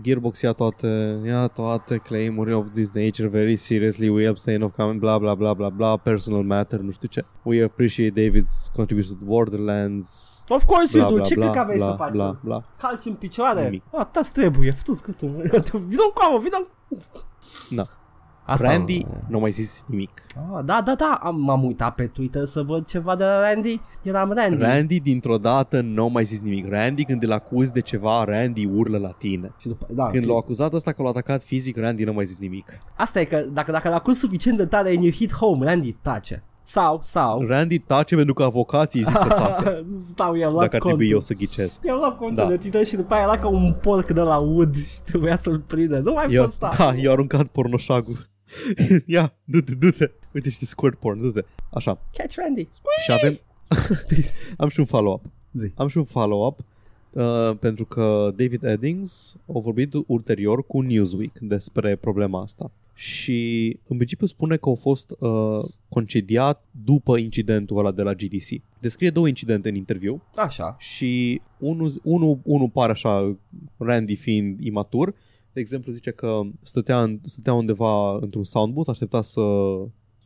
Gearbox 0.02 0.40
ia 0.40 0.52
toate, 0.52 1.20
ia 1.26 1.46
toate 1.46 1.96
claim-uri 1.96 2.52
of 2.52 2.66
this 2.74 2.92
nature 2.92 3.28
very 3.28 3.56
seriously, 3.56 4.08
we 4.08 4.28
abstain 4.28 4.62
of 4.62 4.72
comment, 4.76 5.00
bla 5.00 5.18
bla 5.18 5.34
bla 5.34 5.52
bla 5.54 5.68
bla, 5.68 5.96
personal 5.96 6.42
matter, 6.42 6.78
nu 6.78 6.90
știu 6.90 7.08
ce. 7.08 7.24
We 7.42 7.64
appreciate 7.64 8.20
David's 8.22 8.72
contribution 8.76 9.16
to 9.18 9.24
Borderlands, 9.24 10.38
Of 10.48 10.64
course 10.64 10.98
bla 10.98 11.00
you 11.00 11.08
do, 11.10 11.14
bla 11.16 11.24
ce 11.24 11.34
bla, 11.34 11.42
cred 11.42 11.54
că 11.56 11.60
aveai 11.62 11.76
bla, 11.78 11.86
să 11.88 11.94
faci? 11.96 12.12
bla 12.12 12.26
Să 12.26 12.36
bla. 12.42 12.62
calci 12.78 13.04
în 13.04 13.14
picioare? 13.14 13.62
Nimic. 13.64 13.82
Ah, 13.92 14.06
ta 14.12 14.20
trebuie, 14.32 14.70
fătu-ți 14.70 15.02
gâtul. 15.02 15.28
Vină 15.88 16.02
cu 16.14 16.38
vină 16.42 16.66
Da. 17.70 17.82
Asta 18.46 18.66
Randy 18.70 19.06
nu 19.28 19.36
a 19.36 19.40
mai 19.40 19.50
zis 19.50 19.84
nimic. 19.86 20.22
Ah, 20.36 20.64
da, 20.64 20.82
da, 20.84 20.94
da, 20.94 21.18
am, 21.22 21.40
m-am 21.40 21.64
uitat 21.64 21.94
pe 21.94 22.06
Twitter 22.06 22.44
să 22.44 22.62
văd 22.62 22.86
ceva 22.86 23.16
de 23.16 23.24
la 23.24 23.40
Randy. 23.40 23.80
Eram 24.02 24.32
Randy. 24.32 24.62
Randy 24.64 25.00
dintr-o 25.00 25.38
dată 25.38 25.80
nu 25.80 26.04
a 26.04 26.08
mai 26.08 26.24
zis 26.24 26.40
nimic. 26.40 26.68
Randy 26.68 27.04
când 27.04 27.22
îl 27.22 27.32
acuzi 27.32 27.72
de 27.72 27.80
ceva, 27.80 28.24
Randy 28.24 28.66
urlă 28.66 28.98
la 28.98 29.10
tine. 29.18 29.52
Și 29.58 29.66
după, 29.68 29.86
da, 29.90 30.06
Când 30.06 30.24
ok. 30.24 30.30
l-a 30.30 30.36
acuzat 30.36 30.72
ăsta 30.72 30.92
că 30.92 31.02
l-a 31.02 31.08
atacat 31.08 31.42
fizic, 31.42 31.76
Randy 31.78 32.04
nu 32.04 32.10
a 32.10 32.14
mai 32.14 32.24
zis 32.24 32.38
nimic. 32.38 32.78
Asta 32.96 33.20
e 33.20 33.24
că 33.24 33.44
dacă, 33.52 33.70
dacă 33.70 33.88
l-a 33.88 33.94
acuz 33.94 34.16
suficient 34.18 34.56
de 34.58 34.66
tare 34.66 34.88
and 34.88 35.02
you 35.02 35.12
hit 35.12 35.32
home, 35.32 35.64
Randy 35.64 35.92
tace. 35.92 36.42
Sau, 36.66 36.98
sau. 37.02 37.46
Randy 37.46 37.78
tace 37.78 38.14
pentru 38.14 38.34
că 38.34 38.42
avocații 38.42 39.02
zic 39.02 39.18
să 39.18 39.26
tacă. 39.28 39.84
Stau, 40.10 40.34
i-am 40.34 40.52
luat 40.52 40.62
dacă 40.64 40.76
ar 40.76 40.82
trebui 40.82 40.90
contul. 40.98 41.12
eu 41.12 41.20
să 41.20 41.34
ghicesc. 41.34 41.84
I-am 41.84 41.96
luat 41.98 42.16
contul 42.16 42.36
Da. 42.44 42.48
de 42.48 42.56
tine 42.56 42.84
și 42.84 42.96
după 42.96 43.14
aia 43.14 43.22
era 43.22 43.38
ca 43.38 43.48
un 43.48 43.74
porc 43.82 44.10
de 44.10 44.20
la 44.20 44.36
ud 44.36 44.76
și 44.76 45.00
trebuia 45.04 45.36
să-l 45.36 45.58
prindă. 45.66 45.98
Nu 45.98 46.12
mai 46.12 46.26
Eu, 46.30 46.42
pot 46.42 46.52
sta. 46.52 46.70
da, 46.78 46.94
i-a 46.94 47.10
aruncat 47.10 47.46
pornoșagul. 47.46 48.16
Ia, 49.06 49.34
du-te, 49.44 49.74
du-te. 49.74 50.10
Uite, 50.32 50.50
știi 50.50 50.66
squirt 50.66 50.98
porn, 50.98 51.20
du-te. 51.20 51.44
Așa. 51.70 51.98
Catch 52.12 52.36
Randy. 52.36 52.68
Și 53.04 53.12
avem... 53.12 53.40
Am 54.56 54.68
și 54.68 54.80
un 54.80 54.86
follow-up. 54.86 55.24
Zi. 55.52 55.72
Am 55.74 55.88
și 55.88 55.98
un 55.98 56.04
follow-up 56.04 56.60
uh, 57.10 57.56
pentru 57.58 57.84
că 57.84 58.32
David 58.36 58.64
Eddings 58.64 59.36
a 59.46 59.58
vorbit 59.58 59.92
ulterior 60.06 60.66
cu 60.66 60.80
Newsweek 60.80 61.38
despre 61.38 61.96
problema 61.96 62.42
asta. 62.42 62.70
Și 62.94 63.66
în 63.88 63.96
principiu 63.96 64.26
spune 64.26 64.56
că 64.56 64.68
a 64.68 64.74
fost 64.74 65.14
uh, 65.18 65.64
concediat 65.88 66.64
după 66.84 67.16
incidentul 67.16 67.78
ăla 67.78 67.92
de 67.92 68.02
la 68.02 68.12
GDC. 68.12 68.62
Descrie 68.80 69.10
două 69.10 69.28
incidente 69.28 69.68
în 69.68 69.74
interviu 69.74 70.22
Așa. 70.36 70.76
și 70.78 71.40
unul, 71.58 71.92
unul, 72.02 72.38
unul 72.42 72.68
pare 72.68 72.92
așa, 72.92 73.36
Randy 73.76 74.14
fiind 74.16 74.60
imatur. 74.60 75.14
De 75.54 75.60
exemplu, 75.60 75.92
zice 75.92 76.10
că 76.10 76.40
stătea, 76.62 77.02
în, 77.02 77.18
stătea 77.24 77.52
undeva 77.52 78.16
într-un 78.20 78.44
sound 78.44 78.72
booth, 78.72 78.90
aștepta 78.90 79.22
să, 79.22 79.40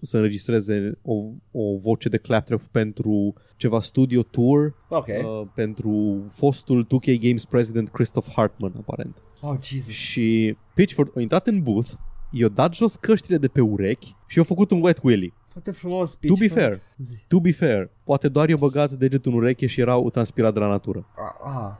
să 0.01 0.17
înregistreze 0.17 0.99
o, 1.03 1.15
o 1.51 1.77
voce 1.79 2.09
de 2.09 2.17
claptrap 2.17 2.63
pentru 2.63 3.35
ceva 3.57 3.81
studio 3.81 4.23
tour 4.23 4.75
Ok. 4.89 5.07
uh, 5.07 5.49
pentru 5.55 6.25
fostul 6.31 6.87
2K 6.87 7.21
Games 7.21 7.45
president 7.45 7.89
Christoph 7.89 8.27
Hartman, 8.35 8.73
aparent. 8.79 9.23
Oh, 9.41 9.57
Jesus. 9.63 9.89
Și 9.89 10.57
Pitchford 10.75 11.13
a 11.17 11.21
intrat 11.21 11.47
în 11.47 11.63
booth, 11.63 11.91
i-a 12.31 12.49
dat 12.49 12.75
jos 12.75 12.97
căștile 12.97 13.39
de 13.39 13.49
pe 13.49 13.61
urechi 13.61 14.15
și 14.27 14.39
a 14.39 14.43
făcut 14.43 14.71
un 14.71 14.83
wet 14.83 15.01
willy. 15.03 15.33
Foarte 15.49 15.71
frumos 15.71 16.11
To 16.11 16.17
be 16.21 16.27
Pitchford. 16.29 16.61
fair. 16.63 16.81
Zi. 16.97 17.25
To 17.29 17.41
be 17.41 17.53
fair, 17.53 17.91
poate 18.05 18.29
doar 18.29 18.49
i-a 18.49 18.57
băgat 18.57 18.93
degetul 18.93 19.33
în 19.33 19.39
ureche 19.39 19.67
și 19.67 19.81
era 19.81 20.01
transpirat 20.13 20.53
de 20.55 20.59
la 20.59 20.67
natură. 20.69 21.07
Ah, 21.17 21.55
ah. 21.57 21.73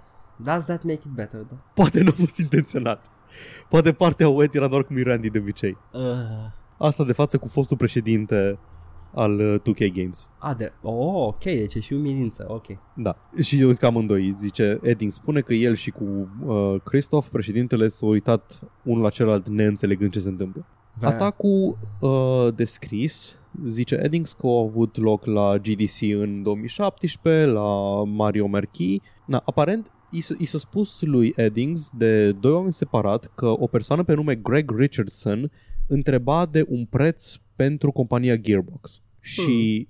Does 0.45 0.65
that 0.65 0.83
make 0.83 1.01
it 1.07 1.13
better, 1.15 1.41
though? 1.41 1.61
Poate 1.75 2.03
nu 2.03 2.09
a 2.09 2.13
fost 2.21 2.39
intenționat. 2.39 3.07
Poate 3.69 3.93
partea 3.93 4.29
wet 4.29 4.55
era 4.55 4.69
doar 4.69 4.85
cum 4.85 4.97
e 4.97 5.03
Randy 5.03 5.31
de 5.31 5.39
obicei. 5.39 5.77
Uh, 5.93 6.01
Asta 6.79 7.05
de 7.05 7.13
față 7.13 7.39
cu 7.39 7.49
fostul 7.49 7.77
președinte 7.77 8.59
al 9.15 9.41
uh, 9.41 9.55
2K 9.61 9.93
Games. 9.95 10.29
a, 10.39 10.55
de... 10.55 10.73
Oh, 10.83 11.27
ok, 11.27 11.43
deci 11.43 11.75
e 11.75 11.81
și 11.81 11.93
umilință, 11.93 12.45
ok. 12.49 12.67
Da. 12.95 13.17
Și 13.41 13.61
eu 13.61 13.71
zic 13.71 13.83
amândoi. 13.83 14.33
Zice, 14.39 14.79
Edding 14.83 15.11
spune 15.11 15.41
că 15.41 15.55
el 15.55 15.75
și 15.75 15.91
cu 15.91 16.05
uh, 16.47 16.75
Christoph, 16.85 17.27
președintele, 17.33 17.89
s-au 17.89 18.09
uitat 18.09 18.59
unul 18.83 19.03
la 19.03 19.11
celălalt 19.11 19.49
neînțelegând 19.49 20.11
ce 20.11 20.19
se 20.21 20.29
întâmplă. 20.29 20.67
Vrea- 20.95 21.09
Atacul 21.11 21.79
uh, 22.01 22.49
descris, 22.55 23.37
zice 23.65 24.01
Eddings 24.03 24.33
că 24.33 24.47
a 24.47 24.59
avut 24.61 24.97
loc 24.97 25.25
la 25.25 25.57
GDC 25.59 26.01
în 26.21 26.43
2017, 26.43 27.45
la 27.45 28.03
Mario 28.05 28.47
Marquis. 28.47 29.01
Na, 29.27 29.43
aparent, 29.45 29.91
i 30.11 30.21
s- 30.21 30.35
i 30.39 30.45
s-a 30.45 30.59
spus 30.59 31.03
lui 31.03 31.33
Eddings 31.37 31.91
de 31.97 32.33
doi 32.33 32.53
oameni 32.53 32.73
separat 32.73 33.31
că 33.35 33.47
o 33.47 33.67
persoană 33.67 34.03
pe 34.05 34.15
nume 34.15 34.35
Greg 34.35 34.71
Richardson 34.79 35.51
întreba 35.87 36.47
de 36.47 36.65
un 36.69 36.85
preț 36.85 37.35
pentru 37.57 37.91
compania 37.93 38.37
Gearbox. 38.37 39.03
Și 39.21 39.87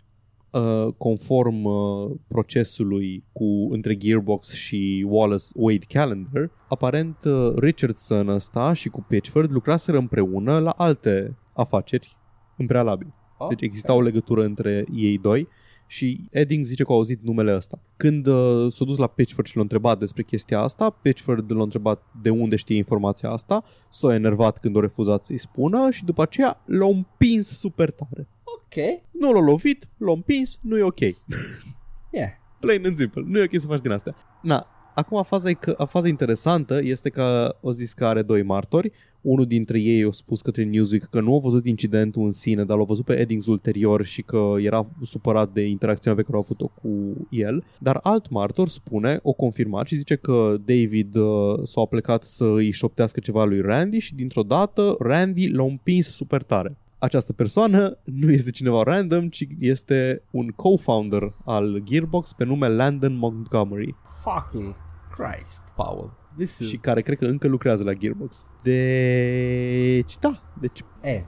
uh, 0.51 0.93
conform 0.97 1.65
uh, 1.65 2.11
procesului 2.29 3.25
cu 3.33 3.69
între 3.73 3.97
Gearbox 3.97 4.53
și 4.53 5.07
Wallace 5.09 5.45
Wade 5.55 5.85
Calendar, 5.89 6.51
aparent 6.69 7.17
uh, 7.25 7.53
Richardson 7.57 8.29
ăsta 8.29 8.73
și 8.73 8.89
cu 8.89 9.05
Pitchford 9.09 9.51
lucraseră 9.53 9.99
împreună 9.99 10.59
la 10.59 10.71
alte 10.71 11.37
afaceri 11.53 12.17
în 12.57 12.67
prealabil. 12.67 13.15
Oh, 13.39 13.49
Deci 13.49 13.63
exista 13.63 13.95
o 13.95 14.01
legătură 14.01 14.45
între 14.45 14.85
ei 14.95 15.19
doi 15.19 15.49
și 15.91 16.21
Edding 16.31 16.65
zice 16.65 16.85
că 16.85 16.93
a 16.93 16.95
auzit 16.95 17.23
numele 17.23 17.55
ăsta. 17.55 17.79
Când 17.97 18.27
uh, 18.27 18.73
s-a 18.73 18.85
dus 18.85 18.97
la 18.97 19.07
Pitchford 19.07 19.47
și 19.47 19.57
l-a 19.57 19.63
întrebat 19.63 19.99
despre 19.99 20.23
chestia 20.23 20.61
asta, 20.61 20.91
Pitchford 20.91 21.53
l-a 21.53 21.63
întrebat 21.63 22.03
de 22.23 22.31
unde 22.31 22.57
știe 22.57 22.77
informația 22.77 23.31
asta, 23.31 23.65
s-a 23.91 24.15
enervat 24.15 24.59
când 24.59 24.77
a 24.77 24.81
refuzat 24.81 25.25
să-i 25.25 25.39
spună 25.39 25.91
și 25.91 26.05
după 26.05 26.23
aceea 26.23 26.63
l-a 26.65 26.87
împins 26.87 27.49
super 27.59 27.91
tare. 27.91 28.29
Ok, 28.45 29.01
Nu 29.11 29.33
l-a 29.33 29.41
lovit, 29.41 29.89
l-a 29.97 30.13
împins, 30.13 30.59
nu 30.61 30.79
e 30.79 30.83
ok. 30.83 31.01
yeah. 31.01 32.31
Plain 32.61 32.87
and 32.87 32.97
simple. 32.97 33.23
Nu 33.27 33.39
e 33.39 33.43
ok 33.53 33.61
să 33.61 33.67
faci 33.67 33.81
din 33.81 33.91
astea. 33.91 34.15
Na, 34.43 34.67
acum 34.95 35.23
faza, 35.23 35.49
e 35.49 35.55
că, 35.55 35.85
faza 35.89 36.09
interesantă 36.09 36.81
este 36.83 37.09
că 37.11 37.57
o 37.61 37.73
zis 37.73 37.93
că 37.93 38.07
are 38.07 38.23
doi 38.23 38.43
martori. 38.43 38.93
Unul 39.21 39.47
dintre 39.47 39.81
ei 39.81 40.05
a 40.05 40.11
spus 40.11 40.41
către 40.41 40.65
Newsweek 40.65 41.05
că 41.05 41.21
nu 41.21 41.35
a 41.35 41.39
văzut 41.39 41.67
incidentul 41.67 42.25
în 42.25 42.31
sine, 42.31 42.65
dar 42.65 42.77
l-a 42.77 42.85
văzut 42.85 43.05
pe 43.05 43.19
Eddings 43.19 43.47
ulterior 43.47 44.05
și 44.05 44.23
că 44.23 44.55
era 44.59 44.87
supărat 45.03 45.53
de 45.53 45.67
interacțiunea 45.67 46.19
pe 46.19 46.25
care 46.25 46.37
a 46.39 46.45
avut-o 46.45 46.67
cu 46.67 47.27
el. 47.31 47.65
Dar 47.79 48.01
alt 48.03 48.31
martor 48.31 48.69
spune, 48.69 49.19
o 49.23 49.33
confirmat 49.33 49.87
și 49.87 49.97
zice 49.97 50.17
că 50.17 50.57
David 50.65 51.17
uh, 51.17 51.59
s-a 51.63 51.85
plecat 51.85 52.23
să 52.23 52.45
îi 52.45 52.71
șoptească 52.71 53.21
ceva 53.21 53.45
lui 53.45 53.61
Randy 53.61 53.99
și 53.99 54.15
dintr-o 54.15 54.43
dată 54.43 54.97
Randy 54.99 55.49
l-a 55.49 55.65
împins 55.65 56.07
super 56.07 56.43
tare. 56.43 56.77
Această 56.99 57.33
persoană 57.33 57.99
nu 58.05 58.31
este 58.31 58.51
cineva 58.51 58.83
random, 58.83 59.29
ci 59.29 59.47
este 59.59 60.23
un 60.31 60.49
co-founder 60.49 61.33
al 61.45 61.83
Gearbox 61.85 62.33
pe 62.33 62.45
nume 62.45 62.69
Landon 62.69 63.17
Montgomery 63.17 63.95
Fucking 64.23 64.75
Christ, 65.17 65.61
Paul. 65.77 66.18
This 66.39 66.59
is... 66.59 66.69
și 66.69 66.77
care 66.77 67.01
cred 67.01 67.19
că 67.19 67.25
încă 67.27 67.49
lucrează 67.49 67.83
la 67.85 67.93
Gearbox. 67.93 68.45
Deci, 68.63 70.19
da, 70.21 70.43
deci 70.61 70.85
E, 71.03 71.25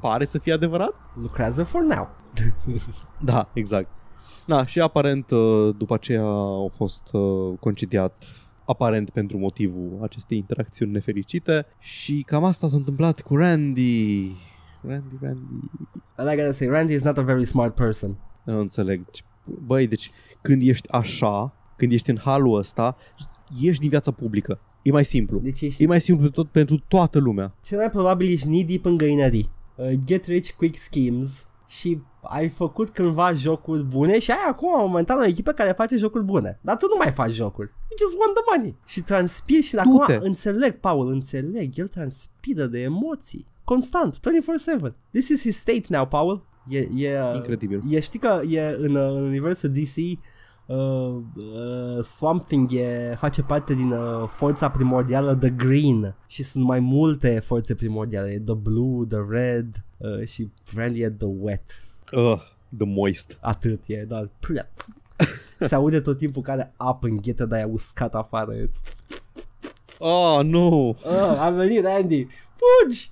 pare 0.00 0.24
să 0.24 0.38
fie 0.38 0.52
adevărat? 0.52 0.94
lucrează 1.20 1.62
for 1.64 1.82
now. 1.82 2.08
Da, 3.24 3.50
exact. 3.52 3.88
Da, 4.46 4.66
și 4.66 4.80
aparent 4.80 5.30
uh, 5.30 5.74
după 5.78 5.94
aceea 5.94 6.24
a 6.26 6.68
fost 6.76 7.08
uh, 7.12 7.58
concediat 7.60 8.24
aparent 8.64 9.10
pentru 9.10 9.38
motivul 9.38 9.98
acestei 10.02 10.36
interacțiuni 10.38 10.92
nefericite 10.92 11.66
și 11.78 12.22
cam 12.26 12.44
asta 12.44 12.68
s-a 12.68 12.76
întâmplat 12.76 13.20
cu 13.20 13.36
Randy. 13.36 14.26
Randy, 14.86 15.14
Randy. 15.20 15.70
And 16.16 16.30
I 16.32 16.36
gotta 16.36 16.52
say, 16.52 16.66
Randy 16.68 16.92
is 16.94 17.02
not 17.02 17.18
a 17.18 17.22
very 17.22 17.44
smart 17.44 17.74
person. 17.74 18.16
Nu 18.44 18.58
înțeleg. 18.58 19.10
Ce- 19.10 19.22
Băi, 19.44 19.86
deci 19.86 20.10
când 20.40 20.62
ești 20.62 20.92
așa, 20.92 21.54
când 21.76 21.92
ești 21.92 22.10
în 22.10 22.18
halul 22.18 22.58
ăsta, 22.58 22.96
ieși 23.60 23.78
din 23.80 23.88
viața 23.88 24.10
publică. 24.10 24.60
E 24.82 24.90
mai 24.90 25.04
simplu. 25.04 25.38
Deci 25.38 25.60
ești 25.60 25.82
E 25.82 25.86
mai 25.86 26.00
simplu 26.00 26.22
pentru, 26.24 26.42
tot, 26.42 26.52
pentru 26.52 26.84
toată 26.88 27.18
lumea. 27.18 27.54
cel 27.62 27.78
mai 27.78 27.90
probabil 27.90 28.30
ești 28.32 28.46
knee 28.46 28.64
deep 28.64 28.84
în 28.84 28.96
găinării. 28.96 29.50
Uh, 29.74 29.90
get 30.04 30.24
rich 30.26 30.50
quick 30.50 30.76
schemes 30.78 31.48
și 31.68 31.98
ai 32.22 32.48
făcut 32.48 32.88
cândva 32.90 33.32
jocuri 33.32 33.82
bune 33.84 34.18
și 34.18 34.30
ai 34.30 34.36
acum 34.48 34.68
momentan 34.78 35.18
o 35.18 35.24
echipă 35.24 35.52
care 35.52 35.72
face 35.72 35.96
jocuri 35.96 36.24
bune. 36.24 36.58
Dar 36.62 36.76
tu 36.76 36.86
nu 36.86 36.94
mai 36.98 37.12
faci 37.12 37.30
jocuri. 37.30 37.68
You 37.68 38.08
just 38.08 38.18
want 38.20 38.34
the 38.34 38.42
money. 38.56 38.76
Și 38.86 39.00
transpiri 39.00 39.62
și 39.62 39.76
acum 39.76 39.96
Du-te. 40.06 40.18
înțeleg, 40.22 40.74
Paul, 40.80 41.08
înțeleg. 41.12 41.78
El 41.78 41.86
transpiră 41.88 42.64
de 42.66 42.80
emoții. 42.80 43.46
Constant, 43.64 44.16
24-7. 44.16 44.92
This 45.10 45.28
is 45.28 45.40
his 45.40 45.56
state 45.58 45.84
now, 45.88 46.06
Paul. 46.06 46.46
E, 46.68 46.78
e, 46.78 47.18
Incredibil. 47.34 47.82
E, 47.88 48.00
știi 48.00 48.18
că 48.18 48.40
e 48.48 48.76
în, 48.78 48.94
uh, 48.94 49.10
în 49.16 49.22
universul 49.22 49.68
DC 49.68 49.94
uh, 50.70 51.22
uh, 51.36 52.04
Swamp 52.04 52.46
Thing 52.46 52.72
e, 52.72 53.14
face 53.18 53.42
parte 53.42 53.74
din 53.74 53.90
uh, 53.90 54.28
forța 54.28 54.70
primordială 54.70 55.34
The 55.34 55.50
Green 55.50 56.14
și 56.26 56.42
sunt 56.42 56.64
mai 56.64 56.80
multe 56.80 57.38
forțe 57.38 57.74
primordiale. 57.74 58.30
E 58.30 58.38
The 58.38 58.54
Blue, 58.54 59.06
The 59.08 59.18
Red 59.28 59.84
uh, 59.96 60.26
și 60.26 60.50
Randy 60.74 61.00
e 61.00 61.10
The 61.10 61.28
Wet. 61.40 61.62
Uh, 62.12 62.40
the 62.76 62.86
moist. 62.86 63.38
Atât 63.40 63.80
e, 63.86 64.04
dar 64.08 64.28
se 65.58 65.74
aude 65.74 66.00
tot 66.00 66.18
timpul 66.18 66.42
care 66.42 66.72
apă 66.76 67.06
în 67.06 67.16
ghetă 67.16 67.44
de 67.44 67.54
aia 67.54 67.66
uscat 67.66 68.14
afară. 68.14 68.52
Oh, 69.98 70.40
nu! 70.42 70.88
Uh, 70.88 71.38
a 71.38 71.50
venit 71.50 71.84
Randy, 71.84 72.26
fugi! 72.56 73.10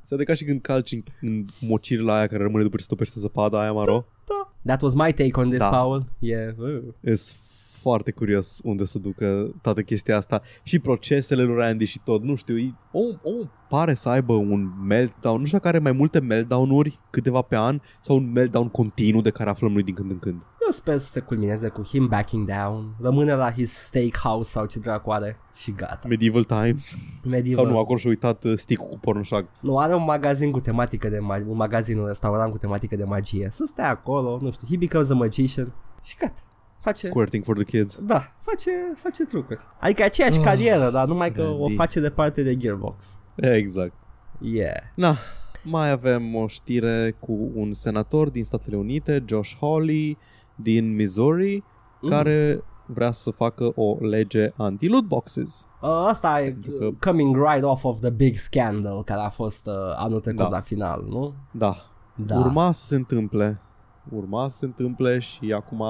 Se 0.00 0.16
de 0.16 0.24
ca 0.24 0.34
și 0.34 0.44
când 0.44 0.60
calci 0.60 0.92
în, 0.92 1.02
în 1.20 1.44
mocirile 1.60 2.12
aia 2.12 2.26
care 2.26 2.42
rămâne 2.42 2.62
după 2.62 2.76
ce 2.76 2.82
stopește 2.82 3.20
zăpada 3.20 3.60
aia 3.60 3.72
maro. 3.72 4.06
Da. 4.30 4.52
That 4.66 4.82
was 4.82 4.94
my 4.94 5.12
take 5.12 5.40
on 5.40 5.48
this, 5.48 5.58
Da. 5.58 5.68
Paul. 5.68 6.04
Yeah. 6.18 6.54
Uh. 6.58 6.82
Ești 7.00 7.34
foarte 7.80 8.10
curios 8.10 8.60
unde 8.64 8.84
să 8.84 8.98
ducă 8.98 9.54
toată 9.62 9.82
chestia 9.82 10.16
asta 10.16 10.42
și 10.62 10.78
procesele 10.78 11.42
lui 11.42 11.56
Randy 11.56 11.84
și 11.84 12.00
tot, 12.04 12.22
nu 12.22 12.34
știu, 12.34 12.58
e- 12.58 12.74
om, 12.92 13.18
om 13.22 13.50
pare 13.68 13.94
să 13.94 14.08
aibă 14.08 14.32
un 14.32 14.68
meltdown, 14.86 15.38
nu 15.38 15.44
știu 15.46 15.58
dacă 15.58 15.68
are 15.68 15.78
mai 15.78 15.92
multe 15.92 16.20
meltdown-uri 16.20 16.98
câteva 17.10 17.42
pe 17.42 17.56
an 17.56 17.80
sau 18.00 18.16
un 18.16 18.32
meltdown 18.32 18.68
continuu 18.68 19.20
de 19.20 19.30
care 19.30 19.50
aflăm 19.50 19.72
noi 19.72 19.82
din 19.82 19.94
când 19.94 20.10
în 20.10 20.18
când. 20.18 20.42
Eu 20.70 20.76
sper 20.76 20.98
să 20.98 21.10
se 21.10 21.20
culmineze 21.20 21.68
cu 21.68 21.82
him 21.82 22.06
backing 22.06 22.48
down, 22.48 22.94
rămâne 23.00 23.34
la 23.34 23.52
his 23.52 23.72
steakhouse 23.72 24.50
sau 24.50 24.66
ce 24.66 24.78
dracu 24.78 25.10
are 25.10 25.38
și 25.54 25.72
gata. 25.72 26.00
Medieval 26.08 26.44
Times 26.44 26.96
Medieval. 27.24 27.64
sau 27.64 27.72
nu, 27.72 27.78
acolo 27.78 27.98
și-a 27.98 28.10
uitat 28.10 28.44
uh, 28.44 28.52
stick 28.58 28.80
cu 28.88 28.98
pornoșag. 28.98 29.46
Nu, 29.60 29.78
are 29.78 29.94
un 29.94 30.04
magazin 30.04 30.50
cu 30.50 30.60
tematică 30.60 31.08
de 31.08 31.18
magie, 31.18 31.46
un 31.50 31.56
magazin, 31.56 31.98
un 31.98 32.06
restaurant 32.06 32.50
cu 32.52 32.58
tematică 32.58 32.96
de 32.96 33.04
magie. 33.04 33.48
Să 33.50 33.64
stea 33.66 33.88
acolo, 33.88 34.38
nu 34.40 34.50
știu, 34.50 34.66
he 34.70 34.76
becomes 34.76 35.10
a 35.10 35.14
magician 35.14 35.74
și 36.02 36.16
gata. 36.20 36.40
Face, 36.80 37.06
Squirting 37.06 37.44
for 37.44 37.54
the 37.56 37.64
kids. 37.64 37.98
da, 38.02 38.32
face, 38.38 38.70
face 38.96 39.24
trucuri. 39.24 39.58
Adică 39.80 40.02
aceeași 40.02 40.38
Oh, 40.38 40.44
carieră, 40.44 40.90
dar 40.90 41.06
numai 41.06 41.32
că 41.32 41.42
o 41.42 41.58
Randy. 41.58 41.74
face 41.74 42.00
de 42.00 42.10
parte 42.10 42.42
de 42.42 42.56
Gearbox. 42.56 43.18
Exact. 43.34 43.92
Yeah. 44.40 44.76
Na, 44.94 45.16
Mai 45.62 45.90
avem 45.90 46.34
o 46.34 46.46
știre 46.46 47.16
cu 47.18 47.50
un 47.54 47.72
senator 47.72 48.28
din 48.28 48.44
Statele 48.44 48.76
Unite, 48.76 49.24
Josh 49.28 49.52
Hawley, 49.60 50.18
din 50.62 50.94
Missouri, 50.94 51.64
Mm. 52.00 52.08
care 52.08 52.62
vrea 52.86 53.12
să 53.12 53.30
facă 53.30 53.72
o 53.74 53.96
lege 54.00 54.52
anti-loot 54.56 55.04
boxes. 55.04 55.66
Uh, 55.82 55.88
Asta 55.88 56.40
e 56.40 56.44
Pentru 56.50 56.70
că- 56.70 56.84
uh, 56.84 56.92
coming 57.00 57.36
right 57.36 57.62
off 57.64 57.84
of 57.84 58.00
the 58.00 58.10
big 58.10 58.34
scandal 58.34 59.04
care 59.04 59.20
a 59.20 59.28
fost 59.28 59.66
uh, 59.66 59.72
anul 59.96 60.20
trecut 60.20 60.40
Da. 60.40 60.48
la 60.48 60.60
final, 60.60 61.04
nu? 61.08 61.32
Da, 61.50 61.76
Da. 62.14 62.38
urma 62.38 62.72
să 62.72 62.84
se 62.84 62.94
întâmple. 62.94 63.60
Urma 64.14 64.48
să 64.48 64.56
se 64.56 64.64
întâmple 64.64 65.18
și 65.18 65.52
acum 65.52 65.82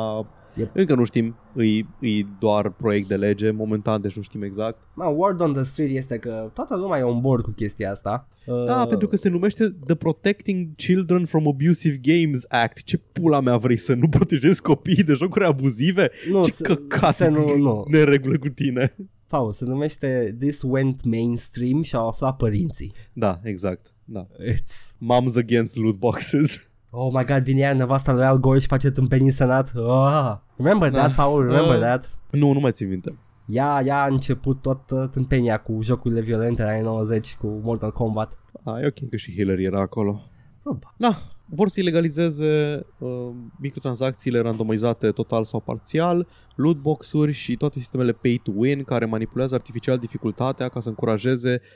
Yep. 0.54 0.70
încă 0.72 0.94
nu 0.94 1.04
știm, 1.04 1.36
îi, 1.54 1.88
îi 2.00 2.26
doar 2.38 2.70
proiect 2.70 3.08
de 3.08 3.16
lege 3.16 3.50
momentan, 3.50 4.00
deci 4.00 4.16
nu 4.16 4.22
știm 4.22 4.42
exact. 4.42 4.78
Ma, 4.94 5.06
word 5.08 5.40
on 5.40 5.52
the 5.52 5.62
street 5.62 5.90
este 5.90 6.18
că 6.18 6.50
toată 6.54 6.76
lumea 6.76 6.98
e 6.98 7.02
on 7.02 7.20
board 7.20 7.44
cu 7.44 7.50
chestia 7.50 7.90
asta. 7.90 8.28
Uh, 8.46 8.64
Da, 8.64 8.86
pentru 8.86 9.08
că 9.08 9.16
se 9.16 9.28
numește 9.28 9.76
The 9.86 9.94
Protecting 9.94 10.74
Children 10.76 11.24
from 11.26 11.46
Abusive 11.48 12.00
Games 12.02 12.44
Act. 12.48 12.82
Ce 12.82 12.96
pula 12.96 13.40
mea 13.40 13.56
vrei 13.56 13.76
să 13.76 13.94
nu 13.94 14.08
protejezi 14.08 14.62
copiii 14.62 15.04
de 15.04 15.12
jocuri 15.12 15.44
abuzive? 15.44 16.10
nu, 16.30 16.42
Ce 16.44 16.50
se, 16.50 16.62
căcat 16.62 17.14
se 17.14 17.28
nu, 17.28 17.56
nu. 17.56 17.84
neregulă 17.88 18.38
cu 18.38 18.48
tine. 18.48 18.94
Paul, 19.26 19.52
se 19.52 19.64
numește 19.64 20.36
This 20.38 20.62
Went 20.62 21.04
Mainstream 21.04 21.82
și 21.82 21.94
au 21.94 22.08
aflat 22.08 22.36
părinții. 22.36 22.92
Da, 23.12 23.40
exact. 23.42 23.94
Da. 24.04 24.26
It's... 24.26 24.96
Moms 24.98 25.36
against 25.36 25.76
loot 25.76 25.96
boxes. 25.96 26.69
Oh 26.90 27.12
my 27.12 27.24
god, 27.24 27.38
vine 27.42 27.60
ea 27.60 27.74
nevasta 27.74 28.12
lui 28.12 28.24
Al 28.24 28.38
Gore 28.38 28.58
și 28.58 28.66
face 28.66 28.90
tâmpenii 28.90 29.24
în 29.26 29.30
senat. 29.32 29.72
Oh. 29.76 30.34
Remember 30.56 30.90
that, 30.90 31.06
Da. 31.08 31.22
Paul? 31.22 31.42
Remember 31.46 31.74
Ah. 31.76 31.80
that? 31.80 32.18
Nu, 32.30 32.52
nu 32.52 32.60
mai 32.60 32.72
țin 32.72 32.88
minte. 32.88 33.18
Ea, 33.46 33.82
ea 33.84 34.02
a 34.02 34.06
început 34.06 34.62
tot 34.62 34.90
uh, 34.90 35.08
tâmpenia 35.10 35.58
cu 35.58 35.78
jocurile 35.82 36.20
violente 36.20 36.62
la 36.62 36.68
anii 36.68 36.82
90 36.82 37.36
cu 37.40 37.46
Mortal 37.62 37.92
Kombat. 37.92 38.40
Ah, 38.64 38.82
e 38.82 38.86
ok 38.86 39.08
că 39.10 39.16
și 39.16 39.32
Hillary 39.32 39.64
era 39.64 39.80
acolo. 39.80 40.20
Probabil. 40.62 40.88
Da, 40.96 41.18
vor 41.44 41.68
să 41.68 41.80
ilegalizeze 41.80 42.86
uh, 42.98 43.28
microtransacțiile 43.58 44.40
randomizate 44.40 45.10
total 45.10 45.44
sau 45.44 45.60
parțial, 45.60 46.26
lootbox-uri 46.54 47.32
și 47.32 47.56
toate 47.56 47.78
sistemele 47.78 48.12
pay 48.12 48.40
to 48.42 48.50
win 48.54 48.82
care 48.82 49.04
manipulează 49.04 49.54
artificial 49.54 49.98
dificultatea 49.98 50.68
ca 50.68 50.80
să 50.80 50.88
încurajeze 50.88 51.60
uh, 51.62 51.68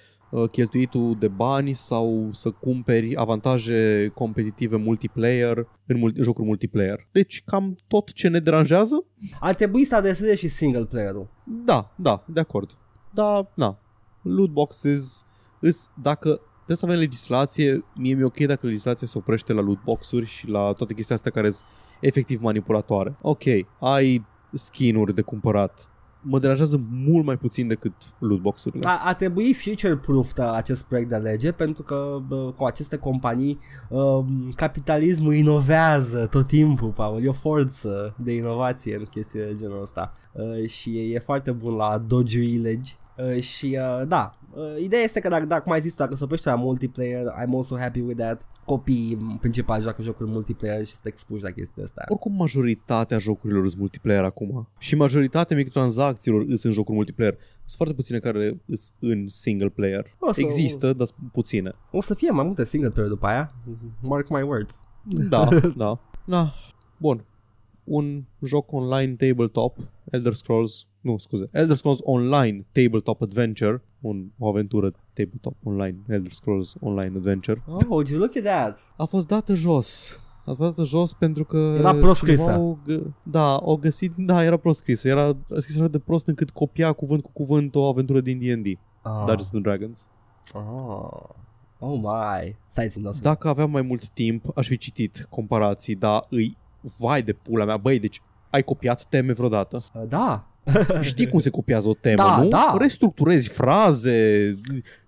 cheltuitul 0.50 1.16
de 1.18 1.28
bani 1.28 1.72
sau 1.72 2.28
să 2.32 2.50
cumperi 2.50 3.16
avantaje 3.16 4.10
competitive 4.14 4.76
multiplayer 4.76 5.56
în, 5.86 5.98
mul- 5.98 6.12
în 6.16 6.22
jocuri 6.22 6.46
multiplayer. 6.46 7.08
Deci 7.12 7.42
cam 7.46 7.76
tot 7.88 8.12
ce 8.12 8.28
ne 8.28 8.38
deranjează? 8.38 9.04
Ar 9.40 9.54
trebui 9.54 9.84
să 9.84 9.96
adreseze 9.96 10.34
și 10.34 10.48
single 10.48 10.84
player-ul. 10.84 11.28
Da, 11.44 11.94
da, 11.96 12.24
de 12.26 12.40
acord. 12.40 12.70
Da, 13.12 13.50
na. 13.54 13.78
Loot 14.22 14.50
boxes 14.50 15.24
îs, 15.60 15.90
dacă 16.02 16.40
trebuie 16.54 16.76
să 16.76 16.84
avem 16.86 16.98
legislație, 16.98 17.84
mie 17.96 18.14
mi-e 18.14 18.24
ok 18.24 18.36
dacă 18.38 18.66
legislația 18.66 19.06
se 19.06 19.18
oprește 19.18 19.52
la 19.52 19.60
loot 19.60 19.82
box-uri 19.84 20.26
și 20.26 20.48
la 20.48 20.72
toate 20.72 20.94
chestia 20.94 21.14
astea 21.14 21.30
care 21.30 21.50
sunt 21.50 21.68
efectiv 22.00 22.40
manipulatoare. 22.40 23.14
Ok, 23.22 23.42
ai 23.80 24.26
skin-uri 24.52 25.14
de 25.14 25.22
cumpărat. 25.22 25.90
Mă 26.26 26.38
deranjează 26.38 26.80
mult 26.90 27.24
mai 27.24 27.36
puțin 27.36 27.68
decât 27.68 27.92
loot 28.18 28.40
box-urile. 28.40 28.88
A, 28.88 29.00
a 29.04 29.14
trebui 29.14 29.54
future-proof 29.54 30.32
acest 30.38 30.84
proiect 30.84 31.08
de 31.08 31.16
lege 31.16 31.52
pentru 31.52 31.82
că 31.82 32.18
bă, 32.28 32.52
cu 32.56 32.64
aceste 32.64 32.96
companii 32.96 33.58
uh, 33.88 34.24
capitalismul 34.56 35.34
inovează 35.34 36.26
tot 36.26 36.46
timpul, 36.46 36.88
Paul. 36.88 37.24
E 37.24 37.28
o 37.28 37.32
forță 37.32 38.14
de 38.16 38.34
inovație 38.34 38.96
în 38.96 39.04
chestii 39.04 39.38
de 39.38 39.54
genul 39.56 39.82
ăsta 39.82 40.12
uh, 40.32 40.68
și 40.68 40.98
e, 40.98 41.14
e 41.14 41.18
foarte 41.18 41.50
bun 41.50 41.74
la 41.74 42.02
dodgiui 42.06 42.56
legi. 42.56 42.96
Uh, 43.16 43.40
și 43.40 43.78
uh, 43.80 44.06
da, 44.06 44.34
uh, 44.56 44.82
ideea 44.82 45.02
este 45.02 45.20
că 45.20 45.28
dacă, 45.28 45.44
dacă 45.44 45.62
cum 45.62 45.72
ai 45.72 45.80
zis 45.80 45.94
tu, 45.94 46.02
dacă 46.02 46.14
se 46.14 46.24
oprește 46.24 46.48
la 46.48 46.54
multiplayer, 46.54 47.24
I'm 47.42 47.50
also 47.54 47.76
happy 47.78 48.00
with 48.00 48.20
that. 48.20 48.48
Copiii 48.64 49.18
în 49.20 49.36
principal 49.36 49.80
joacă 49.82 50.02
jocuri 50.02 50.30
multiplayer 50.30 50.84
și 50.86 50.92
sunt 50.92 51.04
expuși 51.06 51.42
la 51.42 51.50
chestii 51.50 51.82
astea. 51.82 52.04
Oricum 52.08 52.34
majoritatea 52.36 53.18
jocurilor 53.18 53.66
sunt 53.68 53.80
multiplayer 53.80 54.24
acum 54.24 54.68
și 54.78 54.94
majoritatea 54.96 55.56
microtransacțiilor 55.56 56.42
sunt 56.44 56.60
în 56.64 56.70
jocuri 56.70 56.96
multiplayer. 56.96 57.32
Sunt 57.64 57.76
foarte 57.76 57.94
puține 57.94 58.18
care 58.18 58.60
sunt 58.66 58.92
în 58.98 59.28
single 59.28 59.68
player. 59.68 60.06
O 60.18 60.32
să- 60.32 60.40
Există, 60.40 60.92
dar 60.92 61.06
sunt 61.06 61.30
puține. 61.32 61.72
O 61.90 62.00
să 62.00 62.14
fie 62.14 62.30
mai 62.30 62.44
multe 62.44 62.64
single 62.64 62.90
player 62.90 63.08
după 63.10 63.26
aia. 63.26 63.52
Mark 64.02 64.28
my 64.28 64.42
words. 64.42 64.84
Da, 65.28 65.48
da. 65.76 65.98
Da. 66.24 66.52
Bun. 66.96 67.24
Un 67.84 68.24
joc 68.42 68.72
online 68.72 69.14
tabletop, 69.14 69.76
Elder 70.10 70.32
Scrolls, 70.32 70.86
nu, 71.04 71.18
scuze, 71.18 71.48
Elder 71.52 71.76
Scrolls 71.76 71.98
Online 72.02 72.66
Tabletop 72.72 73.22
Adventure, 73.22 73.82
un, 74.00 74.26
o 74.38 74.48
aventură 74.48 74.90
tabletop 75.12 75.54
online, 75.64 75.96
Elder 76.08 76.32
Scrolls 76.32 76.74
Online 76.80 77.16
Adventure, 77.16 77.62
Oh, 77.66 77.82
would 77.88 78.08
you 78.08 78.18
look 78.18 78.36
at 78.36 78.42
that? 78.42 78.78
a 78.96 79.04
fost 79.04 79.26
dată 79.26 79.54
jos. 79.54 80.18
A 80.40 80.44
fost 80.44 80.58
dată 80.58 80.82
jos 80.82 81.12
pentru 81.14 81.44
că 81.44 81.74
Era 81.78 81.94
proscrisă. 81.94 82.42
cineva 82.44 82.58
o 82.62 82.76
gă- 82.88 83.12
da, 83.22 83.54
au 83.56 83.76
găsit, 83.76 84.12
da, 84.16 84.44
era 84.44 84.56
proscrisă. 84.56 85.08
Era 85.08 85.36
scrisă 85.58 85.78
așa 85.80 85.88
de 85.88 85.98
prost 85.98 86.26
încât 86.26 86.50
copia 86.50 86.92
cuvânt 86.92 87.22
cu 87.22 87.30
cuvânt 87.32 87.74
o 87.74 87.88
aventură 87.88 88.20
din 88.20 88.38
D&D, 88.38 88.66
Oh. 89.06 89.12
Dungeons 89.26 89.50
and 89.52 89.62
Dragons. 89.62 90.06
Oh. 90.52 91.10
Oh 91.78 91.98
my. 92.02 92.56
Stai 92.68 92.88
țin, 92.88 93.02
să... 93.12 93.18
Dacă 93.22 93.48
aveam 93.48 93.70
mai 93.70 93.82
mult 93.82 94.08
timp, 94.08 94.56
aș 94.58 94.66
fi 94.66 94.76
citit 94.76 95.26
comparații, 95.30 95.94
dar 95.94 96.26
îi, 96.30 96.56
vai 96.98 97.22
de 97.22 97.32
pula 97.32 97.64
mea, 97.64 97.76
băi, 97.76 97.98
deci 97.98 98.22
ai 98.50 98.62
copiat 98.62 99.04
teme 99.04 99.32
vreodată? 99.32 99.82
Uh, 99.94 100.02
Da. 100.08 100.48
Știi 101.00 101.28
cum 101.28 101.38
se 101.40 101.50
copiază 101.50 101.88
o 101.88 101.94
temă, 101.94 102.16
Da, 102.22 102.36
nu? 102.42 102.48
da. 102.48 102.74
Restructurezi 102.78 103.48
fraze, 103.48 104.54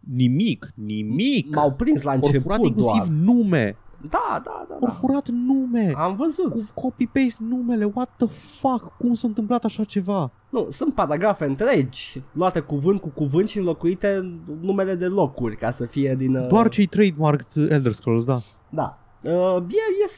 nimic, 0.00 0.72
nimic. 0.74 1.54
M-au 1.54 1.72
prins 1.72 2.02
la 2.02 2.10
Au 2.10 2.16
început 2.16 2.42
furat 2.42 2.64
inclusiv 2.64 2.96
doar. 2.96 3.08
nume. 3.22 3.76
Da, 4.10 4.40
da, 4.44 4.66
da, 4.68 4.74
Au 4.74 4.78
da. 4.86 4.88
furat 4.90 5.28
nume. 5.28 5.92
Am 5.96 6.16
văzut. 6.16 6.50
Cu 6.50 6.68
copy-paste 6.74 7.42
numele. 7.48 7.84
What 7.94 8.10
the 8.16 8.26
fuck? 8.26 8.96
Cum 8.98 9.14
s-a 9.14 9.26
întâmplat 9.28 9.64
așa 9.64 9.84
ceva? 9.84 10.30
Nu, 10.50 10.66
sunt 10.70 10.94
paragrafe 10.94 11.44
întregi, 11.44 12.22
luate 12.32 12.60
cuvânt 12.60 13.00
cu 13.00 13.08
cuvânt 13.08 13.48
și 13.48 13.58
înlocuite 13.58 14.08
în 14.14 14.38
numele 14.60 14.94
de 14.94 15.06
locuri 15.06 15.56
ca 15.56 15.70
să 15.70 15.84
fie 15.84 16.14
din... 16.18 16.34
Uh... 16.36 16.46
Doar 16.48 16.68
cei 16.68 16.86
trademarked 16.86 17.70
Elder 17.70 17.92
Scrolls, 17.92 18.24
da. 18.24 18.38
Da. 18.70 18.98
Uh, 19.22 19.56
e, 19.68 20.04
e 20.04 20.10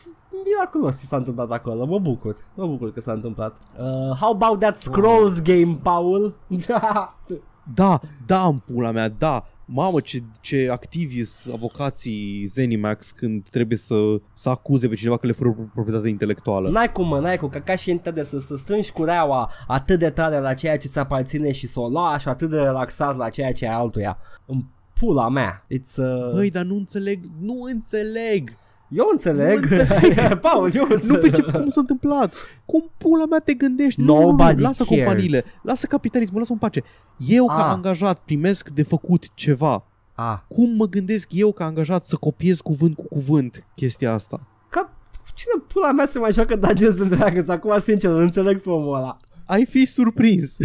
miraculos 0.44 1.00
ce 1.00 1.06
s-a 1.06 1.16
întâmplat 1.16 1.50
acolo, 1.50 1.86
mă 1.86 1.98
bucur. 1.98 2.36
Mă 2.54 2.66
bucur 2.66 2.92
că 2.92 3.00
s-a 3.00 3.12
întâmppat. 3.12 3.56
Uh, 3.78 4.16
how 4.16 4.32
about 4.32 4.58
that 4.58 4.76
Scrolls 4.76 5.42
game, 5.42 5.78
Paul? 5.82 6.34
Da. 6.66 7.14
Da, 7.74 8.00
da, 8.26 8.46
în 8.46 8.58
pula 8.58 8.90
mea, 8.90 9.08
da. 9.08 9.44
Mamă, 9.64 10.00
ce, 10.00 10.22
ce 10.40 10.68
activi 10.70 11.24
sunt 11.24 11.54
avocații 11.54 12.44
Zenimax 12.46 13.10
când 13.10 13.48
trebuie 13.50 13.78
să, 13.78 13.94
să 14.32 14.48
acuze 14.48 14.88
pe 14.88 14.94
cineva 14.94 15.16
că 15.16 15.26
le 15.26 15.32
fără 15.32 15.56
proprietate 15.74 16.08
intelectuală. 16.08 16.68
N-ai 16.68 16.92
cum, 16.92 17.08
mă, 17.08 17.18
n-ai 17.18 17.38
cum, 17.38 17.48
ca, 17.48 17.60
ca 17.60 17.74
și 17.74 17.90
întâi 17.90 18.24
să, 18.24 18.38
să 18.38 18.56
strângi 18.56 18.92
cureaua 18.92 19.50
atât 19.66 19.98
de 19.98 20.10
tare 20.10 20.38
la 20.38 20.54
ceea 20.54 20.78
ce 20.78 20.88
ți 20.88 20.98
aparține 20.98 21.52
și 21.52 21.66
să 21.66 21.80
o 21.80 21.90
lași 21.90 22.28
atât 22.28 22.50
de 22.50 22.56
relaxat 22.56 23.16
la 23.16 23.28
ceea 23.28 23.52
ce 23.52 23.64
e 23.64 23.70
altuia. 23.70 24.18
În 24.46 24.64
pula 24.98 25.28
mea. 25.28 25.66
It's, 25.66 25.96
uh... 25.96 26.32
Băi, 26.32 26.50
dar 26.50 26.64
nu 26.64 26.76
înțeleg, 26.76 27.24
nu 27.40 27.62
înțeleg. 27.62 28.56
Eu 28.88 29.08
înțeleg. 29.12 29.64
nu 29.66 29.76
înțeleg. 29.80 30.34
Paul, 30.46 30.70
eu 30.74 30.82
înțeleg. 30.90 31.10
Nu 31.10 31.18
percep 31.18 31.50
cum 31.50 31.68
s-a 31.68 31.80
întâmplat. 31.80 32.34
Cum 32.64 32.90
pula 32.98 33.24
mea 33.26 33.38
te 33.38 33.54
gândești? 33.54 34.00
Nu, 34.00 34.06
nu, 34.06 34.20
nu, 34.20 34.26
Nobody 34.26 34.62
lasă 34.62 34.84
cares. 34.84 34.98
companiile, 35.04 35.44
lasă 35.62 35.86
capitalismul, 35.86 36.38
lasă-mă 36.38 36.58
în 36.62 36.68
pace. 36.68 36.82
Eu 37.28 37.46
ca 37.46 37.54
Ah. 37.66 37.72
angajat 37.74 38.18
primesc 38.18 38.68
de 38.68 38.82
făcut 38.82 39.34
ceva. 39.34 39.84
Ah, 40.14 40.38
Cum 40.48 40.70
mă 40.76 40.86
gândesc 40.86 41.28
eu 41.32 41.52
ca 41.52 41.64
angajat 41.64 42.04
să 42.04 42.16
copiez 42.16 42.60
cuvânt 42.60 42.94
cu 42.96 43.04
cuvânt 43.08 43.66
chestia 43.74 44.12
asta? 44.12 44.40
ca... 44.68 44.92
Cine 45.34 45.62
pula 45.72 45.92
mea 45.92 46.06
se 46.06 46.18
mai 46.18 46.32
joacă 46.32 46.56
Dungeons 46.56 47.00
and 47.00 47.10
Dragons? 47.16 47.48
Acum, 47.48 47.80
sincer, 47.80 48.10
nu 48.10 48.18
înțeleg 48.18 48.60
pe 48.62 48.70
omul 48.70 48.96
ăla. 48.96 49.16
Ai 49.46 49.64
fi 49.66 49.84
surprins. 49.86 50.56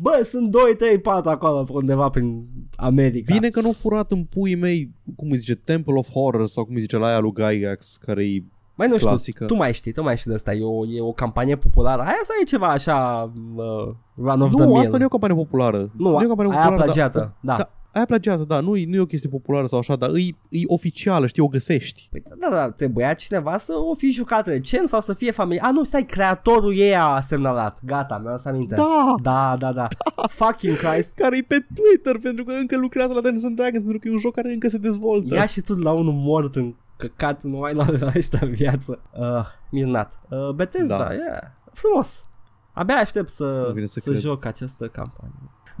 Bă, 0.00 0.20
sunt 0.24 0.48
2, 0.50 0.74
3, 0.78 0.98
4 1.00 1.30
acolo 1.30 1.64
pe 1.64 1.72
undeva 1.74 2.08
prin 2.08 2.44
America. 2.82 3.32
Bine 3.34 3.48
că 3.48 3.60
nu 3.60 3.66
au 3.66 3.72
furat 3.72 4.10
în 4.10 4.24
puii 4.24 4.54
mei, 4.54 4.90
cum 5.16 5.30
îi 5.30 5.36
zice, 5.36 5.54
Temple 5.54 5.94
of 5.98 6.10
Horror 6.10 6.46
sau 6.46 6.64
cum 6.64 6.74
îi 6.74 6.80
zice 6.80 6.96
la 6.96 7.06
aia 7.06 7.18
lui 7.18 7.32
Gygax, 7.32 7.96
care 7.96 8.24
e 8.24 8.42
Mai 8.74 8.88
nu 8.88 8.96
știu, 8.96 9.08
clasică. 9.08 9.44
tu 9.44 9.54
mai 9.54 9.72
știi, 9.72 9.92
tu 9.92 10.02
mai 10.02 10.16
știi 10.16 10.30
de 10.30 10.36
asta, 10.36 10.52
e 10.54 10.62
o, 10.62 10.86
e 10.86 11.00
o 11.00 11.12
campanie 11.12 11.56
populară. 11.56 12.02
Aia 12.02 12.20
sau 12.22 12.36
e 12.42 12.44
ceva 12.44 12.66
așa 12.68 13.30
uh, 13.56 13.94
run 14.16 14.40
of 14.40 14.50
the 14.54 14.58
Nu, 14.62 14.66
mill? 14.66 14.78
asta 14.80 14.96
nu 14.96 15.02
e 15.02 15.06
o 15.06 15.08
campanie 15.08 15.36
populară. 15.36 15.90
Nu, 15.96 16.08
e 16.08 16.24
o 16.24 16.26
campanie 16.26 16.52
aia 16.52 16.60
populară, 16.60 16.82
plagiată, 16.82 17.34
da. 17.40 17.56
Da, 17.56 17.70
aia 17.92 18.04
plagiată, 18.04 18.42
da, 18.44 18.60
nu 18.60 18.76
e, 18.76 18.84
nu 18.86 18.94
e 18.96 19.00
o 19.00 19.04
chestie 19.06 19.28
populară 19.28 19.66
sau 19.66 19.78
așa, 19.78 19.96
dar 19.96 20.10
e, 20.10 20.20
e 20.48 20.62
oficială, 20.66 21.26
știi, 21.26 21.42
o 21.42 21.46
găsești. 21.46 22.08
Păi 22.10 22.22
da, 22.40 22.48
da, 22.50 22.70
trebuia 22.70 23.14
cineva 23.14 23.56
să 23.56 23.72
o 23.90 23.94
fi 23.94 24.10
jucat 24.10 24.46
recent 24.46 24.88
sau 24.88 25.00
să 25.00 25.12
fie 25.12 25.30
familie. 25.30 25.60
A, 25.64 25.70
nu, 25.70 25.84
stai, 25.84 26.04
creatorul 26.04 26.76
ei 26.76 26.96
a 26.96 27.20
semnalat. 27.20 27.78
Gata, 27.84 28.18
mi-am 28.18 28.36
să 28.38 28.48
aminte. 28.48 28.74
Da, 28.74 29.14
Da, 29.22 29.56
da, 29.58 29.72
da. 29.72 29.86
Fucking 30.28 30.76
Christ. 30.76 31.12
care 31.14 31.36
e 31.36 31.42
pe 31.48 31.66
Twitter, 31.74 32.18
pentru 32.18 32.44
că 32.44 32.52
încă 32.52 32.76
lucrează 32.76 33.12
la 33.12 33.20
Dungeons 33.20 33.44
and 33.44 33.56
Dragons, 33.56 33.82
pentru 33.82 33.98
că 33.98 34.08
e 34.08 34.12
un 34.12 34.18
joc 34.18 34.34
care 34.34 34.52
încă 34.52 34.68
se 34.68 34.78
dezvoltă. 34.78 35.34
Ia 35.34 35.46
și 35.46 35.60
tu 35.60 35.74
la 35.74 35.92
unul 35.92 36.12
mort 36.12 36.56
în 36.56 36.74
căcat, 36.96 37.42
nu 37.42 37.62
ai 37.62 37.74
la 37.74 37.86
la 37.98 38.12
ăștia 38.16 38.38
în 38.42 38.52
viață. 38.52 38.98
Uh, 39.18 39.46
minunat. 39.70 40.20
Uh, 40.30 40.50
Bethesda, 40.50 40.98
Da. 40.98 41.04
da. 41.04 41.12
yeah. 41.12 41.40
Frumos. 41.72 42.26
Abia 42.72 42.94
aștept 42.94 43.28
să, 43.28 43.64
Nu 43.66 43.72
vine 43.72 43.86
să 43.86 43.92
să, 43.92 44.00
să 44.00 44.08
cred. 44.10 44.20
joc 44.22 44.44
această 44.44 44.86
campanie. 44.86 45.32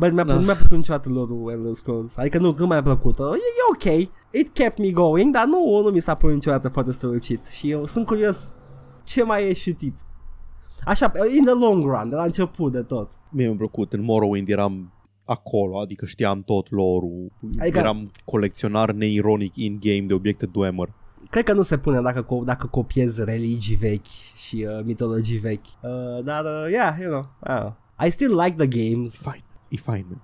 Bă, 0.08 0.10
mi-a, 0.14 0.24
Da. 0.24 0.34
nu 0.34 0.40
mi-a 0.40 0.54
plăcut 0.54 0.76
niciodată 0.76 1.08
lorul 1.08 1.50
Elder 1.50 1.72
Scrolls. 1.72 2.16
Adică 2.16 2.38
nu, 2.38 2.54
nu 2.58 2.66
mi-a 2.66 2.82
plăcut. 2.82 3.18
E, 3.18 3.22
e 3.22 3.92
ok. 3.98 4.08
It 4.30 4.48
kept 4.52 4.78
me 4.78 4.90
going, 4.90 5.32
dar 5.34 5.44
nu, 5.46 5.80
nu 5.84 5.90
mi 5.90 6.00
s-a 6.00 6.14
părut 6.14 6.34
niciodată 6.34 6.68
foarte 6.68 6.92
strălucit. 6.92 7.44
Și 7.46 7.70
eu 7.70 7.86
sunt 7.86 8.06
curios 8.06 8.54
ce 9.04 9.22
mai 9.22 9.48
e 9.48 9.52
șutit. 9.52 9.94
Așa, 10.84 11.12
in 11.36 11.44
the 11.44 11.54
long 11.54 11.82
run, 11.84 12.08
de 12.08 12.14
la 12.14 12.22
început 12.22 12.72
de 12.72 12.82
tot. 12.82 13.08
Mie 13.30 13.46
mi-a 13.46 13.56
plăcut. 13.56 13.92
În 13.92 14.02
Morrowind 14.02 14.48
eram 14.48 14.92
acolo, 15.24 15.78
adică 15.80 16.06
știam 16.06 16.38
tot 16.38 16.70
lore-ul. 16.70 17.32
Adică- 17.44 17.62
Adică... 17.62 17.78
Eram 17.78 18.10
colecționar 18.24 18.90
neironic 18.92 19.56
in-game 19.56 20.00
de 20.06 20.14
obiecte 20.14 20.46
Dwemer. 20.46 20.92
Cred 21.30 21.44
că 21.44 21.52
nu 21.52 21.62
se 21.62 21.78
pune 21.78 22.00
dacă, 22.00 22.24
co- 22.24 22.44
dacă 22.44 22.66
copiezi 22.66 23.24
religii 23.24 23.76
vechi 23.76 24.06
și 24.34 24.66
uh, 24.68 24.84
mitologii 24.84 25.38
vechi. 25.38 25.64
Uh, 25.82 26.24
dar, 26.24 26.44
uh, 26.44 26.70
yeah, 26.70 26.94
you 27.00 27.10
know, 27.10 27.26
uh, 27.66 27.72
I 28.06 28.10
still 28.10 28.40
like 28.40 28.66
the 28.66 28.66
games. 28.90 29.16
Fine. 29.16 29.44
E 29.72 29.76
fine, 29.76 30.04
man. 30.08 30.20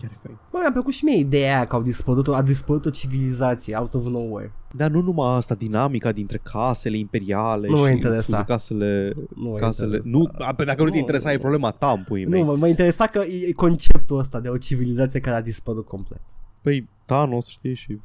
Chiar 0.00 0.10
e 0.10 0.18
fine. 0.22 0.38
Bă, 0.50 0.58
mi-a 0.60 0.72
plăcut 0.72 0.92
și 0.92 1.04
mie 1.04 1.16
ideea 1.16 1.54
aia 1.56 1.66
că 1.66 1.76
au 1.76 1.82
dispărut, 1.82 2.28
a 2.28 2.42
dispărut 2.42 2.84
o 2.86 2.90
civilizație 2.90 3.76
out 3.76 3.94
of 3.94 4.04
nowhere. 4.04 4.52
Dar 4.74 4.90
nu 4.90 5.00
numai 5.00 5.36
asta, 5.36 5.54
dinamica 5.54 6.12
dintre 6.12 6.38
casele 6.42 6.96
imperiale 6.96 7.68
Nu 7.68 7.76
mă 7.76 7.86
și 7.86 7.92
interesa. 7.92 8.22
scuze, 8.22 8.42
casele... 8.44 9.12
Nu 9.36 9.48
mă 9.50 9.56
casele... 9.56 9.96
interesa. 9.96 10.18
Nu, 10.18 10.30
a, 10.46 10.54
pe 10.54 10.64
dacă 10.64 10.82
nu 10.82 10.88
te 10.88 10.94
Nu, 10.94 10.98
interesa, 11.00 11.30
e 11.30 11.34
nu. 11.34 11.40
problema 11.40 11.70
ta, 11.70 11.90
în 11.90 12.02
puii 12.04 12.26
mei. 12.26 12.40
Nu, 12.40 12.46
mă, 12.46 12.56
mă 12.56 12.68
interesa 12.68 13.06
că 13.06 13.18
e, 13.18 13.46
e 13.46 13.52
conceptul 13.52 14.18
ăsta 14.18 14.40
de 14.40 14.48
o 14.48 14.56
civilizație 14.56 15.20
care 15.20 15.36
a 15.36 15.40
dispărut 15.42 15.86
complet. 15.86 16.20
Păi 16.62 16.88
Thanos, 17.04 17.46
știi, 17.48 17.74
și, 17.74 18.00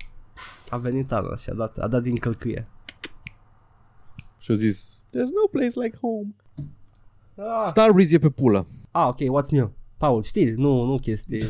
A 0.70 0.78
venit 0.78 1.08
Thanos 1.08 1.42
și 1.42 1.50
a 1.50 1.54
dat, 1.54 1.78
a 1.78 1.88
dat 1.88 2.02
din 2.02 2.16
călcâie. 2.16 2.68
și 4.38 4.52
a 4.52 4.54
zis 4.54 5.02
There's 5.10 5.34
no 5.42 5.48
place 5.52 5.80
like 5.80 5.98
home. 6.02 6.36
Ah, 7.36 7.66
Starbreeze 7.66 8.16
e 8.16 8.20
pe 8.20 8.30
pulă. 8.30 8.66
ah 8.92 9.08
ok, 9.08 9.18
what's 9.42 9.50
new? 9.50 9.72
Paul, 9.98 10.24
știi? 10.24 10.52
Nu, 10.52 10.84
nu 10.84 10.98
chestii... 10.98 11.44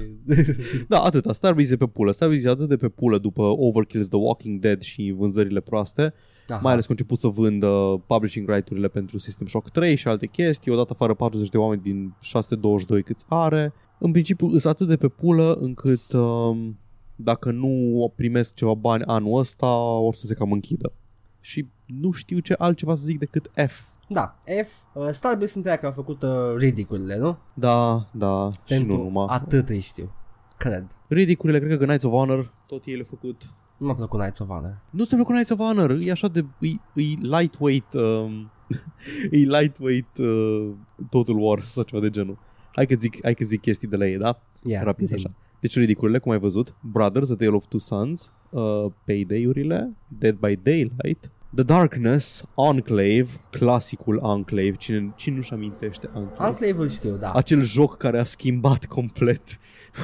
Da, 0.88 1.02
atâta. 1.02 1.34
Starbreeze 1.34 1.74
e 1.74 1.78
pe 1.78 1.86
pulă. 1.86 2.12
Starbreeze 2.12 2.48
e 2.48 2.52
atât 2.52 2.70
de 2.70 2.78
pe 2.78 2.88
pulă 2.88 3.18
după 3.18 3.54
Overkill's 3.56 4.08
The 4.10 4.18
Walking 4.18 4.60
Dead 4.60 4.82
și 4.82 5.14
vânzările 5.18 5.60
proaste, 5.60 6.14
Aha. 6.48 6.60
mai 6.64 6.72
ales 6.72 6.86
că 6.86 6.91
au 6.91 6.98
început 7.00 7.20
să 7.20 7.28
vândă 7.28 8.02
publishing 8.08 8.50
right-urile 8.50 8.88
pentru 8.88 9.18
System 9.18 9.48
Shock 9.48 9.70
3 9.70 9.95
și 9.95 10.08
alte 10.08 10.26
chestii, 10.26 10.72
odată 10.72 10.89
afară 10.91 11.14
40 11.14 11.50
de 11.50 11.58
oameni 11.58 11.82
din 11.82 12.14
622 12.22 13.04
câți 13.04 13.26
are. 13.28 13.74
În 13.98 14.12
principiu 14.12 14.48
sunt 14.50 14.66
atât 14.66 14.88
de 14.88 14.98
pe 14.98 15.08
pulă 15.08 15.58
încât 15.62 16.12
um, 16.14 16.78
dacă 17.16 17.52
nu 17.52 18.14
primesc 18.16 18.54
ceva 18.54 18.74
bani 18.74 19.04
anul 19.04 19.39
ăsta, 19.39 19.76
or 19.78 20.16
să 20.16 20.26
se 20.26 20.34
cam 20.34 20.52
închidă. 20.52 20.91
Și 21.39 21.68
nu 21.86 22.12
știu 22.12 22.39
ce 22.39 22.54
altceva 22.58 22.95
să 22.95 23.04
zic 23.06 23.20
decât 23.20 23.52
F. 23.68 23.82
Da, 24.08 24.36
F, 24.66 24.72
uh, 24.93 25.10
Starbreeze 25.12 25.51
sunt 25.53 25.66
aia 25.66 25.76
care 25.76 25.88
au 25.88 25.93
făcut 25.93 26.22
uh, 26.22 26.55
ridiculele, 26.58 27.18
nu? 27.18 27.38
Da, 27.53 28.05
da, 28.12 28.49
și 28.51 28.60
Pentru 28.68 28.97
nu 28.97 29.03
numai. 29.03 29.26
atât 29.30 29.70
îi 29.70 29.80
știu. 29.80 30.12
Cred. 30.58 30.86
Ridicurile, 31.08 31.60
cred 31.60 31.78
că 31.78 31.86
Knights 31.86 32.03
of 32.03 32.12
Honor, 32.12 32.53
tot 32.68 32.86
ei 32.86 32.93
le-au 32.93 33.05
făcut. 33.10 33.41
Nu 33.78 33.86
mi-a 33.86 33.95
plăcut 33.95 34.20
Knights 34.20 34.39
of 34.39 34.47
Honor. 34.47 34.78
Nu 34.89 35.05
ți-a 35.05 35.16
plăcut 35.18 35.34
Knights 35.34 35.51
of 35.51 35.58
Honor? 35.60 35.97
E 36.01 36.12
așa 36.12 36.28
de... 36.28 36.45
E, 36.60 36.68
e 37.01 37.03
lightweight... 37.22 37.93
Um, 37.93 38.51
e 39.32 39.38
lightweight 39.38 40.18
uh, 40.18 40.70
Total 41.10 41.36
War 41.38 41.62
sau 41.62 41.84
ceva 41.84 42.01
de 42.01 42.10
genul. 42.10 42.38
Hai 42.74 42.86
că 42.86 42.95
zic, 42.95 43.18
hai 43.24 43.34
că 43.34 43.43
zic 43.45 43.62
chestii 43.62 43.88
de 43.88 43.95
la 43.95 44.08
ei, 44.08 44.18
da? 44.18 44.39
Yeah, 44.64 44.84
Rapid 44.84 45.08
zi-mi. 45.08 45.20
așa. 45.20 45.32
Deci 45.60 45.78
ridiculele, 45.78 46.20
cum 46.20 46.32
ai 46.32 46.39
văzut, 46.39 46.76
Brothers, 46.82 47.30
A 47.30 47.36
Tale 47.36 47.49
of 47.51 47.66
Two 47.66 47.80
Sons, 47.80 48.34
uh, 48.49 48.86
Payday-urile, 49.05 49.93
Dead 50.08 50.36
by 50.36 50.55
Daylight, 50.64 51.32
The 51.56 51.64
Darkness, 51.64 52.43
Enclave, 52.56 53.28
clasicul 53.50 54.22
Enclave, 54.24 54.72
cine, 54.72 55.14
cine 55.16 55.36
nu-și 55.36 55.54
amintește 55.54 56.10
Enclave? 56.16 56.50
Enclave 56.50 56.82
îl 56.82 56.89
știu, 56.89 57.16
da. 57.16 57.32
Acel 57.32 57.62
joc 57.62 57.98
care 57.98 58.20
a 58.20 58.24
schimbat 58.24 58.86
complet 58.86 59.43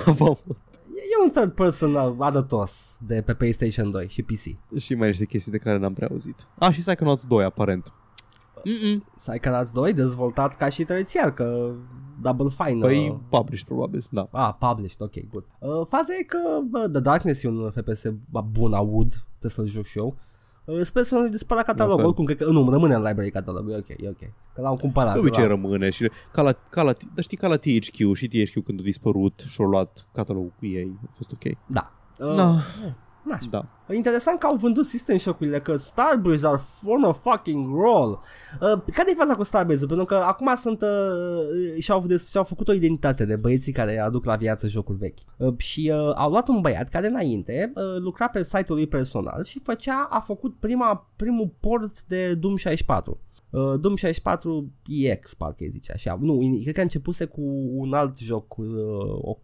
E 1.12 1.24
un 1.24 1.30
third 1.32 1.52
person 1.52 1.94
uh, 1.94 2.16
arătos 2.20 2.98
de 3.08 3.22
pe 3.22 3.34
PlayStation 3.34 3.92
2 3.92 4.08
și 4.10 4.22
PC. 4.22 4.78
și 4.80 4.96
mai 4.96 5.08
niște 5.08 5.26
chestii 5.26 5.52
de 5.52 5.58
care 5.58 5.78
n-am 5.78 5.94
prea 5.94 6.08
auzit. 6.12 6.48
Ah, 6.60 6.74
și 6.74 6.80
Psychonauts 6.80 7.26
2, 7.26 7.44
aparent. 7.44 7.94
Mm-mm. 8.58 9.04
Psychonauts 9.16 9.72
2 9.72 9.94
dezvoltat 9.94 10.58
ca 10.58 10.70
și 10.70 10.84
terțiar, 10.84 11.34
că 11.34 11.74
Double 12.22 12.50
Fine. 12.58 12.80
Păi, 12.80 13.10
uh, 13.10 13.16
published, 13.30 13.68
probabil, 13.68 14.06
da. 14.10 14.28
Ah, 14.32 14.54
published, 14.60 15.02
ok, 15.02 15.30
good. 15.32 15.46
Uh, 15.60 15.88
faza 15.88 16.14
e 16.20 16.24
că 16.24 16.38
bă, 16.70 16.88
The 16.90 17.02
Darkness 17.02 17.44
e 17.44 17.48
un 17.48 17.72
FPS 17.72 18.04
bun, 18.52 18.74
aud, 18.74 19.10
trebuie 19.40 19.52
să-l 19.52 19.66
joc 19.66 19.86
și 19.86 19.98
eu. 19.98 20.18
Uh, 20.66 20.82
sper 20.82 21.04
să 21.04 21.16
nu 21.16 21.28
dispară 21.28 21.62
catalogul, 21.62 21.98
fel. 21.98 22.06
oricum 22.06 22.26
cred 22.26 22.38
că 22.38 22.46
nu, 22.46 22.70
rămâne 22.70 22.94
în 22.94 23.02
library 23.02 23.32
catalogul, 23.32 23.72
e 23.72 23.78
ok, 23.78 23.90
e 23.90 24.10
ok. 24.10 24.30
Că 24.54 24.62
l-am 24.62 24.76
cumpărat. 24.76 25.14
De 25.14 25.20
obicei 25.20 25.42
l-am- 25.48 25.52
rămâne 25.52 25.90
și 25.90 26.10
ca 26.32 26.42
la, 26.42 26.52
ca 26.52 26.82
la, 26.84 26.94
dar 27.14 27.24
știi, 27.24 27.38
ca 27.38 27.48
la 27.48 27.56
THQ 27.58 28.14
și 28.14 28.28
THQ 28.28 28.64
când 28.66 28.80
a 28.80 28.84
dispărut 28.84 29.44
și-au 29.48 29.68
luat 29.70 30.08
catalogul 30.14 30.54
cu 30.60 30.66
ei, 30.66 31.00
a 31.08 31.12
fost 31.16 31.32
ok. 31.32 31.58
Da. 31.68 31.92
Uh, 32.20 32.36
Da, 32.36 32.60
na, 33.24 33.38
da. 33.50 33.66
Interesant 33.94 34.40
că 34.40 34.46
au 34.46 34.56
vândut 34.56 34.86
System 34.86 35.18
Shock-urile, 35.18 35.60
că 35.60 35.76
Starbreeze 35.76 36.48
are 36.48 36.62
on 36.86 37.04
a 37.04 37.12
fucking 37.12 37.76
roll. 37.76 38.22
Uh, 38.62 38.82
care 38.94 39.12
e 39.12 39.16
faza 39.18 39.36
cu 39.36 39.44
Starbreeze? 39.44 39.86
Pentru 39.86 40.06
că 40.06 40.16
acum 40.16 40.56
sunt 40.56 40.82
uh, 40.82 41.80
și-au, 41.80 42.06
des- 42.06 42.30
și-au 42.30 42.44
făcut 42.44 42.68
o 42.68 42.74
identitate 42.74 43.26
de 43.26 43.36
băieții 43.36 43.72
care 43.72 44.00
aduc 44.00 44.26
la 44.26 44.36
viață 44.36 44.68
jocuri 44.68 44.98
vechi. 44.98 45.18
Uh, 45.38 45.54
și 45.58 45.92
uh, 45.94 46.14
au 46.16 46.30
luat 46.30 46.48
un 46.48 46.62
băiat 46.62 46.90
care 46.90 47.08
înainte 47.08 47.72
uh, 47.76 47.84
lucra 47.98 48.28
pe 48.28 48.44
site-ul 48.44 48.78
lui 48.78 48.88
personal 48.88 49.44
și 49.44 49.60
făcea, 49.60 50.08
a 50.10 50.20
făcut 50.20 50.56
prima, 50.60 51.10
primul 51.16 51.54
port 51.60 52.04
de 52.04 52.34
Doom 52.34 52.56
64. 52.56 53.20
Uh, 53.54 53.80
Doom 53.80 53.96
64 53.96 54.72
EX, 54.88 55.34
parcă 55.34 55.64
îi 55.64 55.70
zice 55.70 55.92
așa. 55.92 56.18
Nu, 56.22 56.60
cred 56.62 56.74
că 56.74 56.80
a 56.80 56.84
începuse 56.84 57.26
cu 57.26 57.42
un 57.74 57.94
alt 57.94 58.18
joc, 58.18 58.58
uh, 58.58 58.68
o, 59.22 59.38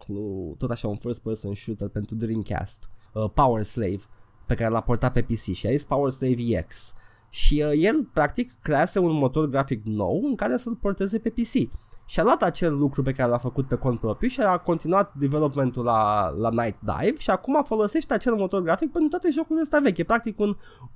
tot 0.58 0.72
așa 0.72 0.88
un 0.88 0.96
first 0.96 1.22
person 1.22 1.54
shooter 1.54 1.88
pentru 1.88 2.16
Dreamcast, 2.16 2.90
uh, 3.14 3.30
Power 3.34 3.64
Slave, 3.64 4.00
pe 4.46 4.56
care 4.56 4.70
l-a 4.70 4.82
portat 4.82 5.14
pe 5.14 5.22
PC 5.22 5.54
și 5.54 5.68
a 5.68 5.72
zis 5.72 5.86
Power 5.86 6.12
Slave 6.12 6.42
EX. 6.48 6.94
Și 7.30 7.64
uh, 7.66 7.72
el, 7.76 8.10
practic, 8.14 8.52
crease 8.62 9.00
un 9.00 9.12
motor 9.12 9.50
grafic 9.50 9.84
nou 9.84 10.22
în 10.26 10.36
care 10.36 10.58
să-l 10.58 10.76
porteze 10.76 11.20
pe 11.20 11.30
PC. 11.30 11.70
Și 12.06 12.20
a 12.20 12.24
luat 12.24 12.44
acel 12.44 12.78
lucru 12.78 13.02
pe 13.02 13.12
care 13.12 13.30
l-a 13.30 13.38
făcut 13.38 13.68
pe 13.68 13.76
cont 13.76 14.00
propriu 14.00 14.30
și 14.30 14.40
a 14.42 14.58
continuat 14.58 15.14
developmentul 15.16 15.84
la, 15.84 16.30
la 16.30 16.50
Night 16.50 16.80
Dive 16.80 17.18
și 17.18 17.30
acum 17.30 17.64
folosește 17.64 18.14
acel 18.14 18.36
motor 18.36 18.62
grafic 18.62 18.92
pentru 18.92 19.10
toate 19.10 19.30
jocurile 19.32 19.62
astea 19.62 19.80
vechi. 19.80 19.98
E 19.98 20.04
practic 20.04 20.40
un 20.40 20.56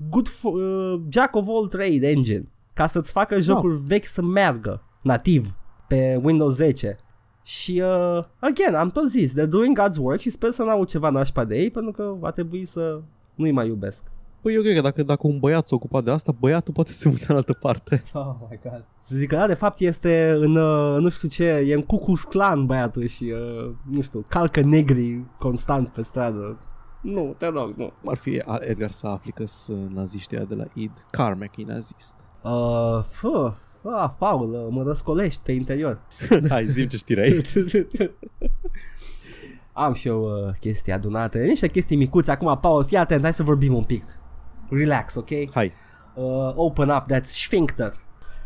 good 0.09 0.29
fo- 0.29 0.53
uh, 0.53 1.01
jack 1.09 1.35
of 1.35 1.47
all 1.47 1.67
trade 1.67 2.09
engine 2.09 2.52
ca 2.73 2.87
să-ți 2.87 3.11
facă 3.11 3.39
jocuri 3.39 3.81
vechi 3.85 4.05
să 4.05 4.21
meargă 4.21 4.81
nativ 5.01 5.55
pe 5.87 6.19
Windows 6.23 6.55
10. 6.55 6.95
Și, 7.43 7.81
uh, 7.85 8.23
again, 8.39 8.75
am 8.75 8.89
tot 8.89 9.09
zis, 9.09 9.33
they're 9.33 9.49
doing 9.49 9.79
God's 9.79 9.97
work 9.99 10.19
și 10.19 10.29
sper 10.29 10.51
să 10.51 10.63
n-au 10.63 10.83
ceva 10.83 11.09
nașpa 11.09 11.43
de 11.43 11.57
ei 11.57 11.69
pentru 11.69 11.91
că 11.91 12.13
va 12.19 12.31
trebui 12.31 12.65
să 12.65 13.01
nu-i 13.35 13.51
mai 13.51 13.67
iubesc. 13.67 14.03
Păi 14.41 14.53
eu 14.53 14.61
cred 14.61 14.75
că 14.75 14.81
dacă, 14.81 15.03
dacă 15.03 15.27
un 15.27 15.39
băiat 15.39 15.67
s-a 15.67 15.75
ocupat 15.75 16.03
de 16.03 16.11
asta, 16.11 16.35
băiatul 16.39 16.73
poate 16.73 16.91
să 16.91 16.97
se 16.97 17.09
mute 17.09 17.25
în 17.27 17.35
altă 17.35 17.53
parte. 17.53 18.03
Oh 18.13 18.35
my 18.49 18.59
god. 18.63 18.85
Să 19.01 19.15
zic 19.15 19.29
că 19.29 19.35
da, 19.35 19.47
de 19.47 19.53
fapt 19.53 19.79
este 19.79 20.31
în, 20.39 20.55
uh, 20.55 21.01
nu 21.01 21.09
știu 21.09 21.27
ce, 21.27 21.43
e 21.43 21.73
în 21.73 21.81
Ku 21.81 21.97
Klux 21.97 22.23
Klan 22.23 22.65
băiatul 22.65 23.05
și, 23.05 23.23
uh, 23.23 23.71
nu 23.89 24.01
știu, 24.01 24.25
calcă 24.27 24.61
negri 24.61 25.23
constant 25.39 25.89
pe 25.89 26.01
stradă. 26.01 26.57
Nu, 27.01 27.35
te 27.37 27.47
rog, 27.47 27.73
nu. 27.75 27.93
Ar 28.05 28.15
fi 28.15 28.41
Edgar 28.59 28.91
să 28.91 29.07
afli 29.07 29.31
că 29.31 29.45
sunt 29.45 29.91
naziștii 29.91 30.37
ăia 30.37 30.45
de 30.45 30.55
la 30.55 30.65
id. 30.73 30.91
Carmack 31.09 31.57
e 31.57 31.63
nazist. 31.67 32.15
Uh, 32.43 33.03
fuh, 33.09 33.51
ah, 33.95 34.09
Paul, 34.17 34.53
uh, 34.53 34.67
mă 34.69 34.83
răscolești 34.83 35.41
pe 35.43 35.51
interior. 35.51 35.99
Hai, 36.49 36.67
zi 36.69 36.87
ce 36.87 36.97
știri 36.97 37.21
ai. 37.21 37.41
Am 39.73 39.93
și 39.93 40.07
eu 40.07 40.23
uh, 40.47 40.53
chestii 40.59 40.91
adunate, 40.91 41.43
niște 41.43 41.67
chestii 41.67 41.95
micuțe. 41.97 42.31
Acum, 42.31 42.57
Paul, 42.61 42.83
fii 42.83 42.97
atent, 42.97 43.21
hai 43.21 43.33
să 43.33 43.43
vorbim 43.43 43.73
un 43.75 43.83
pic. 43.83 44.03
Relax, 44.69 45.15
ok? 45.15 45.29
Hai, 45.51 45.71
Uh, 46.15 46.51
open 46.55 46.89
up 46.89 47.07
that 47.07 47.25
sphincter. 47.25 47.93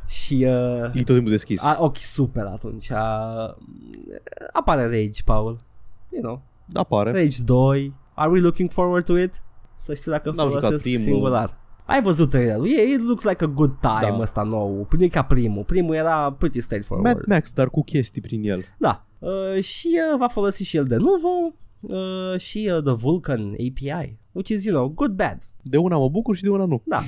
Și 0.06 0.34
uh, 0.48 0.84
e 0.84 1.04
tot 1.04 1.06
timpul 1.16 1.30
deschis. 1.30 1.64
a, 1.64 1.78
ok, 1.80 1.98
super 1.98 2.46
atunci. 2.46 2.90
Uh, 2.90 3.54
apare 4.54 4.84
Rage, 4.84 5.22
Paul. 5.26 5.60
You 6.10 6.22
know, 6.22 6.42
Apare. 6.74 7.12
Rage 7.12 7.44
2. 7.44 7.94
Are 8.14 8.30
we 8.30 8.40
looking 8.40 8.72
forward 8.72 9.06
to 9.06 9.18
it? 9.18 9.44
Să 9.78 9.94
știu 9.94 10.12
dacă 10.12 10.32
N-am 10.32 10.48
jucat 10.48 10.64
folosesc 10.64 10.84
primul. 10.84 11.02
singular. 11.04 11.58
Ai 11.88 12.02
văzut 12.02 12.30
trailerul? 12.30 12.68
E, 12.68 12.82
it 12.82 13.02
looks 13.02 13.24
like 13.24 13.44
a 13.44 13.48
good 13.48 13.72
time 13.80 14.00
Da. 14.10 14.18
ăsta 14.20 14.42
nou. 14.44 14.88
Nu 14.98 15.04
e 15.04 15.08
ca 15.08 15.22
primul. 15.22 15.64
Primul 15.64 15.96
era 15.96 16.32
pretty 16.38 16.60
straightforward. 16.62 17.16
Mad 17.16 17.26
Max, 17.28 17.52
dar 17.54 17.70
cu 17.70 17.84
chestii 17.84 18.22
prin 18.22 18.42
el. 18.50 18.64
Da. 18.78 19.06
Uh, 19.20 19.62
și 19.64 20.00
uh, 20.12 20.18
va 20.18 20.28
folosi 20.28 20.64
și 20.64 20.78
el 20.78 20.86
de 20.86 20.96
nuvo 20.96 21.54
uh, 21.80 22.40
și 22.40 22.70
uh, 22.76 22.84
The 22.84 22.94
Vulkan 22.94 23.52
API, 23.52 24.18
which 24.32 24.50
is, 24.50 24.64
you 24.64 24.76
know, 24.76 24.88
good 24.96 25.12
bad. 25.12 25.38
De 25.62 25.78
una 25.78 25.98
mă 25.98 26.10
bucur 26.10 26.36
și 26.36 26.44
de 26.44 26.50
una 26.50 26.66
nu. 26.66 26.82
Da. 26.86 27.02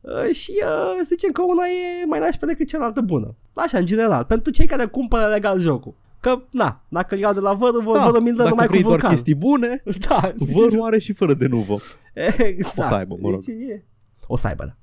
Uh, 0.00 0.34
și 0.34 0.52
uh, 0.62 0.96
să 0.98 1.04
zicem 1.08 1.30
că 1.32 1.42
una 1.42 1.62
e 1.66 2.04
mai 2.06 2.18
nașpa 2.18 2.46
decât 2.46 2.68
cealaltă 2.68 3.00
bună. 3.00 3.34
Așa, 3.54 3.78
în 3.78 3.86
general. 3.86 4.24
Pentru 4.24 4.52
cei 4.52 4.66
care 4.66 4.84
cumpără 4.86 5.26
legal 5.28 5.58
jocul. 5.58 5.94
Că, 6.20 6.42
na, 6.50 6.80
dacă 6.88 7.14
îl 7.14 7.20
iau 7.20 7.32
de 7.32 7.40
la 7.40 7.52
vărul, 7.52 7.82
vă 7.82 7.92
Da, 7.96 8.04
vărul 8.04 8.20
mi 8.20 8.32
dacă 8.32 8.48
numai 8.48 8.64
cu 8.66 8.70
vrei 8.70 8.82
doar 8.82 8.92
Vulcan. 8.94 9.10
chestii 9.10 9.34
bune, 9.34 9.82
Da, 10.08 10.32
vărul 10.38 10.82
are 10.82 10.98
și 10.98 11.12
fără 11.12 11.34
de 11.34 11.46
nuvo. 11.46 11.78
exact. 12.36 12.78
O 12.78 12.82
să 12.82 12.94
aibă, 12.94 13.16
mă 13.20 13.30
rog. 13.30 13.44
Deci 13.44 13.56
e... 13.68 13.84
O 14.32 14.36
să 14.36 14.46
aibă, 14.46 14.64
da. 14.64 14.74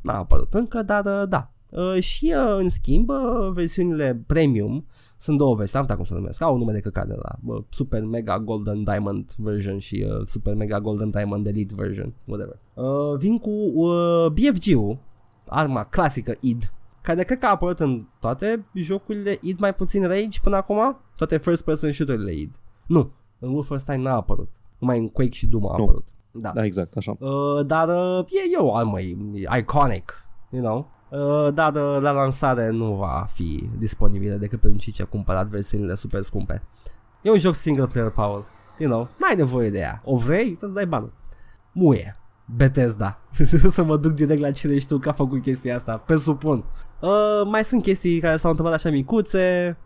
N-a 0.00 0.18
apărut 0.18 0.54
încă, 0.54 0.82
dar 0.82 1.04
uh, 1.04 1.28
da. 1.28 1.50
Uh, 1.70 2.00
și 2.02 2.34
uh, 2.36 2.56
în 2.58 2.68
schimb, 2.68 3.08
uh, 3.08 3.50
versiunile 3.52 4.22
premium 4.26 4.86
Sunt 5.16 5.38
două 5.38 5.54
versiuni, 5.54 5.82
am 5.82 5.88
uitat 5.88 5.96
cum 5.96 6.04
să 6.04 6.20
numesc. 6.20 6.42
Au 6.42 6.52
un 6.52 6.58
nume 6.58 6.72
de 6.72 6.80
căcat 6.80 7.06
de 7.06 7.14
la 7.22 7.36
bă, 7.40 7.62
Super 7.68 8.02
Mega 8.04 8.38
Golden 8.38 8.84
Diamond 8.84 9.30
version 9.36 9.78
și 9.78 10.06
uh, 10.08 10.26
Super 10.26 10.54
Mega 10.54 10.80
Golden 10.80 11.10
Diamond 11.10 11.46
Elite 11.46 11.74
version, 11.76 12.14
whatever. 12.26 12.58
Uh, 12.74 13.18
vin 13.18 13.38
cu 13.38 13.50
uh, 13.50 14.26
BFG-ul, 14.26 14.98
arma 15.46 15.84
clasică 15.84 16.36
id, 16.40 16.72
care 17.02 17.22
cred 17.24 17.38
că 17.38 17.46
a 17.46 17.50
apărut 17.50 17.80
în 17.80 18.06
toate 18.20 18.64
jocurile 18.74 19.38
id 19.40 19.58
mai 19.58 19.74
puțin 19.74 20.06
Rage 20.06 20.40
până 20.42 20.56
acum, 20.56 20.96
toate 21.16 21.36
first 21.36 21.64
person 21.64 21.92
shooter-urile 21.92 22.32
id. 22.34 22.54
Nu, 22.86 23.12
în 23.38 23.52
Wolfenstein 23.52 24.00
n-a 24.00 24.14
apărut, 24.14 24.48
numai 24.78 24.98
în 24.98 25.08
Quake 25.08 25.32
și 25.32 25.46
Doom 25.46 25.68
a 25.68 25.76
Nu. 25.76 25.82
apărut. 25.82 26.06
Da. 26.32 26.50
Da, 26.54 26.64
exact, 26.64 26.96
așa. 26.96 27.16
Uh, 27.18 27.66
dar 27.66 27.88
uh, 27.88 28.24
e, 28.28 28.54
e 28.54 28.56
o 28.56 28.76
armă 28.76 29.00
e 29.00 29.16
iconic, 29.58 30.24
you 30.50 30.62
know. 30.62 30.90
Uh, 31.08 31.54
dar 31.54 31.74
uh, 31.74 32.00
la 32.00 32.10
lansare 32.10 32.70
nu 32.70 32.94
va 32.94 33.26
fi 33.32 33.68
disponibilă 33.78 34.34
decât 34.34 34.60
pentru 34.60 34.78
cei 34.78 34.92
ce 34.92 35.02
au 35.02 35.08
cumpărat 35.08 35.46
versiunile 35.46 35.94
super 35.94 36.22
scumpe. 36.22 36.60
E 37.22 37.30
un 37.30 37.38
joc 37.38 37.54
single 37.54 37.86
player, 37.86 38.10
Paul. 38.10 38.44
You 38.78 38.90
know, 38.90 39.08
n-ai 39.18 39.36
nevoie 39.36 39.70
de 39.70 39.78
ea. 39.78 40.00
O 40.04 40.16
vrei? 40.16 40.56
Îți 40.60 40.74
dai 40.74 40.86
banul. 40.86 41.12
Muie. 41.72 42.16
Bethesda. 42.56 43.18
să 43.68 43.82
mă 43.82 43.96
duc 43.96 44.12
direct 44.12 44.40
la 44.40 44.50
cine 44.50 44.78
știu 44.78 44.98
că 44.98 45.08
a 45.08 45.12
făcut 45.12 45.42
chestia 45.42 45.76
asta. 45.76 45.96
Presupun. 45.96 46.64
Uh, 47.00 47.10
mai 47.44 47.64
sunt 47.64 47.82
chestii 47.82 48.20
care 48.20 48.36
s-au 48.36 48.50
întâmplat 48.50 48.76
așa 48.76 48.90
micuțe. 48.90 49.76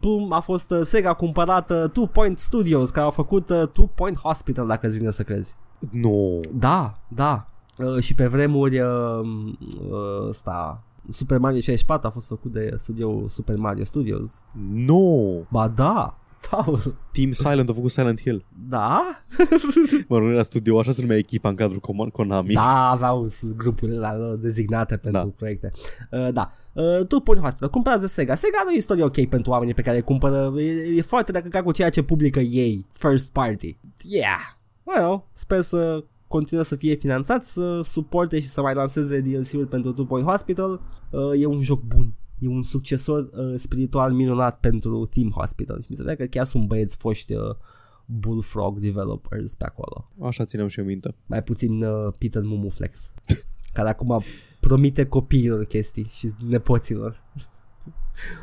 Pum, 0.00 0.32
a 0.32 0.40
fost 0.40 0.70
uh, 0.70 0.80
Sega 0.82 1.12
cumpărată 1.12 1.90
Two 1.92 2.06
Point 2.06 2.38
Studios 2.38 2.90
care 2.90 3.04
au 3.04 3.10
făcut 3.10 3.48
uh, 3.48 3.68
Two 3.68 3.86
Point 3.94 4.16
Hospital 4.16 4.66
dacă 4.66 4.86
îți 4.86 4.98
vine 4.98 5.10
să 5.10 5.22
crezi. 5.22 5.56
Nu. 5.90 6.40
Da, 6.52 6.98
da. 7.08 7.48
Uh, 7.78 7.98
și 8.02 8.14
pe 8.14 8.26
vremuri 8.26 8.80
uh, 8.80 9.20
uh, 9.90 10.28
ăsta 10.28 10.82
Super 11.10 11.38
Mario 11.38 11.60
64 11.60 12.06
a 12.06 12.10
fost 12.10 12.26
făcut 12.26 12.52
de 12.52 12.74
studio 12.78 13.28
Super 13.28 13.56
Mario 13.56 13.84
Studios. 13.84 14.42
Nu. 14.72 15.44
Ba 15.50 15.68
da, 15.68 16.18
Paul. 16.50 16.96
Team 17.12 17.32
Silent 17.32 17.68
a 17.68 17.72
făcut 17.72 17.90
Silent 17.90 18.20
Hill. 18.20 18.44
Da? 18.68 19.02
Mă 20.08 20.18
rog, 20.18 20.28
era 20.30 20.42
studio, 20.42 20.78
așa 20.78 20.92
se 20.92 21.00
numea 21.00 21.16
echipa 21.16 21.48
în 21.48 21.54
cadrul 21.54 21.80
Coman- 21.80 22.12
Konami. 22.12 22.52
Da, 22.54 22.90
aveau 22.90 23.28
grupurile 23.56 23.98
la 23.98 24.34
dezignate 24.38 24.96
pentru 24.96 25.20
Da. 25.22 25.28
proiecte. 25.36 25.70
Uh, 26.10 26.28
da. 26.32 26.50
Uh, 26.72 27.06
tu 27.06 27.20
pui 27.20 27.38
hospital, 27.38 27.70
cumpărează 27.70 28.06
Sega. 28.06 28.34
Sega 28.34 28.62
nu 28.64 28.70
e 28.70 28.76
istorie 28.76 29.04
ok 29.04 29.26
pentru 29.28 29.50
oamenii 29.50 29.74
pe 29.74 29.82
care 29.82 29.96
îi 29.96 30.02
cumpără. 30.02 30.52
E, 30.58 30.96
e 30.96 31.02
foarte 31.02 31.32
de 31.32 31.40
căcat 31.42 31.62
cu 31.62 31.72
ceea 31.72 31.90
ce 31.90 32.02
publică 32.02 32.40
ei, 32.40 32.86
first 32.92 33.32
party. 33.32 33.76
Yeah. 34.02 34.56
Well, 34.84 35.26
sper 35.32 35.60
să 35.60 36.04
continuă 36.28 36.62
să 36.62 36.76
fie 36.76 36.94
finanțat, 36.94 37.44
să 37.44 37.80
suporte 37.80 38.40
și 38.40 38.48
să 38.48 38.60
mai 38.60 38.74
lanseze 38.74 39.20
DLC-uri 39.20 39.68
pentru 39.68 39.92
Two 39.92 40.04
Point 40.04 40.26
Hospital. 40.26 40.80
Uh, 41.10 41.32
e 41.36 41.46
un 41.46 41.62
joc 41.62 41.82
bun. 41.82 42.14
E 42.38 42.48
un 42.48 42.62
succesor 42.62 43.30
uh, 43.32 43.54
spiritual 43.56 44.12
minunat 44.12 44.60
pentru 44.60 45.06
Team 45.06 45.30
Hospital. 45.30 45.80
Și 45.80 45.86
mi 45.90 45.96
se 45.96 46.02
pare 46.02 46.16
că 46.16 46.24
chiar 46.24 46.44
sunt 46.44 46.66
băieți 46.66 46.96
foști 46.96 47.34
uh, 47.34 47.42
Bullfrog 48.06 48.78
developers 48.78 49.54
pe 49.54 49.64
acolo 49.64 50.10
Așa 50.22 50.44
țineam 50.44 50.68
și 50.68 50.78
eu 50.78 50.84
minte. 50.84 51.14
mai 51.26 51.42
puțin 51.42 51.82
uh, 51.82 52.12
Peter 52.18 52.42
Mumuflex, 52.42 53.12
care 53.74 53.88
acum 53.88 54.22
promite 54.60 55.06
copiilor 55.06 55.64
chestii 55.64 56.06
și 56.10 56.30
nepoților. 56.48 57.22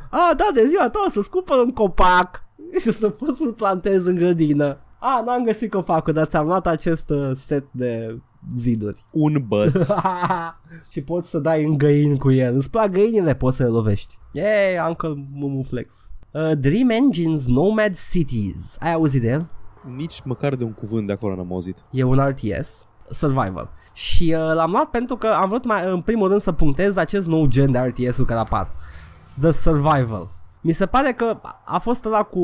A, 0.10 0.34
da, 0.38 0.50
de 0.54 0.68
ziua 0.68 0.90
ta 0.90 1.04
o 1.08 1.10
să-ți 1.10 1.30
cumpăr 1.30 1.58
un 1.58 1.72
copac 1.72 2.44
și 2.82 2.88
o 2.88 2.92
să 2.92 3.10
poți 3.10 3.38
să-l 3.38 3.54
plantez 3.54 4.06
în 4.06 4.16
grădină. 4.16 4.80
A, 5.04 5.22
n-am 5.26 5.44
găsit 5.44 5.72
copacul, 5.72 6.14
dar 6.14 6.26
ți-am 6.26 6.46
luat 6.46 6.68
acest 6.68 7.10
uh, 7.10 7.32
set 7.36 7.66
de 7.72 8.20
ziduri. 8.56 9.06
Un 9.12 9.44
băț. 9.48 9.90
și 10.92 11.02
poți 11.02 11.30
să 11.30 11.40
dai 11.40 11.64
în 11.64 11.78
găini 11.78 12.18
cu 12.18 12.32
el. 12.32 12.56
Îți 12.56 12.70
plac 12.70 12.92
găinile, 12.92 13.36
poți 13.36 13.58
să 13.58 13.64
le 13.64 13.70
lovești. 13.70 14.18
Yay, 14.32 14.88
Uncle 14.88 15.28
Mumuflex. 15.32 16.12
Uh, 16.32 16.52
Dream 16.58 16.90
Engines 16.90 17.48
Nomad 17.48 17.96
Cities. 18.12 18.78
Ai 18.80 18.94
auzit 18.94 19.22
de 19.22 19.28
el? 19.28 19.50
Nici 19.96 20.22
măcar 20.24 20.56
de 20.56 20.64
un 20.64 20.74
cuvânt 20.74 21.08
de 21.08 21.14
acolo 21.14 21.36
n-am 21.36 21.52
auzit. 21.52 21.78
E 21.92 22.04
un 22.04 22.28
RTS, 22.28 22.88
survival. 23.10 23.70
Și 23.94 24.36
uh, 24.38 24.54
l-am 24.54 24.72
luat 24.72 24.90
pentru 24.90 25.16
că 25.16 25.28
am 25.28 25.50
vrut 25.50 25.66
mai, 25.66 25.86
în 25.86 26.02
primul 26.02 26.28
rând 26.28 26.42
să 26.42 26.52
punctez 26.52 26.98
acest 26.98 27.28
nou 27.28 27.46
gen 27.46 27.72
de 27.72 27.80
RTS-uri 27.80 28.28
care 28.28 28.40
apar. 28.40 28.72
The 29.40 29.52
Survival. 29.52 30.30
Mi 30.62 30.72
se 30.72 30.86
pare 30.86 31.14
că 31.14 31.38
a 31.66 31.80
fost 31.80 32.06
ăla 32.06 32.24
cu... 32.24 32.40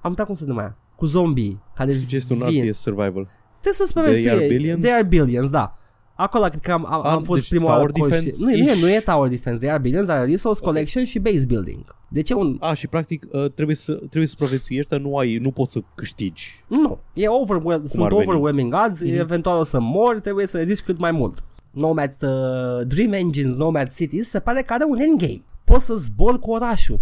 Am 0.00 0.10
uitat 0.10 0.26
cum 0.26 0.34
se 0.34 0.44
numea. 0.44 0.76
Cu 0.96 1.04
zombie. 1.06 1.60
Care 1.74 1.92
Știi 1.92 2.06
ce 2.06 2.16
este 2.16 2.32
un 2.32 2.42
vin. 2.48 2.68
RTS 2.68 2.78
Survival? 2.78 3.28
Trebuie 3.60 3.86
să 3.86 4.00
They 4.02 4.30
Are 4.30 4.46
Billions? 4.46 4.80
They 4.80 4.92
Are 4.94 5.04
Billions, 5.04 5.50
da. 5.50 5.78
Acolo 6.14 6.44
cred 6.44 6.60
că 6.60 6.72
am, 6.72 6.86
am, 6.92 7.00
Ah, 7.06 7.10
am 7.12 7.22
fost 7.22 7.40
deci 7.40 7.48
prima 7.50 7.64
Tower 7.64 7.78
oară 7.80 7.92
conștient. 7.92 8.24
Defense 8.24 8.44
Nu, 8.44 8.50
nu, 8.50 8.70
e, 8.70 8.72
ish. 8.72 8.80
nu 8.82 8.90
e 8.90 9.00
Tower 9.00 9.28
Defense, 9.28 9.58
They 9.58 9.70
Are 9.70 9.80
Billions, 9.80 10.08
are 10.08 10.26
Resource 10.26 10.62
Collection 10.62 11.04
și 11.04 11.18
Base 11.18 11.44
Building. 11.46 11.94
Deci 12.08 12.30
e 12.30 12.34
un... 12.34 12.56
A, 12.60 12.74
și 12.74 12.86
practic 12.86 13.26
uh, 13.30 13.50
trebuie 13.50 13.76
să 13.76 13.92
trebuie 13.94 14.26
să 14.26 14.34
supraviețuiești, 14.38 14.90
dar 14.90 15.00
nu 15.00 15.16
ai, 15.16 15.36
nu 15.36 15.50
poți 15.50 15.72
să 15.72 15.80
câștigi. 15.94 16.64
Nu, 16.66 16.98
e 17.12 17.26
overwhel- 17.28 17.86
sunt 17.86 18.04
ar 18.04 18.10
veni? 18.12 18.20
overwhelming 18.28 18.74
odds, 18.86 19.00
Mhm. 19.02 19.14
eventual 19.18 19.58
o 19.58 19.62
să 19.62 19.80
mor, 19.80 20.20
trebuie 20.20 20.46
să 20.46 20.56
rezisti 20.56 20.84
cât 20.84 20.98
mai 20.98 21.10
mult. 21.10 21.44
Nomad 21.70 22.12
uh, 22.22 22.86
Dream 22.86 23.12
Engines, 23.12 23.56
Nomad 23.56 23.94
Cities, 23.94 24.28
se 24.28 24.38
pare 24.40 24.62
că 24.62 24.72
are 24.72 24.84
un 24.84 24.98
endgame. 24.98 25.42
Poți 25.64 25.84
să 25.84 25.94
zbori 25.94 26.38
cu 26.38 26.50
orașul. 26.50 27.00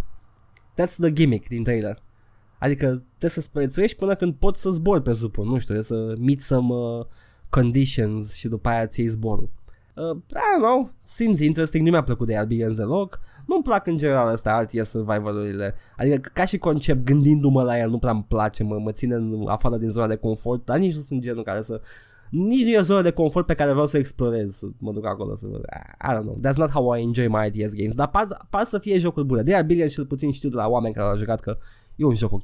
That's 0.83 0.95
the 1.01 1.13
gimmick 1.13 1.49
din 1.49 1.63
trailer. 1.63 2.03
Adică 2.59 2.87
trebuie 2.87 3.31
să 3.31 3.41
sprețuiești 3.41 3.99
până 3.99 4.15
când 4.15 4.35
poți 4.35 4.61
să 4.61 4.71
zbori, 4.71 5.03
presupun. 5.03 5.49
Nu 5.49 5.59
știu, 5.59 5.75
trebuie 5.75 5.85
să 5.85 6.21
meet 6.21 6.41
some 6.41 6.75
uh, 6.75 7.05
conditions 7.51 8.35
și 8.35 8.49
după 8.49 8.69
aia 8.69 8.87
ți 8.87 9.01
iei 9.01 9.09
zborul. 9.09 9.51
Uh, 9.95 10.17
I 10.17 10.57
don't 10.57 10.63
know, 10.63 10.91
seems 11.01 11.41
interesting, 11.41 11.85
nu 11.85 11.91
mi-a 11.91 12.03
plăcut 12.03 12.27
de 12.27 12.37
Airbnb 12.37 12.77
deloc. 12.77 13.21
Nu-mi 13.47 13.63
plac 13.63 13.87
în 13.87 13.99
general 13.99 14.29
astea 14.29 14.61
RTS 14.61 14.89
survival-urile. 14.89 15.75
Adică 15.97 16.31
ca 16.33 16.45
și 16.45 16.59
concept, 16.59 17.05
gândindu-mă 17.05 17.63
la 17.63 17.79
el, 17.79 17.91
nu 17.91 17.99
prea 17.99 18.13
îmi 18.13 18.25
place, 18.29 18.63
mă, 18.63 18.79
mă 18.79 18.93
ține 18.93 19.15
în 19.15 19.45
afară 19.49 19.77
din 19.77 19.89
zona 19.89 20.07
de 20.07 20.17
confort, 20.17 20.65
dar 20.65 20.79
nici 20.79 20.95
nu 20.95 21.01
sunt 21.01 21.21
genul 21.21 21.43
care 21.43 21.63
să... 21.63 21.81
Nici 22.31 22.63
nu 22.63 22.69
e 22.69 22.79
o 22.79 22.83
zonă 22.83 23.03
de 23.03 23.11
confort 23.11 23.47
pe 23.47 23.55
care 23.55 23.71
vreau 23.71 23.87
să 23.87 23.97
o 23.97 24.01
explorez, 24.01 24.57
să 24.57 24.67
mă 24.79 24.93
duc 24.93 25.07
acolo 25.07 25.35
să 25.35 25.47
văd. 25.51 25.65
I 26.09 26.17
don't 26.17 26.21
know, 26.21 26.39
that's 26.47 26.57
not 26.57 26.71
how 26.71 26.95
I 26.95 27.03
enjoy 27.03 27.29
my 27.29 27.49
RTS 27.49 27.75
games, 27.75 27.95
dar 27.95 28.09
par, 28.09 28.47
par 28.51 28.65
să 28.65 28.79
fie 28.79 28.99
jocuri 28.99 29.27
bune. 29.27 29.43
De 29.43 29.63
Billions 29.67 29.93
cel 29.93 30.07
puțin 30.07 30.33
știu 30.33 30.49
de 30.49 30.57
la 30.57 30.69
oameni 30.69 30.95
care 30.95 31.09
au 31.09 31.17
jucat 31.17 31.41
că 31.41 31.57
e 31.97 32.05
un 32.05 32.15
joc 32.15 32.33
ok. 32.33 32.43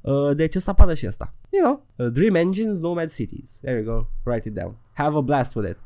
Uh, 0.00 0.36
deci 0.36 0.54
ăsta 0.54 0.70
apare 0.70 0.94
și 0.94 1.06
asta. 1.06 1.34
You 1.50 1.62
know, 1.64 2.06
uh, 2.06 2.12
Dream 2.12 2.34
Engines, 2.34 2.80
Nomad 2.80 3.10
Cities. 3.10 3.58
There 3.60 3.82
you 3.82 3.94
go, 3.94 4.06
write 4.30 4.48
it 4.48 4.54
down. 4.54 4.76
Have 4.92 5.16
a 5.16 5.20
blast 5.20 5.54
with 5.54 5.68
it. 5.70 5.76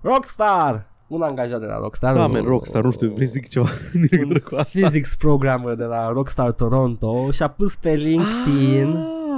Rockstar! 0.00 0.90
Un 1.06 1.22
angajat 1.22 1.60
de 1.60 1.66
la 1.66 1.78
Rockstar. 1.78 2.14
Da, 2.14 2.24
un- 2.24 2.30
man, 2.32 2.44
Rockstar, 2.44 2.82
nu 2.84 2.90
știu, 2.90 3.10
vrei 3.12 3.26
să 3.26 3.32
zic 3.32 3.48
ceva 3.48 3.68
în 3.92 4.06
legătură 4.10 4.40
cu 4.40 4.54
asta? 4.54 4.80
physics 4.80 5.16
programmer 5.16 5.74
de 5.74 5.84
la 5.84 6.08
Rockstar 6.12 6.52
Toronto 6.52 7.30
și-a 7.30 7.48
pus 7.48 7.76
pe 7.76 7.92
LinkedIn 7.94 8.94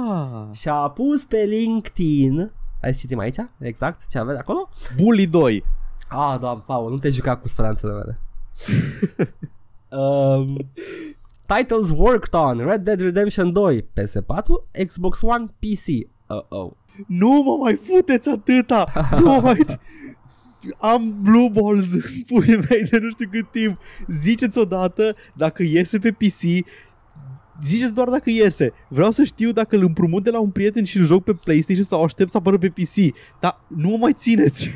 Ah, 0.09 0.47
și-a 0.51 0.73
pus 0.75 1.23
pe 1.25 1.37
LinkedIn 1.37 2.51
Hai 2.81 2.93
să 2.93 2.99
citim 2.99 3.19
aici? 3.19 3.35
Exact 3.59 4.07
ce 4.07 4.17
avea 4.17 4.37
acolo? 4.39 4.69
Bully 4.95 5.27
2. 5.27 5.63
Ah, 6.09 6.37
doamne, 6.39 6.63
Paul, 6.65 6.91
nu 6.91 6.97
te 6.97 7.09
juca 7.09 7.37
cu 7.37 7.47
speranțele 7.47 7.91
mele. 7.93 8.19
um, 10.01 10.57
titles 11.55 11.91
worked 11.91 12.33
on 12.33 12.59
Red 12.59 12.83
Dead 12.83 13.01
Redemption 13.01 13.51
2 13.51 13.81
PS4, 13.93 14.85
Xbox 14.87 15.21
One, 15.21 15.45
PC. 15.59 16.07
Uh-oh. 16.27 16.71
Nu 17.07 17.41
mă 17.45 17.57
mai 17.59 17.75
futeți 17.75 18.29
atâta! 18.29 18.91
Nu 19.19 19.25
mă 19.25 19.39
mai... 19.41 19.65
Am 20.77 21.15
blue 21.21 21.49
balls 21.49 21.93
în 21.93 22.01
puii 22.27 22.55
mei 22.69 22.83
de 22.89 22.97
nu 22.97 23.09
știu 23.09 23.29
cât 23.31 23.51
timp. 23.51 23.79
Ziceți 24.07 24.57
odată 24.57 25.15
dacă 25.33 25.63
iese 25.63 25.99
pe 25.99 26.11
PC 26.11 26.65
Ziceți 27.65 27.93
doar 27.93 28.09
dacă 28.09 28.29
iese. 28.29 28.73
Vreau 28.87 29.11
să 29.11 29.23
știu 29.23 29.51
dacă 29.51 29.75
îl 29.75 29.81
împrumut 29.81 30.23
de 30.23 30.29
la 30.29 30.39
un 30.39 30.49
prieten 30.49 30.83
și 30.83 30.97
îl 30.97 31.05
joc 31.05 31.23
pe 31.23 31.33
PlayStation 31.33 31.85
sau 31.85 32.03
aștept 32.03 32.29
să 32.29 32.37
apară 32.37 32.57
pe 32.57 32.69
PC. 32.69 33.15
Dar 33.39 33.59
nu 33.67 33.89
mă 33.89 33.97
mai 33.97 34.13
țineți. 34.13 34.71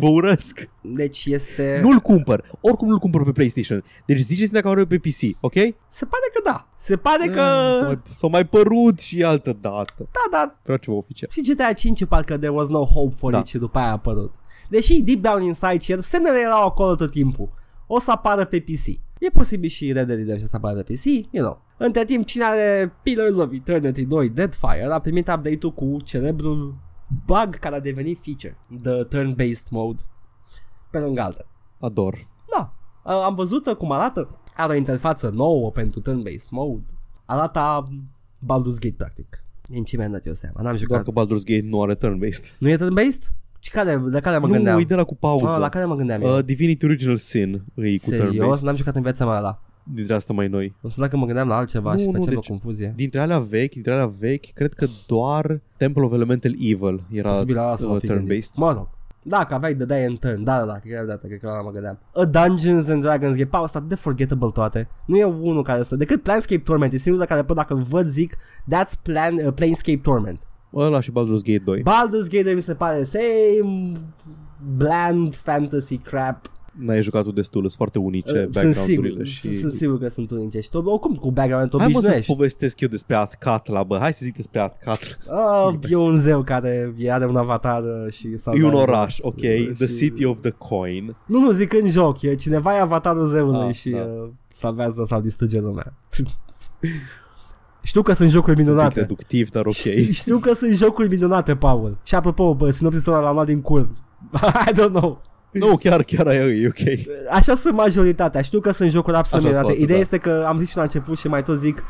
Vă 0.00 0.06
urăsc. 0.08 0.68
Deci 0.80 1.24
este... 1.26 1.80
Nu-l 1.82 1.98
cumpăr. 1.98 2.44
Oricum 2.60 2.88
nu-l 2.88 2.98
cumpăr 2.98 3.24
pe 3.24 3.32
PlayStation. 3.32 3.84
Deci 4.06 4.18
ziceți 4.18 4.52
dacă 4.52 4.68
apare 4.68 4.84
pe 4.84 4.98
PC, 4.98 5.36
ok? 5.40 5.52
Se 5.88 6.04
pare 6.04 6.28
că 6.34 6.40
da. 6.44 6.68
Se 6.76 6.96
pare 6.96 7.26
că... 7.28 7.40
Ah, 7.40 7.76
S-a 7.78 7.84
mai, 7.86 7.98
s-a 8.10 8.26
mai 8.26 8.46
părut 8.46 8.98
și 8.98 9.22
altă 9.22 9.56
dată. 9.60 10.08
Da, 10.12 10.38
da, 10.38 10.58
Vreau 10.62 10.78
ceva 10.78 10.96
oficial. 10.96 11.28
Și 11.32 11.42
GTA 11.42 11.72
5 11.72 12.04
parcă 12.04 12.36
there 12.36 12.52
was 12.52 12.68
no 12.68 12.84
hope 12.84 13.14
for 13.18 13.32
Da. 13.32 13.38
it 13.38 13.46
și 13.46 13.58
după 13.58 13.78
aia 13.78 13.88
a 13.88 13.92
apărut. 13.92 14.34
Deși 14.68 15.02
deep 15.02 15.20
down 15.20 15.42
inside 15.42 15.78
și 15.78 15.92
el, 15.92 16.00
semnele 16.00 16.38
erau 16.38 16.66
acolo 16.66 16.94
tot 16.94 17.10
timpul. 17.10 17.48
O 17.86 17.98
să 17.98 18.10
apară 18.10 18.44
pe 18.44 18.60
PC. 18.60 18.86
E 19.18 19.28
posibil 19.32 19.68
și 19.68 19.92
Red 19.92 20.06
Dead 20.06 20.18
Redemption 20.18 20.48
să 20.48 20.56
apară 20.56 20.82
pe 20.82 20.92
PC, 20.92 21.04
you 21.04 21.44
know. 21.44 21.62
Între 21.78 22.04
timp, 22.04 22.26
cine 22.26 22.44
are 22.44 22.92
Pillars 23.02 23.36
of 23.36 23.52
Eternity 23.52 24.04
2 24.04 24.28
Deadfire 24.28 24.88
a 24.90 24.98
primit 24.98 25.28
update-ul 25.28 25.72
cu 25.72 25.96
celebrul 26.04 26.74
bug 27.26 27.58
care 27.58 27.74
a 27.74 27.80
devenit 27.80 28.18
feature. 28.22 28.56
The 28.82 29.04
turn-based 29.04 29.68
mode. 29.70 30.02
Pe 30.90 30.98
lângă 30.98 31.20
altă. 31.20 31.46
Ador. 31.80 32.26
Da. 32.56 32.72
Uh, 33.04 33.22
Am 33.24 33.34
văzut 33.34 33.66
cum 33.74 33.92
arată. 33.92 34.38
Are 34.56 34.72
o 34.72 34.76
interfață 34.76 35.28
nouă 35.28 35.70
pentru 35.70 36.00
turn-based 36.00 36.48
mode. 36.50 36.84
Arată 37.24 37.88
Baldur's 38.38 38.78
Gate, 38.80 38.94
practic. 38.96 39.44
Din 39.68 39.84
ce 39.84 39.96
mi-am 39.96 40.10
dat 40.12 40.26
eu 40.26 40.32
seama. 40.32 40.62
N-am 40.62 40.76
jucat. 40.76 40.88
Doar 40.88 41.02
că 41.02 41.10
Baldur's 41.24 41.44
Gate 41.44 41.66
nu 41.68 41.82
are 41.82 41.94
turn-based. 41.94 42.56
Nu 42.58 42.68
e 42.68 42.76
turn-based? 42.76 43.32
Și 43.58 43.70
care, 43.70 43.96
de 43.96 44.20
care 44.20 44.38
mă 44.38 44.46
nu, 44.46 44.52
gândeam? 44.52 44.78
e 44.78 44.84
de 44.84 44.94
la 44.94 45.04
cu 45.04 45.14
pauză. 45.14 45.46
Ah, 45.48 45.58
la 45.58 45.68
care 45.68 45.84
mă 45.84 45.94
gândeam 45.94 46.22
eu? 46.22 46.36
uh, 46.36 46.44
Divinity 46.44 46.84
Original 46.84 47.16
Sin 47.16 47.64
îi 47.74 47.98
cu 47.98 48.04
Serios? 48.04 48.58
turn-based. 48.58 48.62
N-am 48.62 48.74
jucat 48.76 48.94
în 48.96 49.02
viața 49.02 49.26
mea 49.26 49.38
la. 49.40 49.60
Dintre 49.94 50.14
astea 50.14 50.34
mai 50.34 50.48
noi. 50.48 50.74
O 50.82 50.88
să 50.88 51.00
dacă 51.00 51.16
mă 51.16 51.24
gândeam 51.24 51.48
la 51.48 51.56
altceva 51.56 51.92
Nu, 51.92 51.98
și 51.98 52.04
nu, 52.06 52.12
făceam 52.12 52.34
deci- 52.34 52.44
o 52.48 52.50
confuzie. 52.50 52.92
Dintre 52.96 53.20
alea 53.20 53.38
vechi, 53.38 53.72
dintre 53.72 53.92
alea 53.92 54.06
vechi, 54.18 54.52
cred 54.54 54.74
că 54.74 54.86
doar 55.06 55.60
Temple 55.76 56.02
of 56.04 56.12
Elemental 56.12 56.52
Evil 56.52 57.02
era 57.10 57.30
Posibil 57.32 57.54
la 57.54 57.70
asta 57.70 57.86
uh, 57.86 57.92
mă 57.92 57.98
fi 57.98 58.06
gândit. 58.06 58.44
turn-based. 58.44 58.54
Mă 58.56 58.72
rog. 58.72 58.88
Dacă 59.22 59.54
aveai 59.54 59.74
de 59.74 59.84
dai 59.84 60.06
în 60.06 60.16
turn, 60.16 60.44
da, 60.44 60.58
da, 60.58 60.64
da, 60.64 60.72
cred 60.72 60.92
că 60.92 60.98
era 60.98 61.06
dată, 61.06 61.26
cred 61.26 61.38
că 61.40 61.46
la 61.46 61.62
mă 61.62 61.70
gândeam. 61.70 61.98
A 62.14 62.24
Dungeons 62.24 62.88
and 62.88 63.02
Dragons 63.02 63.34
Game, 63.34 63.48
Paul, 63.50 63.64
ăsta 63.64 63.80
de 63.88 63.94
forgettable 63.94 64.48
toate. 64.52 64.88
Nu 65.06 65.16
e 65.16 65.24
unul 65.24 65.62
care 65.62 65.82
să, 65.82 65.96
decât 65.96 66.22
Planescape 66.22 66.60
Torment, 66.64 66.92
e 66.92 66.96
singurul 66.96 67.26
care, 67.26 67.42
bă, 67.42 67.54
dacă 67.54 67.74
îl 67.74 67.82
văd 67.82 68.06
zic, 68.08 68.36
that's 68.36 69.02
plan, 69.02 69.34
uh, 69.34 69.52
Planescape 69.54 70.00
Torment. 70.02 70.40
Ăla 70.74 71.00
și 71.00 71.10
Baldur's 71.10 71.42
Gate 71.44 71.62
2. 71.64 71.80
Baldur's 71.80 72.28
Gate 72.30 72.42
2 72.42 72.54
mi 72.54 72.62
se 72.62 72.74
pare 72.74 73.04
same 73.04 73.92
bland 74.76 75.34
fantasy 75.34 75.96
crap. 75.98 76.50
N-ai 76.78 77.02
jucat 77.02 77.24
tu 77.24 77.30
destul, 77.32 77.60
sunt 77.60 77.72
foarte 77.72 77.98
unice 77.98 78.32
Uh, 78.32 78.48
sunt 78.52 78.74
sigur, 78.74 78.74
background-urile 78.74 79.24
și... 79.24 79.52
sunt 79.58 79.72
sigur 79.72 79.98
că 79.98 80.08
sunt 80.08 80.30
unice 80.30 80.60
și 80.60 80.68
tot, 80.68 80.86
oricum 80.86 81.14
cu 81.14 81.30
background 81.32 81.70
Hai 81.70 81.78
mă 81.78 81.84
să-ți 81.86 81.96
obișnuiești. 81.96 82.32
povestesc 82.32 82.80
eu 82.80 82.88
despre 82.88 83.14
Atkatla, 83.14 83.82
bă. 83.82 83.98
Hai 83.98 84.12
să 84.12 84.20
zic 84.24 84.36
despre 84.36 84.60
Atkatla. 84.60 85.14
Uh, 85.70 85.78
e 85.90 85.96
un 85.96 86.16
zeu 86.16 86.42
care 86.42 86.94
e- 86.98 87.12
are 87.12 87.26
un 87.26 87.36
avatar 87.36 87.82
uh, 87.82 88.12
și 88.12 88.26
E 88.26 88.30
un 88.30 88.36
salvează. 88.36 88.76
oraș, 88.76 89.18
ok? 89.20 89.36
Uh, 89.36 89.70
The 89.78 89.86
și- 89.86 89.96
City 89.96 90.24
of 90.24 90.38
the 90.40 90.50
Coin. 90.50 91.16
Nu, 91.26 91.38
nu, 91.40 91.50
zic 91.50 91.72
în 91.72 91.90
joc, 91.90 92.22
e 92.22 92.34
cineva 92.34 92.74
e 92.76 92.80
avatarul 92.80 93.26
zeului 93.26 93.66
Ah, 93.68 93.74
și 93.74 93.90
da. 93.90 93.98
uh, 93.98 94.28
salvează 94.54 95.04
sau 95.06 95.20
distruge 95.20 95.60
lumea. 95.60 95.92
Știu 97.82 98.02
că 98.02 98.12
sunt 98.12 98.30
jocuri 98.30 98.50
Un 98.50 98.56
pic 98.56 98.66
minunate. 98.66 99.00
reductiv, 99.00 99.50
dar 99.50 99.66
ok. 99.66 99.72
Știu- 99.72 100.10
Știu 100.10 100.38
că 100.38 100.52
sunt 100.54 100.72
jocuri 100.72 101.08
minunate, 101.08 101.56
Paul. 101.56 101.98
Și 102.02 102.14
apropo, 102.14 102.54
bă, 102.54 102.70
sinopsisul 102.70 103.12
ăla 103.12 103.22
l-am 103.22 103.34
luat 103.34 103.46
din 103.46 103.60
curd. 103.60 103.88
I 104.70 104.72
don't 104.72 104.90
know. 104.92 105.22
Nu, 105.58 105.76
chiar, 105.76 106.02
chiar 106.02 106.26
aia 106.26 106.46
e, 106.46 106.62
e 106.62 106.66
ok. 106.66 107.06
Așa 107.30 107.54
sunt 107.54 107.74
majoritatea. 107.74 108.40
Știu 108.40 108.60
că 108.60 108.70
sunt 108.70 108.90
jocuri 108.90 109.16
absolut 109.16 109.44
Așa 109.44 109.52
minunate. 109.54 109.76
sunt 109.76 109.88
toate, 109.88 109.92
Ideea 109.92 109.98
da. 109.98 110.02
este 110.04 110.18
că 110.18 110.44
am 110.48 110.58
zis 110.58 110.68
și 110.70 110.76
la 110.76 110.82
început 110.82 111.18
și 111.18 111.28
mai 111.28 111.42
tot 111.42 111.58
zic 111.58 111.82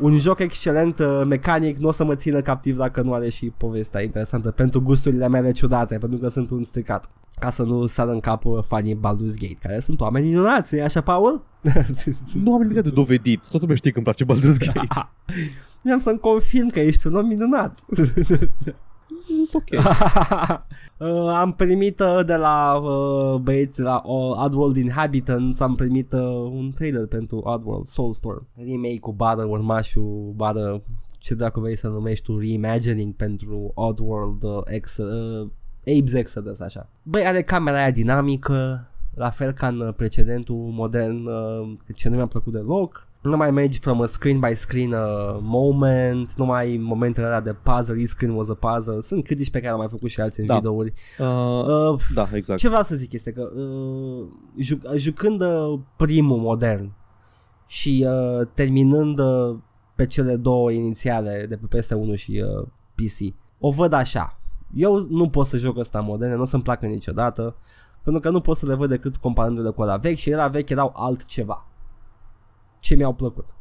un 0.00 0.16
joc 0.16 0.38
excelent 0.38 0.98
uh, 0.98 1.22
mecanic 1.26 1.76
nu 1.76 1.88
o 1.88 1.90
să 1.90 2.04
mă 2.04 2.14
țină 2.14 2.40
captiv 2.40 2.76
dacă 2.76 3.00
nu 3.02 3.12
are 3.12 3.28
și 3.28 3.52
povestea 3.56 4.02
interesantă 4.02 4.50
pentru 4.50 4.80
gusturile 4.82 5.28
mele 5.28 5.52
ciudate, 5.52 5.98
pentru 5.98 6.18
că 6.18 6.28
sunt 6.28 6.50
un 6.50 6.62
stricat. 6.62 7.10
Ca 7.38 7.50
să 7.50 7.62
nu 7.62 7.86
sară 7.86 8.10
în 8.10 8.20
cap 8.20 8.44
uh, 8.44 8.62
fanii 8.66 8.94
Baldur's 8.94 9.38
Gate, 9.40 9.58
care 9.60 9.80
sunt 9.80 10.00
oameni 10.00 10.26
minunați, 10.26 10.76
e 10.76 10.82
așa, 10.82 11.00
Paul? 11.00 11.42
Nu 12.42 12.54
am 12.54 12.60
nimic 12.62 12.82
de 12.82 12.90
dovedit. 12.90 13.40
Toată 13.40 13.58
lumea 13.60 13.76
știe 13.76 13.90
că 13.90 13.98
îmi 13.98 14.14
place 14.14 14.24
Baldur's 14.24 14.58
Gate. 14.58 14.88
Vreau 15.82 15.98
să-mi 15.98 16.18
confirm 16.18 16.68
că 16.68 16.80
ești 16.80 17.06
un 17.06 17.14
om 17.14 17.26
minunat. 17.26 17.78
It's 19.40 19.52
ok. 19.52 19.82
uh, 21.00 21.28
am 21.34 21.52
primit 21.52 22.00
uh, 22.00 22.20
de 22.26 22.34
la 22.34 22.74
uh, 22.74 23.40
băieți 23.40 23.80
la 23.80 24.02
uh, 24.04 24.44
Oddworld 24.44 24.76
Inhabitants 24.76 25.60
am 25.60 25.74
primit 25.74 26.12
uh, 26.12 26.20
un 26.52 26.72
trailer 26.74 27.06
pentru 27.06 27.38
Oddworld 27.38 27.86
Soulstorm. 27.86 28.46
Remake-ul 28.56 29.12
bară 29.12 29.44
urmașul 29.44 30.32
bară 30.36 30.82
ce 31.18 31.34
dracu 31.34 31.60
vrei 31.60 31.76
să 31.76 31.88
numești 31.88 32.24
tu 32.24 32.38
reimagining 32.38 33.14
pentru 33.14 33.70
Oddworld 33.74 34.42
uh, 34.42 34.60
ex, 34.64 34.96
uh, 34.96 35.48
Abe's 35.80 36.14
Exodus 36.14 36.60
așa. 36.60 36.88
Băi, 37.02 37.26
are 37.26 37.42
camera 37.42 37.76
aia 37.76 37.90
dinamică, 37.90 38.88
la 39.14 39.30
fel 39.30 39.52
ca 39.52 39.66
în 39.66 39.80
uh, 39.80 39.94
precedentul 39.94 40.56
modern, 40.56 41.26
uh, 41.26 41.70
ce 41.94 42.08
nu 42.08 42.16
mi-a 42.16 42.26
plăcut 42.26 42.52
deloc. 42.52 43.08
Nu 43.20 43.36
mai 43.36 43.50
mergi 43.50 43.78
from 43.78 44.00
a 44.00 44.06
screen 44.06 44.38
by 44.40 44.54
screen 44.54 44.92
uh, 44.92 45.38
moment, 45.40 46.34
nu 46.34 46.44
mai 46.44 46.76
momentele 46.82 47.26
alea 47.26 47.40
de 47.40 47.52
puzzle, 47.62 47.98
each 47.98 48.08
screen 48.08 48.32
was 48.34 48.48
a 48.48 48.54
puzzle. 48.54 49.00
Sunt 49.00 49.24
critici 49.24 49.50
pe 49.50 49.58
care 49.60 49.72
am 49.72 49.78
mai 49.78 49.88
făcut 49.88 50.08
și 50.10 50.20
alții 50.20 50.40
în 50.42 50.48
Da. 50.48 50.54
videouri. 50.54 50.92
Uh, 51.18 51.28
Uh, 51.66 52.00
da, 52.14 52.28
exact. 52.32 52.60
ce 52.60 52.68
vreau 52.68 52.82
să 52.82 52.94
zic 52.96 53.12
este 53.12 53.32
că 53.32 53.50
uh, 53.56 54.26
juc- 54.60 54.94
jucând 54.96 55.40
uh, 55.42 55.78
primul 55.96 56.38
modern 56.38 56.92
și 57.66 58.06
uh, 58.08 58.46
terminând 58.54 59.18
uh, 59.18 59.56
pe 59.94 60.06
cele 60.06 60.36
două 60.36 60.70
inițiale 60.70 61.46
de 61.48 61.56
pe 61.68 61.78
PS1 61.78 62.14
și 62.14 62.44
uh, 62.60 62.66
PC, 62.94 63.34
o 63.58 63.70
văd 63.70 63.92
așa. 63.92 64.38
Eu 64.74 65.06
nu 65.10 65.28
pot 65.28 65.46
să 65.46 65.56
joc 65.56 65.78
ăsta 65.78 66.00
moderne, 66.00 66.34
nu 66.34 66.40
o 66.40 66.44
să-mi 66.44 66.62
placă 66.62 66.86
niciodată, 66.86 67.56
pentru 68.02 68.22
că 68.22 68.30
nu 68.30 68.40
pot 68.40 68.56
să 68.56 68.66
le 68.66 68.74
văd 68.74 68.88
decât 68.88 69.16
comparându-le 69.16 69.70
cu 69.70 69.82
ăla 69.82 69.96
vechi 69.96 70.16
și 70.18 70.32
ăla 70.32 70.48
vechi 70.48 70.70
erau 70.70 70.92
altceva. 70.96 71.64
Ce 72.80 72.94
mi-au 72.94 73.14
plăcut. 73.14 73.54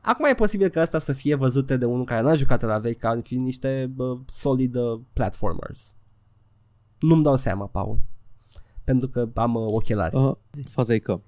Acum 0.00 0.24
e 0.24 0.34
posibil 0.34 0.68
că 0.68 0.80
asta 0.80 0.98
să 0.98 1.12
fie 1.12 1.34
văzute 1.34 1.76
de 1.76 1.84
unul 1.84 2.04
care 2.04 2.22
n-a 2.22 2.34
jucat 2.34 2.62
la 2.62 2.78
vechi 2.78 2.98
ca 2.98 3.20
fiind 3.22 3.44
niște 3.44 3.90
bă, 3.94 4.18
solid 4.26 4.74
uh, 4.74 5.00
platformers. 5.12 5.96
Nu-mi 7.00 7.22
dau 7.22 7.36
seama, 7.36 7.66
Paul. 7.66 8.00
Pentru 8.84 9.08
că 9.08 9.28
am 9.34 9.54
uh, 9.54 9.64
ochelari. 9.66 10.16
Uh, 10.16 10.36
faza 10.68 10.94
e 10.94 10.98
că 10.98 11.20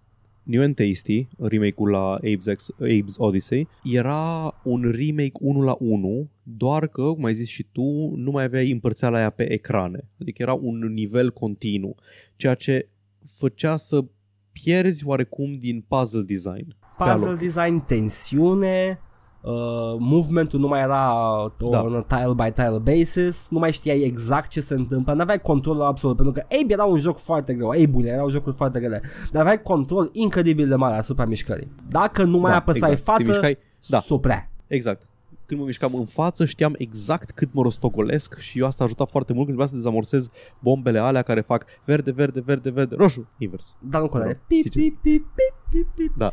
New 0.43 0.63
and 0.63 0.75
Tasty, 0.75 1.29
remake-ul 1.39 1.91
la 1.91 2.19
Abe's, 2.19 2.47
Ex- 2.47 2.75
Abe's 2.81 3.17
Odyssey, 3.17 3.69
era 3.83 4.55
un 4.65 4.83
remake 4.83 5.33
1 5.41 5.61
la 5.61 5.77
1, 5.79 6.29
doar 6.43 6.87
că, 6.87 7.03
cum 7.03 7.25
ai 7.25 7.35
zis 7.35 7.49
și 7.49 7.63
tu, 7.73 8.13
nu 8.17 8.31
mai 8.31 8.45
aveai 8.45 8.71
împărțeala 8.71 9.17
aia 9.17 9.31
pe 9.31 9.53
ecrane. 9.53 10.09
Adică 10.21 10.43
era 10.43 10.53
un 10.53 10.79
nivel 10.79 11.33
continuu, 11.33 11.95
ceea 12.37 12.55
ce 12.55 12.89
făcea 13.33 13.77
să 13.77 14.05
pierzi 14.53 15.07
oarecum 15.07 15.59
din 15.59 15.85
puzzle 15.89 16.23
design. 16.23 16.77
Pe 16.99 17.05
Puzzle 17.11 17.27
aloc. 17.29 17.39
design, 17.39 17.85
tensiune, 17.87 19.01
uh, 19.41 19.53
movementul 19.99 20.61
nu 20.61 20.69
mai 20.69 20.81
era 20.81 21.13
o, 21.61 21.69
Da. 21.71 21.83
on 21.83 21.95
a 21.95 22.17
tile 22.17 22.33
by 22.35 22.51
tile 22.51 22.79
basis, 22.99 23.49
nu 23.51 23.59
mai 23.59 23.73
știai 23.73 24.01
exact 24.03 24.49
ce 24.49 24.61
se 24.61 24.75
întâmplă, 24.75 25.13
n-aveai 25.13 25.41
control 25.41 25.81
absolut, 25.83 26.17
pentru 26.17 26.35
că 26.35 26.41
Abe 26.63 26.73
era 26.73 26.85
un 26.85 26.99
joc 26.99 27.19
foarte 27.19 27.55
greu, 27.55 27.69
Abe-urile 27.69 28.11
erau 28.11 28.29
jocuri 28.29 28.57
foarte 28.57 28.79
grele, 28.79 29.03
dar 29.33 29.41
aveai 29.43 29.63
control 29.63 30.09
incredibil 30.13 30.69
de 30.69 30.75
mare 30.75 30.97
asupra 30.97 31.25
mișcării. 31.25 31.73
Dacă 31.89 32.23
nu 32.25 32.39
mai 32.39 32.51
Da, 32.51 32.57
apăsai 32.57 32.91
exact. 32.91 33.05
Te 33.05 33.11
față, 33.11 33.23
mișcai- 33.31 33.59
da. 33.89 33.99
suprea. 34.01 34.51
Exact. 34.67 35.07
Când 35.47 35.61
mă 35.61 35.67
mișcam 35.67 35.95
în 35.95 36.05
față, 36.05 36.45
știam 36.45 36.75
exact 36.79 37.31
cât 37.31 37.49
mă 37.53 37.63
rostogolesc 37.63 38.39
și 38.39 38.59
eu 38.59 38.67
asta 38.67 38.83
a 38.83 38.87
ajutat 38.87 39.09
foarte 39.11 39.33
mult 39.33 39.47
când 39.47 39.57
trebuia 39.59 39.67
să 39.67 39.75
dezamorsez 39.75 40.29
bombele 40.59 40.99
alea 40.99 41.23
care 41.23 41.41
fac 41.41 41.65
verde, 41.85 42.11
verde, 42.13 42.41
verde, 42.41 42.71
verde, 42.71 42.95
roșu, 42.99 43.29
invers. 43.39 43.77
Dar 43.91 44.01
nu 44.01 44.09
conare. 44.09 44.29
Mă 44.29 44.35
rog, 44.37 44.47
Pip, 44.47 44.71
știi 44.71 44.71
ce 44.71 44.79
pip, 44.79 45.01
pip, 45.03 45.27
pip, 45.35 45.55
pip, 45.71 45.87
pip. 45.95 46.13
Da. 46.17 46.31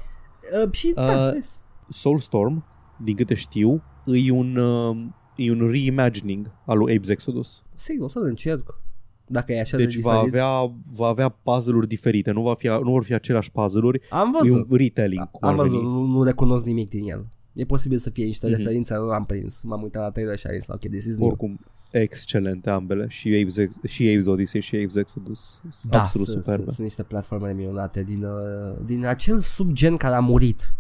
Uh, 0.66 0.72
și 0.72 0.92
da, 0.96 1.28
Uh, 1.28 1.34
yes. 1.34 1.60
Soulstorm, 1.90 2.66
din 3.04 3.16
câte 3.16 3.34
știu, 3.34 3.84
e 4.06 4.32
un, 4.32 4.56
uh, 4.56 4.98
e 5.36 5.52
un 5.52 5.70
reimagining 5.70 6.52
al 6.66 6.78
lui 6.78 7.00
Abe's 7.00 7.10
Exodus. 7.10 7.64
Sigur, 7.76 8.06
o 8.06 8.08
să-l 8.08 8.24
încerc. 8.24 8.80
Dacă 9.28 9.52
e 9.54 9.60
așa 9.60 9.78
Deci 9.78 9.96
de 9.96 10.02
va 10.02 10.12
diferit. 10.24 10.34
avea, 10.42 10.74
va 10.96 11.08
avea 11.08 11.30
puzzle-uri 11.30 11.88
diferite, 11.88 12.32
nu, 12.32 12.42
va 12.42 12.54
fi, 12.54 12.68
nu 12.68 12.92
vor 12.92 13.04
fi 13.04 13.14
aceleași 13.14 13.52
puzzle-uri, 13.52 14.02
Am 14.10 14.28
e 14.28 14.38
văzut. 14.50 14.70
un 14.70 14.78
retelling. 14.78 15.30
cum 15.32 15.48
Am 15.48 15.50
ar 15.50 15.56
văzut, 15.66 15.80
veni. 15.80 15.92
nu, 15.92 16.02
nu 16.06 16.24
recunosc 16.24 16.66
nimic 16.66 16.90
din 16.90 17.10
el. 17.10 17.28
E 17.54 17.64
posibil 17.66 17.98
să 17.98 18.10
fie 18.10 18.26
niște 18.26 18.48
Mhm. 18.48 18.56
referințe, 18.56 18.96
nu 18.96 19.06
l-am 19.06 19.26
prins. 19.26 19.62
M-am 19.64 19.82
uitat 19.82 20.02
la 20.04 20.10
trailer 20.12 20.38
și 20.38 20.48
am 20.48 20.54
zis, 20.54 20.68
ok, 20.68 20.80
this 20.80 21.06
is 21.06 21.18
new. 21.18 21.28
Oricum, 21.28 21.60
excelente 21.92 22.70
ambele, 22.70 23.06
și 23.10 23.46
Abe's, 23.46 23.58
Ex- 23.58 23.76
și 23.92 24.18
Abe's 24.20 24.26
Odyssey 24.26 24.62
și 24.62 24.76
Abe's 24.78 24.96
Exodus. 24.96 25.62
Sunt 25.70 25.92
Da, 25.92 26.00
absolut 26.00 26.28
sunt, 26.28 26.40
superbe. 26.40 26.64
sunt, 26.64 26.76
sunt 26.76 26.88
niște 26.88 27.04
platforme 27.04 27.52
minunate 27.54 28.04
din, 28.04 28.24
uh, 28.24 28.76
din 28.86 29.06
acel 29.06 29.40
subgen 29.40 29.98
care 29.98 30.16
a 30.16 30.20
murit 30.20 30.74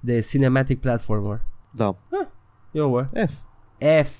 de 0.00 0.20
cinematic 0.20 0.80
platformer. 0.80 1.40
Da. 1.70 1.96
Eu, 2.72 2.90
bă. 2.90 3.06
F. 3.26 3.32
F. 4.04 4.16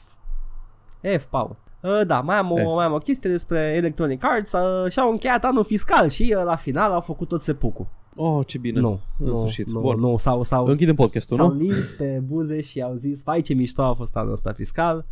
F, 1.18 1.24
Paul. 1.24 1.56
Uh, 1.82 2.00
da, 2.06 2.20
mai 2.20 2.36
am, 2.36 2.50
o, 2.50 2.56
F. 2.56 2.74
mai 2.74 2.84
am 2.84 2.92
o 2.92 2.98
chestie 2.98 3.30
despre 3.30 3.58
Electronic 3.76 4.24
Arts 4.24 4.52
uh, 4.52 4.90
și-au 4.90 5.10
încheiat 5.10 5.44
anul 5.44 5.64
fiscal 5.64 6.08
și 6.08 6.34
uh, 6.38 6.44
la 6.44 6.56
final 6.56 6.92
au 6.92 7.00
făcut 7.00 7.28
tot 7.28 7.42
sepucul. 7.42 7.86
Oh, 8.20 8.46
ce 8.46 8.58
bine. 8.58 8.80
Nu, 8.80 9.00
în 9.18 9.26
nu, 9.26 9.34
sfârșit. 9.34 9.68
nu, 9.70 9.80
Bun. 9.80 9.98
nu, 10.00 10.16
sau, 10.16 10.42
sau, 10.42 10.66
Închidem 10.66 10.94
podcastul, 10.94 11.36
s-au 11.36 11.48
nu? 11.52 11.58
lins 11.58 11.90
pe 11.90 12.22
buze 12.26 12.60
și 12.60 12.80
au 12.80 12.94
zis, 12.94 13.22
vai 13.22 13.40
ce 13.40 13.54
mișto 13.54 13.82
a 13.82 13.94
fost 13.94 14.16
anul 14.16 14.32
ăsta 14.32 14.52
fiscal, 14.52 15.06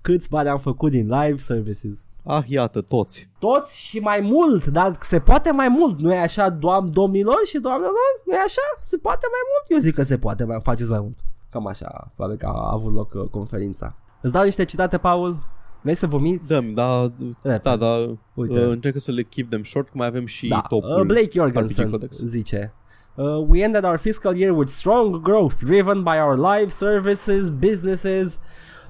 câți 0.00 0.28
bani 0.28 0.48
am 0.48 0.58
făcut 0.58 0.90
din 0.90 1.08
live 1.08 1.36
services. 1.38 2.06
Ah, 2.24 2.42
iată, 2.46 2.80
toți. 2.80 3.28
Toți 3.38 3.80
și 3.80 3.98
mai 3.98 4.20
mult, 4.20 4.66
dar 4.66 4.96
se 5.00 5.18
poate 5.18 5.50
mai 5.50 5.68
mult, 5.68 6.00
nu 6.00 6.12
e 6.12 6.18
așa, 6.18 6.48
doam, 6.48 6.90
domnilor 6.90 7.40
și 7.46 7.58
doamnelor? 7.58 7.94
Nu 8.26 8.32
e 8.34 8.38
așa? 8.38 8.60
Se 8.80 8.96
poate 8.96 9.26
mai 9.30 9.40
mult? 9.52 9.70
Eu 9.70 9.78
zic 9.78 9.94
că 9.94 10.02
se 10.02 10.18
poate 10.18 10.44
mai, 10.44 10.60
faceți 10.62 10.90
mai 10.90 11.00
mult. 11.00 11.16
Cam 11.50 11.66
așa, 11.66 12.10
probabil 12.14 12.38
că 12.38 12.46
a 12.46 12.70
avut 12.72 12.94
loc 12.94 13.12
uh, 13.14 13.22
conferința. 13.30 13.94
Îți 14.20 14.32
dau 14.32 14.44
niște 14.44 14.64
citate, 14.64 14.98
Paul? 14.98 15.36
Vrei 15.82 15.94
să 15.94 16.06
vomiți? 16.06 16.48
Dăm, 16.48 16.72
da, 16.74 17.02
Repede. 17.42 17.60
da, 17.62 17.76
da, 17.76 18.14
Uite. 18.34 18.64
uh, 18.64 18.70
încercă 18.70 18.98
să 18.98 19.10
le 19.10 19.22
keep 19.22 19.48
them 19.48 19.64
short, 19.64 19.86
că 19.86 19.92
mai 19.94 20.06
avem 20.06 20.26
și 20.26 20.48
da. 20.48 20.64
topul. 20.68 21.00
Uh, 21.00 21.06
Blake 21.06 21.22
RPG 21.24 21.32
Jorgensen 21.32 21.90
Codex. 21.90 22.18
zice 22.18 22.72
Uh, 23.14 23.44
we 23.48 23.62
ended 23.62 23.84
our 23.84 23.98
fiscal 23.98 24.36
year 24.36 24.52
with 24.52 24.70
strong 24.70 25.20
growth 25.22 25.54
driven 25.64 26.02
by 26.02 26.16
our 26.18 26.38
live 26.38 26.70
services 26.70 27.50
businesses 27.50 28.38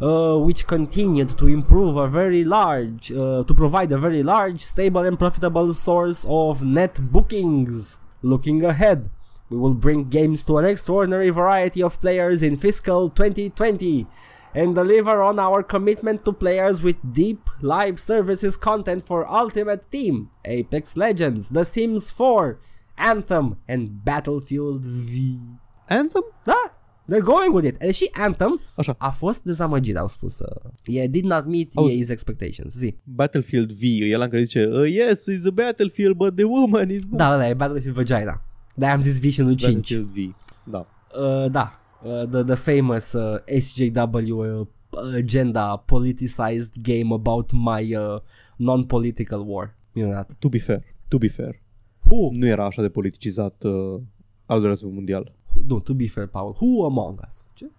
uh, 0.01 0.37
which 0.37 0.67
continued 0.67 1.37
to 1.39 1.47
improve 1.47 1.97
a 1.97 2.09
very 2.09 2.45
large 2.45 3.13
uh, 3.13 3.45
to 3.45 3.55
provide 3.55 3.93
a 3.93 3.99
very 3.99 4.23
large 4.23 4.65
stable 4.65 5.05
and 5.05 5.19
profitable 5.19 5.73
source 5.75 6.25
of 6.29 6.63
net 6.63 7.13
bookings 7.13 7.99
looking 8.23 8.65
ahead 8.65 9.11
we 9.51 9.59
will 9.59 9.75
bring 9.75 10.09
games 10.09 10.43
to 10.45 10.59
an 10.59 10.65
extraordinary 10.65 11.29
variety 11.31 11.83
of 11.83 12.01
players 12.01 12.43
in 12.43 12.57
fiscal 12.57 13.11
2020 13.11 14.07
and 14.55 14.75
deliver 14.75 15.23
on 15.23 15.39
our 15.39 15.63
commitment 15.63 16.25
to 16.25 16.33
players 16.33 16.83
with 16.83 16.97
deep 17.13 17.51
live 17.61 18.01
services 18.01 18.57
content 18.57 19.07
for 19.07 19.29
Ultimate 19.29 19.91
Team, 19.91 20.31
Apex 20.45 20.97
Legends, 20.97 21.51
The 21.51 21.65
Sims 21.65 22.11
4, 22.11 22.59
Anthem 22.99 23.59
and 23.69 24.05
Battlefield 24.05 24.85
V. 24.85 25.41
Anthem? 25.89 26.25
Da, 26.45 26.69
they're 27.11 27.25
going 27.25 27.53
with 27.53 27.67
it. 27.67 27.77
E, 27.83 27.91
și 27.91 28.09
Anthem 28.13 28.61
Așa. 28.75 28.95
a 28.99 29.11
fost 29.11 29.43
dezamăgit, 29.43 29.97
au 29.97 30.09
spus. 30.09 30.39
Uh, 30.39 30.71
yeah, 30.87 31.11
did 31.11 31.25
not 31.25 31.47
meet 31.47 31.71
Auzi. 31.75 32.05
EA's 32.05 32.09
expectations. 32.11 32.75
Zi. 32.75 32.97
Battlefield 33.05 33.73
V, 33.73 33.83
el 34.01 34.21
încă 34.21 34.39
zice, 34.39 34.67
uh, 34.67 34.91
yes, 34.91 35.25
it's 35.31 35.47
a 35.47 35.51
Battlefield, 35.51 36.17
but 36.17 36.35
the 36.35 36.45
woman 36.45 36.91
is 36.91 37.09
not. 37.09 37.19
Da, 37.19 37.33
ăla 37.33 37.49
e 37.49 37.55
Battlefield 37.55 37.95
Vagina. 37.95 38.43
De 38.75 38.87
am 38.87 39.01
zis 39.01 39.21
V 39.21 39.25
și 39.29 39.41
nu 39.41 39.55
5. 39.55 39.73
Battlefield 39.73 40.07
V, 40.07 40.35
da. 40.71 40.87
Uh, 41.21 41.51
da, 41.51 41.81
uh, 42.03 42.29
the, 42.29 42.43
the 42.43 42.55
famous 42.55 43.13
uh, 43.13 43.39
SJW 43.61 44.39
uh, 44.39 44.67
agenda 45.15 45.77
politicized 45.77 46.75
game 46.83 47.13
about 47.13 47.51
my 47.53 47.97
uh, 47.97 48.19
non-political 48.57 49.45
war. 49.47 49.77
Minunat. 49.93 50.37
To 50.39 50.49
be 50.49 50.59
fair, 50.59 50.83
to 51.09 51.19
be 51.19 51.29
fair. 51.29 51.61
Who? 52.05 52.31
Nu 52.33 52.47
era 52.47 52.65
așa 52.65 52.83
de 52.83 52.89
politicizat 52.89 53.63
uh, 53.63 54.01
al 54.47 54.57
doilea 54.57 54.69
război 54.69 54.91
mondial. 54.93 55.33
Nu, 55.67 55.81
to 55.81 55.95
be 55.95 56.07
fair, 56.07 56.27
Paul. 56.27 56.57
Who 56.61 56.85
among 56.85 57.21
us? 57.29 57.47
Ce? 57.55 57.71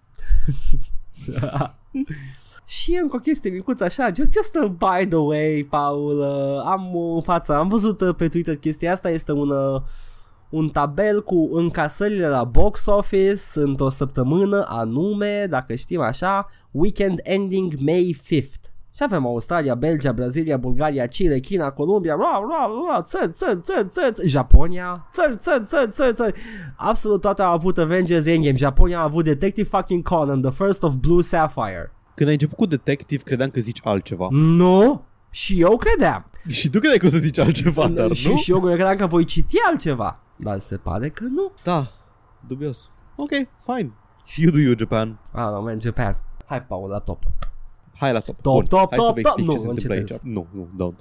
Și 2.66 2.98
încă 3.02 3.16
o 3.16 3.18
chestie 3.18 3.50
micuță 3.50 3.84
așa, 3.84 4.10
just, 4.14 4.32
just 4.32 4.56
a 4.56 4.66
by 4.66 5.06
the 5.06 5.16
way, 5.16 5.66
Paul, 5.70 6.18
uh, 6.18 6.62
am 6.64 6.96
în 7.14 7.22
fața, 7.22 7.58
am 7.58 7.68
văzut 7.68 8.00
uh, 8.00 8.14
pe 8.14 8.28
Twitter 8.28 8.56
chestia 8.56 8.92
asta, 8.92 9.10
este 9.10 9.32
un, 9.32 9.50
uh, 9.50 9.82
un 10.50 10.68
tabel 10.68 11.22
cu 11.22 11.48
încasările 11.52 12.28
la 12.28 12.44
box 12.44 12.86
office 12.86 13.42
într-o 13.54 13.88
săptămână 13.88 14.64
anume, 14.68 15.46
dacă 15.50 15.74
știm 15.74 16.00
așa, 16.00 16.48
weekend 16.70 17.20
ending 17.22 17.72
May 17.78 18.16
5th. 18.32 18.71
Și 18.94 19.02
avem 19.02 19.26
Australia, 19.26 19.74
Belgia, 19.74 20.12
Brazilia, 20.12 20.56
Bulgaria, 20.56 21.06
Chile, 21.06 21.38
China, 21.38 21.70
Columbia, 21.70 22.14
ra, 22.14 22.46
ra, 22.48 22.70
ra, 22.88 23.02
țări, 23.02 23.32
țări, 23.32 23.60
țări, 23.60 23.88
țări, 23.88 24.28
Japonia, 24.28 25.08
țări, 25.12 25.36
țări, 25.36 25.64
țări, 25.64 25.90
țări, 25.90 26.14
țări. 26.14 26.40
Absolut 26.76 27.20
toate 27.20 27.42
au 27.42 27.52
avut 27.52 27.78
Avengers 27.78 28.26
Endgame. 28.26 28.56
Japonia 28.56 28.98
a 28.98 29.02
avut 29.02 29.24
Detective 29.24 29.68
fucking 29.68 30.02
Conan, 30.02 30.40
the 30.40 30.50
first 30.50 30.82
of 30.82 30.94
Blue 30.94 31.22
Sapphire. 31.22 31.92
Când 32.14 32.28
ai 32.28 32.34
început 32.34 32.56
cu 32.56 32.66
Detective, 32.66 33.22
credeam 33.22 33.50
că 33.50 33.60
zici 33.60 33.80
altceva. 33.82 34.26
Nu? 34.30 35.04
Și 35.30 35.60
eu 35.60 35.76
credeam. 35.76 36.30
Și 36.48 36.70
tu 36.70 36.78
credeai 36.78 36.98
că 36.98 37.06
o 37.06 37.08
să 37.08 37.18
zici 37.18 37.38
altceva, 37.38 37.88
dar 37.88 38.12
și, 38.12 38.28
nu? 38.28 38.36
și 38.36 38.50
eu 38.50 38.60
credeam 38.60 38.96
că 38.96 39.06
voi 39.06 39.24
citi 39.24 39.56
altceva. 39.70 40.20
Dar 40.36 40.58
se 40.58 40.76
pare 40.76 41.08
că 41.08 41.24
nu. 41.24 41.52
Da, 41.64 41.86
dubios. 42.46 42.90
Ok, 43.16 43.30
fine. 43.64 43.92
You 44.36 44.50
do 44.50 44.58
you, 44.58 44.74
Japan. 44.78 45.18
Ah, 45.30 45.50
no, 45.50 45.62
man, 45.62 45.80
Japan. 45.80 46.16
Hai, 46.46 46.62
Paul, 46.62 46.88
la 46.88 46.98
top. 46.98 47.18
Hai 48.02 48.12
la 48.12 48.20
top. 48.20 48.40
Top, 48.40 48.54
bun. 48.54 48.64
top, 48.64 48.88
Hai 48.88 48.98
top, 48.98 49.06
să 49.06 49.12
vă 49.14 49.20
top. 49.20 49.38
explic 49.38 49.46
Nu, 49.46 49.52
ce 49.52 49.58
se 49.58 49.66
întâmplă 49.68 49.94
aici. 49.94 50.00
încetez. 50.10 50.32
Nu, 50.32 50.46
nu, 50.52 50.68
don't. 50.92 50.98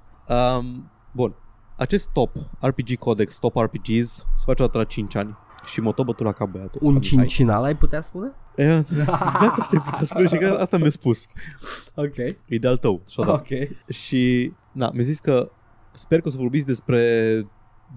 Um, 0.60 0.92
bun. 1.12 1.34
Acest 1.78 2.10
top, 2.14 2.36
RPG 2.60 2.98
Codex, 3.00 3.38
top 3.40 3.56
RPGs, 3.56 4.16
se 4.36 4.44
face 4.46 4.64
o 4.64 4.66
dată 4.66 4.78
la 4.78 4.84
5 4.84 5.16
ani. 5.16 5.38
Și 5.66 5.82
mă 5.82 5.92
tot 5.92 6.06
bătut 6.06 6.26
la 6.26 6.32
cap 6.32 6.50
băiatul 6.50 6.82
Un 6.84 6.96
ăsta, 6.96 7.08
Mihai. 7.12 7.26
cincinal, 7.28 7.64
ai 7.64 7.76
putea 7.76 8.02
spune? 8.02 8.32
E, 8.56 8.78
Exact 8.78 9.58
asta 9.60 9.76
ai 9.78 9.82
putea 9.86 10.04
spune 10.04 10.28
și 10.28 10.38
că 10.38 10.58
asta 10.60 10.78
mi-a 10.78 10.90
spus. 10.90 11.26
Ok. 11.96 12.18
E 12.46 12.58
de-al 12.60 12.78
tău. 12.78 13.02
Și 13.08 13.20
Ok. 13.20 13.48
Și, 13.94 14.54
na, 14.72 14.90
mi-a 14.94 15.04
zis 15.04 15.20
că 15.20 15.52
sper 15.92 16.22
că 16.22 16.28
o 16.28 16.32
să 16.32 16.38
vorbiți 16.38 16.66
despre 16.66 17.02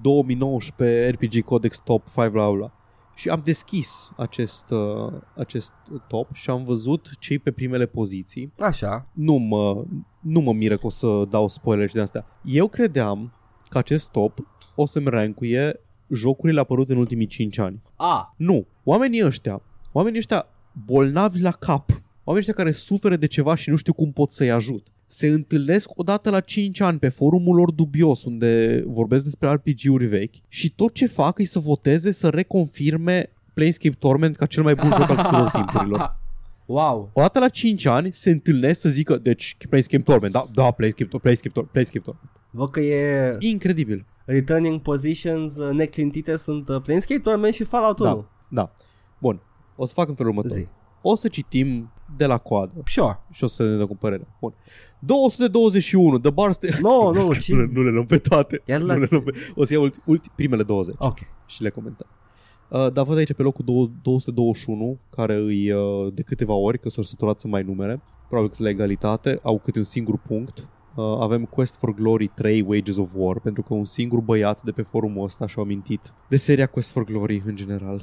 2019 0.00 1.08
RPG 1.10 1.44
Codex 1.44 1.78
Top 1.78 2.06
5 2.14 2.32
la 2.32 2.42
aula. 2.42 2.72
Și 3.14 3.28
am 3.28 3.40
deschis 3.44 4.12
acest, 4.16 4.70
uh, 4.70 5.12
acest 5.36 5.72
top 6.08 6.34
și 6.34 6.50
am 6.50 6.64
văzut 6.64 7.10
cei 7.18 7.38
pe 7.38 7.50
primele 7.50 7.86
poziții. 7.86 8.52
Așa. 8.58 9.06
Nu 9.12 9.34
mă, 9.34 9.84
nu 10.20 10.40
mă 10.40 10.52
miră 10.52 10.76
că 10.76 10.86
o 10.86 10.90
să 10.90 11.24
dau 11.30 11.48
spoiler 11.48 11.88
și 11.88 11.94
de 11.94 12.00
astea. 12.00 12.26
Eu 12.44 12.68
credeam 12.68 13.32
că 13.68 13.78
acest 13.78 14.08
top 14.08 14.38
o 14.74 14.86
să-mi 14.86 15.08
rancuie 15.08 15.80
jocurile 16.08 16.60
apărute 16.60 16.92
în 16.92 16.98
ultimii 16.98 17.26
5 17.26 17.58
ani. 17.58 17.82
A, 17.96 18.34
Nu. 18.36 18.66
Oamenii 18.84 19.24
ăștia, 19.24 19.62
oamenii 19.92 20.18
ăștia 20.18 20.46
bolnavi 20.84 21.40
la 21.40 21.50
cap, 21.50 21.90
oamenii 22.24 22.48
ăștia 22.48 22.64
care 22.64 22.72
suferă 22.72 23.16
de 23.16 23.26
ceva 23.26 23.54
și 23.54 23.70
nu 23.70 23.76
știu 23.76 23.92
cum 23.92 24.12
pot 24.12 24.32
să-i 24.32 24.50
ajut, 24.50 24.86
se 25.14 25.26
întâlnesc 25.26 25.90
odată 25.98 26.30
la 26.30 26.40
5 26.40 26.80
ani 26.80 26.98
pe 26.98 27.08
forumul 27.08 27.56
lor 27.56 27.72
dubios 27.72 28.24
unde 28.24 28.82
vorbesc 28.86 29.24
despre 29.24 29.52
RPG-uri 29.52 30.06
vechi 30.06 30.34
și 30.48 30.70
tot 30.74 30.92
ce 30.94 31.06
fac 31.06 31.38
e 31.38 31.44
să 31.46 31.58
voteze 31.58 32.12
să 32.12 32.28
reconfirme 32.28 33.30
Planescape 33.52 33.96
Torment 33.98 34.36
ca 34.36 34.46
cel 34.46 34.62
mai 34.62 34.74
bun 34.74 34.90
joc 34.96 35.08
al 35.10 35.16
tuturor 35.16 35.50
timpurilor. 35.50 36.16
wow. 36.66 37.10
Odată 37.12 37.38
la 37.38 37.48
5 37.48 37.84
ani 37.84 38.12
se 38.12 38.30
întâlnesc 38.30 38.80
să 38.80 38.88
zică, 38.88 39.16
deci 39.16 39.56
Planescape 39.68 40.02
Torment, 40.02 40.32
da, 40.32 40.46
da, 40.54 40.70
Planescape, 40.70 41.10
Tor- 41.16 41.20
Planescape, 41.20 41.60
Tor- 41.60 41.70
Planescape 41.70 42.04
Torment. 42.04 42.30
Văd 42.50 42.70
că 42.70 42.80
e 42.80 43.36
Incredibil. 43.38 44.06
returning 44.24 44.80
positions 44.80 45.56
uh, 45.56 45.70
neclintite 45.72 46.36
sunt 46.36 46.68
uh, 46.68 46.80
Planescape 46.82 47.20
Torment 47.20 47.54
și 47.54 47.64
Fallout 47.64 47.98
1. 47.98 48.08
Da, 48.08 48.28
da. 48.48 48.72
Bun, 49.18 49.40
o 49.76 49.86
să 49.86 49.92
fac 49.94 50.08
în 50.08 50.14
felul 50.14 50.30
următor. 50.30 50.56
Zi. 50.58 50.66
O 51.02 51.14
să 51.14 51.28
citim 51.28 51.92
de 52.16 52.26
la 52.26 52.38
coadă. 52.38 52.72
Sure. 52.86 53.18
și 53.32 53.44
o 53.44 53.46
să 53.46 53.62
ne 53.62 53.76
dăm 53.76 53.86
cu 53.86 53.96
părerea. 53.96 54.26
Bun. 54.40 54.54
221, 54.98 56.18
The 56.18 56.30
Bar 56.30 56.52
Sta- 56.52 56.78
No, 56.80 57.12
nu, 57.12 57.26
nu, 57.26 57.32
ci- 57.32 57.48
le- 57.52 57.68
nu 57.72 57.82
le 57.82 57.90
luăm 57.90 58.06
pe 58.06 58.18
toate. 58.18 58.62
Chiar 58.66 58.80
nu 58.80 58.86
la- 58.86 58.94
le 58.96 59.06
luăm 59.10 59.22
pe... 59.22 59.32
O 59.54 59.64
să 59.64 59.72
iau 59.72 59.82
ulti, 59.82 59.98
ulti, 60.04 60.30
primele 60.34 60.62
20 60.62 60.94
Ok. 60.98 61.18
și 61.46 61.62
le 61.62 61.70
comentăm. 61.70 62.06
Uh, 62.68 62.92
dar 62.92 63.04
văd 63.04 63.16
aici 63.16 63.32
pe 63.32 63.42
locul 63.42 63.64
dou- 63.64 63.90
221, 64.02 64.98
care 65.10 65.36
îi 65.36 65.70
uh, 65.72 66.12
de 66.14 66.22
câteva 66.22 66.52
ori, 66.52 66.78
că 66.78 66.88
s-au 66.88 67.02
săturat 67.02 67.40
să 67.40 67.48
mai 67.48 67.62
numere. 67.62 68.02
Probabil 68.28 68.48
că 68.50 68.54
sunt 68.54 68.66
la 68.68 68.72
egalitate, 68.74 69.38
au 69.42 69.58
câte 69.58 69.78
un 69.78 69.84
singur 69.84 70.18
punct. 70.18 70.68
Uh, 70.94 71.04
avem 71.20 71.44
Quest 71.44 71.76
for 71.76 71.94
Glory 71.94 72.26
3 72.34 72.64
Wages 72.68 72.96
of 72.96 73.10
War, 73.14 73.40
pentru 73.40 73.62
că 73.62 73.74
un 73.74 73.84
singur 73.84 74.20
băiat 74.20 74.62
de 74.62 74.70
pe 74.70 74.82
forumul 74.82 75.24
ăsta 75.24 75.46
și-a 75.46 75.62
amintit 75.62 76.12
de 76.28 76.36
seria 76.36 76.66
Quest 76.66 76.90
for 76.90 77.04
Glory 77.04 77.42
în 77.46 77.56
general. 77.56 78.02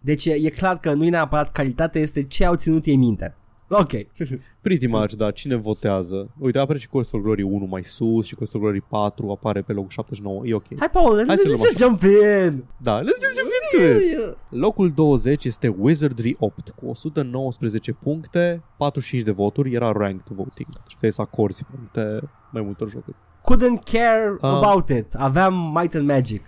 Deci 0.00 0.24
e, 0.26 0.32
e 0.32 0.48
clar 0.48 0.78
că 0.78 0.92
nu 0.92 1.04
e 1.04 1.10
neapărat 1.10 1.52
calitatea, 1.52 2.00
este 2.00 2.22
ce 2.22 2.44
au 2.44 2.54
ținut 2.54 2.84
ei 2.84 2.96
minte. 2.96 3.34
Ok. 3.70 3.90
Pretty 4.62 4.86
much, 4.86 5.12
da, 5.12 5.30
cine 5.30 5.54
votează? 5.54 6.30
Uite, 6.38 6.58
apare 6.58 6.78
și 6.78 6.88
Quest 6.88 7.10
for 7.10 7.20
Glory 7.20 7.42
1 7.42 7.66
mai 7.66 7.84
sus 7.84 8.26
și 8.26 8.34
Quest 8.34 8.52
for 8.52 8.60
Glory 8.60 8.80
4 8.80 9.30
apare 9.30 9.62
pe 9.62 9.72
locul 9.72 9.90
79, 9.90 10.42
e 10.46 10.54
ok. 10.54 10.64
Hai, 10.78 10.90
Paul, 10.90 11.24
Hai 11.26 11.36
să 11.38 11.42
let's 11.44 11.46
luăm 11.46 11.60
just 11.64 11.78
jump 11.78 12.02
in. 12.02 12.64
Da, 12.76 13.00
let's 13.00 13.20
just 13.22 13.38
jump 13.38 13.50
into 13.72 13.86
it. 14.30 14.36
Locul 14.48 14.90
20 14.90 15.44
este 15.44 15.68
Wizardry 15.78 16.36
8 16.38 16.68
cu 16.68 16.86
119 16.86 17.92
puncte, 17.92 18.62
45 18.76 19.22
de 19.24 19.30
voturi, 19.30 19.74
era 19.74 19.92
ranked 19.92 20.26
voting. 20.36 20.68
Deci 20.84 20.94
puteai 20.94 21.12
să 21.12 21.20
acorzi 21.20 21.64
puncte 21.64 22.28
mai 22.52 22.62
multor 22.62 22.88
jocuri. 22.88 23.16
Couldn't 23.40 23.82
care 23.92 24.30
Um, 24.40 24.48
about 24.48 24.88
it. 24.88 25.14
Aveam 25.14 25.72
Might 25.74 25.94
and 25.94 26.06
Magic. 26.06 26.42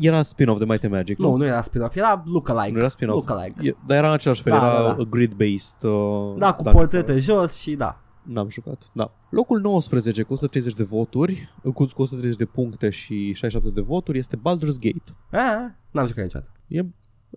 Era 0.00 0.22
spin-off 0.22 0.58
de 0.58 0.64
Might 0.64 0.84
and 0.84 0.92
Magic, 0.92 1.18
Nu, 1.18 1.36
nu 1.36 1.44
era 1.44 1.62
spin-off, 1.62 1.96
era 1.96 2.22
lookalike. 2.26 2.72
Nu 2.72 2.78
era 2.78 2.88
spin-off. 2.88 3.26
Lookalike. 3.28 3.66
E, 3.68 3.74
dar 3.86 3.96
era 3.96 4.06
în 4.06 4.12
același 4.12 4.42
fel, 4.42 4.52
Da, 4.52 4.58
era 4.58 4.82
da, 4.82 4.92
da. 4.92 5.02
grid-based. 5.04 5.82
Uh, 5.82 6.34
Da, 6.38 6.52
cu 6.52 6.62
dungeon 6.62 6.74
portrete 6.74 7.02
crawler. 7.04 7.22
jos 7.22 7.54
și 7.54 7.74
da. 7.74 8.00
N-am 8.22 8.48
jucat, 8.50 8.90
da. 8.92 9.12
Locul 9.28 9.60
19 9.60 10.22
cu 10.22 10.32
130 10.32 10.74
de 10.74 10.82
voturi, 10.82 11.48
cu, 11.62 11.70
cu 11.72 12.02
130 12.02 12.38
de 12.38 12.44
puncte 12.44 12.90
și 12.90 13.32
67 13.32 13.68
de 13.80 13.80
voturi 13.80 14.18
este 14.18 14.36
Baldur's 14.36 14.78
Gate. 14.80 15.14
A, 15.30 15.74
n-am 15.90 16.06
jucat 16.06 16.24
niciodată. 16.24 16.50
E, 16.66 16.78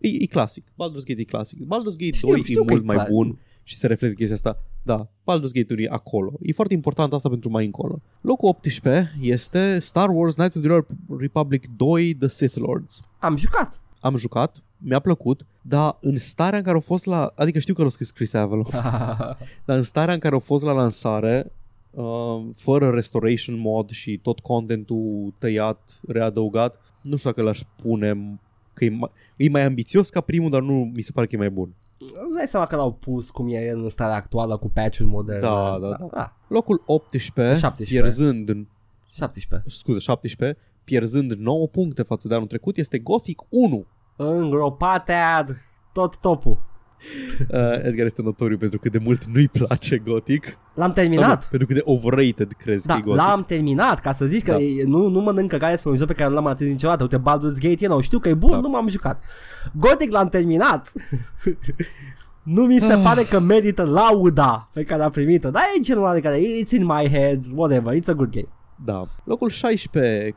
e, 0.01 0.07
e 0.19 0.25
clasic. 0.25 0.63
Baldur's 0.67 1.05
Gate 1.07 1.21
e 1.21 1.23
clasic. 1.23 1.59
Baldur's 1.63 1.97
Gate 1.97 2.15
Știu, 2.15 2.27
2 2.29 2.41
știu 2.43 2.61
e 2.61 2.65
că 2.65 2.73
e 2.73 2.75
mult 2.75 2.85
mai 2.85 2.95
clar. 2.95 3.07
bun 3.09 3.39
și 3.69 3.77
se 3.77 3.87
reflectă 3.87 4.15
chestia 4.15 4.35
asta. 4.35 4.63
Da, 4.83 5.07
Baldur's 5.21 5.51
Gate 5.53 5.73
1 5.73 5.81
e 5.81 5.87
acolo. 5.89 6.31
E 6.41 6.53
foarte 6.53 6.73
important 6.73 7.13
asta 7.13 7.29
pentru 7.29 7.49
mai 7.49 7.65
încolo. 7.65 8.01
Locul 8.21 8.49
18 8.49 9.17
este 9.21 9.79
Star 9.79 10.09
Wars 10.09 10.35
Knights 10.35 10.55
of 10.55 10.63
the 10.63 10.95
Republic 11.19 11.67
2 11.75 12.13
The 12.13 12.27
Sith 12.27 12.55
Lords. 12.55 12.99
Am 13.19 13.37
jucat. 13.37 13.81
Am 13.99 14.15
jucat, 14.15 14.63
mi-a 14.77 14.99
plăcut, 14.99 15.45
dar 15.61 15.97
în 16.01 16.17
starea 16.17 16.57
în 16.57 16.63
care 16.63 16.75
au 16.75 16.81
fost 16.81 17.05
la... 17.05 17.31
Adică 17.35 17.59
știu 17.59 17.73
că 17.73 17.83
l-a 17.83 17.89
scris 17.89 18.11
Chris 18.11 18.33
Avalo, 18.33 18.67
dar 19.65 19.77
în 19.77 19.83
starea 19.83 20.13
în 20.13 20.19
care 20.19 20.33
au 20.33 20.39
fost 20.39 20.63
la 20.63 20.71
lansare, 20.71 21.51
uh, 21.91 22.45
fără 22.55 22.89
restoration 22.89 23.59
mod 23.59 23.89
și 23.89 24.17
tot 24.17 24.39
contentul 24.39 25.33
tăiat, 25.37 25.99
readăugat, 26.07 26.81
nu 27.01 27.15
știu 27.15 27.29
dacă 27.29 27.41
l-aș 27.41 27.61
pune 27.81 28.39
că 28.73 28.85
e 28.85 28.89
mai, 28.89 29.11
e 29.39 29.49
mai 29.49 29.63
ambițios 29.65 30.09
ca 30.09 30.21
primul, 30.21 30.49
dar 30.49 30.61
nu 30.61 30.91
mi 30.95 31.01
se 31.01 31.11
pare 31.11 31.27
că 31.27 31.35
e 31.35 31.37
mai 31.37 31.49
bun. 31.49 31.75
Îți 31.99 32.35
dai 32.37 32.47
seama 32.47 32.65
că 32.65 32.75
l-au 32.75 32.93
pus 32.93 33.29
cum 33.29 33.47
e 33.47 33.65
el 33.65 33.81
în 33.81 33.89
starea 33.89 34.15
actuală 34.15 34.57
cu 34.57 34.69
patch-ul 34.69 35.05
modern. 35.07 35.39
Da, 35.39 35.77
da, 35.81 35.87
da. 35.87 36.07
da. 36.11 36.37
Locul 36.47 36.83
18, 36.85 37.59
17. 37.59 37.99
pierzând, 37.99 38.49
în- 38.49 38.67
17. 39.11 39.69
scuze, 39.69 39.99
17, 39.99 40.59
pierzând 40.83 41.31
9 41.33 41.67
puncte 41.67 42.01
față 42.01 42.27
de 42.27 42.33
anul 42.35 42.47
trecut, 42.47 42.77
este 42.77 42.97
Gothic 42.99 43.41
1. 43.49 43.85
Îngropate 44.15 45.13
ad, 45.13 45.57
tot 45.93 46.17
topul. 46.17 46.57
Uh, 47.51 47.71
Edgar 47.83 48.05
este 48.05 48.21
notoriu 48.21 48.57
pentru 48.57 48.79
cât 48.79 48.91
de 48.91 48.97
mult 48.97 49.25
nu-i 49.25 49.47
place 49.47 49.97
Gothic. 49.97 50.57
L-am 50.79 50.93
Sau 50.93 51.03
terminat. 51.03 51.41
nu, 51.41 51.47
pentru 51.49 51.67
cât 51.67 51.75
de 51.75 51.81
overrated 51.85 52.51
crezi 52.57 52.87
că 52.87 52.91
Da, 52.93 52.97
e 52.97 53.01
Gothic. 53.01 53.21
l-am 53.21 53.43
terminat, 53.43 53.99
ca 53.99 54.11
să 54.11 54.25
zici 54.25 54.43
că 54.43 54.51
Da. 54.51 54.59
e- 54.59 54.83
nu, 54.85 55.07
nu 55.07 55.19
mănânc 55.19 55.49
căcare 55.49 55.75
spre 55.75 55.89
un 55.89 55.95
joc 55.95 56.07
pe 56.07 56.13
care 56.13 56.29
nu 56.29 56.35
l-am 56.35 56.45
atins 56.47 56.69
niciodată. 56.69 57.03
Uite, 57.03 57.17
Baldur's 57.17 57.59
Gate, 57.59 57.77
you 57.79 57.89
know, 57.89 57.99
știu 58.01 58.19
că 58.19 58.29
e 58.29 58.33
bun, 58.33 58.49
Da. 58.49 58.59
nu 58.59 58.69
m-am 58.69 58.87
jucat. 58.87 59.23
Gothic 59.73 60.11
l-am 60.11 60.29
terminat. 60.29 60.91
nu 62.43 62.65
mi 62.65 62.79
se 62.79 62.93
Ah. 62.93 63.01
pare 63.03 63.23
că 63.23 63.39
merită 63.39 63.83
lauda 63.83 64.69
pe 64.73 64.83
care 64.83 65.03
a 65.03 65.09
primit-o, 65.09 65.49
dar 65.49 65.61
e 65.77 65.81
genul 65.81 66.03
ăla 66.03 66.13
de 66.13 66.19
care 66.19 66.37
it's 66.39 66.69
in 66.71 66.85
my 66.85 67.09
head, 67.09 67.43
whatever, 67.55 67.97
it's 67.99 68.07
a 68.07 68.13
good 68.13 68.29
game. 68.29 68.47
Da. 68.85 69.07
Locul 69.23 69.49
16 69.49 70.35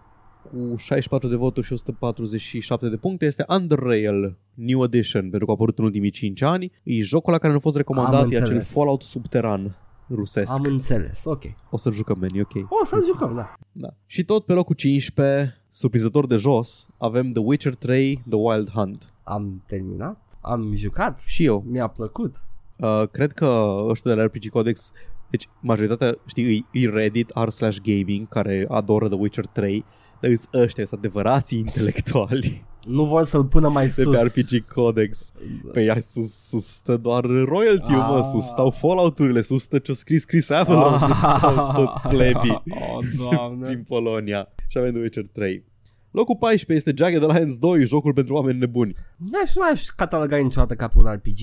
cu 0.51 0.77
64 0.77 1.29
de 1.29 1.37
voturi 1.37 1.67
și 1.67 1.73
147 1.73 2.89
de 2.89 2.97
puncte 2.97 3.25
este 3.27 3.45
Under 3.49 3.79
Rail 3.79 4.37
New 4.55 4.83
Edition, 4.85 5.21
pentru 5.21 5.45
că 5.45 5.51
a 5.51 5.55
apărut 5.55 5.79
în 5.79 5.85
ultimii 5.85 6.11
5 6.11 6.43
ani. 6.43 6.73
E 6.83 7.01
jocul 7.01 7.33
la 7.33 7.39
care 7.39 7.51
ne-a 7.53 7.61
fost 7.61 7.77
recomandat, 7.77 8.23
Am 8.23 8.31
e 8.31 8.37
acel 8.37 8.41
înțeles. 8.41 8.71
Fallout 8.73 9.03
subteran 9.03 9.77
rusesc. 10.15 10.53
Am 10.53 10.65
înțeles, 10.65 11.25
ok. 11.25 11.43
O 11.71 11.77
să-l 11.77 11.93
jucăm, 11.95 12.17
man, 12.21 12.31
e 12.35 12.41
ok. 12.41 12.55
O 12.83 12.85
să 12.85 13.03
jucăm, 13.07 13.35
da. 13.35 13.55
Da. 13.73 13.89
Și 14.07 14.25
tot 14.25 14.45
pe 14.45 14.53
locul 14.53 14.75
15, 14.75 15.57
surprinzător 15.69 16.27
de 16.27 16.37
jos, 16.37 16.87
avem 16.99 17.33
The 17.33 17.43
Witcher 17.43 17.75
3 17.75 18.23
The 18.29 18.39
Wild 18.39 18.71
Hunt. 18.71 19.05
Am 19.23 19.63
terminat, 19.67 20.21
am 20.41 20.75
jucat, 20.77 21.23
Și 21.27 21.45
eu. 21.45 21.65
mi-a 21.67 21.87
plăcut. 21.87 22.35
Uh, 22.77 23.03
cred 23.11 23.33
că 23.33 23.75
ăștia 23.89 24.15
de 24.15 24.17
la 24.21 24.25
RPG 24.27 24.49
Codex, 24.49 24.93
deci 25.31 25.49
majoritatea, 25.61 26.15
știi, 26.27 26.67
e, 26.73 26.79
e 26.81 26.89
Reddit, 26.89 27.31
r 27.35 27.49
slash 27.49 27.79
gaming, 27.83 28.29
care 28.29 28.67
adoră 28.69 29.09
The 29.09 29.17
Witcher 29.19 29.47
3, 29.47 29.85
dar 30.21 30.31
îs 30.31 30.45
ăștia 30.53 30.85
sunt 30.85 30.99
adevărații 31.01 31.59
intelectuali 31.67 32.65
Nu 32.87 33.05
vor 33.05 33.25
să-l 33.25 33.45
pună 33.45 33.69
mai 33.69 33.85
de 33.85 33.91
sus. 33.91 34.17
pe 34.17 34.23
RPG 34.23 34.67
Codex. 34.75 35.33
Păi 35.73 35.91
ai 35.91 36.03
sus, 36.03 36.33
sus 36.49 36.67
stă 36.67 36.97
doar 36.97 37.25
royalty 37.25 37.91
mă, 37.93 38.19
Ah. 38.25 38.29
sus 38.31 38.45
stau 38.47 38.71
Fallout-urile, 38.71 39.41
sus 39.41 39.63
stă 39.63 39.79
ce-o 39.79 39.95
scris 39.95 40.25
Chris 40.25 40.51
Avalon, 40.51 41.03
ah. 41.03 41.17
stau 41.39 41.73
toți 41.85 42.03
plebii 42.09 42.63
Oh, 42.95 43.05
doamne. 43.17 43.69
din 43.69 43.85
Polonia. 43.89 44.49
Și 44.69 44.79
avem 44.79 44.91
The 44.93 45.01
Witcher 45.01 45.27
3. 45.33 45.65
Locul 46.11 46.37
14 46.37 46.89
este 46.89 47.05
Jagged 47.05 47.23
Alliance 47.31 47.57
2, 47.59 47.87
jocul 47.87 48.13
pentru 48.13 48.35
oameni 48.35 48.59
nebuni. 48.59 48.95
N-aș, 49.17 49.55
nu 49.55 49.63
aș 49.73 49.83
cataloga 49.85 50.37
niciodată 50.37 50.75
ca 50.75 50.89
pe 50.89 50.95
un 50.97 51.13
RPG. 51.13 51.39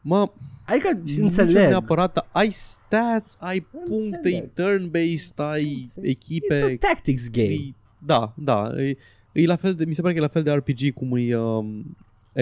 Mă, 0.00 0.30
Adică 0.68 0.88
Înțeleg. 0.88 1.22
înțeleg. 1.22 1.68
neapărat, 1.68 2.12
dar 2.12 2.26
ai 2.32 2.50
stats, 2.50 3.36
ai 3.40 3.60
puncte, 3.88 4.28
e 4.30 4.36
Înțeleg. 4.36 4.50
turn-based, 4.52 5.34
ai 5.36 5.78
Înțeleg. 5.80 6.10
echipe. 6.10 6.60
It's 6.60 6.64
a 6.82 6.86
tactics 6.88 7.30
game. 7.30 7.48
e, 7.52 7.72
da, 8.06 8.32
da. 8.36 8.70
E, 8.76 8.96
e 9.42 9.46
la 9.46 9.56
fel 9.56 9.74
de, 9.74 9.84
mi 9.84 9.94
se 9.94 10.00
pare 10.00 10.12
că 10.12 10.18
e 10.18 10.22
la 10.22 10.28
fel 10.28 10.42
de 10.42 10.52
RPG 10.52 10.94
cum 10.94 11.16
e 11.16 11.36
um, 11.36 11.96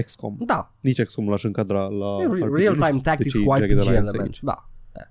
XCOM. 0.05 0.37
Da, 0.39 0.73
Nici 0.81 1.03
XCOM 1.03 1.29
l-aș 1.29 1.45
încadra 1.45 1.87
la 1.87 2.07
e 2.21 2.25
RPG. 2.25 2.39
Nu 2.39 2.55
real-time 2.55 2.85
știu 2.87 3.01
tactics 3.01 3.33
de 3.33 3.39
ce 3.39 3.45
e 3.45 3.47
cu 3.47 3.57
Jagged 3.57 3.79
RPG 3.79 3.87
Alliance 3.87 4.09
elements. 4.09 4.23
aici. 4.25 4.41
Da. 4.43 4.69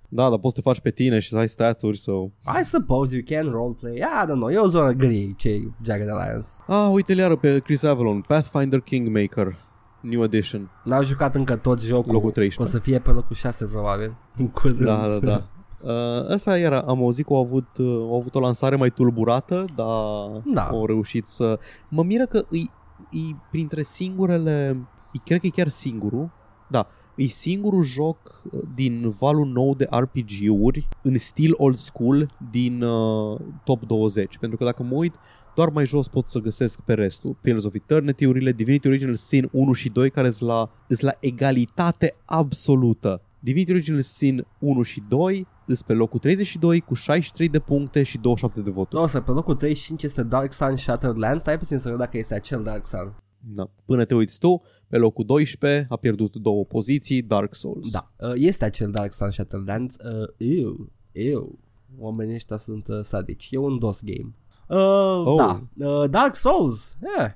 Da, 0.10 0.30
dar 0.30 0.40
poți 0.40 0.56
să 0.56 0.62
te 0.62 0.70
faci 0.70 0.80
pe 0.80 0.92
tine 0.92 1.20
și 1.20 1.30
să 1.30 1.38
ai 1.38 1.50
staturi 1.50 1.98
sau... 1.98 2.32
I 2.62 2.64
suppose 2.64 3.16
you 3.16 3.24
can 3.26 3.52
roleplay. 3.52 3.94
I 3.96 4.26
don't 4.26 4.36
know. 4.36 4.50
E 4.50 4.58
o 4.58 4.68
zonă 4.68 4.92
gri 4.92 5.34
ce 5.38 5.62
Jagged 5.84 6.10
Alliance. 6.10 6.48
Ah, 6.68 6.90
uite-l 6.92 7.18
iară 7.18 7.36
pe 7.36 7.60
Chris 7.60 7.84
Avalon, 7.84 8.22
Pathfinder 8.22 8.80
Kingmaker, 8.80 9.56
New 10.02 10.24
Edition. 10.24 10.70
N-au 10.84 11.04
jucat 11.04 11.36
încă 11.36 11.56
tot 11.56 11.82
jocul. 11.82 12.14
Locul 12.14 12.32
13. 12.32 12.62
O 12.62 12.80
să 12.80 12.84
fie 12.84 13.00
pe 13.00 13.12
locul 13.12 13.36
6 13.36 13.66
probabil. 13.66 14.16
În 14.38 14.48
curând. 14.48 14.84
Da, 14.84 15.08
da, 15.08 15.20
da. 15.20 15.48
Uh, 15.84 16.30
asta 16.30 16.58
iar 16.58 16.74
am 16.74 17.00
auzit 17.02 17.26
că 17.26 17.34
au 17.34 17.40
avut, 17.40 17.78
uh, 17.78 17.88
au 17.88 18.16
avut 18.16 18.36
o 18.36 18.40
lansare 18.40 18.76
mai 18.76 18.90
tulburată, 18.90 19.66
dar 19.76 20.42
Da. 20.54 20.68
au 20.68 20.86
reușit 20.86 21.26
să... 21.26 21.60
Mă 21.90 22.04
miră 22.04 22.26
că 22.26 22.46
îi, 22.50 22.72
îi 23.12 23.36
printre 23.52 23.84
singurele... 23.84 24.68
îi, 25.14 25.22
cred 25.26 25.40
că 25.40 25.46
e 25.46 25.50
chiar 25.50 25.68
singurul. 25.68 26.30
Da, 26.68 26.88
e 27.16 27.28
singurul 27.28 27.84
joc 27.84 28.42
uh, 28.52 28.60
din 28.76 29.14
valul 29.20 29.46
nou 29.48 29.76
de 29.76 29.88
RPG-uri 29.92 30.88
în 31.02 31.18
stil 31.18 31.54
old 31.58 31.78
school 31.78 32.28
din 32.52 32.82
uh, 32.82 33.40
top 33.64 33.86
20. 33.86 34.38
Pentru 34.38 34.58
că 34.58 34.64
dacă 34.64 34.84
mă 34.84 34.96
uit, 34.96 35.16
doar 35.56 35.70
mai 35.70 35.86
jos 35.86 36.08
pot 36.08 36.28
să 36.28 36.40
găsesc 36.40 36.80
pe 36.82 36.94
restul. 36.94 37.36
Pillars 37.42 37.64
of 37.64 37.74
Eternity-urile, 37.74 38.52
Divinity 38.52 38.88
Original 38.88 39.16
Sin 39.16 39.50
1 39.52 39.74
și 39.74 39.90
2 39.90 40.10
care 40.10 40.32
sunt 40.32 40.50
la, 40.50 40.70
sunt 40.88 41.02
la 41.02 41.14
egalitate 41.20 42.16
absolută. 42.26 43.22
Divinity 43.40 43.72
Original 43.72 44.02
Sin 44.02 44.46
1 44.60 44.82
și 44.82 45.04
2 45.08 45.46
îs 45.66 45.82
pe 45.82 45.94
locul 45.94 46.20
32 46.20 46.80
cu 46.82 46.94
63 46.94 47.50
de 47.50 47.60
puncte 47.60 48.04
și 48.04 48.18
27 48.18 48.62
de 48.62 48.70
voturi. 48.70 48.96
Nu, 48.96 49.02
o 49.02 49.06
să 49.08 49.22
pe 49.22 49.32
locul 49.32 49.56
35 49.56 50.04
este 50.04 50.24
Dark 50.24 50.54
Sun 50.54 50.76
Shattered 50.78 51.18
Lands. 51.18 51.42
Stai 51.42 51.58
puțin 51.58 51.78
să 51.78 51.90
văd 51.90 51.98
dacă 51.98 52.18
este 52.18 52.34
acel 52.34 52.64
Dark 52.64 52.86
Sun. 52.86 53.16
Da. 53.40 53.70
Până 53.86 54.06
te 54.06 54.16
uiți 54.16 54.40
tu, 54.40 54.62
pe 54.88 54.98
locul 54.98 55.26
12 55.26 55.86
a 55.90 55.96
pierdut 55.96 56.36
două 56.36 56.66
poziții 56.66 57.22
Dark 57.22 57.56
Souls. 57.56 57.92
Da, 57.92 58.12
uh, 58.18 58.32
este 58.36 58.66
acel 58.66 58.92
Dark 58.92 59.14
Sun 59.14 59.30
Shattered 59.30 59.68
Lands. 59.68 59.96
Uh, 59.96 60.28
eu, 60.38 60.90
eu. 61.12 61.60
Oamenii 61.98 62.34
ăștia 62.36 62.58
sunt 62.58 62.88
uh, 62.88 63.00
sadici. 63.02 63.48
E 63.52 63.58
un 63.58 63.80
DOS 63.80 64.02
game. 64.04 64.34
Uh, 64.68 65.26
Oh. 65.26 65.36
Da. 65.38 65.62
Uh, 65.88 66.10
Dark 66.10 66.36
Souls. 66.36 66.98
Yeah. 67.18 67.32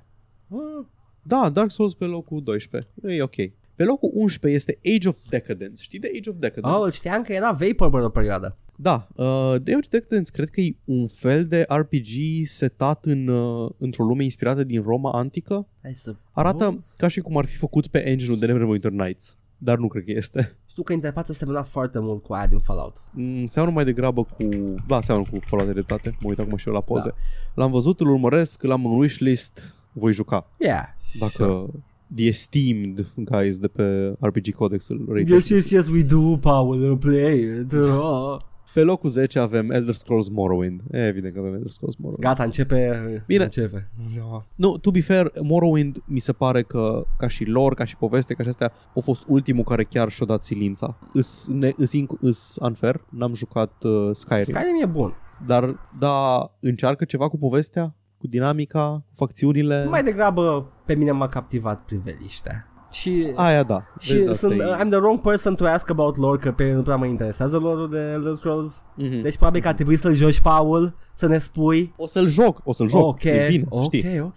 Uh, 0.48 0.86
Da, 1.24 1.50
Dark 1.50 1.72
Souls 1.72 1.94
pe 1.94 2.06
locul 2.06 2.42
12. 2.42 2.90
E 3.04 3.22
ok. 3.22 3.36
Pe 3.78 3.84
locul 3.84 4.10
11 4.14 4.60
este 4.60 4.96
Age 4.96 5.08
of 5.08 5.18
Decadence. 5.30 5.82
Știi 5.82 6.00
de 6.00 6.12
Age 6.18 6.30
of 6.30 6.36
Decadence? 6.36 6.78
oh, 6.80 6.92
știam 6.92 7.22
că 7.22 7.34
era 7.34 7.52
Vaporware 7.52 8.06
o 8.06 8.10
perioadă. 8.10 8.58
Da, 8.76 9.08
uh, 9.16 9.26
The 9.64 9.74
Age 9.74 9.76
of 9.76 9.88
Decadence 9.88 10.32
cred 10.32 10.50
că 10.50 10.62
e 10.62 10.76
un 10.86 11.08
fel 11.08 11.46
de 11.46 11.66
RPG 11.70 12.08
setat 12.46 13.06
în, 13.06 13.28
uh, 13.28 13.70
într-o 13.78 14.04
lume 14.04 14.24
inspirată 14.24 14.64
din 14.64 14.82
Roma 14.82 15.12
antică. 15.12 15.68
Hai 15.82 15.94
să 15.94 16.16
Arată 16.32 16.80
ca 16.98 17.08
și 17.08 17.20
cum 17.20 17.38
ar 17.38 17.46
fi 17.46 17.56
făcut 17.56 17.88
pe 17.88 18.08
engine-ul 18.08 18.40
de 18.40 18.46
Neverwinter 18.46 18.92
Nights. 18.92 19.38
Dar 19.58 19.78
nu 19.78 19.88
cred 19.88 20.04
că 20.04 20.12
este. 20.12 20.56
Știu 20.70 20.84
că 20.84 20.94
interfața 20.94 21.34
semăna 21.34 21.64
foarte 21.64 22.00
mult 22.00 22.24
cu 22.24 22.34
aia 22.34 22.48
din 22.48 22.60
Fallout. 22.60 23.04
Mm, 23.12 23.46
seamănă 23.46 23.74
mai 23.74 23.86
degrabă 23.86 24.24
cu... 24.24 24.44
Da, 24.88 25.02
seamănă 25.02 25.28
cu 25.32 25.40
Fallout 25.40 25.68
de 25.68 25.74
dreptate. 25.74 26.18
Mă 26.22 26.30
uit 26.30 26.40
acum 26.40 26.56
și 26.58 26.68
eu 26.68 26.74
la 26.74 26.82
poze. 26.82 27.08
Da. 27.08 27.16
L-am 27.56 27.72
văzut, 27.72 28.00
îl 28.00 28.08
urmăresc, 28.08 28.64
l-am 28.64 28.86
în 28.86 28.98
wishlist. 28.98 29.76
Voi 29.92 30.14
juca. 30.14 30.50
Yeah. 30.60 30.84
Dacă 31.20 31.44
Sure. 31.44 31.84
The 32.16 32.24
esteemed 32.26 33.06
guys 33.16 33.58
de 33.58 33.68
pe 33.68 34.14
RPG 34.20 34.54
Codex 34.56 34.88
îl 34.88 35.06
rate. 35.10 35.34
Yes, 35.34 35.50
yes, 35.50 35.70
yes, 35.70 35.88
we 35.90 36.04
do, 36.04 36.38
Paul, 36.38 36.80
we'll 36.80 37.00
play 37.00 37.40
it. 37.40 37.74
Oh. 37.74 38.38
Pe 38.74 38.84
locul 38.84 39.10
10 39.10 39.40
avem 39.40 39.70
Elder 39.72 39.94
Scrolls 39.94 40.28
Morrowind. 40.30 40.82
E, 40.92 41.08
evident 41.08 41.34
că 41.34 41.40
avem 41.40 41.54
Elder 41.54 41.70
Scrolls 41.70 41.96
Morrowind. 41.96 42.24
Gata, 42.24 42.44
începe. 42.44 43.24
Bine. 43.28 43.44
Începe. 43.44 43.90
No. 44.18 44.42
Nu, 44.56 44.78
to 44.78 44.92
be 44.92 45.02
fair, 45.02 45.32
Morrowind 45.42 45.98
mi 46.06 46.20
se 46.20 46.32
pare 46.34 46.62
că 46.62 47.06
ca 47.18 47.28
și 47.28 47.46
lor, 47.46 47.74
ca 47.74 47.86
și 47.86 47.98
poveste, 47.98 48.34
ca 48.34 48.44
și 48.44 48.50
astea, 48.50 48.72
au 48.96 49.02
fost 49.02 49.24
ultimul 49.28 49.64
care 49.64 49.84
chiar 49.84 50.10
și-a 50.10 50.26
dat 50.26 50.44
silința. 50.44 50.98
Îs, 51.14 51.48
ne, 51.48 51.72
îs, 51.78 51.92
inc- 51.96 52.20
îs 52.20 52.58
unfair, 52.62 53.02
n-am 53.10 53.34
jucat 53.34 53.84
uh, 53.84 54.10
Skyrim, 54.12 54.42
Sky... 54.44 54.52
Skyrim 54.54 54.82
e 54.82 54.86
bun. 54.86 55.14
dar 55.46 55.80
da, 56.00 56.52
încearcă 56.60 57.06
ceva 57.06 57.30
cu 57.30 57.38
povestea, 57.38 57.96
cu 58.28 58.34
dinamica, 58.34 58.90
cu 59.08 59.14
facțiunile. 59.16 59.86
Mai 59.90 60.04
degrabă 60.04 60.72
pe 60.86 60.96
mine 60.96 61.12
m-a 61.12 61.28
captivat 61.30 61.82
priveliștea. 61.82 62.68
Și, 62.92 63.32
Aia 63.36 63.64
da. 63.64 63.84
și 64.00 64.14
Vezi, 64.14 64.30
asta 64.30 64.48
sunt, 64.48 64.60
e- 64.60 64.64
I'm 64.84 64.88
the 64.90 64.98
wrong 64.98 65.20
person 65.20 65.56
to 65.56 65.66
ask 65.66 65.90
about 65.90 66.16
lore, 66.18 66.38
că 66.38 66.52
pe 66.52 66.64
mine 66.64 66.76
nu 66.76 66.82
prea 66.82 66.96
mă 66.96 67.06
interesează 67.06 67.58
lore 67.58 67.88
de 67.88 68.12
Elder 68.12 68.34
Scrolls. 68.34 68.84
Mhm. 68.96 69.22
Deci 69.22 69.36
probabil 69.38 69.62
că 69.62 69.68
ar 69.68 69.74
trebui 69.74 69.96
să-l 69.96 70.14
joci, 70.14 70.40
Paul, 70.42 70.96
să 71.14 71.28
ne 71.28 71.38
spui. 71.38 71.94
O 71.98 72.08
să-l 72.08 72.28
joc, 72.28 72.62
o 72.64 72.74
să-l 72.74 72.90
joc, 72.90 73.02
ok, 73.08 73.24
e 73.24 73.48
bine, 73.50 73.66
să 73.72 73.80
ok, 73.80 73.84
știi. 73.84 74.20
ok. 74.20 74.34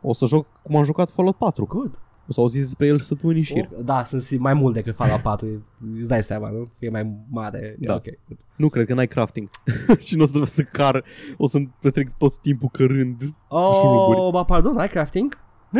O 0.00 0.12
să 0.12 0.26
joc 0.26 0.46
cum 0.62 0.76
am 0.76 0.84
jucat 0.84 1.10
Fallout 1.10 1.36
4. 1.36 1.64
Good. 1.64 2.00
O 2.32 2.34
să 2.34 2.40
auziți 2.40 2.64
despre 2.64 2.86
el 2.86 3.00
săptămâni 3.00 3.38
în 3.38 3.44
șir. 3.44 3.68
Oh, 3.72 3.84
da, 3.84 4.04
sunt 4.04 4.22
si- 4.22 4.36
mai 4.38 4.54
mult 4.54 4.74
decât 4.74 4.94
Fallout 4.94 5.20
4, 5.20 5.46
îți 5.98 6.08
dai 6.08 6.22
seama, 6.22 6.50
nu? 6.50 6.58
Că 6.78 6.84
e 6.84 6.88
mai 6.90 7.12
mare. 7.30 7.76
Da. 7.78 7.94
Ok. 7.94 8.02
good. 8.02 8.38
Nu 8.56 8.68
cred 8.68 8.86
că 8.86 8.94
n-ai 8.94 9.06
crafting. 9.08 9.48
și 10.06 10.16
nu 10.16 10.22
o 10.22 10.24
să 10.24 10.30
trebuie 10.30 10.50
să 10.50 10.62
car, 10.62 11.04
o 11.36 11.46
să 11.46 11.58
petrec 11.80 12.08
tot 12.18 12.36
timpul 12.36 12.68
cărând. 12.72 13.20
șuruburi. 13.72 14.18
Oh, 14.20 14.30
ba 14.32 14.42
pardon, 14.44 14.76
ai 14.78 14.88
crafting? 14.88 15.38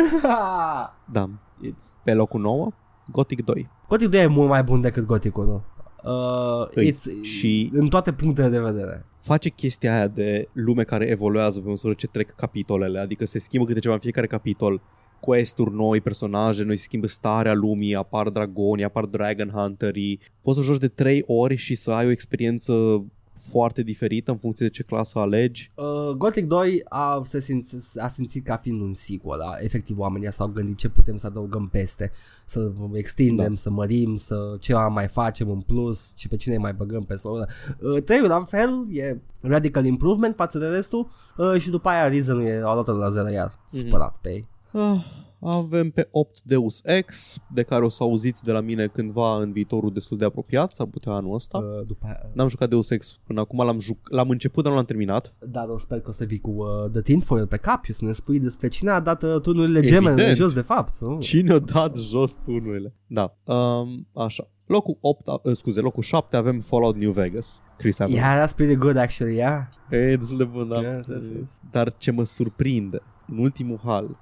Da. 1.13 1.29
It's... 1.67 2.03
Pe 2.05 2.15
locul 2.15 2.41
9, 2.41 2.69
Gothic 3.11 3.45
2. 3.45 3.69
Gothic 3.89 4.09
2 4.09 4.21
e 4.23 4.27
mult 4.27 4.49
mai 4.49 4.63
bun 4.63 4.81
decât 4.81 5.07
Gothic 5.07 5.37
1. 5.37 5.63
Uh, 6.05 6.69
Îi, 6.75 6.93
it's, 6.93 7.21
și- 7.23 7.71
în 7.75 7.89
toate 7.89 8.13
punctele 8.13 8.49
de 8.49 8.61
vedere. 8.61 9.05
Face 9.21 9.49
chestia 9.49 9.95
aia 9.95 10.07
de 10.09 10.49
lume 10.53 10.83
care 10.85 11.05
evoluează 11.09 11.61
pe 11.61 11.69
măsură 11.69 11.95
ce 11.95 12.07
trec 12.07 12.31
capitolele, 12.31 12.99
adică 12.99 13.25
se 13.25 13.39
schimbă 13.39 13.67
câte 13.67 13.79
ceva 13.81 13.95
în 13.95 14.01
fiecare 14.01 14.27
capitol. 14.27 14.81
Quest-uri 15.27 15.75
noi, 15.75 16.01
personaje 16.01 16.63
noi, 16.63 16.77
se 16.77 16.83
schimbă 16.83 17.07
starea 17.07 17.55
lumii, 17.55 17.95
apar 17.95 18.29
dragoni, 18.29 18.85
apar 18.85 19.05
dragon 19.05 19.51
hunterii. 19.55 20.21
Poți 20.41 20.59
să 20.59 20.65
joci 20.65 20.79
de 20.79 20.89
3 20.89 21.23
ori 21.27 21.57
și 21.57 21.75
să 21.75 21.91
ai 21.91 22.07
o 22.07 22.11
experiență 22.11 23.05
foarte 23.51 23.83
diferită 23.83 24.31
în 24.31 24.37
funcție 24.37 24.67
de 24.67 24.73
ce 24.73 24.83
clasă 24.83 25.19
alegi. 25.19 25.71
Uh, 25.75 26.11
Gothic 26.17 26.47
2 26.47 26.83
a, 26.89 27.21
se 27.25 27.41
simț, 27.41 27.97
a 27.97 28.09
simțit 28.09 28.45
ca 28.45 28.57
fiind 28.57 28.81
un 28.81 28.93
sequel, 28.93 29.39
da? 29.39 29.65
efectiv 29.65 29.99
oamenii 29.99 30.33
s-au 30.33 30.47
gândit 30.49 30.77
ce 30.77 30.89
putem 30.89 31.17
să 31.17 31.27
adăugăm 31.27 31.69
peste, 31.69 32.13
să 32.45 32.71
extindem, 32.93 33.49
Da. 33.49 33.55
să 33.55 33.71
mărim, 33.71 34.17
să 34.17 34.57
ce 34.61 34.75
mai 34.75 35.09
facem 35.09 35.51
în 35.51 35.61
plus, 35.61 36.17
și 36.17 36.29
pe 36.29 36.37
cine 36.37 36.57
mai 36.57 36.73
băgăm 36.73 37.03
pe 37.05 37.15
slot. 37.15 37.49
Uh, 37.81 38.03
Trei 38.03 38.21
la 38.21 38.45
fel, 38.45 38.87
e 38.93 39.17
radical 39.41 39.85
improvement 39.85 40.35
față 40.35 40.59
de 40.59 40.67
restul 40.67 41.09
uh, 41.37 41.55
și 41.61 41.71
după 41.71 41.89
aia 41.89 42.09
Reason 42.09 42.41
e 42.41 42.63
o 42.63 42.75
dată 42.75 42.93
de 42.93 42.99
la 42.99 43.11
zero 43.11 43.29
iar, 43.29 43.59
Mhm. 43.73 43.85
supărat 43.85 44.17
pe 44.21 44.29
ei. 44.31 44.47
Ah, 44.73 45.05
Avem 45.45 45.91
pe 45.91 46.09
8 46.11 46.41
Deus 46.43 46.81
Ex, 46.85 47.39
de 47.55 47.63
care 47.63 47.85
o 47.85 47.89
să 47.89 48.03
auziți 48.03 48.45
de 48.45 48.53
la 48.53 48.61
mine 48.61 48.87
cândva 48.87 49.37
în 49.37 49.53
viitorul 49.53 49.93
destul 49.93 50.17
de 50.19 50.25
apropiat, 50.25 50.73
s-ar 50.73 50.87
putea 50.87 51.13
anul 51.13 51.35
ăsta. 51.35 51.59
Uh. 51.59 51.65
Uh, 51.65 51.87
după 51.87 52.07
aia, 52.07 52.31
N-am 52.33 52.49
jucat 52.49 52.69
Deus 52.69 52.91
Ex 52.91 53.19
până 53.27 53.41
acum, 53.41 53.65
l-am, 53.65 53.79
juc- 53.81 54.09
l-am 54.09 54.31
început, 54.31 54.63
dar 54.63 54.73
nu 54.73 54.79
l-am 54.79 54.87
terminat. 54.87 55.35
dar 55.51 55.69
o 55.69 55.79
sper 55.79 56.01
că 56.01 56.09
o 56.09 56.13
să 56.13 56.25
vii 56.25 56.41
cu 56.41 56.51
uh, 56.51 56.91
The 56.91 57.01
Tinfoil 57.01 57.47
pe 57.47 57.57
cap 57.57 57.85
și 57.85 57.93
să 57.93 58.05
ne 58.05 58.13
spui 58.13 58.41
despre 58.41 58.69
cine 58.69 58.91
a 58.91 59.01
dat 59.01 59.23
uh, 59.23 59.41
turnurile 59.41 59.79
Evident. 59.79 60.03
gemene 60.05 60.35
jos 60.35 60.53
de 60.53 60.61
fapt. 60.61 60.99
Nu? 60.99 61.19
Cine 61.19 61.53
a 61.53 61.59
dat 61.59 61.97
jos 61.97 62.35
turnurile? 62.45 62.95
Da, 63.07 63.37
um, 63.45 64.09
așa. 64.15 64.49
Locul 64.67 64.99
8, 65.01 65.27
uh, 65.27 65.57
scuze, 65.57 65.81
locul 65.81 66.03
7 66.03 66.37
avem 66.37 66.61
Fallout 66.61 66.97
New 66.97 67.11
Vegas. 67.11 67.63
Chris 67.77 67.99
Evans. 67.99 68.17
Yeah, 68.17 68.45
that's 68.49 68.55
pretty 68.57 68.75
good 68.75 68.97
actually, 68.97 69.37
yeah. 69.37 69.63
E 69.91 70.17
destul 70.17 70.37
de 70.37 70.45
bun, 70.45 70.69
da. 70.69 70.81
Yes, 70.81 71.07
yes, 71.07 71.25
yes. 71.39 71.61
Dar 71.71 71.95
ce 71.99 72.11
mă 72.11 72.25
surprinde 72.25 73.01
în 73.27 73.39
ultimul 73.39 73.81
hal 73.85 74.05
e 74.05 74.17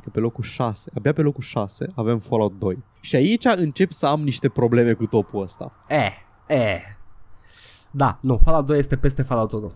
că 0.00 0.10
pe 0.10 0.20
locul 0.20 0.44
6, 0.44 0.90
abia 0.94 1.12
pe 1.12 1.22
locul 1.22 1.42
6 1.42 1.92
avem 1.94 2.18
Fallout 2.18 2.58
2. 2.58 2.84
Și 3.00 3.16
aici 3.16 3.44
încep 3.44 3.92
să 3.92 4.06
am 4.06 4.22
niște 4.22 4.48
probleme 4.48 4.92
cu 4.92 5.06
topul 5.06 5.42
ăsta. 5.42 5.72
Eh, 5.88 6.12
eh. 6.46 6.82
Da, 7.90 8.18
nu, 8.22 8.38
Fallout 8.38 8.66
2 8.66 8.78
este 8.78 8.96
peste 8.96 9.22
Fallout 9.22 9.52
1. 9.52 9.72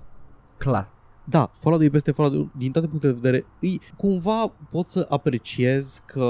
Clar. 0.57 0.89
Da, 1.25 1.51
Fallout 1.59 1.79
2 1.79 1.87
e 1.87 1.91
peste 1.91 2.11
Fallout 2.11 2.35
2 2.35 2.51
din 2.57 2.73
toate 2.73 2.89
punctele 2.89 3.13
de 3.13 3.19
vedere. 3.23 3.47
Îi, 3.61 3.81
cumva 3.97 4.53
pot 4.71 4.87
să 4.87 5.07
apreciez 5.09 6.03
că 6.07 6.25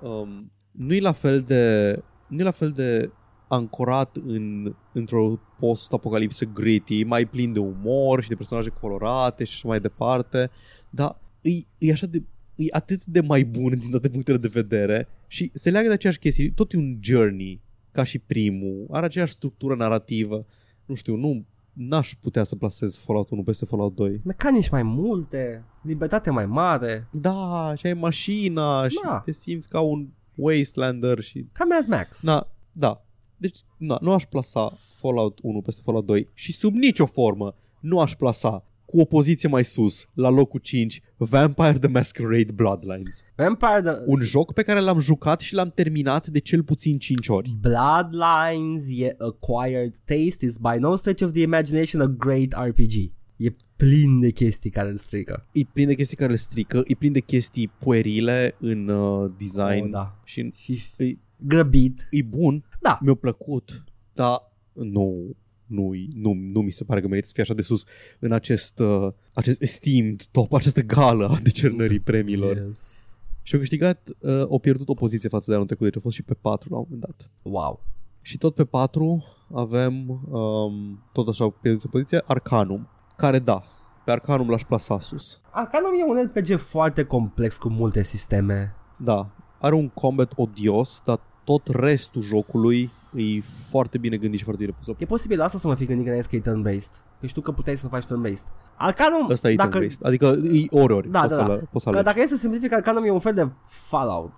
um, 0.00 0.52
nu 0.70 0.94
e 0.94 1.00
la 1.00 1.12
fel 1.12 1.40
de 1.40 2.02
nu 2.26 2.40
e 2.40 2.42
la 2.42 2.50
fel 2.50 2.70
de 2.70 3.10
ancorat 3.48 4.16
în, 4.26 4.74
într-o 4.92 5.38
post-apocalipsă 5.58 6.44
gritty, 6.44 7.04
mai 7.04 7.24
plin 7.24 7.52
de 7.52 7.58
umor 7.58 8.22
și 8.22 8.28
de 8.28 8.34
personaje 8.34 8.68
colorate 8.80 9.44
și 9.44 9.52
așa 9.54 9.68
mai 9.68 9.80
departe, 9.80 10.50
dar 10.90 11.16
e, 11.40 11.50
e 11.78 11.92
așa 11.92 12.06
de 12.06 12.22
e 12.54 12.64
atât 12.70 13.04
de 13.04 13.20
mai 13.20 13.44
bun 13.44 13.78
din 13.78 13.90
toate 13.90 14.08
punctele 14.08 14.38
de 14.38 14.48
vedere 14.48 15.08
și 15.26 15.50
se 15.54 15.70
leagă 15.70 15.86
de 15.88 15.92
aceeași 15.94 16.18
chestie, 16.18 16.52
tot 16.54 16.72
e 16.72 16.76
un 16.76 16.98
journey 17.00 17.62
ca 17.90 18.04
și 18.04 18.18
primul, 18.18 18.86
are 18.90 19.04
aceeași 19.06 19.32
structură 19.32 19.74
narrativă, 19.74 20.46
nu 20.84 20.94
știu, 20.94 21.16
nu 21.16 21.44
n-aș 21.72 22.14
putea 22.20 22.44
să 22.44 22.56
plasez 22.56 22.96
Fallout 22.96 23.30
1 23.30 23.42
peste 23.42 23.64
Fallout 23.64 23.94
2. 23.94 24.20
Mecanici 24.24 24.68
mai 24.68 24.82
multe, 24.82 25.64
libertate 25.82 26.30
mai 26.30 26.46
mare, 26.46 27.08
Da, 27.10 27.72
și 27.76 27.86
ai 27.86 27.94
mașina 27.94 28.88
și 28.88 28.98
Da. 29.04 29.22
te 29.24 29.32
simți 29.32 29.68
ca 29.68 29.80
un 29.80 30.08
wastelander 30.34 31.20
și... 31.20 31.48
ca 31.52 31.64
Mad 31.64 31.86
Max. 31.86 32.22
Na, 32.22 32.48
da. 32.72 33.04
Deci, 33.36 33.58
na, 33.76 33.98
nu 34.00 34.12
aș 34.12 34.24
plasa 34.24 34.72
Fallout 34.98 35.38
1 35.42 35.60
peste 35.62 35.80
Fallout 35.84 36.06
2 36.06 36.28
și 36.34 36.52
sub 36.52 36.74
nicio 36.74 37.06
formă 37.06 37.54
nu 37.80 38.00
aș 38.00 38.14
plasa 38.14 38.64
cu 38.94 39.00
o 39.00 39.04
poziție 39.04 39.48
mai 39.48 39.64
sus, 39.64 40.06
la 40.14 40.28
locul 40.28 40.60
5, 40.60 41.02
Vampire 41.16 41.78
the 41.78 41.88
Masquerade 41.88 42.52
Bloodlines. 42.54 43.22
Vampire 43.34 43.80
the... 43.82 43.92
Un 44.06 44.20
joc 44.20 44.52
pe 44.52 44.62
care 44.62 44.80
l-am 44.80 44.98
jucat 45.00 45.40
și 45.40 45.54
l-am 45.54 45.68
terminat 45.74 46.26
de 46.26 46.38
cel 46.38 46.62
puțin 46.62 46.98
5 46.98 47.28
ori. 47.28 47.56
Bloodlines, 47.60 48.84
e 48.98 49.14
acquired 49.18 49.94
taste, 50.04 50.44
is 50.44 50.56
by 50.56 50.76
no 50.78 50.94
stretch 50.96 51.22
of 51.24 51.32
the 51.32 51.42
imagination 51.42 52.00
a 52.02 52.06
great 52.06 52.52
RPG. 52.68 52.92
E 53.36 53.54
plin 53.76 54.20
de 54.20 54.30
chestii 54.30 54.70
care 54.70 54.88
îl 54.88 54.96
strică. 54.96 55.46
E 55.52 55.60
plin 55.72 55.86
de 55.86 55.94
chestii 55.94 56.16
care 56.16 56.30
le 56.30 56.36
strică, 56.36 56.82
e 56.86 56.94
plin 56.94 57.12
de 57.12 57.20
chestii 57.20 57.68
puerile 57.78 58.54
în 58.58 58.88
uh, 58.88 59.30
design 59.38 59.84
Oh, 59.84 59.90
da. 59.90 60.20
și 60.24 60.40
în, 60.40 60.50
Și 60.54 60.82
e, 60.96 61.16
grăbit. 61.36 62.08
e 62.10 62.22
bun, 62.22 62.64
Da. 62.80 62.98
mi-a 63.02 63.14
plăcut, 63.14 63.84
dar 64.12 64.52
nu, 64.72 65.36
nu, 65.66 65.92
nu, 66.14 66.32
nu 66.32 66.60
mi 66.60 66.70
se 66.70 66.84
pare 66.84 67.00
că 67.00 67.06
merită 67.06 67.26
să 67.26 67.32
fie 67.34 67.42
așa 67.42 67.54
de 67.54 67.62
sus 67.62 67.84
în 68.18 68.32
acest, 68.32 68.78
uh, 68.78 69.12
acest 69.32 69.62
esteemed 69.62 70.22
top, 70.30 70.52
această 70.52 70.82
gală 70.82 71.28
a 71.28 71.38
decernării 71.42 72.00
premiilor. 72.00 72.56
Yes. 72.56 73.04
Și 73.42 73.54
au 73.54 73.60
câștigat, 73.60 74.08
uh, 74.18 74.40
au 74.40 74.58
pierdut 74.58 74.88
o 74.88 74.94
poziție 74.94 75.28
față 75.28 75.44
de 75.48 75.54
anul 75.54 75.66
trecut, 75.66 75.84
deci 75.84 75.96
a 75.96 76.00
fost 76.00 76.16
și 76.16 76.22
pe 76.22 76.34
4 76.34 76.68
la 76.70 76.76
un 76.76 76.86
moment 76.88 77.06
dat. 77.06 77.30
Wow. 77.42 77.84
Și 78.20 78.38
tot 78.38 78.54
pe 78.54 78.64
4 78.64 79.24
avem, 79.54 80.08
um, 80.30 81.04
tot 81.12 81.28
așa, 81.28 81.48
pe 81.48 81.76
o 81.84 81.88
poziție, 81.90 82.22
Arcanum, 82.26 82.88
care 83.16 83.38
da, 83.38 83.62
pe 84.04 84.10
Arcanum 84.10 84.50
l-aș 84.50 84.62
plasa 84.62 85.00
sus. 85.00 85.40
Arcanum 85.50 85.90
e 86.00 86.04
un 86.04 86.26
RPG 86.26 86.58
foarte 86.58 87.04
complex 87.04 87.56
cu 87.56 87.68
multe 87.68 88.02
sisteme. 88.02 88.74
Da, 88.96 89.30
are 89.60 89.74
un 89.74 89.88
combat 89.88 90.32
odios, 90.36 91.02
dar 91.04 91.20
tot 91.44 91.66
restul 91.66 92.22
jocului 92.22 92.90
e 93.14 93.22
foarte 93.68 93.98
bine 93.98 94.16
gândit 94.16 94.38
și 94.38 94.44
foarte 94.44 94.64
bine 94.64 94.76
pus. 94.84 94.94
E 94.98 95.04
posibil 95.04 95.40
asta 95.40 95.58
să 95.58 95.66
mă 95.68 95.74
fi 95.74 95.84
gândit 95.84 96.06
înainte 96.06 96.28
că 96.30 96.36
e 96.36 96.52
turn-based. 96.52 97.04
Că 97.20 97.26
știu 97.26 97.40
că 97.42 97.52
puteai 97.52 97.76
să 97.76 97.88
faci 97.88 98.04
turn-based. 98.04 98.46
Arcanum, 98.76 99.30
Ăsta 99.30 99.50
e 99.50 99.54
dacă, 99.54 99.78
turn-based, 99.78 100.00
adică 100.02 100.26
e 100.52 100.66
ori-ori, 100.70 101.10
Da, 101.10 101.20
poți, 101.20 101.30
da, 101.34 101.40
să 101.40 101.46
da. 101.48 101.54
le- 101.54 101.68
poți 101.72 101.84
să 101.84 101.90
că 101.90 101.96
alegi. 101.96 102.04
dacă 102.14 102.20
e 102.20 102.26
să 102.26 102.36
simplific, 102.36 102.72
Arcanum 102.72 103.04
e 103.04 103.10
un 103.10 103.18
fel 103.18 103.34
de 103.34 103.48
Fallout 103.66 104.32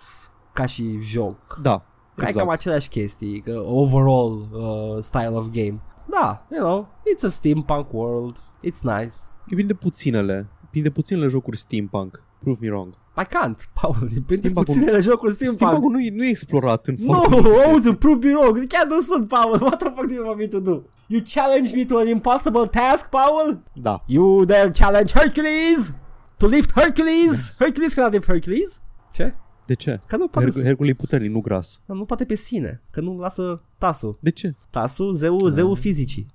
ca 0.53 0.66
și 0.66 0.99
joc. 1.01 1.59
Da, 1.62 1.70
Exact. 1.73 2.19
Ai 2.19 2.24
exact. 2.28 2.37
cam 2.47 2.49
aceleași 2.49 2.89
chestii, 2.89 3.41
că 3.41 3.62
overall 3.66 4.49
uh, 4.53 5.03
style 5.03 5.28
of 5.33 5.47
game. 5.53 5.81
Da, 6.11 6.47
you 6.51 6.61
know, 6.61 6.89
it's 7.15 7.24
a 7.24 7.28
steampunk 7.28 7.93
world. 7.93 8.37
It's 8.39 8.81
nice. 8.83 9.15
E 9.47 9.55
bine 9.55 9.66
de 9.66 9.74
puținele, 9.74 10.47
e 10.65 10.66
bine 10.70 10.85
de 10.85 10.91
puținele 10.91 11.27
jocuri 11.28 11.57
steampunk. 11.57 12.23
Prove 12.39 12.59
me 12.61 12.69
wrong. 12.69 12.95
I 13.19 13.25
can't, 13.25 13.59
Paul, 13.81 13.95
e 14.03 14.07
printre 14.09 14.35
Steampunk-ul- 14.37 14.65
puținele 14.75 14.99
jocuri 15.01 15.33
steampunk. 15.33 15.61
Steampunk-ul 15.61 15.91
nu 15.91 16.01
e, 16.07 16.11
nu 16.11 16.25
e 16.25 16.29
explorat 16.29 16.87
în 16.87 16.95
No, 16.99 17.13
foarte 17.13 17.29
multe 17.35 17.49
chestii. 17.51 17.71
auzi, 17.73 17.91
prove 17.99 18.27
me 18.29 18.35
wrong. 18.35 18.67
Chiar 18.67 18.87
nu 18.87 19.01
sunt, 19.01 19.29
Paul. 19.29 19.59
What 19.67 19.79
the 19.79 19.89
fuck 19.95 20.07
do 20.07 20.15
you 20.15 20.25
want 20.27 20.39
me 20.39 20.47
to 20.47 20.59
do? 20.61 20.83
You 21.07 21.21
challenge 21.25 21.77
me 21.77 21.85
to 21.85 21.97
an 21.99 22.07
impossible 22.07 22.67
task, 22.67 23.09
Paul? 23.09 23.63
Da. 23.73 24.03
You 24.07 24.45
dare 24.45 24.71
challenge 24.71 25.13
Hercules? 25.15 25.93
To 26.37 26.47
lift 26.47 26.71
Hercules? 26.75 27.25
Yes. 27.33 27.57
Hercules 27.59 27.95
cannot 27.95 28.13
lift 28.13 28.27
Hercules? 28.27 28.83
Ce? 29.13 29.35
De 29.67 29.75
ce? 29.75 30.01
Că 30.07 30.17
nu 30.17 30.29
poate, 30.29 30.49
Her- 30.49 30.53
să, 30.55 30.63
Hercule 30.63 30.89
e 30.91 30.95
puternic, 30.95 31.31
nu 31.31 31.41
gras. 31.41 31.81
nu 31.87 32.05
poate 32.05 32.25
pe 32.25 32.35
sine, 32.35 32.83
că 32.91 33.01
nu 33.01 33.19
lasă 33.19 33.63
tasul. 33.79 34.19
De 34.21 34.31
ce? 34.31 34.55
Tasul, 34.71 35.13
zeu, 35.13 35.39
zeu 35.47 35.75
fizicii. 35.75 36.27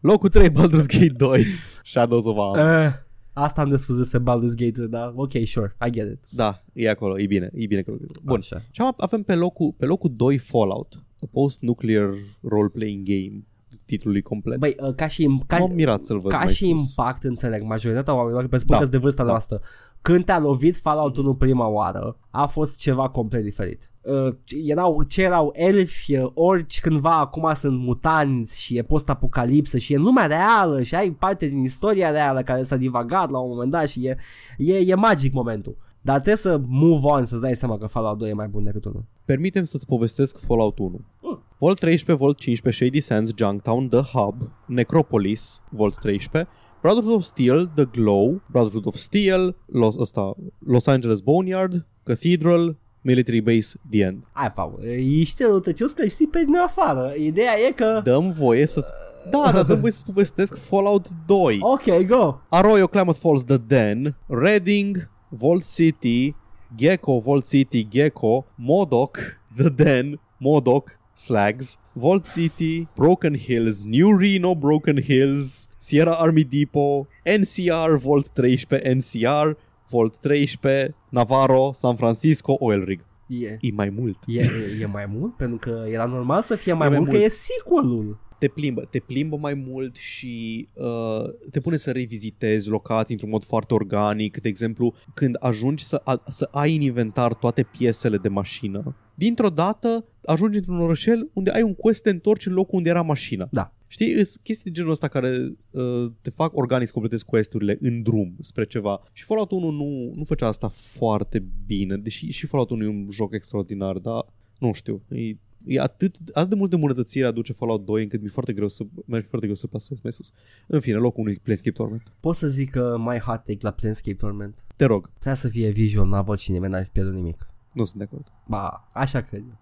Locul 0.00 0.28
3, 0.28 0.50
Baldur's 0.50 0.86
Gate 0.86 1.12
2, 1.16 1.46
Shadows 1.84 2.24
of 2.24 2.36
Amn. 2.38 2.58
Uh, 2.86 2.92
asta 3.32 3.60
am 3.60 3.68
de 3.68 3.76
spus 3.76 3.96
despre 3.96 4.18
Baldur's 4.18 4.54
Gate, 4.56 4.86
da? 4.86 5.12
Ok, 5.16 5.32
sure, 5.44 5.76
I 5.86 5.90
get 5.90 6.10
it. 6.12 6.24
Da, 6.30 6.62
e 6.72 6.88
acolo, 6.90 7.18
e 7.20 7.26
bine, 7.26 7.50
e 7.54 7.66
bine. 7.66 7.82
că- 7.82 7.92
Bun. 8.24 8.36
Așa. 8.38 8.62
Și 8.70 8.80
am- 8.80 8.94
avem 8.96 9.22
pe 9.22 9.34
locul, 9.34 9.74
pe 9.76 9.84
locul 9.86 10.12
2 10.16 10.38
Fallout, 10.38 11.02
a 11.22 11.26
post-nuclear 11.30 12.08
role-playing 12.42 13.06
game, 13.06 13.44
titlului 13.84 14.22
complet. 14.22 14.58
Băi, 14.58 14.74
uh, 14.80 14.94
ca 14.94 15.06
și, 15.06 15.38
ca, 15.46 15.58
M-am 15.58 15.72
mirat 15.74 16.04
să-l 16.04 16.20
văd 16.20 16.30
ca 16.30 16.38
mai 16.38 16.48
și 16.54 16.64
sus. 16.68 16.88
impact, 16.88 17.24
înțeleg, 17.24 17.62
majoritatea 17.62 18.14
oamenilor, 18.14 18.46
presupun 18.48 18.76
Da, 18.76 18.82
că 18.82 18.88
de 18.88 18.96
vârsta 18.98 19.22
da. 19.24 19.30
noastră, 19.30 19.60
când 20.02 20.24
te-a 20.24 20.38
lovit 20.38 20.76
Fallout 20.76 21.16
1 21.16 21.34
prima 21.34 21.66
oară, 21.66 22.18
a 22.30 22.46
fost 22.46 22.78
ceva 22.78 23.08
complet 23.08 23.42
diferit. 23.42 23.89
Uh, 24.02 24.34
erau, 24.64 25.02
ce 25.02 25.22
erau 25.22 25.52
elfi, 25.54 26.16
uh, 26.16 26.30
orci 26.34 26.80
cândva, 26.80 27.18
acum 27.18 27.52
sunt 27.54 27.78
mutanți 27.78 28.62
și 28.62 28.76
e 28.76 28.82
post-apocalipsă 28.82 29.78
și 29.78 29.92
e 29.92 29.96
în 29.96 30.02
lumea 30.02 30.26
reală 30.26 30.82
și 30.82 30.94
ai 30.94 31.10
parte 31.10 31.46
din 31.46 31.62
istoria 31.62 32.10
reală 32.10 32.42
care 32.42 32.62
s-a 32.62 32.76
divagat 32.76 33.30
la 33.30 33.38
un 33.38 33.48
moment 33.48 33.70
dat 33.70 33.88
și 33.88 34.06
e, 34.06 34.16
e, 34.58 34.76
e 34.76 34.94
magic 34.94 35.32
momentul. 35.32 35.76
Dar 36.00 36.14
trebuie 36.14 36.36
să 36.36 36.60
move 36.66 37.06
on 37.06 37.24
să-ți 37.24 37.40
dai 37.40 37.54
seama 37.54 37.78
că 37.78 37.86
Fallout 37.86 38.18
2 38.18 38.30
e 38.30 38.32
mai 38.32 38.48
bun 38.48 38.64
decât 38.64 38.84
1. 38.84 39.04
Permitem 39.24 39.64
să-ți 39.64 39.86
povestesc 39.86 40.38
Fallout 40.38 40.78
1. 40.78 41.00
Mm. 41.22 41.42
Volt 41.58 41.78
13, 41.78 42.24
Volt 42.24 42.38
15, 42.38 42.84
Shady 42.84 43.00
Sands, 43.00 43.32
Junktown, 43.36 43.88
The 43.88 44.00
Hub, 44.00 44.34
Necropolis, 44.66 45.62
Volt 45.68 45.98
13, 45.98 46.48
Brotherhood 46.80 47.14
of 47.14 47.22
Steel, 47.22 47.66
The 47.74 47.84
Glow, 47.84 48.40
Brotherhood 48.50 48.86
of 48.86 48.94
Steel, 48.94 49.56
Los, 49.66 49.96
ăsta, 49.98 50.36
Los 50.58 50.86
Angeles 50.86 51.20
Boneyard, 51.20 51.86
Cathedral, 52.02 52.76
Military 53.00 53.40
Base, 53.40 53.78
The 53.90 54.02
End. 54.02 54.24
Hai, 54.32 54.52
Paul, 54.52 54.80
ești 55.20 55.42
răutăcios 55.42 55.92
că 55.92 56.06
știi 56.06 56.26
pe 56.26 56.44
din 56.44 56.56
afară. 56.56 57.12
Ideea 57.18 57.58
e 57.68 57.72
că... 57.72 58.00
Dăm 58.04 58.30
voie 58.30 58.66
să-ți... 58.66 58.92
Da, 59.30 59.50
dar 59.52 59.64
dăm 59.64 59.80
voie 59.80 59.92
să-ți 59.92 60.04
povestesc 60.04 60.56
Fallout 60.56 61.06
2. 61.26 61.58
Ok, 61.60 62.06
go! 62.06 62.38
Arroyo, 62.48 62.86
Klamath 62.86 63.18
Falls, 63.18 63.44
The 63.44 63.56
Den, 63.56 64.16
Reading, 64.26 65.10
Vault 65.28 65.64
City, 65.64 66.34
Gecko, 66.76 67.18
Vault 67.18 67.46
City, 67.46 67.88
Gecko, 67.88 68.46
Modoc, 68.54 69.18
The 69.56 69.68
Den, 69.68 70.20
Modoc, 70.38 70.98
Slags, 71.14 71.78
Vault 71.92 72.24
City, 72.24 72.88
Broken 72.94 73.34
Hills, 73.34 73.84
New 73.84 74.16
Reno, 74.16 74.54
Broken 74.54 75.02
Hills, 75.02 75.68
Sierra 75.78 76.12
Army 76.12 76.44
Depot, 76.44 77.06
NCR, 77.24 77.96
Vault 77.96 78.28
13, 78.32 78.94
NCR, 78.94 79.56
Vault 79.90 80.16
13, 80.16 80.94
Navarro, 81.08 81.70
San 81.74 81.96
Francisco, 81.96 82.56
Oil 82.60 82.84
Rig. 82.84 83.00
E, 83.26 83.56
E 83.60 83.70
mai 83.74 83.88
mult. 83.98 84.16
e, 84.26 84.40
e 84.80 84.86
mai 84.86 85.06
mult? 85.18 85.34
Pentru 85.36 85.56
că 85.58 85.84
era 85.88 86.04
normal 86.04 86.42
să 86.42 86.54
fie 86.56 86.72
mai, 86.72 86.86
E 86.86 86.90
mai 86.90 86.98
mult, 86.98 87.10
mult. 87.10 87.20
că 87.20 87.26
e 87.26 87.28
sequelul. 87.28 88.18
Te 88.40 88.48
plimbă, 88.48 88.84
te 88.90 88.98
plimbă 88.98 89.36
mai 89.36 89.54
mult 89.54 89.96
și 89.96 90.68
uh, 90.74 91.24
te 91.50 91.60
pune 91.60 91.76
să 91.76 91.90
revizitezi 91.90 92.68
locații 92.68 93.12
într-un 93.12 93.30
mod 93.30 93.44
foarte 93.44 93.74
organic. 93.74 94.40
De 94.40 94.48
exemplu, 94.48 94.94
când 95.14 95.36
ajungi 95.40 95.84
să, 95.84 96.00
a, 96.04 96.22
să 96.28 96.48
ai 96.52 96.74
în 96.74 96.80
inventar 96.80 97.34
toate 97.34 97.62
piesele 97.62 98.16
de 98.16 98.28
mașină, 98.28 98.96
dintr-o 99.14 99.48
dată 99.48 100.04
ajungi 100.24 100.56
într-un 100.56 100.80
orășel 100.80 101.30
unde 101.32 101.50
ai 101.50 101.62
un 101.62 101.74
quest, 101.74 102.02
te 102.02 102.10
întorci 102.10 102.46
în 102.46 102.52
locul 102.52 102.76
unde 102.76 102.88
era 102.88 103.02
mașina. 103.02 103.48
Da. 103.50 103.74
Știi, 103.86 104.24
sunt 104.24 104.42
chestii 104.42 104.64
de 104.64 104.70
genul 104.70 104.90
ăsta 104.90 105.08
care 105.08 105.50
uh, 105.70 106.12
te 106.20 106.30
fac 106.30 106.56
organic 106.56 106.86
să 106.86 106.92
completezi 106.92 107.24
quest-urile 107.24 107.78
în 107.80 108.02
drum 108.02 108.36
spre 108.40 108.66
ceva. 108.66 109.02
Și 109.12 109.24
Fallout 109.24 109.50
1 109.50 109.70
nu, 109.70 110.12
nu 110.14 110.24
făcea 110.24 110.46
asta 110.46 110.68
foarte 110.68 111.44
bine, 111.66 111.96
deși 111.96 112.30
și 112.30 112.46
Fallout 112.46 112.70
1 112.70 112.84
e 112.84 112.88
un 112.88 113.08
joc 113.10 113.34
extraordinar, 113.34 113.96
dar 113.98 114.26
nu 114.58 114.72
știu, 114.72 115.02
e, 115.08 115.36
e 115.64 115.80
atât, 115.80 116.16
atât 116.32 116.48
de 116.48 116.54
multe 116.54 116.74
îmbunătățiri 116.74 117.26
aduce 117.26 117.52
Fallout 117.52 117.84
2 117.84 118.02
încât 118.02 118.20
mi-e 118.20 118.30
foarte 118.30 118.52
greu 118.52 118.68
să, 118.68 118.82
mi 119.04 119.20
foarte 119.20 119.46
greu 119.46 119.54
să 119.54 119.66
pasez 119.66 120.00
mai 120.00 120.12
sus. 120.12 120.32
În 120.66 120.80
fine, 120.80 120.96
locul 120.96 121.22
unui 121.22 121.38
Planescape 121.42 121.76
Torment. 121.76 122.02
Pot 122.20 122.34
să 122.34 122.46
zic 122.46 122.70
că 122.70 122.96
mai 122.98 123.18
hot 123.18 123.36
take 123.44 123.58
la 123.60 123.70
Planescape 123.70 124.16
Torment. 124.16 124.64
Te 124.76 124.84
rog, 124.84 125.08
Trebuia 125.12 125.34
să 125.34 125.48
fie 125.48 125.68
visual 125.70 126.06
novel 126.06 126.36
și 126.36 126.50
nimeni 126.50 126.72
n-ar 126.72 126.84
fi 126.84 126.90
pierdut 126.90 127.14
nimic. 127.14 127.46
nu 127.72 127.84
sunt 127.84 127.98
de 127.98 128.04
acord. 128.10 128.26
Ba, 128.46 128.88
așa 128.92 129.20
cred 129.20 129.40
eu. 129.48 129.58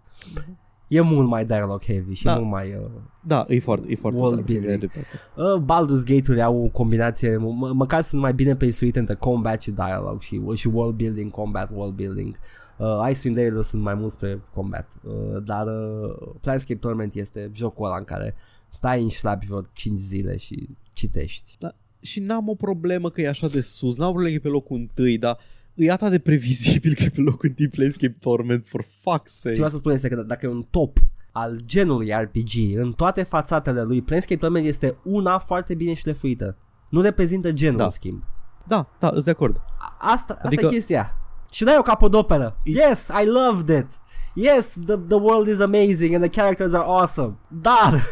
E 0.88 1.00
mult 1.00 1.28
mai 1.28 1.44
dialogue 1.46 1.84
heavy 1.86 2.12
și 2.14 2.24
Da. 2.24 2.34
mult 2.38 2.50
mai... 2.50 2.74
Uh, 2.74 2.90
Da, 3.22 3.44
e 3.48 3.58
foarte, 3.60 3.86
e 3.90 3.94
foarte 3.94 4.18
World 4.20 4.38
tare, 4.40 4.52
building. 4.52 4.72
e 4.72 4.76
dreptate. 4.86 5.06
uh, 5.36 5.60
Baldur's 5.62 6.04
Gate-uri 6.04 6.42
au 6.42 6.64
o 6.64 6.68
combinație, 6.68 7.36
mă, 7.36 7.72
măcar 7.74 8.00
sunt 8.00 8.20
mai 8.20 8.34
bine 8.34 8.56
peisuite 8.56 8.98
între 8.98 9.14
combat 9.14 9.60
și 9.62 9.70
dialogue 9.70 10.18
și, 10.20 10.40
și 10.54 10.66
world 10.66 10.94
building, 10.96 11.30
combat, 11.30 11.70
world 11.74 11.94
building. 11.94 12.36
Uh, 12.78 13.08
Icewind 13.10 13.36
Dale 13.36 13.62
sunt 13.62 13.82
mai 13.82 13.94
mult 13.94 14.12
spre 14.12 14.40
combat, 14.54 14.90
uh, 15.02 15.42
dar 15.44 15.66
uh, 15.66 16.34
Planescape 16.40 16.78
Torment 16.80 17.14
este 17.14 17.50
jocul 17.54 17.86
ăla 17.86 17.96
în 17.96 18.04
care 18.04 18.34
stai 18.68 19.02
în 19.02 19.08
șlapi 19.08 19.46
vreo 19.46 19.62
5 19.72 19.98
zile 19.98 20.36
și 20.36 20.68
citești. 20.92 21.56
Da, 21.58 21.74
și 22.00 22.20
n-am 22.20 22.48
o 22.48 22.54
problemă 22.54 23.10
că 23.10 23.20
e 23.20 23.28
așa 23.28 23.48
de 23.48 23.60
sus, 23.60 23.96
n-am 23.96 24.08
o 24.08 24.12
problemă 24.12 24.36
că 24.36 24.40
e 24.40 24.48
pe 24.50 24.54
locul 24.54 24.76
întâi, 24.76 25.18
dar 25.18 25.38
e 25.74 25.90
atât 25.90 26.10
de 26.10 26.18
previzibil 26.18 26.94
că 26.94 27.02
e 27.02 27.08
pe 27.08 27.20
locul 27.20 27.48
întâi 27.48 27.68
Planescape 27.68 28.16
Torment, 28.20 28.66
for 28.66 28.82
fuck's 28.82 29.24
Ce 29.24 29.30
sake. 29.30 29.54
vreau 29.54 29.68
să 29.70 29.76
spun 29.76 29.92
este 29.92 30.08
că 30.08 30.22
dacă 30.22 30.46
e 30.46 30.48
un 30.48 30.62
top 30.70 30.98
al 31.32 31.58
genului 31.64 32.10
RPG 32.10 32.76
în 32.76 32.92
toate 32.92 33.22
fațatele 33.22 33.82
lui, 33.82 34.02
Planescape 34.02 34.40
Torment 34.40 34.66
este 34.66 34.96
una 35.04 35.38
foarte 35.38 35.74
bine 35.74 35.94
șlefuită. 35.94 36.56
Nu 36.90 37.00
reprezintă 37.00 37.52
genul, 37.52 37.76
Da. 37.78 37.84
în 37.84 37.90
schimb. 37.90 38.22
Da, 38.66 38.88
da, 39.00 39.08
îs 39.14 39.24
de 39.24 39.30
acord. 39.30 39.56
A- 39.78 39.96
Asta, 40.00 40.32
asta 40.34 40.46
Adică- 40.46 40.66
e 40.66 40.68
chestia. 40.68 41.12
Și 41.52 41.64
dai 41.64 41.76
o 41.78 41.82
capodoperă. 41.82 42.56
Yes, 42.64 43.08
I 43.22 43.26
loved 43.26 43.78
it. 43.78 43.86
Yes, 44.34 44.76
the, 44.86 44.96
the 44.96 45.16
world 45.16 45.46
is 45.46 45.60
amazing 45.60 46.14
and 46.14 46.22
the 46.30 46.40
characters 46.40 46.72
are 46.72 46.84
awesome. 46.86 47.34
Dar... 47.48 48.06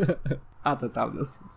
Atât 0.62 0.96
am 0.96 1.12
de 1.16 1.22
spus. 1.22 1.52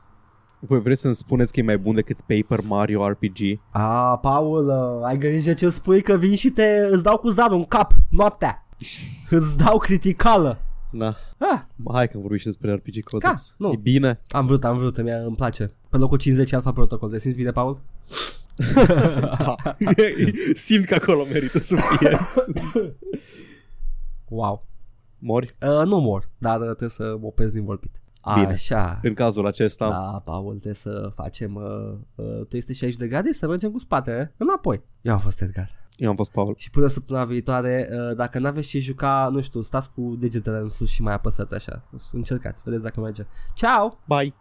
Voi 0.60 0.80
vreți 0.82 1.02
să-mi 1.02 1.16
spuneți 1.16 1.54
că 1.54 1.60
e 1.60 1.64
mai 1.64 1.78
bun 1.78 1.96
decât 1.96 2.18
Paper 2.22 2.66
Mario 2.68 3.08
RPG? 3.10 3.38
A, 3.72 4.18
Paul, 4.18 4.68
uh, 4.68 5.06
ai 5.06 5.18
grijă 5.18 5.54
ce 5.54 5.70
spui 5.70 6.02
că 6.02 6.14
vin 6.18 6.36
și 6.36 6.50
te 6.50 6.88
îți 6.92 7.04
dau 7.04 7.18
cu 7.18 7.30
zadul 7.30 7.58
în 7.58 7.66
cap 7.66 7.94
noaptea. 8.10 8.66
Îți 9.30 9.58
dau 9.58 9.78
criticală. 9.78 10.58
Na, 10.90 11.16
Ah, 11.38 11.60
hai 11.94 12.08
că 12.10 12.18
vorbim 12.18 12.38
și 12.38 12.46
despre 12.46 12.74
RPG 12.74 13.04
Codex. 13.04 13.30
Ca, 13.32 13.56
nu. 13.68 13.72
E 13.72 13.80
bine? 13.82 14.20
am 14.28 14.46
vrut, 14.46 14.64
am 14.64 14.78
vrut, 14.78 14.98
îmi, 14.98 15.12
îmi 15.12 15.36
place. 15.36 15.72
Pe 15.90 15.98
locul 15.98 16.18
50 16.18 16.54
Alpha 16.54 16.72
Protocol. 16.72 17.10
Te 17.10 17.20
simți 17.20 17.38
bine, 17.38 17.52
Paul? 17.52 17.82
Da. 19.40 19.56
Simt 20.54 20.86
că 20.86 20.94
acolo 20.94 21.26
merită 21.32 21.60
să 21.60 21.76
fie. 21.76 22.20
Wow. 24.28 24.68
Mori? 25.20 25.56
Uh, 25.62 25.86
nu 25.86 26.00
mor, 26.00 26.30
dar 26.38 26.60
uh, 26.60 26.66
trebuie 26.66 26.90
să 26.90 27.18
mă 27.20 27.26
opresc 27.26 27.54
din 27.54 27.64
vorbit. 27.66 28.02
Bine. 28.34 28.46
Așa. 28.46 29.00
În 29.04 29.14
cazul 29.14 29.48
acesta, 29.48 29.90
Da, 29.90 30.22
Paul, 30.26 30.52
trebuie 30.52 30.74
să 30.74 31.12
facem 31.16 31.56
uh, 31.56 32.26
uh, 32.40 32.46
360 32.48 33.00
de 33.00 33.08
grade 33.08 33.32
să 33.32 33.48
mergem 33.48 33.72
cu 33.72 33.78
spatele 33.78 34.34
înapoi. 34.38 34.82
Eu 35.02 35.14
am 35.14 35.20
fost 35.20 35.42
Edgar. 35.42 35.70
eu 35.96 36.10
am 36.10 36.16
fost 36.16 36.32
Paul. 36.32 36.54
Și 36.58 36.70
până 36.70 36.88
săptămâna 36.88 37.26
viitoare, 37.26 37.90
uh, 37.92 38.16
dacă 38.16 38.40
n-aveți 38.40 38.68
ce 38.68 38.80
juca, 38.80 39.30
nu 39.32 39.42
știu, 39.42 39.62
stați 39.62 39.92
cu 39.92 40.16
degetele 40.20 40.58
în 40.58 40.70
sus 40.70 40.90
și 40.90 41.02
mai 41.02 41.14
apăsați 41.14 41.54
așa. 41.54 41.84
Încercați, 42.12 42.62
vedeți 42.66 42.84
dacă 42.84 43.00
merge. 43.00 43.26
Ciao! 43.54 44.00
Bye! 44.08 44.34